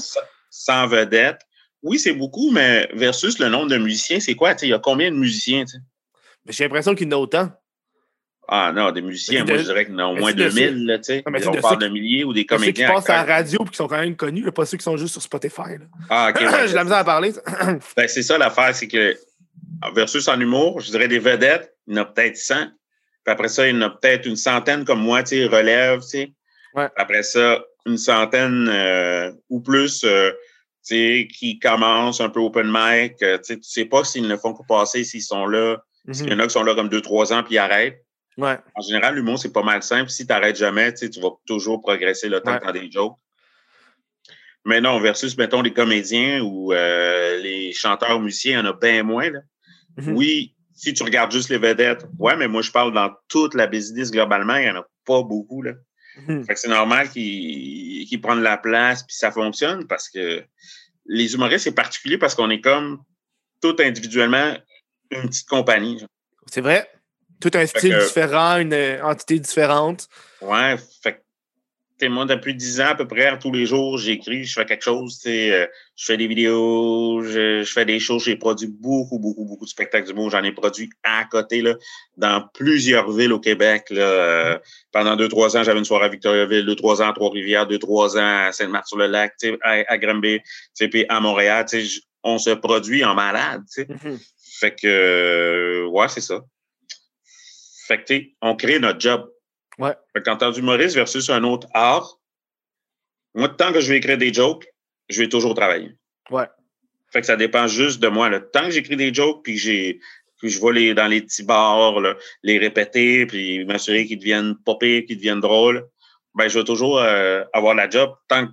100 0.50 0.86
vedettes. 0.88 1.40
Oui, 1.82 1.98
c'est 1.98 2.12
beaucoup, 2.12 2.50
mais 2.50 2.88
versus 2.92 3.38
le 3.38 3.48
nombre 3.48 3.68
de 3.70 3.78
musiciens, 3.78 4.20
c'est 4.20 4.34
quoi? 4.34 4.54
Il 4.62 4.68
y 4.68 4.72
a 4.74 4.78
combien 4.78 5.10
de 5.10 5.16
musiciens? 5.16 5.64
J'ai 6.48 6.64
l'impression 6.64 6.94
qu'il 6.94 7.06
y 7.10 7.14
en 7.14 7.16
a 7.18 7.20
autant. 7.20 7.50
Ah 8.52 8.72
non, 8.74 8.90
des 8.90 9.00
musiciens, 9.00 9.44
moi, 9.44 9.54
de- 9.54 9.58
je 9.60 9.64
dirais 9.64 9.84
qu'il 9.86 9.94
y 9.94 9.96
en 9.96 10.00
a 10.00 10.06
au 10.06 10.16
moins 10.16 10.30
c'est 10.30 10.36
de 10.36 10.48
2000, 10.48 10.86
là, 10.86 10.98
tu 10.98 11.04
sais. 11.04 11.22
Ah, 11.24 11.30
mais 11.30 11.46
On 11.46 11.52
de 11.52 11.60
parle 11.60 11.78
de 11.78 11.88
milliers 11.88 12.24
ou 12.24 12.32
des 12.32 12.40
Ceux 12.40 12.44
qui 12.44 12.46
comédiens. 12.56 12.88
passent 12.92 13.08
à 13.08 13.24
la 13.24 13.34
radio 13.36 13.60
et 13.64 13.68
qui 13.70 13.76
sont 13.76 13.86
quand 13.86 14.00
même 14.00 14.16
connus, 14.16 14.42
là, 14.42 14.50
pas 14.50 14.66
ceux 14.66 14.76
qui 14.76 14.82
sont 14.82 14.96
juste 14.96 15.12
sur 15.12 15.22
Spotify. 15.22 15.78
là. 15.78 15.86
Ah, 16.10 16.32
OK. 16.34 16.40
ouais. 16.40 16.48
J'ai 16.68 16.74
la 16.74 16.82
misère 16.82 16.98
à 16.98 17.04
parler. 17.04 17.32
Ben, 17.96 18.08
c'est 18.08 18.22
ça 18.22 18.36
l'affaire, 18.38 18.74
c'est 18.74 18.88
que 18.88 19.16
versus 19.94 20.28
en 20.28 20.38
humour, 20.40 20.80
je 20.80 20.90
dirais 20.90 21.08
des 21.08 21.18
vedettes, 21.18 21.74
il 21.86 21.96
y 21.96 21.98
en 21.98 22.02
a 22.02 22.04
peut-être 22.06 22.36
100. 22.36 22.54
Puis 23.24 23.32
après 23.32 23.48
ça, 23.48 23.66
il 23.68 23.74
y 23.74 23.78
en 23.78 23.82
a 23.82 23.90
peut-être 23.90 24.26
une 24.26 24.36
centaine 24.36 24.84
comme 24.84 25.00
moi, 25.00 25.22
tu 25.22 25.36
sais, 25.36 25.46
relève, 25.46 26.00
tu 26.00 26.08
sais. 26.08 26.32
Ouais. 26.74 26.88
Après 26.96 27.22
ça, 27.22 27.62
une 27.86 27.98
centaine 27.98 28.68
euh, 28.68 29.32
ou 29.48 29.60
plus, 29.60 30.04
euh, 30.04 30.30
tu 30.86 30.94
sais, 30.94 31.28
qui 31.32 31.58
commencent 31.58 32.20
un 32.20 32.30
peu 32.30 32.40
open 32.40 32.66
mic. 32.72 33.22
euh, 33.22 33.38
tu 33.38 33.44
sais, 33.44 33.56
tu 33.56 33.68
sais 33.68 33.84
pas 33.84 34.04
s'ils 34.04 34.26
ne 34.26 34.36
font 34.36 34.54
que 34.54 34.62
passer, 34.66 35.04
s'ils 35.04 35.22
sont 35.22 35.46
là. 35.46 35.78
Il 36.08 36.28
y 36.28 36.32
en 36.32 36.38
a 36.38 36.44
qui 36.46 36.50
sont 36.52 36.62
là 36.62 36.74
comme 36.74 36.88
deux, 36.88 37.02
trois 37.02 37.32
ans 37.32 37.42
puis 37.42 37.54
ils 37.54 37.58
arrêtent. 37.58 38.02
Ouais. 38.38 38.56
En 38.74 38.80
général, 38.80 39.14
l'humour, 39.14 39.38
c'est 39.38 39.52
pas 39.52 39.62
mal 39.62 39.82
simple. 39.82 40.08
Si 40.08 40.26
tu 40.26 40.32
n'arrêtes 40.32 40.56
jamais, 40.56 40.92
tu 40.92 40.98
sais, 41.00 41.10
tu 41.10 41.20
vas 41.20 41.30
toujours 41.46 41.80
progresser 41.82 42.28
le 42.28 42.40
temps 42.40 42.52
Ouais. 42.52 42.60
que 42.60 42.72
tu 42.72 42.80
des 42.80 42.90
jokes. 42.90 43.16
Mais 44.64 44.80
non, 44.80 44.98
versus, 45.00 45.36
mettons, 45.36 45.62
les 45.62 45.72
comédiens 45.72 46.40
ou 46.40 46.72
les 46.72 47.72
chanteurs 47.74 48.16
ou 48.16 48.20
musiciens, 48.20 48.60
il 48.60 48.64
y 48.64 48.68
en 48.68 48.70
a 48.70 48.72
bien 48.72 49.02
moins. 49.02 49.30
Là. 49.30 49.40
Mhm. 49.96 50.16
Oui, 50.16 50.54
si 50.74 50.94
tu 50.94 51.02
regardes 51.02 51.32
juste 51.32 51.48
les 51.50 51.58
vedettes, 51.58 52.06
ouais, 52.18 52.36
mais 52.36 52.48
moi, 52.48 52.62
je 52.62 52.70
parle 52.70 52.92
dans 52.92 53.10
toute 53.28 53.54
la 53.54 53.66
business 53.66 54.10
globalement, 54.10 54.56
il 54.56 54.64
n'y 54.64 54.70
en 54.70 54.76
a 54.76 54.86
pas 55.04 55.22
beaucoup. 55.22 55.62
Là. 55.62 55.72
Mhm. 56.26 56.44
C'est 56.54 56.68
normal 56.68 57.08
qu'ils 57.10 58.20
prennent 58.20 58.42
la 58.42 58.56
place 58.56 59.02
puis 59.04 59.14
ça 59.16 59.30
fonctionne 59.30 59.86
parce 59.86 60.08
que 60.08 60.42
les 61.06 61.34
humoristes, 61.34 61.64
c'est 61.64 61.74
particulier 61.74 62.18
parce 62.18 62.34
qu'on 62.34 62.50
est 62.50 62.60
comme 62.60 63.02
tout 63.60 63.76
individuellement 63.78 64.56
une 65.10 65.22
petite 65.28 65.48
compagnie. 65.48 66.04
C'est 66.46 66.60
vrai. 66.60 66.88
Tout 67.40 67.50
un 67.54 67.66
style 67.66 67.92
que- 67.92 68.04
différent, 68.06 68.58
une 68.58 68.72
euh, 68.72 69.02
entité 69.02 69.38
différente. 69.38 70.08
Ouais, 70.40 70.76
fait 71.02 71.22
moi, 72.08 72.24
depuis 72.24 72.54
dix 72.54 72.80
ans 72.80 72.88
à 72.88 72.94
peu 72.94 73.06
près, 73.06 73.38
tous 73.38 73.52
les 73.52 73.66
jours, 73.66 73.98
j'écris, 73.98 74.44
je 74.44 74.54
fais 74.54 74.64
quelque 74.64 74.82
chose, 74.82 75.20
euh, 75.26 75.66
je 75.96 76.04
fais 76.04 76.16
des 76.16 76.26
vidéos, 76.26 77.22
je, 77.22 77.62
je 77.62 77.72
fais 77.72 77.84
des 77.84 78.00
choses, 78.00 78.24
j'ai 78.24 78.36
produit 78.36 78.68
beaucoup, 78.68 79.18
beaucoup, 79.18 79.44
beaucoup 79.44 79.64
de 79.64 79.70
spectacles 79.70 80.06
d'humour. 80.06 80.30
J'en 80.30 80.42
ai 80.42 80.52
produit 80.52 80.90
à 81.02 81.24
côté, 81.24 81.62
là, 81.62 81.74
dans 82.16 82.42
plusieurs 82.54 83.10
villes 83.12 83.32
au 83.32 83.40
Québec, 83.40 83.86
là. 83.90 84.02
euh, 84.02 84.58
pendant 84.92 85.16
deux, 85.16 85.28
trois 85.28 85.56
ans, 85.56 85.62
j'avais 85.62 85.78
une 85.78 85.84
soirée 85.84 86.06
à 86.06 86.08
Victoriaville, 86.08 86.64
deux, 86.64 86.76
trois 86.76 87.02
ans 87.02 87.10
à 87.10 87.12
Trois-Rivières, 87.12 87.66
deux, 87.66 87.78
trois 87.78 88.16
ans 88.16 88.46
à 88.46 88.52
Sainte-Marthe-sur-le-Lac, 88.52 89.34
à, 89.62 89.82
à 89.86 89.98
Granby, 89.98 90.40
puis 90.78 91.04
à 91.08 91.20
Montréal, 91.20 91.66
on 92.22 92.38
se 92.38 92.50
produit 92.50 93.04
en 93.04 93.14
malade. 93.14 93.62
Mhm. 93.76 94.18
Fait 94.58 94.74
que, 94.74 94.86
euh, 94.86 95.86
ouais, 95.88 96.08
c'est 96.08 96.20
ça. 96.20 96.40
Fait 97.86 98.04
que, 98.04 98.14
on 98.42 98.56
crée 98.56 98.78
notre 98.78 99.00
job. 99.00 99.28
Ouais. 99.80 99.94
Fait 100.12 100.20
que 100.20 100.24
quand 100.24 100.36
t'as 100.36 100.50
du 100.52 100.60
humoriste 100.60 100.94
versus 100.94 101.28
un 101.30 101.42
autre 101.42 101.66
art, 101.74 102.18
moi, 103.34 103.48
tant 103.48 103.72
que 103.72 103.80
je 103.80 103.88
vais 103.90 103.98
écrire 103.98 104.18
des 104.18 104.32
jokes, 104.32 104.66
je 105.08 105.22
vais 105.22 105.28
toujours 105.28 105.54
travailler. 105.54 105.96
Ouais. 106.30 106.46
Fait 107.12 107.20
que 107.20 107.26
ça 107.26 107.36
dépend 107.36 107.66
juste 107.66 108.00
de 108.00 108.08
moi. 108.08 108.28
Là. 108.28 108.40
Tant 108.40 108.64
que 108.66 108.70
j'écris 108.70 108.96
des 108.96 109.12
jokes, 109.12 109.42
puis 109.42 109.54
que 109.54 109.60
j'ai 109.60 110.00
puis 110.40 110.48
je 110.48 110.60
vais 110.60 110.72
les, 110.72 110.94
dans 110.94 111.06
les 111.06 111.20
petits 111.20 111.42
bars, 111.42 112.00
là, 112.00 112.16
les 112.42 112.58
répéter, 112.58 113.26
puis 113.26 113.64
m'assurer 113.66 114.06
qu'ils 114.06 114.18
deviennent 114.18 114.56
pires, 114.64 115.04
qu'ils 115.06 115.18
deviennent 115.18 115.40
drôles, 115.40 115.86
ben, 116.34 116.48
je 116.48 116.58
vais 116.58 116.64
toujours 116.64 116.98
euh, 116.98 117.44
avoir 117.52 117.74
la 117.74 117.90
job 117.90 118.14
tant 118.26 118.46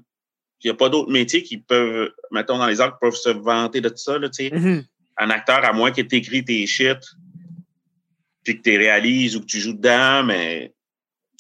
qu'il 0.60 0.70
n'y 0.70 0.72
a 0.72 0.74
pas 0.74 0.90
d'autres 0.90 1.12
métiers 1.12 1.44
qui 1.44 1.58
peuvent, 1.60 2.12
mettons, 2.32 2.58
dans 2.58 2.68
les 2.68 2.82
arts, 2.82 2.94
qui 2.94 2.98
peuvent 3.00 3.16
se 3.16 3.30
vanter 3.30 3.80
de 3.80 3.88
tout 3.88 3.98
ça, 3.98 4.18
là, 4.18 4.28
Mhm. 4.52 4.84
un 5.18 5.30
acteur, 5.30 5.64
à 5.64 5.72
moins 5.72 5.92
que 5.92 6.02
tu 6.02 6.18
écris 6.18 6.44
tes 6.44 6.66
shit, 6.68 7.00
puis 8.44 8.58
que 8.58 8.70
tu 8.70 8.78
réalises 8.78 9.38
ou 9.38 9.42
que 9.42 9.46
tu 9.46 9.60
joues 9.60 9.74
dedans, 9.74 10.24
mais 10.24 10.74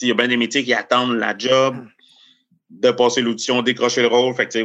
il 0.01 0.07
y 0.07 0.11
a 0.11 0.13
bien 0.13 0.27
des 0.27 0.37
métiers 0.37 0.63
qui 0.63 0.73
attendent 0.73 1.17
la 1.17 1.35
job, 1.37 1.75
de 2.69 2.91
passer 2.91 3.21
l'audition, 3.21 3.61
décrocher 3.61 4.01
le 4.01 4.07
rôle. 4.07 4.33
Fait 4.35 4.47
que, 4.47 4.59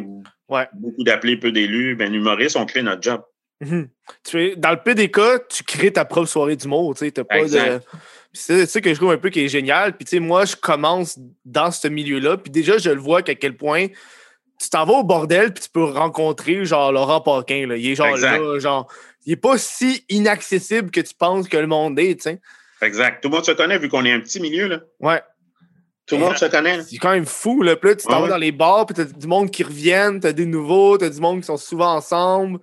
Ouais. 0.48 0.68
beaucoup 0.74 1.04
d'appelés, 1.04 1.36
peu 1.36 1.52
d'élus. 1.52 1.94
Ben, 1.96 2.12
humoriste, 2.12 2.56
on 2.56 2.66
crée 2.66 2.82
notre 2.82 3.02
job. 3.02 3.22
Mhm. 3.60 3.88
Tu 4.24 4.42
es- 4.42 4.56
dans 4.56 4.70
le 4.70 5.06
cas, 5.06 5.38
tu 5.48 5.62
crées 5.62 5.92
ta 5.92 6.04
propre 6.04 6.28
soirée 6.28 6.56
d'humour. 6.56 6.94
Tu 6.96 7.04
n'as 7.04 7.24
pas 7.24 7.38
de. 7.38 7.42
Exact. 7.44 7.86
Puis 8.32 8.42
C'est 8.44 8.66
ça 8.66 8.80
que 8.80 8.90
je 8.90 8.94
trouve 8.98 9.12
un 9.12 9.18
peu 9.18 9.30
qui 9.30 9.40
est 9.40 9.48
génial. 9.48 9.96
Puis, 9.96 10.04
tu 10.04 10.16
sais, 10.16 10.20
moi, 10.20 10.44
je 10.46 10.56
commence 10.56 11.18
dans 11.44 11.70
ce 11.70 11.86
milieu-là. 11.86 12.38
Puis, 12.38 12.50
déjà, 12.50 12.78
je 12.78 12.90
le 12.90 12.98
vois 13.00 13.22
qu'à 13.22 13.34
quel 13.34 13.56
point 13.56 13.86
tu 14.58 14.68
t'en 14.68 14.84
vas 14.84 14.94
au 14.94 15.04
bordel. 15.04 15.52
Puis, 15.54 15.64
tu 15.64 15.70
peux 15.70 15.84
rencontrer, 15.84 16.64
genre, 16.64 16.90
Laurent 16.92 17.20
Paquin. 17.20 17.66
Là. 17.68 17.76
Il 17.76 17.86
est 17.88 17.94
genre 17.94 18.08
Exact. 18.08 18.38
là, 18.40 18.58
genre. 18.58 18.90
Il 19.26 19.34
est 19.34 19.36
pas 19.36 19.58
si 19.58 20.04
inaccessible 20.08 20.90
que 20.90 21.00
tu 21.00 21.14
penses 21.14 21.46
que 21.46 21.56
le 21.56 21.66
monde 21.68 21.98
est, 22.00 22.16
tu 22.16 22.22
sais. 22.22 22.40
Exact. 22.82 23.22
Tout 23.22 23.28
le 23.28 23.36
monde 23.36 23.44
se 23.44 23.52
connaît, 23.52 23.78
vu 23.78 23.88
qu'on 23.88 24.04
est 24.04 24.12
un 24.12 24.20
petit 24.20 24.40
milieu. 24.40 24.66
Là. 24.68 24.80
Ouais. 25.00 25.22
Tout 26.06 26.16
le 26.16 26.22
monde 26.22 26.36
se 26.36 26.46
connaît. 26.46 26.82
C'est 26.82 26.98
quand 26.98 27.12
même 27.12 27.24
fou, 27.26 27.62
là. 27.62 27.76
Puis 27.76 27.90
là, 27.90 27.96
tu 27.96 28.06
t'en 28.06 28.16
Ouais, 28.16 28.22
vas 28.22 28.28
dans 28.34 28.36
les 28.36 28.52
bars, 28.52 28.84
puis 28.86 28.94
t'as 28.94 29.04
du 29.04 29.26
monde 29.26 29.50
qui 29.50 29.62
reviennent, 29.62 30.18
t'as 30.20 30.32
des 30.32 30.46
nouveaux, 30.46 30.98
t'as 30.98 31.08
du 31.08 31.20
monde 31.20 31.40
qui 31.40 31.46
sont 31.46 31.56
souvent 31.56 31.94
ensemble. 31.94 32.58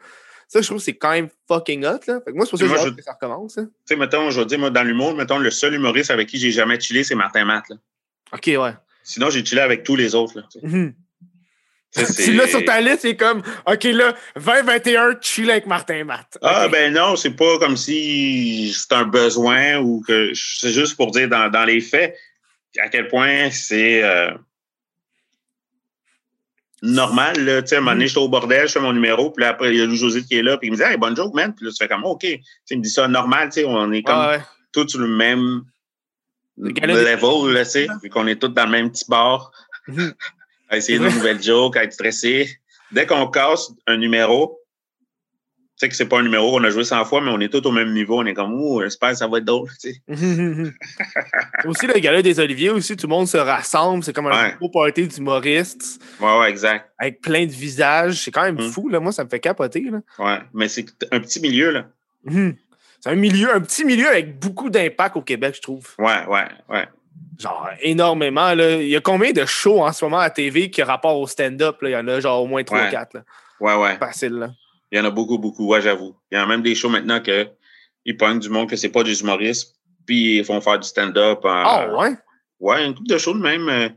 Ça, 0.49 0.61
je 0.61 0.65
trouve 0.67 0.79
que 0.79 0.83
c'est 0.83 0.97
quand 0.97 1.11
même 1.11 1.29
fucking 1.47 1.85
hot, 1.85 1.99
là. 2.07 2.19
Fait 2.25 2.31
que 2.31 2.35
moi, 2.35 2.45
c'est 2.45 2.49
pour 2.49 2.59
ça 2.59 2.65
que 2.65 2.69
Moi, 2.69 2.79
je- 2.85 2.89
que 2.95 3.01
ça 3.03 3.13
recommence. 3.13 3.53
Tu 3.55 3.61
sais, 3.85 3.95
mettons, 3.95 4.29
je 4.31 4.39
vais 4.41 4.45
dire, 4.45 4.59
moi, 4.59 4.69
dans 4.71 4.83
l'humour, 4.83 5.13
mettons, 5.15 5.37
le 5.37 5.51
seul 5.51 5.73
humoriste 5.73 6.11
avec 6.11 6.27
qui 6.27 6.37
j'ai 6.37 6.51
jamais 6.51 6.79
chillé, 6.79 7.03
c'est 7.03 7.15
Martin 7.15 7.45
Matt. 7.45 7.65
là. 7.69 7.75
OK, 8.33 8.45
ouais. 8.47 8.73
Sinon, 9.03 9.29
j'ai 9.29 9.43
chillé 9.45 9.61
avec 9.61 9.83
tous 9.83 9.95
les 9.95 10.15
autres. 10.15 10.37
Là, 10.37 10.43
sais. 10.49 10.59
L'as 11.95 12.05
c'est- 12.05 12.47
sur 12.47 12.63
ta 12.65 12.81
liste, 12.81 12.99
c'est 13.01 13.15
comme, 13.15 13.41
OK, 13.65 13.83
là, 13.85 14.13
2021, 14.35 15.15
chill 15.21 15.49
avec 15.49 15.65
Martin 15.65 16.03
Matt. 16.03 16.37
Ah, 16.41 16.67
ben 16.67 16.93
non, 16.93 17.15
c'est 17.15 17.31
pas 17.31 17.57
comme 17.57 17.75
si 17.77 18.71
c'est 18.77 18.93
un 18.93 19.05
besoin 19.05 19.77
ou 19.79 20.03
que 20.07 20.31
c'est 20.35 20.71
juste 20.71 20.95
pour 20.95 21.11
dire 21.11 21.27
dans, 21.27 21.49
dans 21.49 21.65
les 21.65 21.81
faits 21.81 22.15
à 22.77 22.87
quel 22.89 23.07
point 23.07 23.49
c'est 23.49 24.03
euh, 24.03 24.29
normal. 26.81 27.43
Là. 27.43 27.61
Tu 27.61 27.69
sais, 27.69 27.75
à 27.75 27.77
un 27.79 27.81
moment 27.81 27.93
donné, 27.93 28.07
j'étais 28.07 28.19
au 28.19 28.29
bordel, 28.29 28.67
je 28.67 28.73
fais 28.73 28.79
mon 28.79 28.93
numéro, 28.93 29.31
puis 29.31 29.41
là, 29.43 29.49
après, 29.49 29.73
il 29.73 29.79
y 29.79 29.81
a 29.81 29.85
Lou 29.85 29.95
José 29.95 30.23
qui 30.23 30.35
est 30.37 30.43
là, 30.43 30.57
puis 30.57 30.67
il 30.67 30.71
me 30.71 30.77
dit 30.77 30.83
Hey, 30.83 30.97
bonne 30.97 31.15
joke, 31.15 31.33
man. 31.33 31.53
Puis 31.55 31.65
là, 31.65 31.71
tu 31.71 31.77
fais 31.77 31.87
comme 31.87 32.05
OK. 32.05 32.21
Tu 32.21 32.29
sais, 32.37 32.41
il 32.75 32.77
me 32.77 32.83
dit 32.83 32.89
ça 32.89 33.07
normal, 33.07 33.49
tu 33.49 33.61
sais, 33.61 33.65
on 33.65 33.91
est 33.91 34.03
comme 34.03 34.27
ouais. 34.27 34.39
tous 34.71 34.87
sur 34.89 34.99
le 34.99 35.07
même 35.07 35.63
Le 36.57 36.69
level, 36.71 37.53
là, 37.53 37.65
tu 37.65 37.71
sais, 37.71 37.87
vu 38.03 38.09
qu'on 38.09 38.27
est 38.27 38.35
tous 38.39 38.49
dans 38.49 38.65
le 38.65 38.71
même 38.71 38.91
petit 38.91 39.05
bar, 39.09 39.51
Mhm. 39.87 40.13
À 40.69 40.77
essayer 40.77 40.99
de 40.99 41.05
nouvelles 41.05 41.41
jokes, 41.41 41.75
à 41.77 41.83
être 41.83 41.93
stressé. 41.93 42.49
Dès 42.91 43.05
qu'on 43.05 43.27
casse 43.27 43.71
un 43.87 43.97
numéro, 43.97 44.59
tu 45.79 45.85
sais 45.85 45.89
que 45.89 45.95
c'est 45.95 46.07
pas 46.07 46.19
un 46.19 46.23
numéro 46.23 46.51
qu'on 46.51 46.63
a 46.63 46.69
joué 46.69 46.83
100 46.83 47.05
fois, 47.05 47.21
mais 47.21 47.31
on 47.31 47.39
est 47.39 47.49
tous 47.49 47.65
au 47.67 47.71
même 47.71 47.93
niveau. 47.93 48.19
On 48.19 48.25
est 48.25 48.33
comme, 48.33 48.53
ouh, 48.53 48.81
j'espère 48.81 49.11
que 49.11 49.15
ça 49.17 49.27
va 49.27 49.37
être 49.37 49.45
drôle, 49.45 49.69
tu 49.81 49.93
sais. 49.93 50.01
aussi, 51.65 51.87
le 51.87 51.99
gala 51.99 52.21
des 52.21 52.39
Oliviers, 52.39 52.69
aussi, 52.69 52.95
tout 52.97 53.07
le 53.07 53.11
monde 53.11 53.27
se 53.27 53.37
rassemble. 53.37 54.03
C'est 54.03 54.13
comme 54.13 54.27
un 54.27 54.31
Ouais. 54.49 54.55
gros 54.59 54.69
party 54.69 55.07
d'humoristes 55.07 56.01
Ouais, 56.19 56.39
ouais, 56.39 56.49
exact. 56.49 56.91
avec 56.97 57.21
plein 57.21 57.45
de 57.45 57.51
visages. 57.51 58.15
C'est 58.23 58.31
quand 58.31 58.43
même 58.43 58.55
Mm. 58.55 58.71
fou, 58.71 58.89
là. 58.89 58.99
Moi, 58.99 59.11
ça 59.11 59.23
me 59.23 59.29
fait 59.29 59.39
capoter, 59.39 59.81
là. 59.89 59.99
Ouais. 60.17 60.39
Mais 60.53 60.67
c'est 60.67 60.85
un 61.11 61.19
petit 61.19 61.39
milieu, 61.39 61.71
là. 61.71 61.85
Mhm. 62.25 62.55
C'est 62.99 63.11
un 63.11 63.15
milieu, 63.15 63.55
un 63.55 63.61
petit 63.61 63.85
milieu 63.85 64.09
avec 64.09 64.37
beaucoup 64.39 64.69
d'impact 64.69 65.15
au 65.15 65.21
Québec, 65.21 65.55
je 65.55 65.61
trouve. 65.61 65.87
Ouais, 65.97 66.25
ouais, 66.27 66.47
ouais. 66.69 66.87
Genre, 67.39 67.69
énormément. 67.81 68.53
Là. 68.53 68.75
Il 68.81 68.87
y 68.89 68.95
a 68.95 69.01
combien 69.01 69.31
de 69.31 69.45
shows 69.45 69.81
en 69.81 69.93
ce 69.93 70.03
moment 70.03 70.19
à 70.19 70.29
TV 70.29 70.69
qui 70.69 70.81
rapport 70.83 71.17
au 71.17 71.25
stand-up? 71.27 71.77
Il 71.83 71.89
y 71.89 71.95
en 71.95 72.07
a 72.07 72.19
genre 72.19 72.43
au 72.43 72.47
moins 72.47 72.61
3-4. 72.63 73.15
Ouais. 73.15 73.21
Ouais, 73.61 73.75
ouais. 73.75 73.97
Facile. 73.97 74.33
Là. 74.33 74.49
Il 74.91 74.97
y 74.97 75.01
en 75.01 75.05
a 75.05 75.09
beaucoup, 75.09 75.37
beaucoup, 75.37 75.67
ouais, 75.67 75.81
j'avoue. 75.81 76.15
Il 76.31 76.37
y 76.37 76.41
en 76.41 76.43
a 76.43 76.47
même 76.47 76.61
des 76.61 76.75
shows 76.75 76.89
maintenant 76.89 77.19
que 77.21 77.47
ils 78.05 78.17
pognent 78.17 78.39
du 78.39 78.49
monde 78.49 78.69
que 78.69 78.75
c'est 78.75 78.89
pas 78.89 79.03
des 79.03 79.21
humoristes, 79.21 79.75
puis 80.05 80.37
ils 80.39 80.43
font 80.45 80.59
faire 80.61 80.79
du 80.79 80.87
stand-up. 80.87 81.39
Ah 81.45 81.87
ouais? 81.97 82.13
Ouais, 82.59 82.85
une 82.85 82.93
couple 82.95 83.07
de 83.09 83.17
shows 83.17 83.33
de 83.35 83.41
même. 83.41 83.69
euh, 83.69 83.89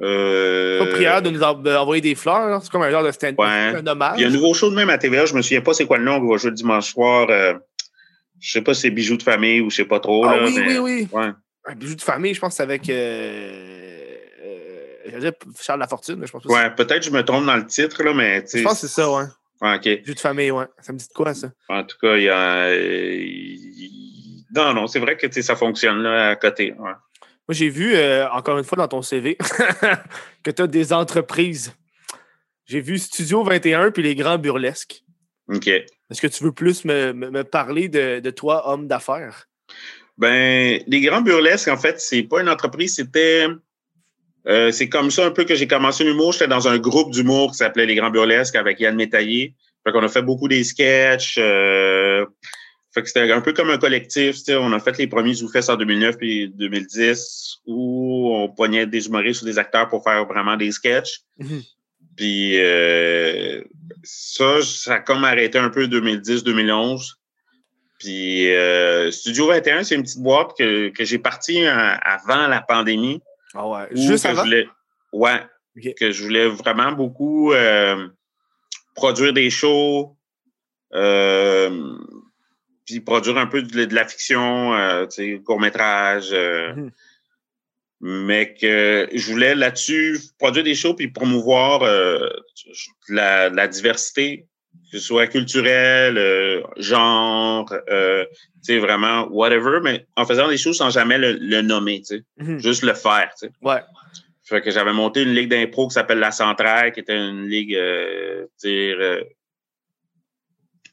euh, 0.00 0.78
Pas 0.78 0.86
prière 0.86 1.22
de 1.22 1.30
nous 1.30 1.42
en- 1.42 1.54
d'envoyer 1.54 2.00
des 2.00 2.14
fleurs. 2.14 2.60
C'est 2.62 2.70
comme 2.70 2.82
un 2.82 2.90
genre 2.90 3.04
de 3.04 3.10
stand-up. 3.12 3.38
Ouais. 3.38 3.46
Un 3.76 3.86
hommage. 3.86 4.14
Il 4.18 4.22
y 4.22 4.24
a 4.24 4.28
un 4.28 4.30
nouveau 4.32 4.54
show 4.54 4.70
de 4.70 4.74
même 4.74 4.90
à 4.90 4.98
TVA, 4.98 5.26
je 5.26 5.34
me 5.34 5.42
souviens 5.42 5.60
pas 5.60 5.74
c'est 5.74 5.86
quoi 5.86 5.98
le 5.98 6.04
nom, 6.04 6.14
on 6.16 6.28
va 6.30 6.36
jouer 6.38 6.50
dimanche 6.52 6.92
soir. 6.92 7.26
euh, 7.30 7.54
je 8.40 8.50
sais 8.52 8.62
pas 8.62 8.74
si 8.74 8.80
c'est 8.82 8.90
bijoux 8.90 9.16
de 9.16 9.22
famille 9.22 9.60
ou 9.60 9.70
je 9.70 9.76
sais 9.76 9.84
pas 9.84 10.00
trop. 10.00 10.24
Ah 10.26 10.36
là, 10.36 10.44
oui, 10.46 10.54
mais- 10.56 10.78
oui, 10.78 10.78
oui. 10.78 11.08
Ouais. 11.12 11.30
Un 11.64 11.74
bijou 11.74 11.94
de 11.94 12.02
famille, 12.02 12.34
je 12.34 12.40
pense 12.40 12.54
que 12.54 12.56
c'est 12.56 12.62
avec. 12.62 12.88
Euh, 12.88 14.16
euh, 14.44 15.30
Charles 15.60 15.80
Lafortune, 15.80 16.16
mais 16.16 16.26
je 16.26 16.32
pense. 16.32 16.44
Ouais, 16.46 16.70
peut-être 16.74 17.00
que 17.00 17.06
je 17.06 17.10
me 17.10 17.22
trompe 17.24 17.46
dans 17.46 17.56
le 17.56 17.66
titre, 17.66 18.02
là, 18.02 18.12
mais 18.14 18.42
tu 18.42 18.48
sais. 18.50 18.58
Je 18.58 18.64
pense 18.64 18.80
que 18.80 18.86
c'est 18.86 18.92
ça, 18.94 19.10
ouais. 19.10 19.24
Ouais, 19.60 19.76
OK. 19.76 19.84
Bijou 20.02 20.14
de 20.14 20.20
famille, 20.20 20.50
ouais. 20.50 20.64
Ça 20.80 20.92
me 20.92 20.98
dit 20.98 21.06
de 21.06 21.12
quoi, 21.12 21.34
ça? 21.34 21.50
En 21.68 21.84
tout 21.84 21.96
cas, 22.00 22.16
il 22.16 22.24
y 22.24 22.28
a. 22.28 22.74
il- 22.74 24.44
Non, 24.54 24.74
non, 24.74 24.86
c'est 24.86 24.98
vrai 24.98 25.16
que 25.16 25.40
ça 25.42 25.56
fonctionne 25.56 26.02
là, 26.02 26.30
à 26.30 26.36
côté. 26.36 26.72
Ouais. 26.72 26.90
Moi, 27.48 27.54
j'ai 27.54 27.68
vu, 27.68 27.94
euh, 27.94 28.28
encore 28.30 28.58
une 28.58 28.64
fois, 28.64 28.76
dans 28.78 28.88
ton 28.88 29.02
CV, 29.02 29.36
que 30.42 30.50
tu 30.50 30.62
as 30.62 30.66
des 30.66 30.92
entreprises. 30.92 31.72
J'ai 32.66 32.80
vu 32.80 32.98
Studio 32.98 33.42
21 33.42 33.90
puis 33.90 34.02
les 34.02 34.14
grands 34.14 34.38
burlesques. 34.38 35.02
OK. 35.48 35.66
Est-ce 35.68 36.20
que 36.20 36.26
tu 36.28 36.44
veux 36.44 36.52
plus 36.52 36.84
me, 36.84 37.12
me- 37.12 37.30
me 37.30 37.44
parler 37.44 37.88
de, 37.88 38.20
de 38.20 38.30
toi, 38.30 38.68
homme 38.70 38.86
d'affaires? 38.86 39.48
Ben, 40.18 40.80
les 40.86 41.00
grands 41.00 41.22
burlesques, 41.22 41.68
en 41.68 41.76
fait, 41.76 42.00
c'est 42.00 42.22
pas 42.22 42.40
une 42.40 42.48
entreprise, 42.48 42.96
c'était. 42.96 43.46
euh, 44.46 44.70
c'est 44.72 44.88
comme 44.88 45.10
ça 45.10 45.26
un 45.26 45.30
peu 45.30 45.44
que 45.44 45.54
j'ai 45.54 45.66
commencé 45.66 46.04
l'humour. 46.04 46.32
J'étais 46.32 46.48
dans 46.48 46.68
un 46.68 46.78
groupe 46.78 47.12
d'humour 47.12 47.52
qui 47.52 47.58
s'appelait 47.58 47.86
Les 47.86 47.94
Grands 47.94 48.10
Burlesques 48.10 48.56
avec 48.56 48.78
Yann 48.80 48.94
Métaillé. 48.96 49.54
Fait 49.84 49.92
qu'on 49.92 50.02
a 50.02 50.08
fait 50.08 50.22
beaucoup 50.22 50.48
des 50.48 50.64
sketchs. 50.64 51.36
euh, 51.38 52.26
fait 52.94 53.00
que 53.02 53.08
c'était 53.08 53.32
un 53.32 53.40
peu 53.40 53.52
comme 53.52 53.70
un 53.70 53.78
collectif. 53.78 54.36
tu 54.36 54.42
sais. 54.44 54.56
On 54.56 54.72
a 54.72 54.78
fait 54.78 54.98
les 54.98 55.06
premiers 55.06 55.34
Zoufest 55.34 55.70
en 55.70 55.76
2009 55.76 56.18
puis 56.18 56.50
2010 56.50 57.60
où 57.66 58.32
on 58.34 58.48
poignait 58.50 58.86
des 58.86 59.06
humoristes 59.06 59.42
ou 59.42 59.46
des 59.46 59.58
acteurs 59.58 59.88
pour 59.88 60.04
faire 60.04 60.26
vraiment 60.26 60.56
des 60.56 60.70
sketchs. 60.72 61.22
Mhm. 61.38 61.62
Puis 62.16 62.58
euh, 62.60 63.62
ça, 64.02 64.60
ça 64.62 64.94
a 64.94 64.98
comme 65.00 65.24
arrêté 65.24 65.56
un 65.58 65.70
peu 65.70 65.86
2010-2011. 65.86 67.14
Puis 68.02 68.52
euh, 68.52 69.12
Studio 69.12 69.46
21, 69.46 69.84
c'est 69.84 69.94
une 69.94 70.02
petite 70.02 70.20
boîte 70.20 70.56
que, 70.58 70.88
que 70.88 71.04
j'ai 71.04 71.18
partie 71.18 71.64
euh, 71.64 71.94
avant 72.02 72.48
la 72.48 72.60
pandémie. 72.60 73.22
Ah 73.54 73.68
ouais. 73.68 73.86
Juste 73.92 74.24
que 74.24 74.30
avant? 74.30 74.40
Je 74.40 74.44
voulais, 74.44 74.68
ouais. 75.12 75.40
Que 76.00 76.10
je 76.10 76.24
voulais 76.24 76.48
vraiment 76.48 76.90
beaucoup 76.90 77.52
euh, 77.52 78.08
produire 78.96 79.32
des 79.32 79.50
shows, 79.50 80.16
euh, 80.94 81.96
puis 82.86 82.98
produire 82.98 83.38
un 83.38 83.46
peu 83.46 83.62
de, 83.62 83.84
de 83.84 83.94
la 83.94 84.04
fiction, 84.04 84.72
tu 85.04 85.10
sais, 85.10 85.42
court-métrage. 85.44 86.32
Mhm. 86.32 86.90
Mais 88.00 88.52
que 88.54 89.08
je 89.14 89.30
voulais 89.30 89.54
là-dessus 89.54 90.18
produire 90.40 90.64
des 90.64 90.74
shows 90.74 90.94
puis 90.94 91.06
promouvoir 91.06 91.82
la, 93.08 93.48
la 93.48 93.68
diversité, 93.68 94.48
que 94.90 94.98
ce 94.98 95.04
soit 95.06 95.26
culturelle, 95.26 96.18
euh, 96.18 96.62
genre, 96.76 97.72
euh, 97.90 98.24
tu 98.26 98.74
sais, 98.74 98.78
vraiment, 98.78 99.26
whatever, 99.30 99.80
mais 99.82 100.06
en 100.16 100.24
faisant 100.26 100.48
des 100.48 100.56
choses 100.58 100.76
sans 100.78 100.90
jamais 100.90 101.18
le, 101.18 101.32
le 101.32 101.62
nommer, 101.62 102.00
tu 102.00 102.16
sais, 102.18 102.24
Mhm. 102.38 102.58
juste 102.58 102.82
le 102.82 102.94
faire, 102.94 103.30
tu 103.38 103.46
sais. 103.46 103.52
Ouais. 103.62 103.80
Fait 104.44 104.60
que 104.60 104.70
j'avais 104.70 104.92
monté 104.92 105.22
une 105.22 105.34
ligue 105.34 105.48
d'impro 105.48 105.88
qui 105.88 105.94
s'appelle 105.94 106.18
La 106.18 106.30
Centrale, 106.32 106.92
qui 106.92 107.00
était 107.00 107.16
une 107.16 107.46
ligue, 107.48 107.74
euh, 107.74 108.42
tu 108.60 108.68
sais, 108.68 108.92
euh, 108.92 109.22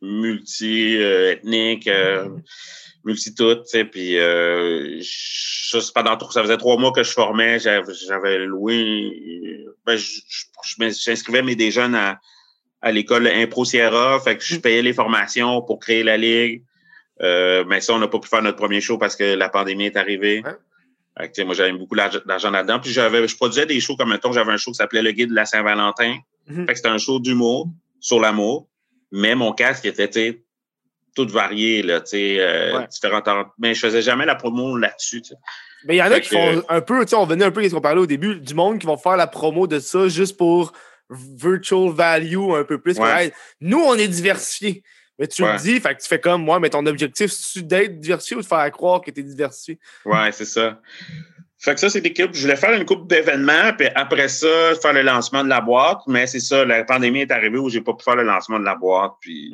multi-ethnique, 0.02 1.88
euh, 1.88 2.30
multi-tout, 3.04 3.56
tu 3.56 3.62
sais, 3.66 3.86
puis 3.86 4.16
ça, 5.04 5.80
pendant, 5.94 6.18
ça 6.30 6.42
faisait 6.42 6.58
trois 6.58 6.78
mois 6.78 6.92
que 6.92 7.04
je 7.04 7.12
formais, 7.12 7.60
j'avais 7.60 8.38
loué, 8.40 9.66
ben, 9.86 9.98
j'inscrivais 9.98 11.42
mes 11.42 11.56
des 11.56 11.72
jeunes 11.72 11.96
à, 11.96 12.20
à 12.82 12.92
l'école 12.92 13.28
Impro 13.28 13.66
Sierra, 13.66 14.20
fait 14.20 14.38
que 14.38 14.44
je 14.44 14.58
payais 14.58 14.82
les 14.82 14.94
formations 14.94 15.62
pour 15.62 15.80
créer 15.80 16.04
la 16.04 16.18
ligue. 16.18 16.64
Euh, 17.22 17.66
mais 17.68 17.82
ça, 17.82 17.94
on 17.94 18.00
n'a 18.00 18.08
pas 18.08 18.20
pu 18.20 18.30
faire 18.30 18.42
notre 18.42 18.58
premier 18.58 18.80
show 18.80 18.98
parce 18.98 19.16
que 19.16 19.36
la 19.36 19.50
pandémie 19.50 19.86
est 19.88 19.98
arrivée. 19.98 20.42
Fait 21.18 21.28
que, 21.28 21.34
tu 21.34 21.42
sais, 21.42 21.44
moi, 21.44 21.54
j'avais 21.54 21.74
beaucoup 21.74 21.96
d'argent 21.96 22.50
là-dedans. 22.50 22.80
Puis 22.80 22.92
j'avais, 22.92 23.28
je 23.28 23.36
produisais 23.36 23.66
des 23.66 23.82
shows 23.82 23.98
comme 23.98 24.10
mettons, 24.12 24.32
j'avais 24.32 24.54
un 24.54 24.58
show 24.58 24.72
qui 24.72 24.76
s'appelait 24.76 25.02
Le 25.02 25.12
Guide 25.12 25.32
de 25.32 25.36
la 25.36 25.46
Saint-Valentin. 25.46 26.16
Mhm. 26.48 26.66
Fait 26.66 26.72
que 26.74 26.78
c'était 26.78 26.90
un 26.90 26.98
show 26.98 27.20
d'humour 27.20 27.68
sur 28.00 28.22
l'amour. 28.22 28.68
Mais 29.12 29.36
mon 29.36 29.52
casque 29.52 29.86
était, 29.86 30.08
tu 30.08 30.20
sais, 30.20 30.42
tout 31.16 31.28
varié, 31.28 31.82
là, 31.82 32.00
tu 32.00 32.12
sais, 32.12 32.38
euh, 32.40 32.78
Ouais. 32.78 32.88
différentes. 32.88 33.28
Mais 33.58 33.74
je 33.74 33.82
faisais 33.82 34.02
jamais 34.02 34.26
la 34.26 34.36
promo 34.36 34.78
là-dessus. 34.78 35.22
Mais 35.86 35.96
il 35.96 35.98
y 35.98 36.02
en 36.04 36.12
a 36.12 36.20
qui 36.22 36.30
que- 36.30 36.36
font 36.36 36.64
un 36.70 36.80
peu, 36.82 37.02
tu 37.04 37.10
sais, 37.10 37.16
on 37.18 37.26
venait 37.26 37.44
un 37.44 37.52
peu 37.52 37.62
de 37.62 37.68
ce 37.68 37.74
qu'on 37.76 37.82
parlait 37.82 38.00
au 38.00 38.06
début, 38.06 38.36
du 38.40 38.54
monde 38.54 38.80
qui 38.80 38.86
vont 38.86 38.96
faire 38.98 39.18
la 39.18 39.28
promo 39.28 39.68
de 39.68 39.80
ça 39.80 40.08
juste 40.08 40.38
pour 40.38 40.72
virtual 41.10 41.92
value 41.92 42.52
un 42.54 42.64
peu 42.64 42.80
plus. 42.80 42.96
que, 42.96 43.02
Ouais. 43.02 43.26
hey, 43.26 43.32
nous, 43.62 43.80
on 43.80 43.96
est 43.96 44.08
diversifiés. 44.08 44.84
Mais 45.18 45.28
tu 45.28 45.44
Ouais. 45.44 45.54
le 45.54 45.60
dis, 45.60 45.80
fait 45.82 45.96
que 45.96 46.02
tu 46.02 46.08
fais 46.08 46.20
comme 46.20 46.44
moi, 46.44 46.60
mais 46.62 46.70
ton 46.70 46.86
objectif, 46.86 47.32
c'est 47.32 47.66
d'être 47.68 48.00
diversifié 48.00 48.38
ou 48.38 48.42
de 48.42 48.46
faire 48.46 48.72
croire 48.72 49.02
que 49.02 49.12
tu 49.12 49.20
es 49.20 49.24
diversifié? 49.24 49.78
Ouais, 50.06 50.32
c'est 50.32 50.46
ça. 50.46 50.80
Fait 51.62 51.74
que 51.74 51.80
ça, 51.82 51.90
c'est 51.90 52.00
l'équipe. 52.00 52.30
Je 52.34 52.42
voulais 52.44 52.56
faire 52.56 52.72
une 52.72 52.86
coupe 52.86 53.06
d'événements, 53.10 53.74
puis 53.78 53.88
après 53.94 54.30
ça, 54.30 54.48
faire 54.82 54.94
le 54.94 55.02
lancement 55.02 55.44
de 55.44 55.50
la 55.50 55.60
boîte. 55.60 56.00
Mais 56.08 56.26
c'est 56.26 56.40
ça, 56.40 56.64
la 56.64 56.86
pandémie 56.86 57.20
est 57.20 57.32
arrivée 57.32 57.58
où 57.58 57.68
j'ai 57.70 57.82
pas 57.82 57.94
pu 57.94 58.04
faire 58.06 58.16
le 58.16 58.24
lancement 58.24 58.60
de 58.62 58.64
la 58.64 58.76
boîte. 58.76 59.12
Puis 59.20 59.52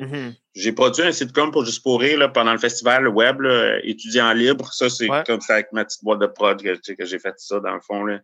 j'ai 0.54 0.70
produit 0.70 1.02
un 1.02 1.10
sitcom 1.10 1.50
pour 1.50 1.64
Juste 1.64 1.82
pour 1.82 2.00
rire 2.00 2.16
là, 2.20 2.28
pendant 2.28 2.52
le 2.52 2.58
festival 2.58 3.08
web, 3.08 3.40
là, 3.40 3.78
étudiant 3.82 4.32
libre. 4.34 4.72
Ça, 4.72 4.88
c'est 4.88 5.10
Ouais. 5.10 5.24
comme 5.26 5.40
ça 5.40 5.54
avec 5.54 5.72
ma 5.72 5.84
petite 5.84 6.04
boîte 6.04 6.20
de 6.20 6.26
prod 6.28 6.62
que, 6.62 6.94
que 6.94 7.04
j'ai 7.04 7.18
fait 7.18 7.34
ça 7.38 7.58
dans 7.58 7.74
le 7.74 7.80
fond. 7.80 8.04
Là. 8.04 8.20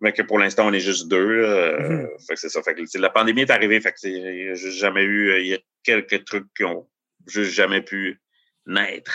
Mais 0.00 0.12
que 0.12 0.22
pour 0.22 0.38
l'instant, 0.38 0.66
on 0.66 0.72
est 0.72 0.80
juste 0.80 1.08
deux. 1.08 1.42
là. 1.42 1.48
Euh, 1.48 1.88
Mhm. 1.88 2.08
Fait 2.26 2.34
que 2.34 2.40
c'est 2.40 2.48
ça. 2.48 2.62
Fait 2.62 2.74
que 2.74 2.82
la 2.98 3.10
pandémie 3.10 3.42
est 3.42 3.50
arrivée. 3.50 3.80
Fait 3.80 3.92
que 3.92 3.98
c'est- 4.00 4.10
il 4.10 4.44
y 4.46 4.48
a 4.50 4.54
juste 4.54 4.78
jamais 4.78 5.02
eu. 5.02 5.30
euh, 5.30 5.40
Il 5.40 5.46
y 5.46 5.54
a 5.54 5.58
quelques 5.82 6.24
trucs 6.24 6.46
qui 6.56 6.64
ont 6.64 6.86
juste 7.26 7.52
jamais 7.52 7.80
pu 7.82 8.20
naître, 8.66 9.12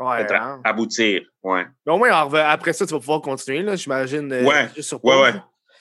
Ouais, 0.00 0.20
être- 0.22 0.34
hein. 0.34 0.60
aboutir. 0.64 1.22
Ouais. 1.42 1.64
Mais 1.86 1.92
au 1.92 1.98
moins, 1.98 2.10
après 2.12 2.72
ça, 2.72 2.86
tu 2.86 2.92
vas 2.92 2.98
pouvoir 3.00 3.20
continuer, 3.22 3.62
là, 3.62 3.76
j'imagine. 3.76 4.30
euh, 4.32 4.44
Ouais. 4.44 4.68
juste 4.76 4.88
sur 4.88 5.04
Ouais, 5.04 5.20
ouais. 5.20 5.32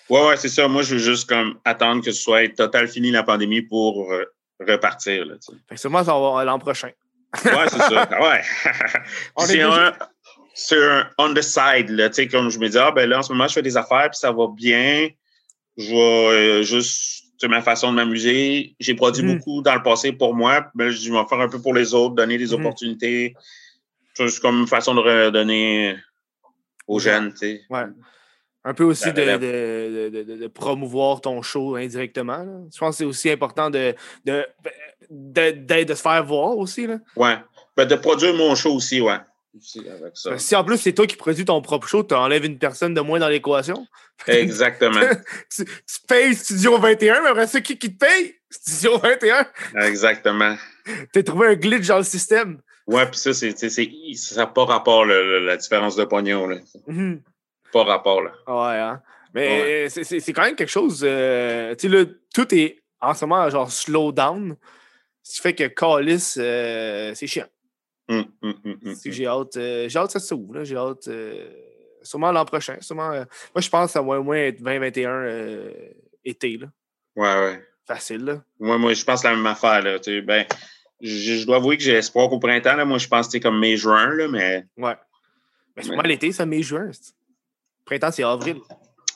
Ouais, 0.09 0.27
ouais, 0.27 0.37
c'est 0.37 0.49
ça. 0.49 0.67
Moi, 0.67 0.81
je 0.83 0.93
veux 0.95 0.99
juste 1.01 1.27
comme 1.29 1.59
attendre 1.65 2.03
que 2.03 2.11
ce 2.11 2.21
soit 2.21 2.47
total 2.55 2.87
fini 2.87 3.11
la 3.11 3.21
pandémie 3.23 3.61
pour 3.61 4.11
euh, 4.11 4.25
repartir. 4.59 5.25
Là. 5.25 5.35
Fait 5.67 5.75
que 5.75 5.81
sûrement, 5.81 6.03
ça 6.03 6.13
va 6.17 6.43
l'an 6.45 6.57
prochain. 6.59 6.89
ouais, 7.45 7.67
c'est 7.69 7.77
ça. 7.77 8.09
Ah 8.11 8.21
Ouais. 8.21 8.41
On 9.35 9.45
est 9.45 9.61
un, 9.61 9.93
c'est 10.61 10.83
un 10.83 11.09
on 11.17 11.33
the 11.33 11.41
side, 11.41 11.89
là. 11.89 12.09
Tu 12.09 12.15
sais, 12.15 12.27
comme 12.27 12.49
je 12.49 12.59
me 12.59 12.67
dis, 12.69 12.77
ah, 12.77 12.91
ben 12.91 13.09
là, 13.09 13.19
en 13.19 13.21
ce 13.23 13.31
moment, 13.31 13.47
je 13.47 13.53
fais 13.53 13.61
des 13.61 13.77
affaires, 13.77 14.09
puis 14.11 14.19
ça 14.19 14.31
va 14.31 14.47
bien. 14.53 15.09
Je 15.77 15.89
vais 15.91 16.59
euh, 16.59 16.63
juste, 16.63 17.23
c'est 17.37 17.47
ma 17.47 17.61
façon 17.61 17.91
de 17.91 17.95
m'amuser. 17.95 18.75
J'ai 18.79 18.95
produit 18.95 19.23
Mhm. 19.23 19.37
beaucoup 19.37 19.61
dans 19.61 19.75
le 19.75 19.81
passé 19.83 20.11
pour 20.11 20.33
moi, 20.35 20.67
mais 20.75 20.91
je 20.91 21.11
vais 21.11 21.17
en 21.17 21.25
faire 21.27 21.39
un 21.39 21.47
peu 21.49 21.61
pour 21.61 21.73
les 21.73 21.93
autres, 21.93 22.15
donner 22.15 22.37
des 22.37 22.47
Mhm. 22.47 22.59
opportunités. 22.59 23.33
C'est 24.13 24.25
juste 24.27 24.41
comme 24.41 24.59
une 24.59 24.67
façon 24.67 24.93
de 24.95 24.99
redonner 24.99 25.95
aux 26.87 26.99
jeunes, 26.99 27.31
tu 27.31 27.37
sais. 27.37 27.61
Ouais. 27.69 27.83
Un 28.65 28.73
peu 28.73 28.83
aussi 28.83 29.13
de, 29.13 29.21
de, 29.21 30.09
de- 30.09 30.35
de- 30.35 30.47
promouvoir 30.47 31.21
ton 31.21 31.41
show 31.41 31.75
indirectement. 31.77 32.43
là. 32.43 32.59
Je 32.73 32.77
pense 32.77 32.95
que 32.95 32.97
c'est 32.97 33.05
aussi 33.05 33.29
important 33.31 33.69
de, 33.69 33.95
de, 34.25 34.45
de 35.09 35.93
se 35.93 36.01
faire 36.01 36.23
voir 36.25 36.57
aussi. 36.57 36.85
Là. 36.85 36.97
Ouais. 37.15 37.37
Ben, 37.77 37.85
de 37.85 37.95
produire 37.95 38.33
mon 38.33 38.55
show 38.55 38.73
aussi, 38.73 38.99
ouais. 38.99 39.17
Aussi, 39.59 39.79
avec 39.89 40.11
ça. 40.15 40.37
Si 40.37 40.55
en 40.55 40.63
plus 40.63 40.77
c'est 40.77 40.93
toi 40.93 41.05
qui 41.05 41.15
produis 41.17 41.45
ton 41.45 41.61
propre 41.61 41.87
show, 41.87 42.03
tu 42.03 42.13
enlèves 42.15 42.45
une 42.45 42.57
personne 42.57 42.93
de 42.93 43.01
moins 43.01 43.19
dans 43.19 43.27
l'équation. 43.27 43.85
Exactement. 44.27 44.99
Tu, 45.55 45.65
tu 45.65 45.99
payes 46.07 46.35
Studio 46.35 46.77
21, 46.77 47.21
mais 47.23 47.29
après 47.29 47.47
ça, 47.47 47.61
qui, 47.61 47.77
qui 47.77 47.93
te 47.95 48.05
paye? 48.05 48.35
Studio 48.49 48.97
21. 48.97 49.45
Exactement. 49.81 50.55
T'as 51.13 51.23
trouvé 51.23 51.47
un 51.49 51.55
glitch 51.55 51.87
dans 51.87 51.97
le 51.97 52.03
système. 52.03 52.61
Ouais, 52.87 53.05
puis 53.05 53.19
ça, 53.19 53.33
c'est, 53.33 53.55
ça 54.15 54.35
n'a 54.35 54.47
pas 54.47 54.65
rapport, 54.65 55.05
le- 55.05 55.23
le- 55.39 55.45
la 55.45 55.57
différence 55.57 55.95
de 55.95 56.03
pognon. 56.05 56.47
Là. 56.47 56.57
Mhm. 56.87 57.21
Pas 57.71 57.83
rapport, 57.83 58.21
là. 58.23 58.31
Ouais, 58.47 58.79
hein. 58.79 59.01
Mais 59.35 59.87
c'est 59.89 60.33
quand 60.33 60.41
même 60.41 60.55
quelque 60.55 60.71
chose. 60.71 61.01
euh, 61.03 61.75
tu 61.75 61.87
sais, 61.87 61.95
là, 61.95 62.05
tout 62.33 62.53
est 62.55 62.81
en 62.99 63.13
ce 63.13 63.25
moment 63.25 63.47
genre 63.51 63.71
slow 63.71 64.11
down. 64.11 64.55
Ce 65.21 65.35
qui 65.35 65.41
fait 65.41 65.53
que 65.53 65.65
Callis, 65.67 66.33
euh, 66.37 67.13
c'est 67.13 67.27
chiant. 67.27 67.45
Hum, 68.09 68.25
hum, 68.41 68.53
hum, 68.65 68.95
C'est 68.95 69.11
J'ai 69.11 69.27
hâte, 69.27 69.55
euh, 69.57 69.87
j'ai 69.87 69.99
hâte 69.99 70.07
que 70.07 70.13
ça 70.13 70.19
s'ouvre. 70.19 70.63
J'ai 70.63 70.75
hâte. 70.75 71.07
euh, 71.07 71.47
sûrement 72.01 72.31
l'an 72.31 72.43
prochain. 72.45 72.77
Sûrement, 72.81 73.11
euh, 73.11 73.23
moi, 73.53 73.61
je 73.61 73.69
pense 73.69 73.85
que 73.87 73.91
ça 73.91 74.01
va 74.01 74.19
au 74.19 74.23
moins 74.23 74.37
être 74.37 74.57
2021 74.63 75.09
euh, 75.11 75.71
été. 76.25 76.57
Là. 76.57 76.67
Ouais, 77.15 77.39
ouais. 77.45 77.65
Facile. 77.87 78.25
Là. 78.25 78.43
Moi, 78.59 78.77
moi, 78.77 78.93
je 78.93 79.03
pense 79.03 79.23
la 79.23 79.35
même 79.35 79.45
affaire, 79.45 79.81
là. 79.83 79.97
Ben, 80.23 80.45
je, 81.01 81.35
je 81.39 81.45
dois 81.45 81.57
avouer 81.57 81.77
que 81.77 81.83
j'ai 81.83 81.93
espoir 81.93 82.29
qu'au 82.29 82.39
printemps, 82.39 82.75
là, 82.75 82.85
moi, 82.85 82.97
je 82.97 83.07
pense 83.07 83.27
que 83.27 83.33
c'est 83.33 83.39
comme 83.39 83.59
mai-juin, 83.59 84.27
mais. 84.29 84.65
Ouais. 84.77 84.95
Mais 85.75 85.83
c'est 85.83 85.89
Ouais. 85.91 85.97
pas 85.97 86.03
l'été, 86.07 86.31
ça, 86.31 86.45
mai-juin. 86.45 86.89
c'est- 86.91 87.13
Printemps, 87.85 88.11
c'est 88.11 88.23
avril. 88.23 88.57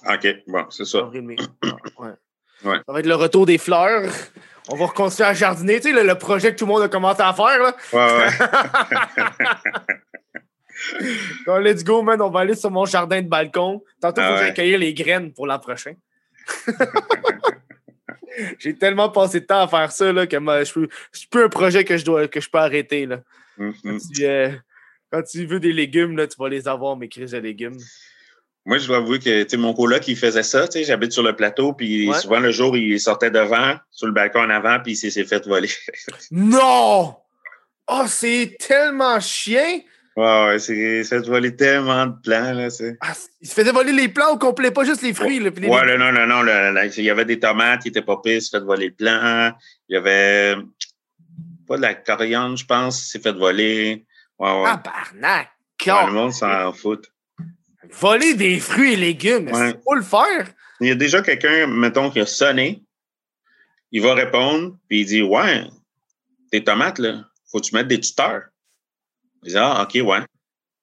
OK, 0.07 0.27
bon, 0.47 0.65
c'est 0.69 0.85
ça. 0.85 0.99
Avril, 0.99 1.21
mai. 1.23 1.35
Ouais. 1.97 2.09
Ouais. 2.65 2.77
Ça 2.85 2.93
va 2.93 2.99
être 2.99 3.05
le 3.07 3.15
retour 3.15 3.45
des 3.45 3.57
fleurs. 3.57 4.11
On 4.69 4.75
va 4.75 4.85
reconstruire 4.85 5.29
à 5.29 5.33
jardiner. 5.33 5.79
Tu 5.79 5.89
sais, 5.89 5.93
le, 5.93 6.07
le 6.07 6.15
projet 6.15 6.53
que 6.53 6.57
tout 6.59 6.65
le 6.65 6.71
monde 6.71 6.83
a 6.83 6.87
commencé 6.87 7.21
à 7.21 7.33
faire. 7.33 7.59
Là. 7.59 7.75
Ouais, 7.91 8.27
ouais. 11.47 11.63
Let's 11.73 11.83
go, 11.83 12.01
man. 12.01 12.21
On 12.21 12.29
va 12.29 12.41
aller 12.41 12.55
sur 12.55 12.71
mon 12.71 12.85
jardin 12.85 13.21
de 13.21 13.27
balcon. 13.27 13.83
Tantôt, 14.01 14.21
il 14.21 14.23
Ah 14.23 14.37
faut 14.53 14.61
ouais. 14.61 14.77
les 14.77 14.93
graines 14.93 15.33
pour 15.33 15.47
l'an 15.47 15.59
prochain. 15.59 15.93
J'ai 18.59 18.75
tellement 18.75 19.09
passé 19.09 19.41
de 19.41 19.45
temps 19.45 19.61
à 19.61 19.67
faire 19.67 19.91
ça 19.91 20.11
là, 20.11 20.25
que 20.25 20.37
je 20.37 20.73
peux, 20.73 20.87
c'est 21.11 21.29
plus 21.29 21.43
un 21.43 21.49
projet 21.49 21.83
que 21.83 21.97
je, 21.97 22.05
dois, 22.05 22.27
que 22.27 22.41
je 22.41 22.49
peux 22.49 22.57
arrêter. 22.57 23.05
Là. 23.05 23.19
Quand, 23.57 23.97
tu, 24.13 24.25
euh, 24.25 24.51
quand 25.11 25.21
tu 25.21 25.45
veux 25.45 25.59
des 25.59 25.71
légumes, 25.71 26.17
là, 26.17 26.25
tu 26.25 26.35
vas 26.39 26.49
les 26.49 26.67
avoir, 26.67 26.97
mes 26.97 27.09
crises 27.09 27.31
de 27.31 27.37
légumes. 27.37 27.77
Moi, 28.65 28.77
je 28.77 28.87
dois 28.87 28.97
avouer 28.97 29.19
que 29.19 29.43
tu 29.43 29.49
sais, 29.49 29.57
mon 29.57 29.73
coloc, 29.73 30.07
il 30.07 30.15
faisait 30.15 30.41
ça. 30.43 30.67
tu 30.67 30.79
sais, 30.79 30.83
J'habite 30.85 31.11
sur 31.11 31.23
le 31.23 31.35
plateau, 31.35 31.73
puis 31.73 32.09
Ouais. 32.09 32.17
souvent, 32.17 32.39
le 32.39 32.51
jour, 32.51 32.77
il 32.77 32.99
sortait 32.99 33.29
devant, 33.31 33.75
sur 33.91 34.07
le 34.07 34.13
balcon 34.13 34.39
en 34.39 34.49
avant, 34.49 34.79
puis 34.81 34.93
il 34.93 35.11
s'est 35.11 35.25
fait 35.25 35.45
voler. 35.45 35.69
Non! 36.31 37.15
Oh, 37.87 38.03
c'est 38.07 38.55
tellement 38.59 39.19
chien! 39.19 39.81
ouais, 40.15 40.45
ouais, 40.47 40.59
c'est 40.59 40.77
il 40.99 41.05
s'est 41.05 41.19
fait 41.19 41.27
voler 41.27 41.55
tellement 41.55 42.05
de 42.05 42.13
plants, 42.23 42.53
là, 42.53 42.69
tu 42.69 42.77
sais. 42.77 42.97
Ah, 43.01 43.11
il 43.41 43.47
se 43.49 43.53
faisait 43.53 43.71
voler 43.73 43.91
les 43.91 44.07
plants 44.07 44.31
au 44.33 44.37
complet, 44.37 44.71
pas 44.71 44.85
juste 44.85 45.01
les 45.01 45.13
fruits. 45.13 45.39
là, 45.39 45.49
les 45.53 45.67
Ouais, 45.67 45.85
là, 45.85 45.97
non, 45.97 46.11
non, 46.13 46.25
non. 46.25 46.41
là, 46.43 46.71
là, 46.71 46.85
il 46.85 47.03
y 47.03 47.09
avait 47.09 47.25
des 47.25 47.39
tomates 47.39 47.81
qui 47.81 47.89
étaient 47.89 48.01
pas 48.01 48.21
pires, 48.23 48.35
il 48.35 48.41
s'est 48.41 48.57
fait 48.57 48.63
voler 48.63 48.87
le 48.87 48.93
plant. 48.93 49.51
Il 49.89 49.95
y 49.95 49.97
avait 49.97 50.55
pas 51.67 51.75
de 51.75 51.81
la 51.81 51.95
coriandre, 51.95 52.55
je 52.55 52.65
pense, 52.65 53.01
il 53.03 53.09
s'est 53.09 53.19
fait 53.19 53.33
voler. 53.33 54.05
Ouais, 54.39 54.49
ouais. 54.51 54.63
Ah, 54.67 54.81
barnac! 54.83 55.49
Ouais, 55.85 56.05
le 56.07 56.13
monde 56.13 56.31
s'en 56.31 56.71
fout. 56.71 57.11
Voler 57.99 58.33
des 58.35 58.59
fruits 58.59 58.93
et 58.93 58.97
légumes, 58.97 59.47
Ouais. 59.47 59.71
c'est 59.71 59.83
faut 59.83 59.95
le 59.95 60.01
faire? 60.01 60.51
Il 60.81 60.87
y 60.87 60.91
a 60.91 60.95
déjà 60.95 61.21
quelqu'un, 61.21 61.67
mettons, 61.67 62.09
qui 62.09 62.19
a 62.19 62.25
sonné. 62.25 62.83
Il 63.91 64.01
va 64.01 64.13
répondre, 64.15 64.77
puis 64.89 65.01
il 65.01 65.05
dit 65.05 65.21
Ouais, 65.21 65.63
tes 66.51 66.63
tomates, 66.63 66.99
là, 66.99 67.25
faut-tu 67.51 67.73
mettre 67.75 67.87
des 67.89 67.99
tuteurs? 67.99 68.43
Il 69.43 69.49
dit 69.51 69.57
Ah, 69.57 69.83
OK, 69.83 69.93
ouais. 70.05 70.19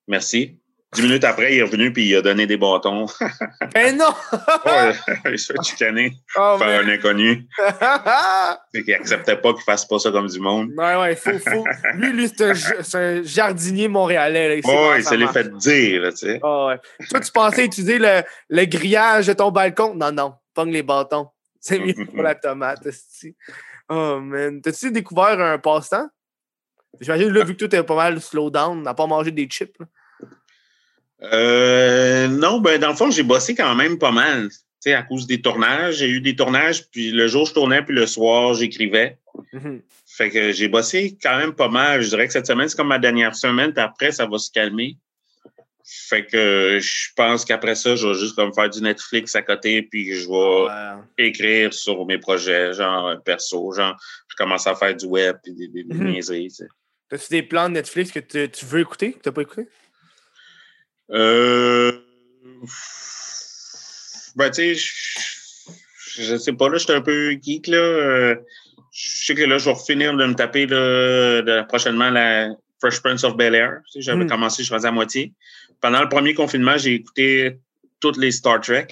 Merci. 0.07 0.60
Dix 0.93 1.03
minutes 1.03 1.23
après, 1.23 1.55
il 1.55 1.59
est 1.59 1.63
revenu, 1.63 1.93
puis 1.93 2.09
il 2.09 2.17
a 2.17 2.23
donné 2.23 2.47
des 2.47 2.57
bâtons. 2.57 3.07
Ben 3.75 3.97
non! 3.97 4.13
ouais, 4.67 4.93
il 5.33 5.39
se 5.39 5.53
fait 5.53 5.63
chicaner 5.63 6.13
Oh, 6.37 6.57
par 6.59 6.63
un 6.69 6.89
inconnu. 6.89 7.47
Fait 8.75 8.83
qu'il 8.83 8.95
acceptait 8.95 9.37
pas 9.37 9.53
qu'il 9.53 9.63
fasse 9.63 9.85
pas 9.87 9.99
ça 10.01 10.11
comme 10.11 10.27
du 10.27 10.41
monde. 10.41 10.71
ouais, 10.77 10.97
ouais, 10.97 11.15
faut, 11.17 11.39
faut. 11.39 11.65
Lui, 11.95 12.13
lui 12.13 12.29
c'est 12.29 12.45
un, 12.45 12.55
ja- 12.55 12.83
c'est 12.83 12.99
un 12.99 13.23
jardinier 13.23 13.87
montréalais. 13.89 14.49
Là, 14.61 14.69
Ouais, 14.69 14.99
il 15.01 15.05
se 15.05 15.15
l'est 15.15 15.29
fait 15.33 15.57
dire, 15.57 16.03
là, 16.03 16.11
tu 16.11 16.17
sais. 16.19 16.41
Ah 16.43 16.67
ouais. 16.67 16.81
Toi, 17.09 17.21
tu 17.21 17.31
pensais 17.33 17.65
utiliser 17.65 17.99
le, 17.99 18.23
le 18.49 18.65
grillage 18.65 19.29
de 19.29 19.33
ton 19.33 19.51
balcon? 19.53 19.95
Non, 19.95 20.11
non. 20.11 20.35
Pogne 20.55 20.73
les 20.73 20.83
bâtons. 20.83 21.29
C'est 21.61 21.79
mieux 21.79 21.95
pour 21.95 22.23
la 22.23 22.35
tomate. 22.35 22.81
Oh, 23.89 24.19
man. 24.21 24.61
T'as-tu 24.61 24.91
découvert 24.91 25.39
un 25.41 25.59
passe-temps? 25.59 26.09
J'imagine, 27.01 27.29
là, 27.29 27.45
vu 27.45 27.55
que 27.57 27.65
tout 27.65 27.75
est 27.75 27.83
pas 27.85 27.95
mal 27.95 28.21
slow 28.21 28.51
down, 28.51 28.83
n'a 28.83 28.95
pas 28.95 29.07
mangé 29.07 29.31
des 29.31 29.45
chips. 29.47 29.79
là. 29.79 29.87
Euh, 31.23 32.29
non, 32.29 32.61
ben, 32.61 32.81
dans 32.81 32.89
le 32.91 32.95
fond, 32.95 33.11
j'ai 33.11 33.23
bossé 33.23 33.55
quand 33.55 33.75
même 33.75 33.99
pas 33.99 34.11
mal. 34.13 34.49
Tu 34.49 34.57
sais, 34.81 34.95
à 34.95 35.03
cause 35.03 35.27
des 35.27 35.43
tournages. 35.43 35.97
J'ai 35.97 36.09
eu 36.09 36.21
des 36.21 36.35
tournages, 36.35 36.89
puis 36.91 37.11
le 37.11 37.27
jour, 37.29 37.47
je 37.47 37.53
tournais, 37.53 37.83
puis 37.83 37.95
le 37.95 38.07
soir, 38.07 38.55
j'écrivais. 38.55 39.19
Mhm. 39.53 39.83
Fait 40.07 40.31
que 40.31 40.53
j'ai 40.53 40.69
bossé 40.69 41.17
quand 41.23 41.37
même 41.39 41.53
pas 41.53 41.69
mal. 41.69 42.03
Je 42.03 42.09
dirais 42.09 42.27
que 42.27 42.33
cette 42.33 42.47
semaine, 42.47 42.69
c'est 42.69 42.77
comme 42.77 42.89
ma 42.89 42.99
dernière 42.99 43.35
semaine, 43.35 43.73
puis 43.73 43.83
après, 43.83 44.13
ça 44.13 44.27
va 44.27 44.39
se 44.39 44.51
calmer. 44.51 44.97
Fait 45.85 46.25
que 46.25 46.79
je 46.81 47.09
pense 47.17 47.45
qu'après 47.45 47.75
ça, 47.75 47.97
je 47.97 48.07
vais 48.07 48.15
juste 48.15 48.37
comme 48.37 48.55
faire 48.55 48.71
du 48.71 48.81
Netflix 48.81 49.35
à 49.35 49.43
côté, 49.43 49.83
puis 49.83 50.15
je 50.15 50.29
vais 50.29 51.27
écrire 51.27 51.75
sur 51.75 52.07
mes 52.07 52.19
projets, 52.19 52.73
genre 52.75 53.09
euh, 53.09 53.17
perso, 53.17 53.73
genre 53.73 53.97
je 54.29 54.37
commence 54.37 54.67
à 54.69 54.75
faire 54.77 54.95
du 54.95 55.07
web 55.07 55.37
puis 55.43 55.53
des, 55.53 55.67
des, 55.69 55.83
des 55.83 55.95
Mhm. 55.95 56.11
niaiseries, 56.13 56.49
tu 56.49 56.55
sais. 56.57 56.69
T'as-tu 57.09 57.27
des 57.31 57.43
plans 57.43 57.69
de 57.69 57.75
Netflix 57.75 58.13
que 58.13 58.21
tu, 58.21 58.49
tu 58.51 58.65
veux 58.67 58.81
écouter, 58.81 59.15
que 59.15 59.19
t'as 59.19 59.33
pas 59.33 59.43
écouté? 59.43 59.67
Euh... 61.13 61.93
Ben, 64.37 64.51
tu 64.51 64.55
sais, 64.55 64.75
je- 64.75 66.23
je 66.23 66.37
sais 66.37 66.53
pas, 66.53 66.69
là, 66.69 66.79
j'étais 66.79 66.93
un 66.95 67.01
peu 67.01 67.33
geek, 67.43 67.67
là. 67.67 67.77
Euh, 67.79 68.35
Je 68.93 69.25
sais 69.27 69.35
que 69.37 69.43
là, 69.45 69.57
je 69.59 69.71
vais 69.71 69.77
finir 69.87 70.15
de 70.15 70.27
me 70.27 70.35
taper, 70.35 70.67
là, 70.67 71.43
de- 71.43 71.63
prochainement, 71.69 72.11
la 72.11 72.49
Fresh 72.81 73.01
Prince 73.01 73.23
of 73.23 73.37
Bel-Air. 73.37 73.79
Tu 73.87 73.93
sais, 73.93 74.03
J'avais 74.03 74.25
Hmm. 74.25 74.29
commencé, 74.29 74.63
je 74.63 74.67
suis 74.67 74.75
rendu 74.75 74.87
à 74.87 74.91
moitié. 74.91 75.33
Pendant 75.81 76.03
le 76.03 76.09
premier 76.09 76.35
confinement, 76.35 76.77
j'ai 76.77 76.95
écouté 76.95 77.57
toutes 78.01 78.17
les 78.17 78.33
Star 78.33 78.61
Trek. 78.61 78.89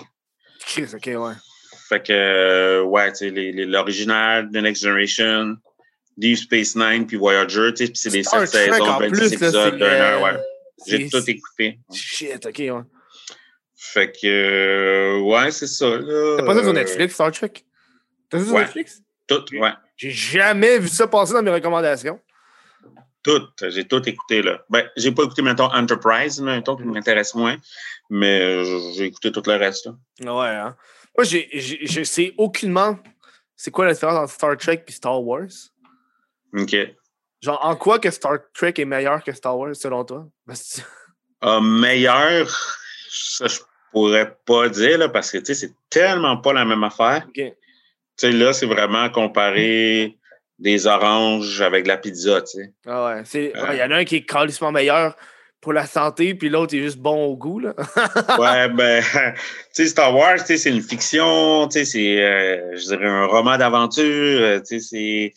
Ok, 0.79 1.07
ouais. 1.07 1.33
Fait 1.89 2.01
que, 2.07 2.13
euh, 2.13 2.83
ouais, 2.83 3.11
tu 3.13 3.29
sais, 3.31 3.31
l'original, 3.67 4.49
The 4.53 4.57
Next 4.59 4.83
Generation, 4.85 5.57
Deep 6.17 6.37
Space 6.39 6.77
Nine, 6.77 7.07
puis 7.07 7.17
Voyager, 7.17 7.73
tu 7.75 7.87
sais, 7.87 7.91
puis 7.91 7.97
c'est 7.99 8.11
des 8.11 8.23
sept 8.23 8.47
saisons, 8.47 8.85
en 8.85 8.99
26 9.01 9.11
plus, 9.11 9.21
là, 9.21 9.27
épisodes 9.67 9.83
heure, 9.83 10.23
ouais. 10.23 10.39
J'ai 10.87 11.09
tout 11.09 11.29
écouté. 11.29 11.79
Shit, 11.93 12.47
ok, 12.47 12.59
ouais. 12.59 12.73
Fait 13.77 14.13
que, 14.13 14.27
euh, 14.27 15.21
ouais, 15.21 15.51
c'est 15.51 15.67
ça. 15.67 15.99
T'as 16.37 16.43
pas 16.45 16.55
ça 16.55 16.61
sur 16.61 16.71
Euh, 16.71 16.73
Netflix, 16.73 17.15
Star 17.15 17.33
Trek? 17.33 17.53
T'as 18.29 18.39
ça 18.39 18.45
sur 18.45 18.55
ouais. 18.55 18.63
Netflix? 18.63 19.03
Tout, 19.27 19.45
ouais. 19.55 19.73
J'ai 19.97 20.11
jamais 20.11 20.79
vu 20.79 20.89
ça 20.89 21.07
passer 21.07 21.33
dans 21.33 21.43
mes 21.43 21.51
recommandations. 21.51 22.21
Tout. 23.23 23.49
J'ai 23.69 23.87
tout 23.87 24.07
écouté, 24.09 24.43
là. 24.43 24.65
Ben, 24.71 24.89
j'ai 24.97 25.13
pas 25.13 25.25
écouté, 25.25 25.43
mettons, 25.43 25.73
Enterprise, 25.73 26.41
là, 26.41 26.57
mettons, 26.57 26.77
qui 26.77 26.85
m'intéresse 26.85 27.35
moins, 27.35 27.57
mais 28.11 28.41
euh, 28.41 28.93
j'ai 28.95 29.05
écouté 29.05 29.33
tout 29.33 29.43
le 29.47 29.55
reste, 29.55 29.87
là. 29.87 30.35
Ouais, 30.35 30.49
hein. 30.49 30.77
Moi, 31.17 31.25
je 31.25 32.03
sais 32.05 32.33
aucunement 32.39 32.97
c'est 33.57 33.73
quoi 33.73 33.87
la 33.87 33.93
différence 33.93 34.17
entre 34.17 34.33
Star 34.33 34.57
Trek 34.57 34.85
et 34.87 34.93
Star 34.93 35.21
Wars. 35.21 35.49
OK. 36.57 36.77
Genre, 37.41 37.59
en 37.65 37.77
quoi 37.77 37.99
que 37.99 38.11
Star 38.11 38.39
Trek 38.53 38.75
est 38.79 38.85
meilleur 38.85 39.23
que 39.23 39.33
Star 39.33 39.57
Wars, 39.57 39.75
selon 39.77 40.05
toi? 40.05 40.27
Ah, 41.41 41.61
meilleur, 41.63 42.49
ça, 43.11 43.47
je 43.47 43.61
pourrais 43.93 44.35
pas 44.45 44.69
dire, 44.69 44.99
là, 44.99 45.09
parce 45.09 45.31
que, 45.31 45.39
tu 45.39 45.45
sais, 45.47 45.55
c'est 45.55 45.73
tellement 45.89 46.37
pas 46.39 46.53
la 46.53 46.65
même 46.65 46.83
affaire. 46.83 47.29
Tu 47.33 47.53
sais, 48.17 48.33
là, 48.33 48.53
c'est 48.53 48.67
vraiment 48.67 49.09
comparer 49.11 50.19
des 50.59 50.89
oranges 50.89 51.61
avec 51.61 51.85
de 51.85 51.89
la 51.89 51.97
pizza, 51.97 52.43
tu 52.43 52.59
sais. 52.59 52.73
Ah 52.85 53.07
ouais. 53.07 53.23
c'est- 53.25 53.53
Euh. 53.57 53.63
ouais, 53.69 53.77
Il 53.77 53.79
y 53.79 53.83
en 53.85 53.91
a 53.93 53.99
un 53.99 54.05
qui 54.05 54.17
est 54.17 54.27
calissement 54.27 54.73
meilleur 54.73 55.15
pour 55.61 55.73
la 55.73 55.87
santé, 55.87 56.35
puis 56.35 56.49
l'autre 56.49 56.75
est 56.75 56.81
juste 56.81 56.99
bon 56.99 57.27
au 57.27 57.37
goût, 57.37 57.61
là. 57.61 57.75
Ouais, 58.41 58.69
ben, 58.71 59.01
tu 59.75 59.85
sais, 59.85 59.87
Star 59.87 60.13
Wars, 60.17 60.39
tu 60.41 60.47
sais, 60.47 60.57
c'est 60.57 60.71
une 60.71 60.83
fiction, 60.83 61.69
tu 61.69 61.79
sais, 61.79 61.85
c'est, 61.85 62.21
euh, 62.21 62.77
je 62.77 62.85
dirais, 62.89 63.07
un 63.07 63.27
roman 63.27 63.57
d'aventure, 63.57 64.03
euh, 64.05 64.59
tu 64.59 64.81
sais, 64.81 64.81
c'est, 64.81 65.33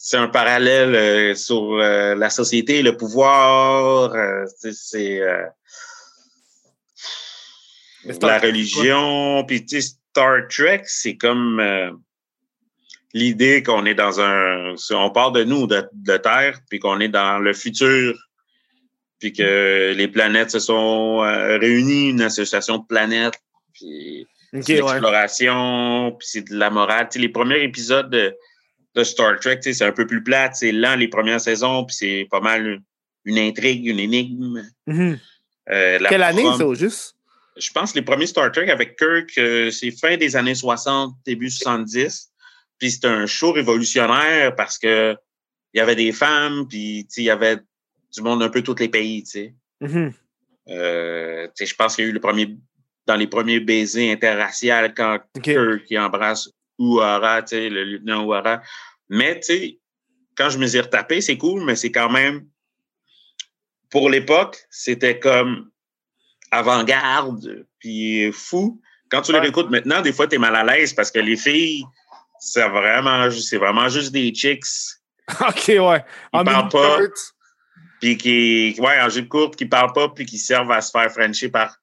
c'est 0.00 0.16
un 0.16 0.28
parallèle 0.28 0.94
euh, 0.94 1.34
sur 1.34 1.72
euh, 1.72 2.14
la 2.14 2.30
société, 2.30 2.82
le 2.82 2.96
pouvoir, 2.96 4.14
euh, 4.14 4.44
c'est 4.72 5.20
la 8.20 8.38
religion, 8.38 9.44
puis 9.44 9.66
Star 9.68 10.46
Trek, 10.48 10.82
c'est 10.86 11.16
comme 11.16 11.60
l'idée 13.12 13.62
qu'on 13.64 13.84
est 13.84 13.94
dans 13.94 14.20
un, 14.20 14.76
on 14.92 15.10
part 15.10 15.32
de 15.32 15.42
nous, 15.42 15.66
de, 15.66 15.84
de 15.92 16.16
Terre, 16.16 16.60
puis 16.70 16.78
qu'on 16.78 17.00
est 17.00 17.08
dans 17.08 17.40
le 17.40 17.52
futur, 17.52 18.16
puis 19.18 19.32
que 19.32 19.92
les 19.96 20.08
planètes 20.08 20.52
se 20.52 20.60
sont 20.60 21.18
réunies, 21.18 22.10
une 22.10 22.22
association 22.22 22.78
de 22.78 22.86
planètes, 22.86 23.38
puis 23.74 24.26
c'est 24.52 24.76
de 24.76 24.82
ouais. 24.82 24.92
l'exploration, 24.92 26.16
puis 26.18 26.28
c'est 26.30 26.48
de 26.48 26.54
la 26.54 26.70
morale. 26.70 27.08
Tu 27.10 27.18
sais, 27.18 27.18
les 27.18 27.28
premiers 27.28 27.62
épisodes 27.62 28.36
de, 28.98 29.04
Star 29.04 29.38
Trek, 29.40 29.60
c'est 29.62 29.82
un 29.82 29.92
peu 29.92 30.06
plus 30.06 30.22
plate, 30.22 30.56
c'est 30.56 30.72
lent 30.72 30.96
les 30.96 31.08
premières 31.08 31.40
saisons, 31.40 31.84
puis 31.84 31.96
c'est 31.96 32.28
pas 32.30 32.40
mal 32.40 32.80
une 33.24 33.38
intrigue, 33.38 33.86
une 33.86 33.98
énigme. 33.98 34.64
Mhm. 34.86 35.18
Euh, 35.70 35.98
Quelle 36.08 36.22
année, 36.22 36.44
ça, 36.56 36.66
au 36.66 36.74
juste? 36.74 37.14
Je 37.56 37.70
pense 37.72 37.92
que 37.92 37.98
les 37.98 38.04
premiers 38.04 38.26
Star 38.26 38.50
Trek 38.52 38.70
avec 38.70 38.96
Kirk, 38.96 39.36
euh, 39.38 39.70
c'est 39.70 39.90
fin 39.90 40.16
des 40.16 40.36
années 40.36 40.54
60, 40.54 41.14
début 41.26 41.50
70. 41.50 42.30
Puis 42.78 42.92
c'était 42.92 43.08
un 43.08 43.26
show 43.26 43.52
révolutionnaire 43.52 44.54
parce 44.54 44.78
que 44.78 45.16
il 45.74 45.78
y 45.78 45.80
avait 45.80 45.96
des 45.96 46.12
femmes, 46.12 46.66
puis 46.68 47.06
il 47.16 47.24
y 47.24 47.30
avait 47.30 47.56
du 47.56 48.22
monde 48.22 48.42
un 48.42 48.48
peu 48.48 48.62
tous 48.62 48.76
les 48.78 48.88
pays. 48.88 49.24
Mhm. 49.80 50.12
Euh, 50.70 51.48
je 51.58 51.74
pense 51.74 51.96
qu'il 51.96 52.04
y 52.04 52.08
a 52.08 52.10
eu 52.10 52.14
le 52.14 52.20
premier, 52.20 52.56
dans 53.06 53.16
les 53.16 53.26
premiers 53.26 53.60
baisers 53.60 54.10
interraciales 54.10 54.94
quand. 54.94 55.18
Kirk 55.42 55.84
qui 55.84 55.98
embrasse 55.98 56.48
sais, 57.46 57.68
le 57.68 57.84
lieutenant 57.84 58.24
Uhura. 58.24 58.62
Mais, 59.08 59.36
tu 59.40 59.46
sais, 59.46 59.78
quand 60.36 60.50
je 60.50 60.58
me 60.58 60.66
suis 60.66 60.80
retapé, 60.80 61.20
c'est 61.20 61.36
cool, 61.38 61.64
mais 61.64 61.76
c'est 61.76 61.90
quand 61.92 62.10
même, 62.10 62.46
pour 63.90 64.10
l'époque, 64.10 64.58
c'était 64.70 65.18
comme 65.18 65.70
avant-garde, 66.50 67.66
puis 67.78 68.30
fou. 68.32 68.80
Quand 69.10 69.22
tu 69.22 69.32
le 69.32 69.38
Ouais. 69.38 69.44
réécoutes 69.44 69.70
maintenant, 69.70 70.02
des 70.02 70.12
fois, 70.12 70.26
tu 70.26 70.34
es 70.36 70.38
mal 70.38 70.54
à 70.54 70.64
l'aise 70.64 70.92
parce 70.92 71.10
que 71.10 71.18
les 71.18 71.36
filles, 71.36 71.84
c'est 72.40 72.68
vraiment, 72.68 73.30
c'est 73.30 73.56
vraiment 73.56 73.88
juste 73.88 74.12
des 74.12 74.32
chicks, 74.34 74.64
Ok, 75.40 75.64
ouais. 75.68 76.04
En 76.32 76.42
parle 76.44 76.58
mini 76.64 76.68
pas. 76.70 76.98
puis 78.00 78.16
qui, 78.16 78.74
ouais, 78.78 79.00
en 79.00 79.08
jupe 79.10 79.28
courte, 79.28 79.56
qui 79.56 79.66
parlent 79.66 79.92
pas, 79.92 80.08
puis 80.08 80.24
qui 80.24 80.38
servent 80.38 80.70
à 80.72 80.80
se 80.80 80.90
faire 80.90 81.10
frencher 81.12 81.48
par 81.50 81.76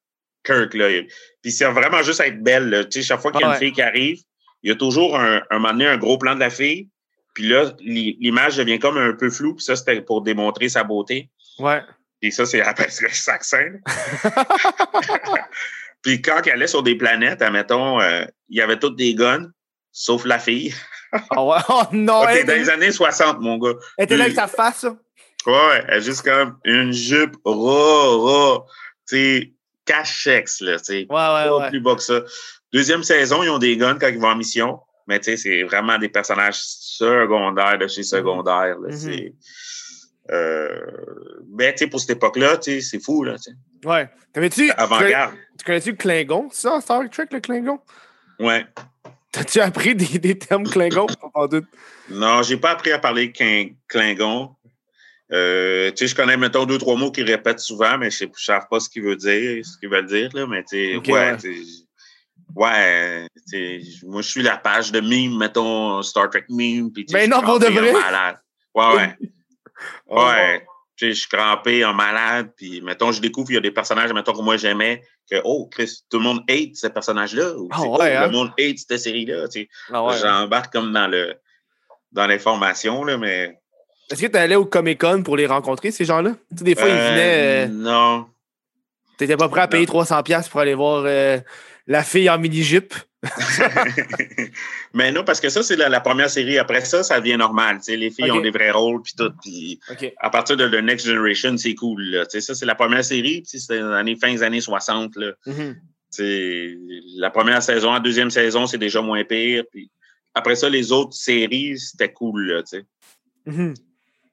Kirk, 0.44 0.74
là. 0.74 0.88
Puis 0.88 1.10
ils 1.44 1.52
servent 1.52 1.74
vraiment 1.74 2.02
juste 2.02 2.20
à 2.20 2.26
être 2.26 2.42
belles, 2.42 2.68
là. 2.70 2.84
Tu 2.84 3.00
sais, 3.00 3.06
chaque 3.06 3.20
fois 3.20 3.30
qu'il 3.32 3.40
y 3.42 3.44
a 3.44 3.52
une 3.52 3.58
fille 3.58 3.72
qui 3.72 3.82
arrive, 3.82 4.18
il 4.62 4.70
y 4.70 4.72
a 4.72 4.76
toujours 4.76 5.16
un, 5.18 5.42
un 5.50 5.58
moment 5.58 5.72
donné, 5.72 5.86
un 5.86 5.96
gros 5.96 6.18
plan 6.18 6.34
de 6.34 6.40
la 6.40 6.50
fille, 6.50 6.88
puis 7.36 7.46
là, 7.48 7.70
l'i- 7.80 8.16
l'image 8.18 8.56
devient 8.56 8.78
comme 8.78 8.96
un 8.96 9.12
peu 9.12 9.28
floue, 9.28 9.54
puis 9.56 9.62
ça, 9.64 9.76
c'était 9.76 10.00
pour 10.00 10.22
démontrer 10.22 10.70
sa 10.70 10.84
beauté. 10.84 11.28
Ouais. 11.58 11.82
Puis 12.18 12.32
ça, 12.32 12.46
c'est 12.46 12.62
après 12.62 12.88
le 13.02 13.08
saxin. 13.10 13.72
puis 16.02 16.22
quand 16.22 16.40
elle 16.46 16.52
allait 16.52 16.66
sur 16.66 16.82
des 16.82 16.94
planètes, 16.96 17.42
admettons, 17.42 18.00
euh, 18.00 18.24
il 18.48 18.56
y 18.56 18.60
avait 18.62 18.78
toutes 18.78 18.96
des 18.96 19.14
guns, 19.14 19.50
sauf 19.92 20.24
la 20.24 20.38
fille. 20.38 20.74
Ah 21.30 21.44
ouais. 21.44 21.58
Oh 21.68 21.82
non, 21.92 22.20
Ok, 22.22 22.28
elle 22.30 22.46
dans 22.46 22.54
les 22.54 22.70
années 22.70 22.90
60, 22.92 23.40
mon 23.40 23.58
gars. 23.58 23.74
elle 23.98 24.04
était 24.04 24.16
là 24.16 24.24
avec 24.24 24.36
sa 24.36 24.46
face, 24.46 24.78
ça. 24.78 24.96
Ouais, 25.46 25.84
elle 25.88 25.94
a 25.94 26.00
juste 26.00 26.22
comme 26.22 26.58
une 26.64 26.92
jupe 26.92 27.36
ras, 27.44 28.16
ras, 28.16 28.58
tu 29.08 29.16
sais, 29.16 29.52
cachex, 29.84 30.60
là, 30.62 30.78
tu 30.78 30.84
sais. 30.84 30.94
Ouais, 30.94 31.04
ouais, 31.10 31.44
Pas 31.44 31.56
ouais. 31.58 31.68
plus 31.70 31.80
bas 31.80 31.94
que 31.96 32.02
ça. 32.02 32.20
Deuxième 32.72 33.02
saison, 33.04 33.42
ils 33.42 33.50
ont 33.50 33.58
des 33.58 33.76
guns 33.76 33.98
quand 33.98 34.08
ils 34.08 34.18
vont 34.18 34.28
en 34.28 34.36
mission, 34.36 34.80
mais 35.06 35.18
tu 35.20 35.24
sais, 35.30 35.36
c'est 35.36 35.62
vraiment 35.62 35.98
des 35.98 36.08
personnages 36.08 36.58
secondaires 36.60 37.78
de 37.78 37.86
chez 37.86 38.02
secondaire, 38.02 38.78
là, 38.78 38.88
Mhm. 38.90 39.30
Euh, 40.32 40.68
ben, 41.46 41.72
tu 41.72 41.78
sais, 41.78 41.86
pour 41.86 42.00
cette 42.00 42.10
époque-là, 42.16 42.56
tu 42.56 42.72
sais, 42.72 42.80
c'est 42.80 42.98
fou, 42.98 43.22
là, 43.22 43.36
tu 43.36 43.44
sais. 43.52 43.88
Ouais. 43.88 44.08
T'avais-tu. 44.32 44.70
Avant-garde. 44.72 45.34
Tu 45.56 45.64
connais-tu 45.64 45.90
le 45.92 45.96
Klingon? 45.96 46.48
C'est 46.50 46.62
ça, 46.62 46.80
Star 46.80 47.08
Trek, 47.10 47.26
le 47.30 47.38
Klingon? 47.38 47.78
Ouais. 48.40 48.66
T'as-tu 49.30 49.60
appris 49.60 49.94
des, 49.94 50.18
des 50.18 50.36
termes 50.36 50.64
Klingon? 50.68 51.06
Pas 51.32 51.46
doute? 51.46 51.66
Non, 52.10 52.42
j'ai 52.42 52.56
pas 52.56 52.70
appris 52.70 52.90
à 52.90 52.98
parler 52.98 53.28
Klin- 53.30 53.76
Klingon. 53.86 54.50
Euh, 55.32 55.90
tu 55.90 55.98
sais, 55.98 56.06
je 56.08 56.14
connais, 56.16 56.36
mettons, 56.36 56.64
deux, 56.66 56.78
trois 56.78 56.96
mots 56.96 57.12
qu'ils 57.12 57.30
répètent 57.30 57.60
souvent, 57.60 57.96
mais 57.98 58.10
je 58.10 58.24
je 58.36 58.44
sais 58.44 58.58
pas 58.68 58.80
ce 58.80 58.88
qu'ils 58.88 59.02
veulent 59.02 59.16
dire, 59.16 59.64
ce 59.64 59.78
qu'ils 59.78 59.88
veulent 59.88 60.06
dire, 60.06 60.28
là, 60.34 60.46
mais 60.48 60.62
tu 60.64 60.76
sais, 60.76 60.96
ouais, 60.96 61.12
ouais. 61.12 61.36
Ouais, 62.54 63.26
moi, 64.04 64.22
je 64.22 64.28
suis 64.28 64.42
la 64.42 64.56
page 64.56 64.92
de 64.92 65.00
meme, 65.00 65.38
mettons, 65.38 66.02
Star 66.02 66.30
Trek 66.30 66.44
meme, 66.48 66.90
sais, 66.96 67.04
Mais 67.12 67.26
non, 67.26 67.40
pour 67.42 67.58
de 67.58 67.66
vrai? 67.66 67.92
malade. 67.92 68.36
Ouais, 68.74 68.96
ouais, 68.96 69.16
Oh, 70.08 70.24
ouais. 70.26 70.64
Je 70.98 71.10
suis 71.12 71.28
crampé 71.28 71.84
en 71.84 71.92
malade, 71.92 72.52
puis 72.56 72.80
mettons, 72.80 73.12
je 73.12 73.20
découvre 73.20 73.48
qu'il 73.48 73.56
y 73.56 73.58
a 73.58 73.60
des 73.60 73.70
personnages, 73.70 74.10
mettons, 74.14 74.32
que 74.32 74.40
moi, 74.40 74.56
j'aimais, 74.56 75.02
que, 75.30 75.36
oh, 75.44 75.68
Chris, 75.70 75.98
tout 76.08 76.16
le 76.16 76.24
monde 76.24 76.40
hate 76.48 76.74
ce 76.74 76.86
personnage-là, 76.86 77.52
ou, 77.58 77.68
Ah 77.70 77.80
sais, 77.80 77.86
ouais, 77.86 77.96
oh, 77.98 78.02
hein? 78.02 78.26
le 78.26 78.32
monde 78.32 78.50
hate 78.58 78.78
cette 78.78 78.98
série-là, 78.98 79.46
tu 79.48 79.60
sais. 79.60 79.68
Ah 79.92 80.02
ouais. 80.04 80.16
J'embarque 80.18 80.72
comme 80.72 80.92
dans 80.92 81.06
le, 81.06 81.34
dans 82.12 82.26
l'information, 82.26 83.04
là, 83.04 83.18
mais... 83.18 83.58
Est-ce 84.10 84.22
que 84.22 84.26
tu 84.28 84.36
allais 84.38 84.54
au 84.54 84.64
Comic 84.64 84.98
Con 85.00 85.22
pour 85.22 85.36
les 85.36 85.46
rencontrer, 85.46 85.90
ces 85.90 86.06
gens-là? 86.06 86.30
Tu 86.50 86.58
sais, 86.58 86.64
des 86.64 86.74
fois, 86.74 86.88
ils 86.88 86.92
Euh, 86.94 87.10
venaient. 87.10 87.64
euh, 87.64 87.68
Non. 87.68 88.26
T'étais 89.18 89.36
pas 89.36 89.48
prêt 89.50 89.62
à 89.62 89.68
payer 89.68 89.84
non. 89.84 89.92
300$ 90.02 90.48
pour 90.48 90.60
aller 90.60 90.74
voir 90.74 91.02
euh, 91.06 91.38
la 91.86 92.02
fille 92.02 92.28
en 92.28 92.38
mini-jupe? 92.38 92.94
Mais 94.94 95.12
non, 95.12 95.24
parce 95.24 95.40
que 95.40 95.48
ça, 95.48 95.62
c'est 95.62 95.76
la, 95.76 95.88
la 95.88 96.00
première 96.00 96.30
série. 96.30 96.58
Après 96.58 96.84
ça, 96.84 97.02
ça 97.02 97.20
devient 97.20 97.36
normal. 97.36 97.80
les 97.88 98.10
filles 98.10 98.30
ont 98.30 98.40
des 98.40 98.50
vrais 98.50 98.70
rôles, 98.70 99.02
puis 99.02 99.14
tout. 99.16 99.32
À 100.18 100.30
partir 100.30 100.56
de 100.56 100.68
The 100.68 100.82
Next 100.82 101.06
Generation, 101.06 101.56
c'est 101.56 101.74
cool. 101.74 102.02
Là. 102.02 102.24
Ça, 102.28 102.54
c'est 102.54 102.66
la 102.66 102.74
première 102.74 103.04
série. 103.04 103.42
puis 103.42 103.60
C'est 103.60 103.78
dans 103.78 103.88
les 103.90 103.96
années, 103.96 104.16
fin 104.16 104.32
des 104.32 104.42
années 104.42 104.60
60. 104.60 105.16
Là. 105.16 105.32
Mhm. 105.46 105.76
C'est 106.10 106.76
La 107.16 107.30
première 107.30 107.62
saison, 107.62 107.92
la 107.92 108.00
deuxième 108.00 108.30
saison, 108.30 108.66
c'est 108.66 108.78
déjà 108.78 109.02
moins 109.02 109.24
pire. 109.24 109.64
Puis 109.70 109.90
après 110.34 110.54
ça, 110.54 110.68
les 110.68 110.92
autres 110.92 111.14
séries, 111.14 111.78
c'était 111.78 112.12
cool. 112.12 112.52
Là, 112.52 112.62
sais. 112.64 112.84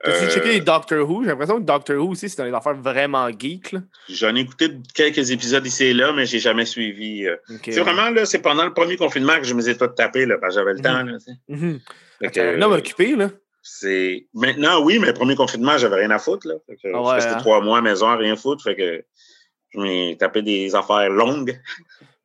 T'as-tu 0.04 0.26
Euh, 0.26 0.30
checké 0.30 0.50
les 0.50 0.60
Doctor 0.62 1.10
Who? 1.10 1.24
J'ai 1.24 1.30
l'impression 1.30 1.60
que 1.60 1.64
Doctor 1.66 1.98
Who 1.98 2.12
aussi, 2.12 2.28
c'est 2.30 2.38
dans 2.38 2.44
les 2.46 2.54
affaires 2.54 2.76
vraiment 2.76 3.30
geek. 3.30 3.72
Là. 3.72 3.80
J'en 4.10 4.36
ai 4.36 4.42
écouté 4.42 4.70
quelques 4.94 5.32
épisodes 5.32 5.66
ici 5.66 5.86
et 5.86 5.94
là, 5.94 6.12
mais 6.14 6.26
j'ai 6.26 6.40
jamais 6.40 6.66
suivi. 6.66 7.26
euh. 7.26 7.38
C'est 7.64 7.80
vraiment, 7.80 8.10
là, 8.10 8.26
c'est 8.26 8.40
pendant 8.42 8.66
le 8.66 8.74
premier 8.74 8.98
confinement 8.98 9.38
que 9.38 9.46
je 9.46 9.54
me 9.54 9.62
suis 9.62 9.78
tout 9.78 9.88
tapé, 9.88 10.26
là, 10.26 10.38
parce 10.40 10.56
que 10.56 10.62
j'avais 10.62 10.74
le 10.74 10.82
temps. 10.82 11.04
Là. 11.04 11.18
Mhm. 11.48 11.80
Un 12.38 12.62
homme 12.62 12.74
occupé, 12.74 13.16
là. 13.16 13.30
C'est 13.62 14.28
maintenant 14.34 14.84
oui, 14.84 15.00
mais 15.00 15.08
le 15.08 15.14
premier 15.14 15.36
confinement, 15.38 15.78
j'avais 15.78 15.96
rien 15.96 16.12
à 16.12 16.20
foutre 16.20 16.46
là. 16.50 16.56
Fait 16.68 16.76
que 16.76 16.90
Ah 16.94 17.00
je 17.02 17.14
restais 17.16 17.32
hein? 17.32 17.38
trois 17.38 17.62
mois 17.62 17.78
à 17.78 17.82
la 17.82 17.90
maison 17.92 18.08
à 18.08 18.18
rien 18.18 18.36
foutre, 18.36 18.62
fait 18.62 18.76
que 18.76 19.06
je 19.74 19.80
m'ai 19.80 20.18
tapé 20.20 20.42
des 20.42 20.76
affaires 20.76 21.10
longues. 21.10 21.58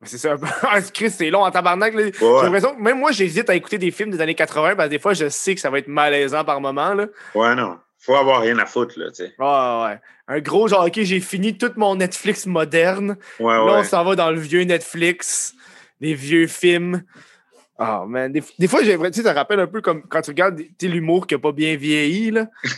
Mais 0.01 0.07
C'est 0.07 0.17
ça. 0.17 0.35
Ah, 0.63 0.81
Chris, 0.93 1.09
c'est 1.11 1.29
long 1.29 1.43
en 1.43 1.51
tabarnak. 1.51 1.93
là. 1.93 2.03
J'ai 2.17 2.25
Ouais, 2.25 2.43
l'impression 2.43 2.75
que 2.75 2.81
même 2.81 2.99
moi, 2.99 3.11
j'hésite 3.11 3.49
à 3.49 3.55
écouter 3.55 3.77
des 3.77 3.91
films 3.91 4.11
des 4.11 4.21
années 4.21 4.35
80 4.35 4.75
parce 4.75 4.87
que 4.87 4.91
des 4.91 4.99
fois, 4.99 5.13
je 5.13 5.27
sais 5.29 5.55
que 5.55 5.61
ça 5.61 5.69
va 5.69 5.79
être 5.79 5.87
malaisant 5.87 6.43
par 6.45 6.61
moment. 6.61 6.93
Là. 6.93 7.07
ouais 7.35 7.55
non, 7.55 7.77
faut 7.97 8.15
avoir 8.15 8.41
rien 8.41 8.57
à 8.59 8.65
foutre 8.65 8.93
là, 8.97 9.07
tu 9.09 9.25
sais. 9.25 9.33
Ouais, 9.39 9.83
ouais. 9.85 9.99
Un 10.27 10.39
gros 10.41 10.67
genre, 10.67 10.85
OK, 10.85 10.99
j'ai 11.01 11.19
fini 11.19 11.57
tout 11.57 11.71
mon 11.75 11.95
Netflix 11.95 12.45
moderne. 12.45 13.17
Ouais 13.39 13.53
Là, 13.53 13.65
ouais. 13.65 13.71
on 13.79 13.83
s'en 13.83 14.03
va 14.03 14.15
dans 14.15 14.29
le 14.31 14.39
vieux 14.39 14.61
Netflix, 14.63 15.53
des 16.01 16.13
vieux 16.13 16.47
films. 16.47 17.03
Ah, 17.81 18.03
man. 18.05 18.29
Des, 18.29 18.43
des 18.59 18.67
fois, 18.67 18.83
j'ai 18.83 18.97
tu 18.97 19.13
sais, 19.13 19.23
ça 19.23 19.31
rappelle 19.31 19.61
un 19.61 19.67
peu 19.67 19.79
comme 19.81 20.03
quand 20.03 20.21
tu 20.21 20.31
regardes 20.31 20.61
l'humour 20.81 21.25
qui 21.25 21.35
a 21.35 21.39
pas 21.39 21.53
bien 21.53 21.77
vieilli, 21.77 22.29
là. 22.29 22.47
tu 22.63 22.77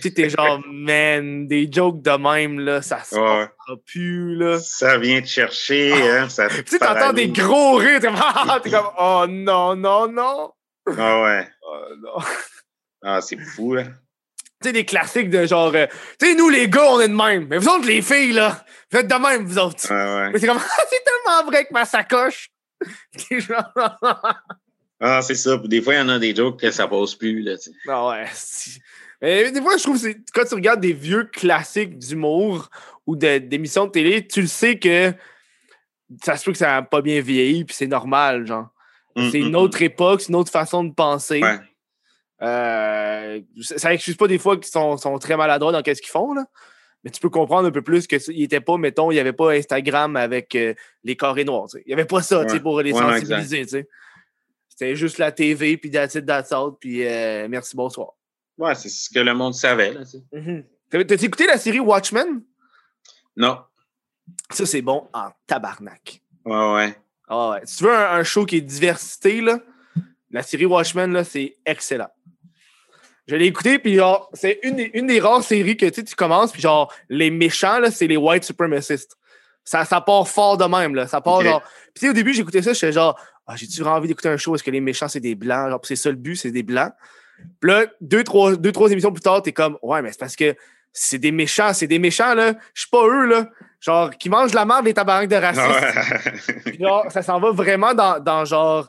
sais, 0.00 0.10
t'es 0.10 0.28
genre, 0.28 0.60
man, 0.68 1.46
des 1.46 1.70
jokes 1.70 2.02
de 2.02 2.10
même, 2.10 2.58
là, 2.58 2.82
ça 2.82 3.04
se 3.04 3.14
Ouais. 3.14 3.46
plus, 3.86 4.34
là. 4.34 4.58
ça 4.58 4.98
vient 4.98 5.20
te 5.20 5.28
chercher, 5.28 5.92
hein, 5.92 6.28
ça 6.28 6.48
Tu 6.48 6.64
sais, 6.66 6.80
t'entends 6.80 7.12
des 7.12 7.28
gros 7.28 7.76
rires, 7.76 8.00
t'es 8.00 8.08
comme, 8.08 8.16
ah, 8.18 8.58
t'es 8.60 8.70
comme, 8.70 8.90
oh 8.98 9.26
non, 9.28 9.76
non, 9.76 10.08
non. 10.08 10.50
Ah 10.98 11.22
ouais. 11.22 11.48
Oh, 11.64 11.94
non. 12.02 12.24
Ah, 13.02 13.20
c'est 13.20 13.38
fou 13.38 13.76
hein. 13.78 13.84
Tu 14.60 14.68
sais, 14.68 14.72
des 14.72 14.84
classiques 14.84 15.30
de 15.30 15.46
genre, 15.46 15.72
euh, 15.74 15.86
tu 16.18 16.26
sais, 16.26 16.34
nous, 16.34 16.48
les 16.48 16.68
gars, 16.68 16.84
on 16.90 17.00
est 17.00 17.08
de 17.08 17.14
même. 17.14 17.46
Mais 17.48 17.58
vous 17.58 17.68
autres, 17.68 17.86
les 17.86 18.02
filles, 18.02 18.32
là, 18.32 18.64
vous 18.90 18.98
êtes 18.98 19.08
de 19.08 19.14
même, 19.14 19.44
vous 19.46 19.58
autres. 19.58 19.88
Ouais 19.88 19.94
ouais. 20.24 20.30
Mais 20.32 20.38
c'est 20.38 20.46
comme, 20.48 20.58
ah, 20.60 20.82
c'est 20.90 21.02
tellement 21.04 21.48
vrai 21.50 21.64
que 21.64 21.72
ma 21.72 21.84
sacoche. 21.84 22.51
Ah, 25.00 25.20
c'est 25.22 25.34
ça. 25.34 25.56
Des 25.64 25.82
fois, 25.82 25.94
il 25.94 25.98
y 25.98 26.00
en 26.00 26.08
a 26.08 26.18
des 26.18 26.34
jokes 26.34 26.60
que 26.60 26.70
ça 26.70 26.86
passe 26.86 27.14
plus 27.14 27.42
là. 27.42 27.54
Non, 27.86 28.10
ouais. 28.10 28.26
Mais 29.20 29.50
des 29.50 29.60
fois, 29.60 29.76
je 29.76 29.82
trouve 29.82 30.00
que 30.00 30.16
quand 30.32 30.44
tu 30.44 30.54
regardes 30.54 30.80
des 30.80 30.92
vieux 30.92 31.24
classiques 31.24 31.98
d'humour 31.98 32.70
ou 33.06 33.16
de- 33.16 33.38
d'émissions 33.38 33.86
de 33.86 33.90
télé, 33.90 34.26
tu 34.26 34.42
le 34.42 34.46
sais 34.46 34.78
que 34.78 35.12
ça 36.22 36.36
se 36.36 36.44
peut 36.44 36.52
que 36.52 36.58
ça 36.58 36.68
n'a 36.68 36.82
pas 36.82 37.02
bien 37.02 37.20
vieilli, 37.20 37.64
puis 37.64 37.74
c'est 37.74 37.86
normal, 37.86 38.46
genre. 38.46 38.68
Hum, 39.16 39.30
C'est 39.30 39.40
hum, 39.40 39.48
une 39.48 39.56
autre 39.56 39.82
époque, 39.82 40.20
c'est 40.20 40.28
une 40.28 40.36
autre 40.36 40.52
façon 40.52 40.84
de 40.84 40.92
penser. 40.92 41.40
Ouais. 41.42 41.58
Euh, 42.42 43.40
ça 43.60 43.78
ça 43.78 43.94
excuse 43.94 44.16
pas 44.16 44.26
des 44.26 44.38
fois 44.38 44.56
qu'ils 44.56 44.66
sont, 44.70 44.96
sont 44.96 45.18
très 45.18 45.36
maladroits 45.36 45.70
dans 45.72 45.78
ce 45.84 46.00
qu'ils 46.00 46.10
font, 46.10 46.32
là. 46.34 46.44
Mais 47.04 47.10
tu 47.10 47.20
peux 47.20 47.30
comprendre 47.30 47.66
un 47.68 47.70
peu 47.72 47.82
plus 47.82 48.06
que 48.06 48.16
il 48.30 48.42
était 48.44 48.60
pas, 48.60 48.76
mettons, 48.76 49.10
il 49.10 49.14
n'y 49.14 49.20
avait 49.20 49.32
pas 49.32 49.50
Instagram 49.52 50.14
avec 50.16 50.54
euh, 50.54 50.72
les 51.02 51.16
carrés 51.16 51.44
noirs. 51.44 51.66
Il 51.74 51.82
n'y 51.88 51.92
avait 51.94 52.04
pas 52.04 52.22
ça 52.22 52.40
Ouais. 52.44 52.60
pour 52.60 52.80
les 52.80 52.92
Ouais, 52.92 52.98
sensibiliser. 53.20 53.86
C'était 54.68 54.94
juste 54.96 55.18
la 55.18 55.32
TV, 55.32 55.76
puis 55.76 55.90
that's 55.90 56.14
it, 56.14 56.24
that's 56.26 56.52
all, 56.52 56.70
puis 56.80 57.06
euh, 57.06 57.46
merci, 57.48 57.76
bonsoir. 57.76 58.12
Ouais, 58.58 58.74
c'est 58.74 58.88
ce 58.88 59.10
que 59.10 59.18
le 59.18 59.34
monde 59.34 59.54
savait 59.54 59.92
là, 59.92 60.00
tu 60.04 60.10
sais. 60.18 60.22
Mhm. 60.32 60.64
T'as- 60.90 61.04
T'as 61.04 61.16
écouté 61.16 61.46
la 61.46 61.58
série 61.58 61.80
Watchmen? 61.80 62.42
Non. 63.36 63.58
Ça, 64.50 64.66
c'est 64.66 64.82
bon 64.82 65.08
en 65.12 65.30
tabarnak. 65.46 66.20
Ouais 66.44 66.72
ouais. 66.74 66.94
Ah 67.28 67.50
ouais. 67.50 67.60
Si 67.64 67.78
tu 67.78 67.84
veux 67.84 67.92
un, 67.96 68.12
un 68.18 68.22
show 68.24 68.44
qui 68.44 68.56
est 68.56 68.60
diversité, 68.60 69.40
là, 69.40 69.58
la 70.30 70.42
série 70.42 70.66
Watchmen, 70.66 71.12
là, 71.12 71.24
c'est 71.24 71.56
excellent. 71.64 72.08
Je 73.28 73.36
l'ai 73.36 73.46
écouté, 73.46 73.78
puis 73.78 73.94
genre, 73.94 74.28
c'est 74.32 74.58
une, 74.62 74.76
des- 74.76 74.90
une 74.94 75.06
des 75.06 75.20
rares 75.20 75.42
séries 75.42 75.76
que 75.76 75.86
tu 75.86 76.14
commences, 76.16 76.50
puis 76.52 76.60
genre, 76.60 76.92
les 77.08 77.30
méchants, 77.30 77.78
là, 77.78 77.90
c'est 77.90 78.06
les 78.06 78.16
white 78.16 78.44
supremacists. 78.44 79.16
Ça, 79.64 79.84
ça 79.84 80.00
part 80.00 80.26
fort 80.26 80.56
de 80.58 80.64
même, 80.64 80.94
là. 80.96 81.06
Ça 81.06 81.20
part 81.20 81.40
genre. 81.42 81.60
Puis 81.62 82.00
tu 82.00 82.06
sais, 82.06 82.10
au 82.10 82.12
début, 82.14 82.34
j'écoutais 82.34 82.62
ça, 82.62 82.72
j'étais 82.72 82.90
genre, 82.92 83.16
ah, 83.46 83.54
j'ai-tu 83.56 83.80
vraiment 83.80 83.96
envie 83.96 84.08
d'écouter 84.08 84.28
un 84.28 84.36
show? 84.36 84.54
Est-ce 84.56 84.64
que 84.64 84.70
les 84.72 84.80
méchants, 84.80 85.06
c'est 85.08 85.20
des 85.20 85.36
blancs? 85.36 85.70
Genre, 85.70 85.80
puis 85.80 85.88
c'est 85.88 86.02
ça 86.02 86.10
le 86.10 86.16
but, 86.16 86.34
c'est 86.36 86.50
des 86.50 86.64
blancs. 86.64 86.92
Puis 87.60 87.70
là, 87.70 87.86
deux 88.00 88.24
trois, 88.24 88.56
deux, 88.56 88.72
trois 88.72 88.90
émissions 88.90 89.12
plus 89.12 89.20
tard, 89.22 89.40
t'es 89.42 89.52
comme, 89.52 89.78
ouais, 89.82 90.02
mais 90.02 90.10
c'est 90.10 90.18
parce 90.20 90.34
que 90.36 90.54
c'est 90.92 91.18
des 91.18 91.30
méchants, 91.32 91.72
c'est 91.72 91.86
des 91.86 91.98
méchants, 92.00 92.34
là. 92.34 92.54
Je 92.74 92.80
suis 92.82 92.90
pas 92.90 93.06
eux, 93.06 93.26
là. 93.26 93.48
Genre, 93.80 94.10
qui 94.16 94.28
mangent 94.30 94.52
la 94.54 94.64
merde 94.64 94.84
des 94.84 94.94
tabaraks 94.94 95.28
de 95.28 95.36
racisme. 95.36 95.62
Ouais. 96.48 96.60
Puis 96.64 96.78
genre, 96.80 97.06
ça 97.10 97.22
s'en 97.22 97.38
va 97.40 97.50
vraiment 97.52 97.94
dans, 97.94 98.18
dans 98.20 98.44
genre, 98.44 98.88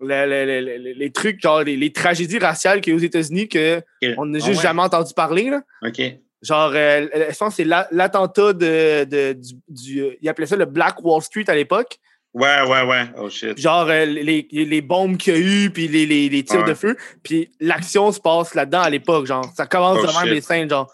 le- 0.00 0.26
le- 0.26 0.60
le- 0.60 0.76
le- 0.78 0.92
les 0.92 1.10
trucs, 1.10 1.40
genre, 1.40 1.62
les, 1.62 1.76
les 1.76 1.92
tragédies 1.92 2.38
raciales 2.38 2.80
qu'il 2.80 2.92
y 2.92 2.96
a 2.96 2.98
aux 2.98 3.02
États-Unis 3.02 3.48
que 3.48 3.78
Ok. 3.78 4.10
on 4.18 4.26
n'a 4.26 4.38
Ah 4.42 4.46
juste 4.46 4.58
ouais? 4.60 4.62
jamais 4.62 4.82
entendu 4.82 5.12
parler, 5.14 5.50
là. 5.50 5.62
OK. 5.86 6.00
Genre, 6.42 6.70
euh, 6.74 7.06
je 7.30 7.36
pense 7.36 7.50
que 7.50 7.56
c'est 7.56 7.64
la- 7.64 7.88
l'attentat 7.90 8.52
de, 8.52 9.04
de- 9.04 9.32
du, 9.32 9.54
du- 9.68 10.00
euh, 10.02 10.14
Il 10.22 10.28
appelait 10.28 10.46
ça 10.46 10.54
le 10.56 10.66
Black 10.66 11.02
Wall 11.04 11.20
Street 11.22 11.44
à 11.48 11.54
l'époque. 11.54 11.98
Ouais, 12.34 12.62
ouais, 12.68 12.82
ouais. 12.82 13.04
Oh 13.18 13.28
shit. 13.28 13.58
Genre, 13.58 13.88
euh, 13.88 14.04
les, 14.04 14.46
les 14.52 14.80
bombes 14.82 15.16
qu'il 15.16 15.34
y 15.34 15.36
a 15.36 15.40
eu, 15.40 15.70
puis 15.70 15.88
les, 15.88 16.06
les, 16.06 16.28
les 16.28 16.42
tirs 16.44 16.60
Ouais. 16.60 16.68
de 16.68 16.74
feu. 16.74 16.96
Puis 17.24 17.50
l'action 17.58 18.12
se 18.12 18.20
passe 18.20 18.54
là-dedans 18.54 18.82
à 18.82 18.90
l'époque. 18.90 19.26
Genre, 19.26 19.50
ça 19.56 19.66
commence 19.66 19.98
Oh, 20.00 20.06
de 20.06 20.12
même 20.12 20.24
shit. 20.26 20.32
les 20.34 20.40
scènes. 20.42 20.70
Genre, 20.70 20.92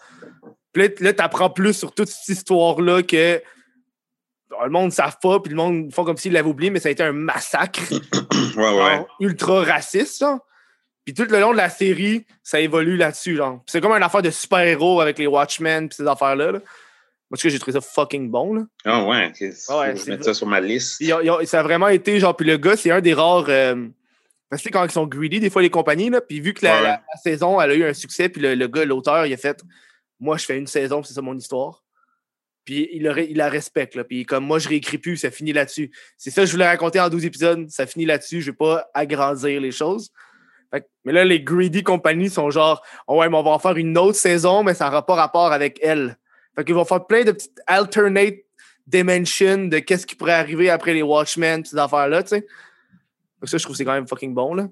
puis 0.73 0.89
là, 1.01 1.13
t'apprends 1.13 1.49
plus 1.51 1.73
sur 1.73 1.93
toute 1.93 2.07
cette 2.07 2.35
histoire-là 2.37 3.03
que 3.03 3.41
le 4.63 4.69
monde 4.69 4.85
ne 4.87 4.91
savent 4.91 5.17
pas, 5.21 5.39
puis 5.39 5.49
le 5.51 5.57
monde 5.57 5.93
font 5.93 6.03
comme 6.03 6.17
s'ils 6.17 6.33
l'avaient 6.33 6.47
oublié, 6.49 6.69
mais 6.69 6.79
ça 6.79 6.89
a 6.89 6.91
été 6.91 7.03
un 7.03 7.11
massacre 7.11 7.81
Ouais, 8.57 8.83
ouais. 8.83 9.05
ultra 9.19 9.61
raciste. 9.63 10.19
Genre. 10.19 10.39
Puis 11.03 11.13
tout 11.13 11.25
le 11.29 11.39
long 11.39 11.51
de 11.51 11.57
la 11.57 11.69
série, 11.69 12.25
ça 12.43 12.59
évolue 12.59 12.97
là-dessus. 12.97 13.35
genre. 13.35 13.61
C'est 13.67 13.81
comme 13.81 13.91
une 13.91 14.01
affaire 14.03 14.21
de 14.21 14.29
super-héros 14.31 15.01
avec 15.01 15.19
les 15.19 15.27
Watchmen, 15.27 15.87
puis 15.89 15.97
ces 15.97 16.07
affaires-là. 16.07 16.51
Là. 16.53 16.59
Moi, 16.59 16.61
en 17.33 17.35
tout 17.37 17.43
cas, 17.43 17.49
j'ai 17.49 17.59
trouvé 17.59 17.73
ça 17.73 17.81
fucking 17.81 18.29
bon. 18.29 18.65
Ah 18.85 19.03
ouais. 19.03 19.31
Ouais, 19.31 19.33
je 19.39 20.09
mette 20.09 20.19
vrai. 20.19 20.23
ça 20.23 20.33
sur 20.33 20.47
ma 20.47 20.59
liste. 20.61 20.97
Puis, 20.97 21.07
ils 21.07 21.13
ont- 21.13 21.21
ils 21.21 21.29
ont- 21.31 21.45
ça 21.45 21.59
a 21.59 21.63
vraiment 21.63 21.87
été, 21.89 22.19
genre, 22.19 22.35
puis 22.35 22.47
le 22.47 22.57
gars, 22.57 22.75
c'est 22.77 22.91
un 22.91 23.01
des 23.01 23.13
rares. 23.13 23.45
euh, 23.49 23.87
parce 24.49 24.61
que 24.61 24.69
quand 24.69 24.83
ils 24.85 24.91
sont 24.91 25.07
greedy, 25.07 25.39
des 25.39 25.49
fois, 25.49 25.61
les 25.63 25.69
compagnies, 25.71 26.09
là, 26.11 26.21
puis 26.21 26.39
vu 26.39 26.53
que 26.53 26.63
la, 26.65 26.75
Ouais. 26.75 26.83
la- 26.83 26.89
la 27.13 27.19
saison, 27.21 27.59
elle 27.59 27.71
a 27.71 27.75
eu 27.75 27.83
un 27.83 27.93
succès, 27.93 28.29
puis 28.29 28.41
le, 28.41 28.53
le 28.55 28.67
gars, 28.67 28.85
l'auteur, 28.85 29.25
il 29.25 29.33
a 29.33 29.37
fait 29.37 29.61
Moi, 30.19 30.37
je 30.37 30.45
fais 30.45 30.57
une 30.57 30.67
saison, 30.67 31.01
puis 31.01 31.09
c'est 31.09 31.13
ça 31.15 31.21
mon 31.21 31.35
histoire. 31.35 31.83
Puis 32.65 32.89
il, 32.93 33.03
le 33.03 33.11
ré- 33.11 33.27
il 33.29 33.37
la 33.37 33.47
respecte, 33.47 33.95
là. 33.95 34.03
Puis 34.03 34.25
comme 34.25 34.43
moi, 34.45 34.57
je 34.59 34.67
réécris 34.67 34.97
plus, 34.97 35.17
ça 35.17 35.29
finit 35.31 35.53
là-dessus. 35.53 35.91
C'est 36.17 36.31
ça 36.31 36.41
que 36.41 36.47
je 36.47 36.51
voulais 36.51 36.67
raconter 36.67 36.99
en 36.99 37.09
12 37.09 37.23
épisodes, 37.25 37.69
ça 37.69 37.85
finit 37.85 38.05
là-dessus, 38.05 38.41
je 38.41 38.51
vais 38.51 38.57
pas 38.57 38.89
agrandir 38.93 39.61
les 39.61 39.71
choses. 39.71 40.09
Fait 40.73 40.81
que- 40.81 40.87
mais 41.05 41.13
là, 41.13 41.23
les 41.23 41.39
greedy 41.41 41.83
compagnies 41.83 42.29
sont 42.29 42.49
genre 42.49 42.83
Oh 43.07 43.19
ouais, 43.19 43.29
mais 43.29 43.37
on 43.37 43.43
va 43.43 43.51
en 43.51 43.59
faire 43.59 43.77
une 43.77 43.95
autre 43.97 44.17
saison, 44.17 44.63
mais 44.63 44.73
ça 44.73 44.85
n'aura 44.85 45.05
pas 45.05 45.13
rapport 45.15 45.51
avec 45.53 45.79
elle. 45.83 46.17
Fait 46.55 46.63
qu'ils 46.65 46.73
vont 46.75 46.85
faire 46.85 47.05
plein 47.05 47.23
de 47.23 47.31
petites 47.31 47.61
alternate 47.67 48.35
dimensions 48.87 49.65
de 49.67 49.79
qu'est-ce 49.79 50.05
qui 50.07 50.15
pourrait 50.15 50.33
arriver 50.33 50.69
après 50.69 50.93
les 50.93 51.01
Watchmen, 51.01 51.63
ces 51.65 51.77
affaires-là, 51.77 52.23
tu 52.23 52.29
sais. 52.29 52.41
Donc 53.41 53.49
ça, 53.49 53.57
je 53.57 53.63
trouve 53.63 53.73
que 53.75 53.77
c'est 53.77 53.85
quand 53.85 53.93
même 53.93 54.07
fucking 54.07 54.33
bon, 54.33 54.53
là. 54.53 54.67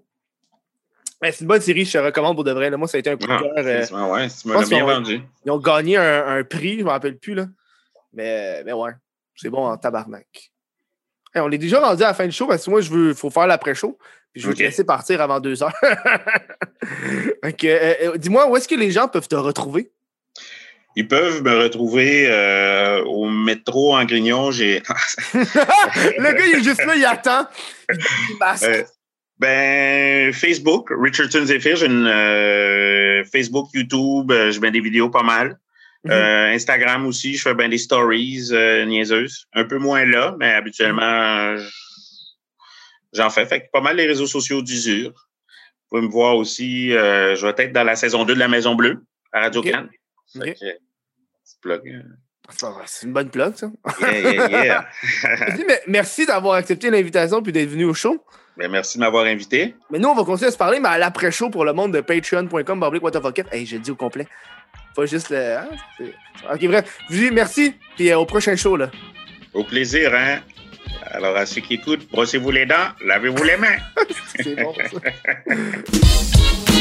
Mais 1.22 1.32
c'est 1.32 1.42
une 1.42 1.48
bonne 1.48 1.62
série, 1.62 1.86
je 1.86 1.94
te 1.94 1.98
recommande 2.00 2.36
pour 2.36 2.44
de 2.44 2.52
vrai. 2.52 2.70
là. 2.70 2.78
Moi, 2.78 2.88
ça 2.88 2.98
a 2.98 3.00
été 3.00 3.10
un 3.10 3.16
coup 3.18 3.28
de 3.28 3.32
Ah, 3.32 3.40
cœur. 3.42 3.52
euh, 3.58 3.86
c'est- 3.86 3.94
ouais, 3.94 4.28
tu 4.30 4.48
me 4.48 4.54
pense 4.54 4.64
l'as 4.64 4.68
bien 4.70 4.80
qu'on 4.82 4.86
va- 4.88 4.94
vendu. 4.96 5.22
ils 5.46 5.52
ont 5.52 5.58
gagné 5.58 5.98
un, 5.98 6.28
un 6.28 6.44
prix, 6.44 6.80
je 6.80 6.84
me 6.84 6.90
rappelle 6.90 7.18
plus, 7.18 7.34
là. 7.34 7.46
Mais, 8.14 8.64
mais 8.64 8.74
ouais, 8.74 8.92
c'est 9.36 9.50
bon 9.50 9.66
en 9.66 9.78
tabarnak. 9.78 10.52
Hey, 11.34 11.42
on 11.42 11.50
est 11.52 11.58
déjà 11.58 11.80
rendu 11.80 12.04
à 12.04 12.08
la 12.08 12.14
fin 12.14 12.26
du 12.26 12.32
show 12.32 12.46
parce 12.48 12.64
que 12.64 12.70
moi, 12.70 12.82
je 12.82 12.90
veux, 12.92 13.14
faut 13.14 13.30
faire 13.32 13.48
l'après-show. 13.48 13.98
Puis 14.32 14.42
je 14.42 14.48
veux 14.48 14.54
Ok. 14.54 14.60
te 14.60 14.64
laisser 14.64 14.84
partir 14.84 15.22
avant 15.22 15.40
deux 15.40 15.62
heures. 15.64 15.74
Que, 17.58 17.68
euh, 17.68 17.94
euh, 18.14 18.18
Dis-moi, 18.18 18.50
où 18.50 18.58
est-ce 18.58 18.68
que 18.68 18.76
les 18.76 18.92
gens 18.92 19.08
peuvent 19.08 19.28
te 19.28 19.36
retrouver? 19.36 19.92
Ils 20.96 21.08
peuvent 21.08 21.42
me 21.42 21.64
retrouver 21.64 22.28
euh, 22.30 23.04
au 23.06 23.28
métro 23.30 23.96
en 23.96 24.06
Grignon. 24.06 24.52
J'ai 24.52 24.80
le 25.34 26.32
gars, 26.34 26.46
il 26.46 26.56
est 26.60 26.64
juste 26.64 26.86
là, 26.86 26.96
il 26.96 27.06
attend. 27.06 27.48
Il 27.90 28.38
masque. 28.40 28.66
Euh, 28.66 28.84
ben 29.40 30.32
Facebook, 30.34 30.90
Richardson 30.92 31.46
Zephyr, 31.46 31.76
j'ai 31.78 31.88
une 31.88 32.06
euh, 32.08 33.24
Facebook, 33.26 33.70
YouTube, 33.74 34.32
je 34.32 34.60
mets 34.60 34.72
des 34.72 34.82
vidéos 34.82 35.10
pas 35.10 35.24
mal. 35.24 35.58
Mhm. 36.04 36.12
Euh, 36.12 36.54
Instagram 36.54 37.06
aussi, 37.06 37.36
je 37.36 37.44
fais 37.44 37.54
ben 37.54 37.70
des 37.70 37.78
stories 37.78 38.50
euh, 38.52 38.86
niaiseuses. 38.86 39.46
Un 39.54 39.64
peu 39.64 39.78
moins 39.78 40.06
là, 40.06 40.36
mais 40.38 40.52
habituellement 40.52 41.56
j'en 43.14 43.30
fais. 43.30 43.46
Fait 43.46 43.62
que 43.62 43.66
pas 43.72 43.82
mal 43.82 43.96
les 43.96 44.08
réseaux 44.08 44.28
sociaux 44.28 44.62
d'usure. 44.62 45.12
Vous 45.12 45.98
pouvez 45.98 46.02
me 46.02 46.12
voir 46.12 46.36
aussi, 46.36 46.92
euh, 46.94 47.36
je 47.36 47.46
vais 47.46 47.54
être 47.58 47.72
dans 47.72 47.84
la 47.84 47.96
saison 47.96 48.26
2 48.26 48.34
de 48.34 48.40
la 48.40 48.48
Maison 48.48 48.76
Bleue 48.76 49.04
à 49.32 49.42
Radio 49.42 49.62
Ok. 49.62 49.70
Cannes. 49.70 49.90
Ok. 50.36 50.44
Fait 50.44 50.54
que, 50.54 50.60
petit 50.60 51.58
plug, 51.62 51.82
euh, 51.88 52.72
C'est 52.86 53.06
une 53.06 53.14
bonne 53.14 53.30
plug, 53.30 53.56
ça. 53.56 53.72
Yeah, 54.02 54.20
yeah, 54.20 54.64
yeah. 54.66 54.88
Merci 55.88 56.26
d'avoir 56.26 56.56
accepté 56.56 56.90
l'invitation 56.90 57.44
puis 57.44 57.52
d'être 57.52 57.70
venu 57.70 57.86
au 57.86 57.94
show. 57.94 58.26
Ben, 58.58 58.70
merci 58.70 59.00
de 59.00 59.04
m'avoir 59.04 59.26
invité. 59.26 59.76
Mais 59.90 59.98
nous, 59.98 60.10
on 60.10 60.14
va 60.14 60.24
continuer 60.24 60.50
à 60.50 60.52
se 60.52 60.58
parler, 60.58 60.80
mais 60.80 60.90
à 60.90 61.00
l'après-show 61.00 61.50
pour 61.50 61.66
le 61.66 61.74
monde 61.74 61.92
de 61.92 62.02
patreon.com. 62.02 62.94
Hey, 63.52 63.66
j'ai 63.66 63.80
dit 63.80 63.90
au 63.90 63.96
complet. 63.96 64.28
Pas 64.96 65.06
juste 65.06 65.30
le. 65.30 65.58
hein, 65.58 65.68
Ok, 66.54 66.66
bref. 66.68 66.98
Dis 67.10 67.32
merci, 67.32 67.76
puis 67.96 68.12
euh, 68.12 68.18
au 68.18 68.26
prochain 68.26 68.56
show, 68.56 68.76
là. 68.78 68.90
Au 69.54 69.64
plaisir, 69.64 70.14
hein? 70.14 70.40
Alors, 71.12 71.36
à 71.38 71.46
ceux 71.46 71.62
qui 71.62 71.76
écoutent, 71.76 72.08
brossez-vous 72.12 72.52
les 72.52 72.66
dents, 72.66 72.90
lavez-vous 73.06 73.44
les 73.44 73.58
mains. 73.58 73.78
C'est 74.36 74.56
bon, 74.56 74.74
ça. 74.74 75.00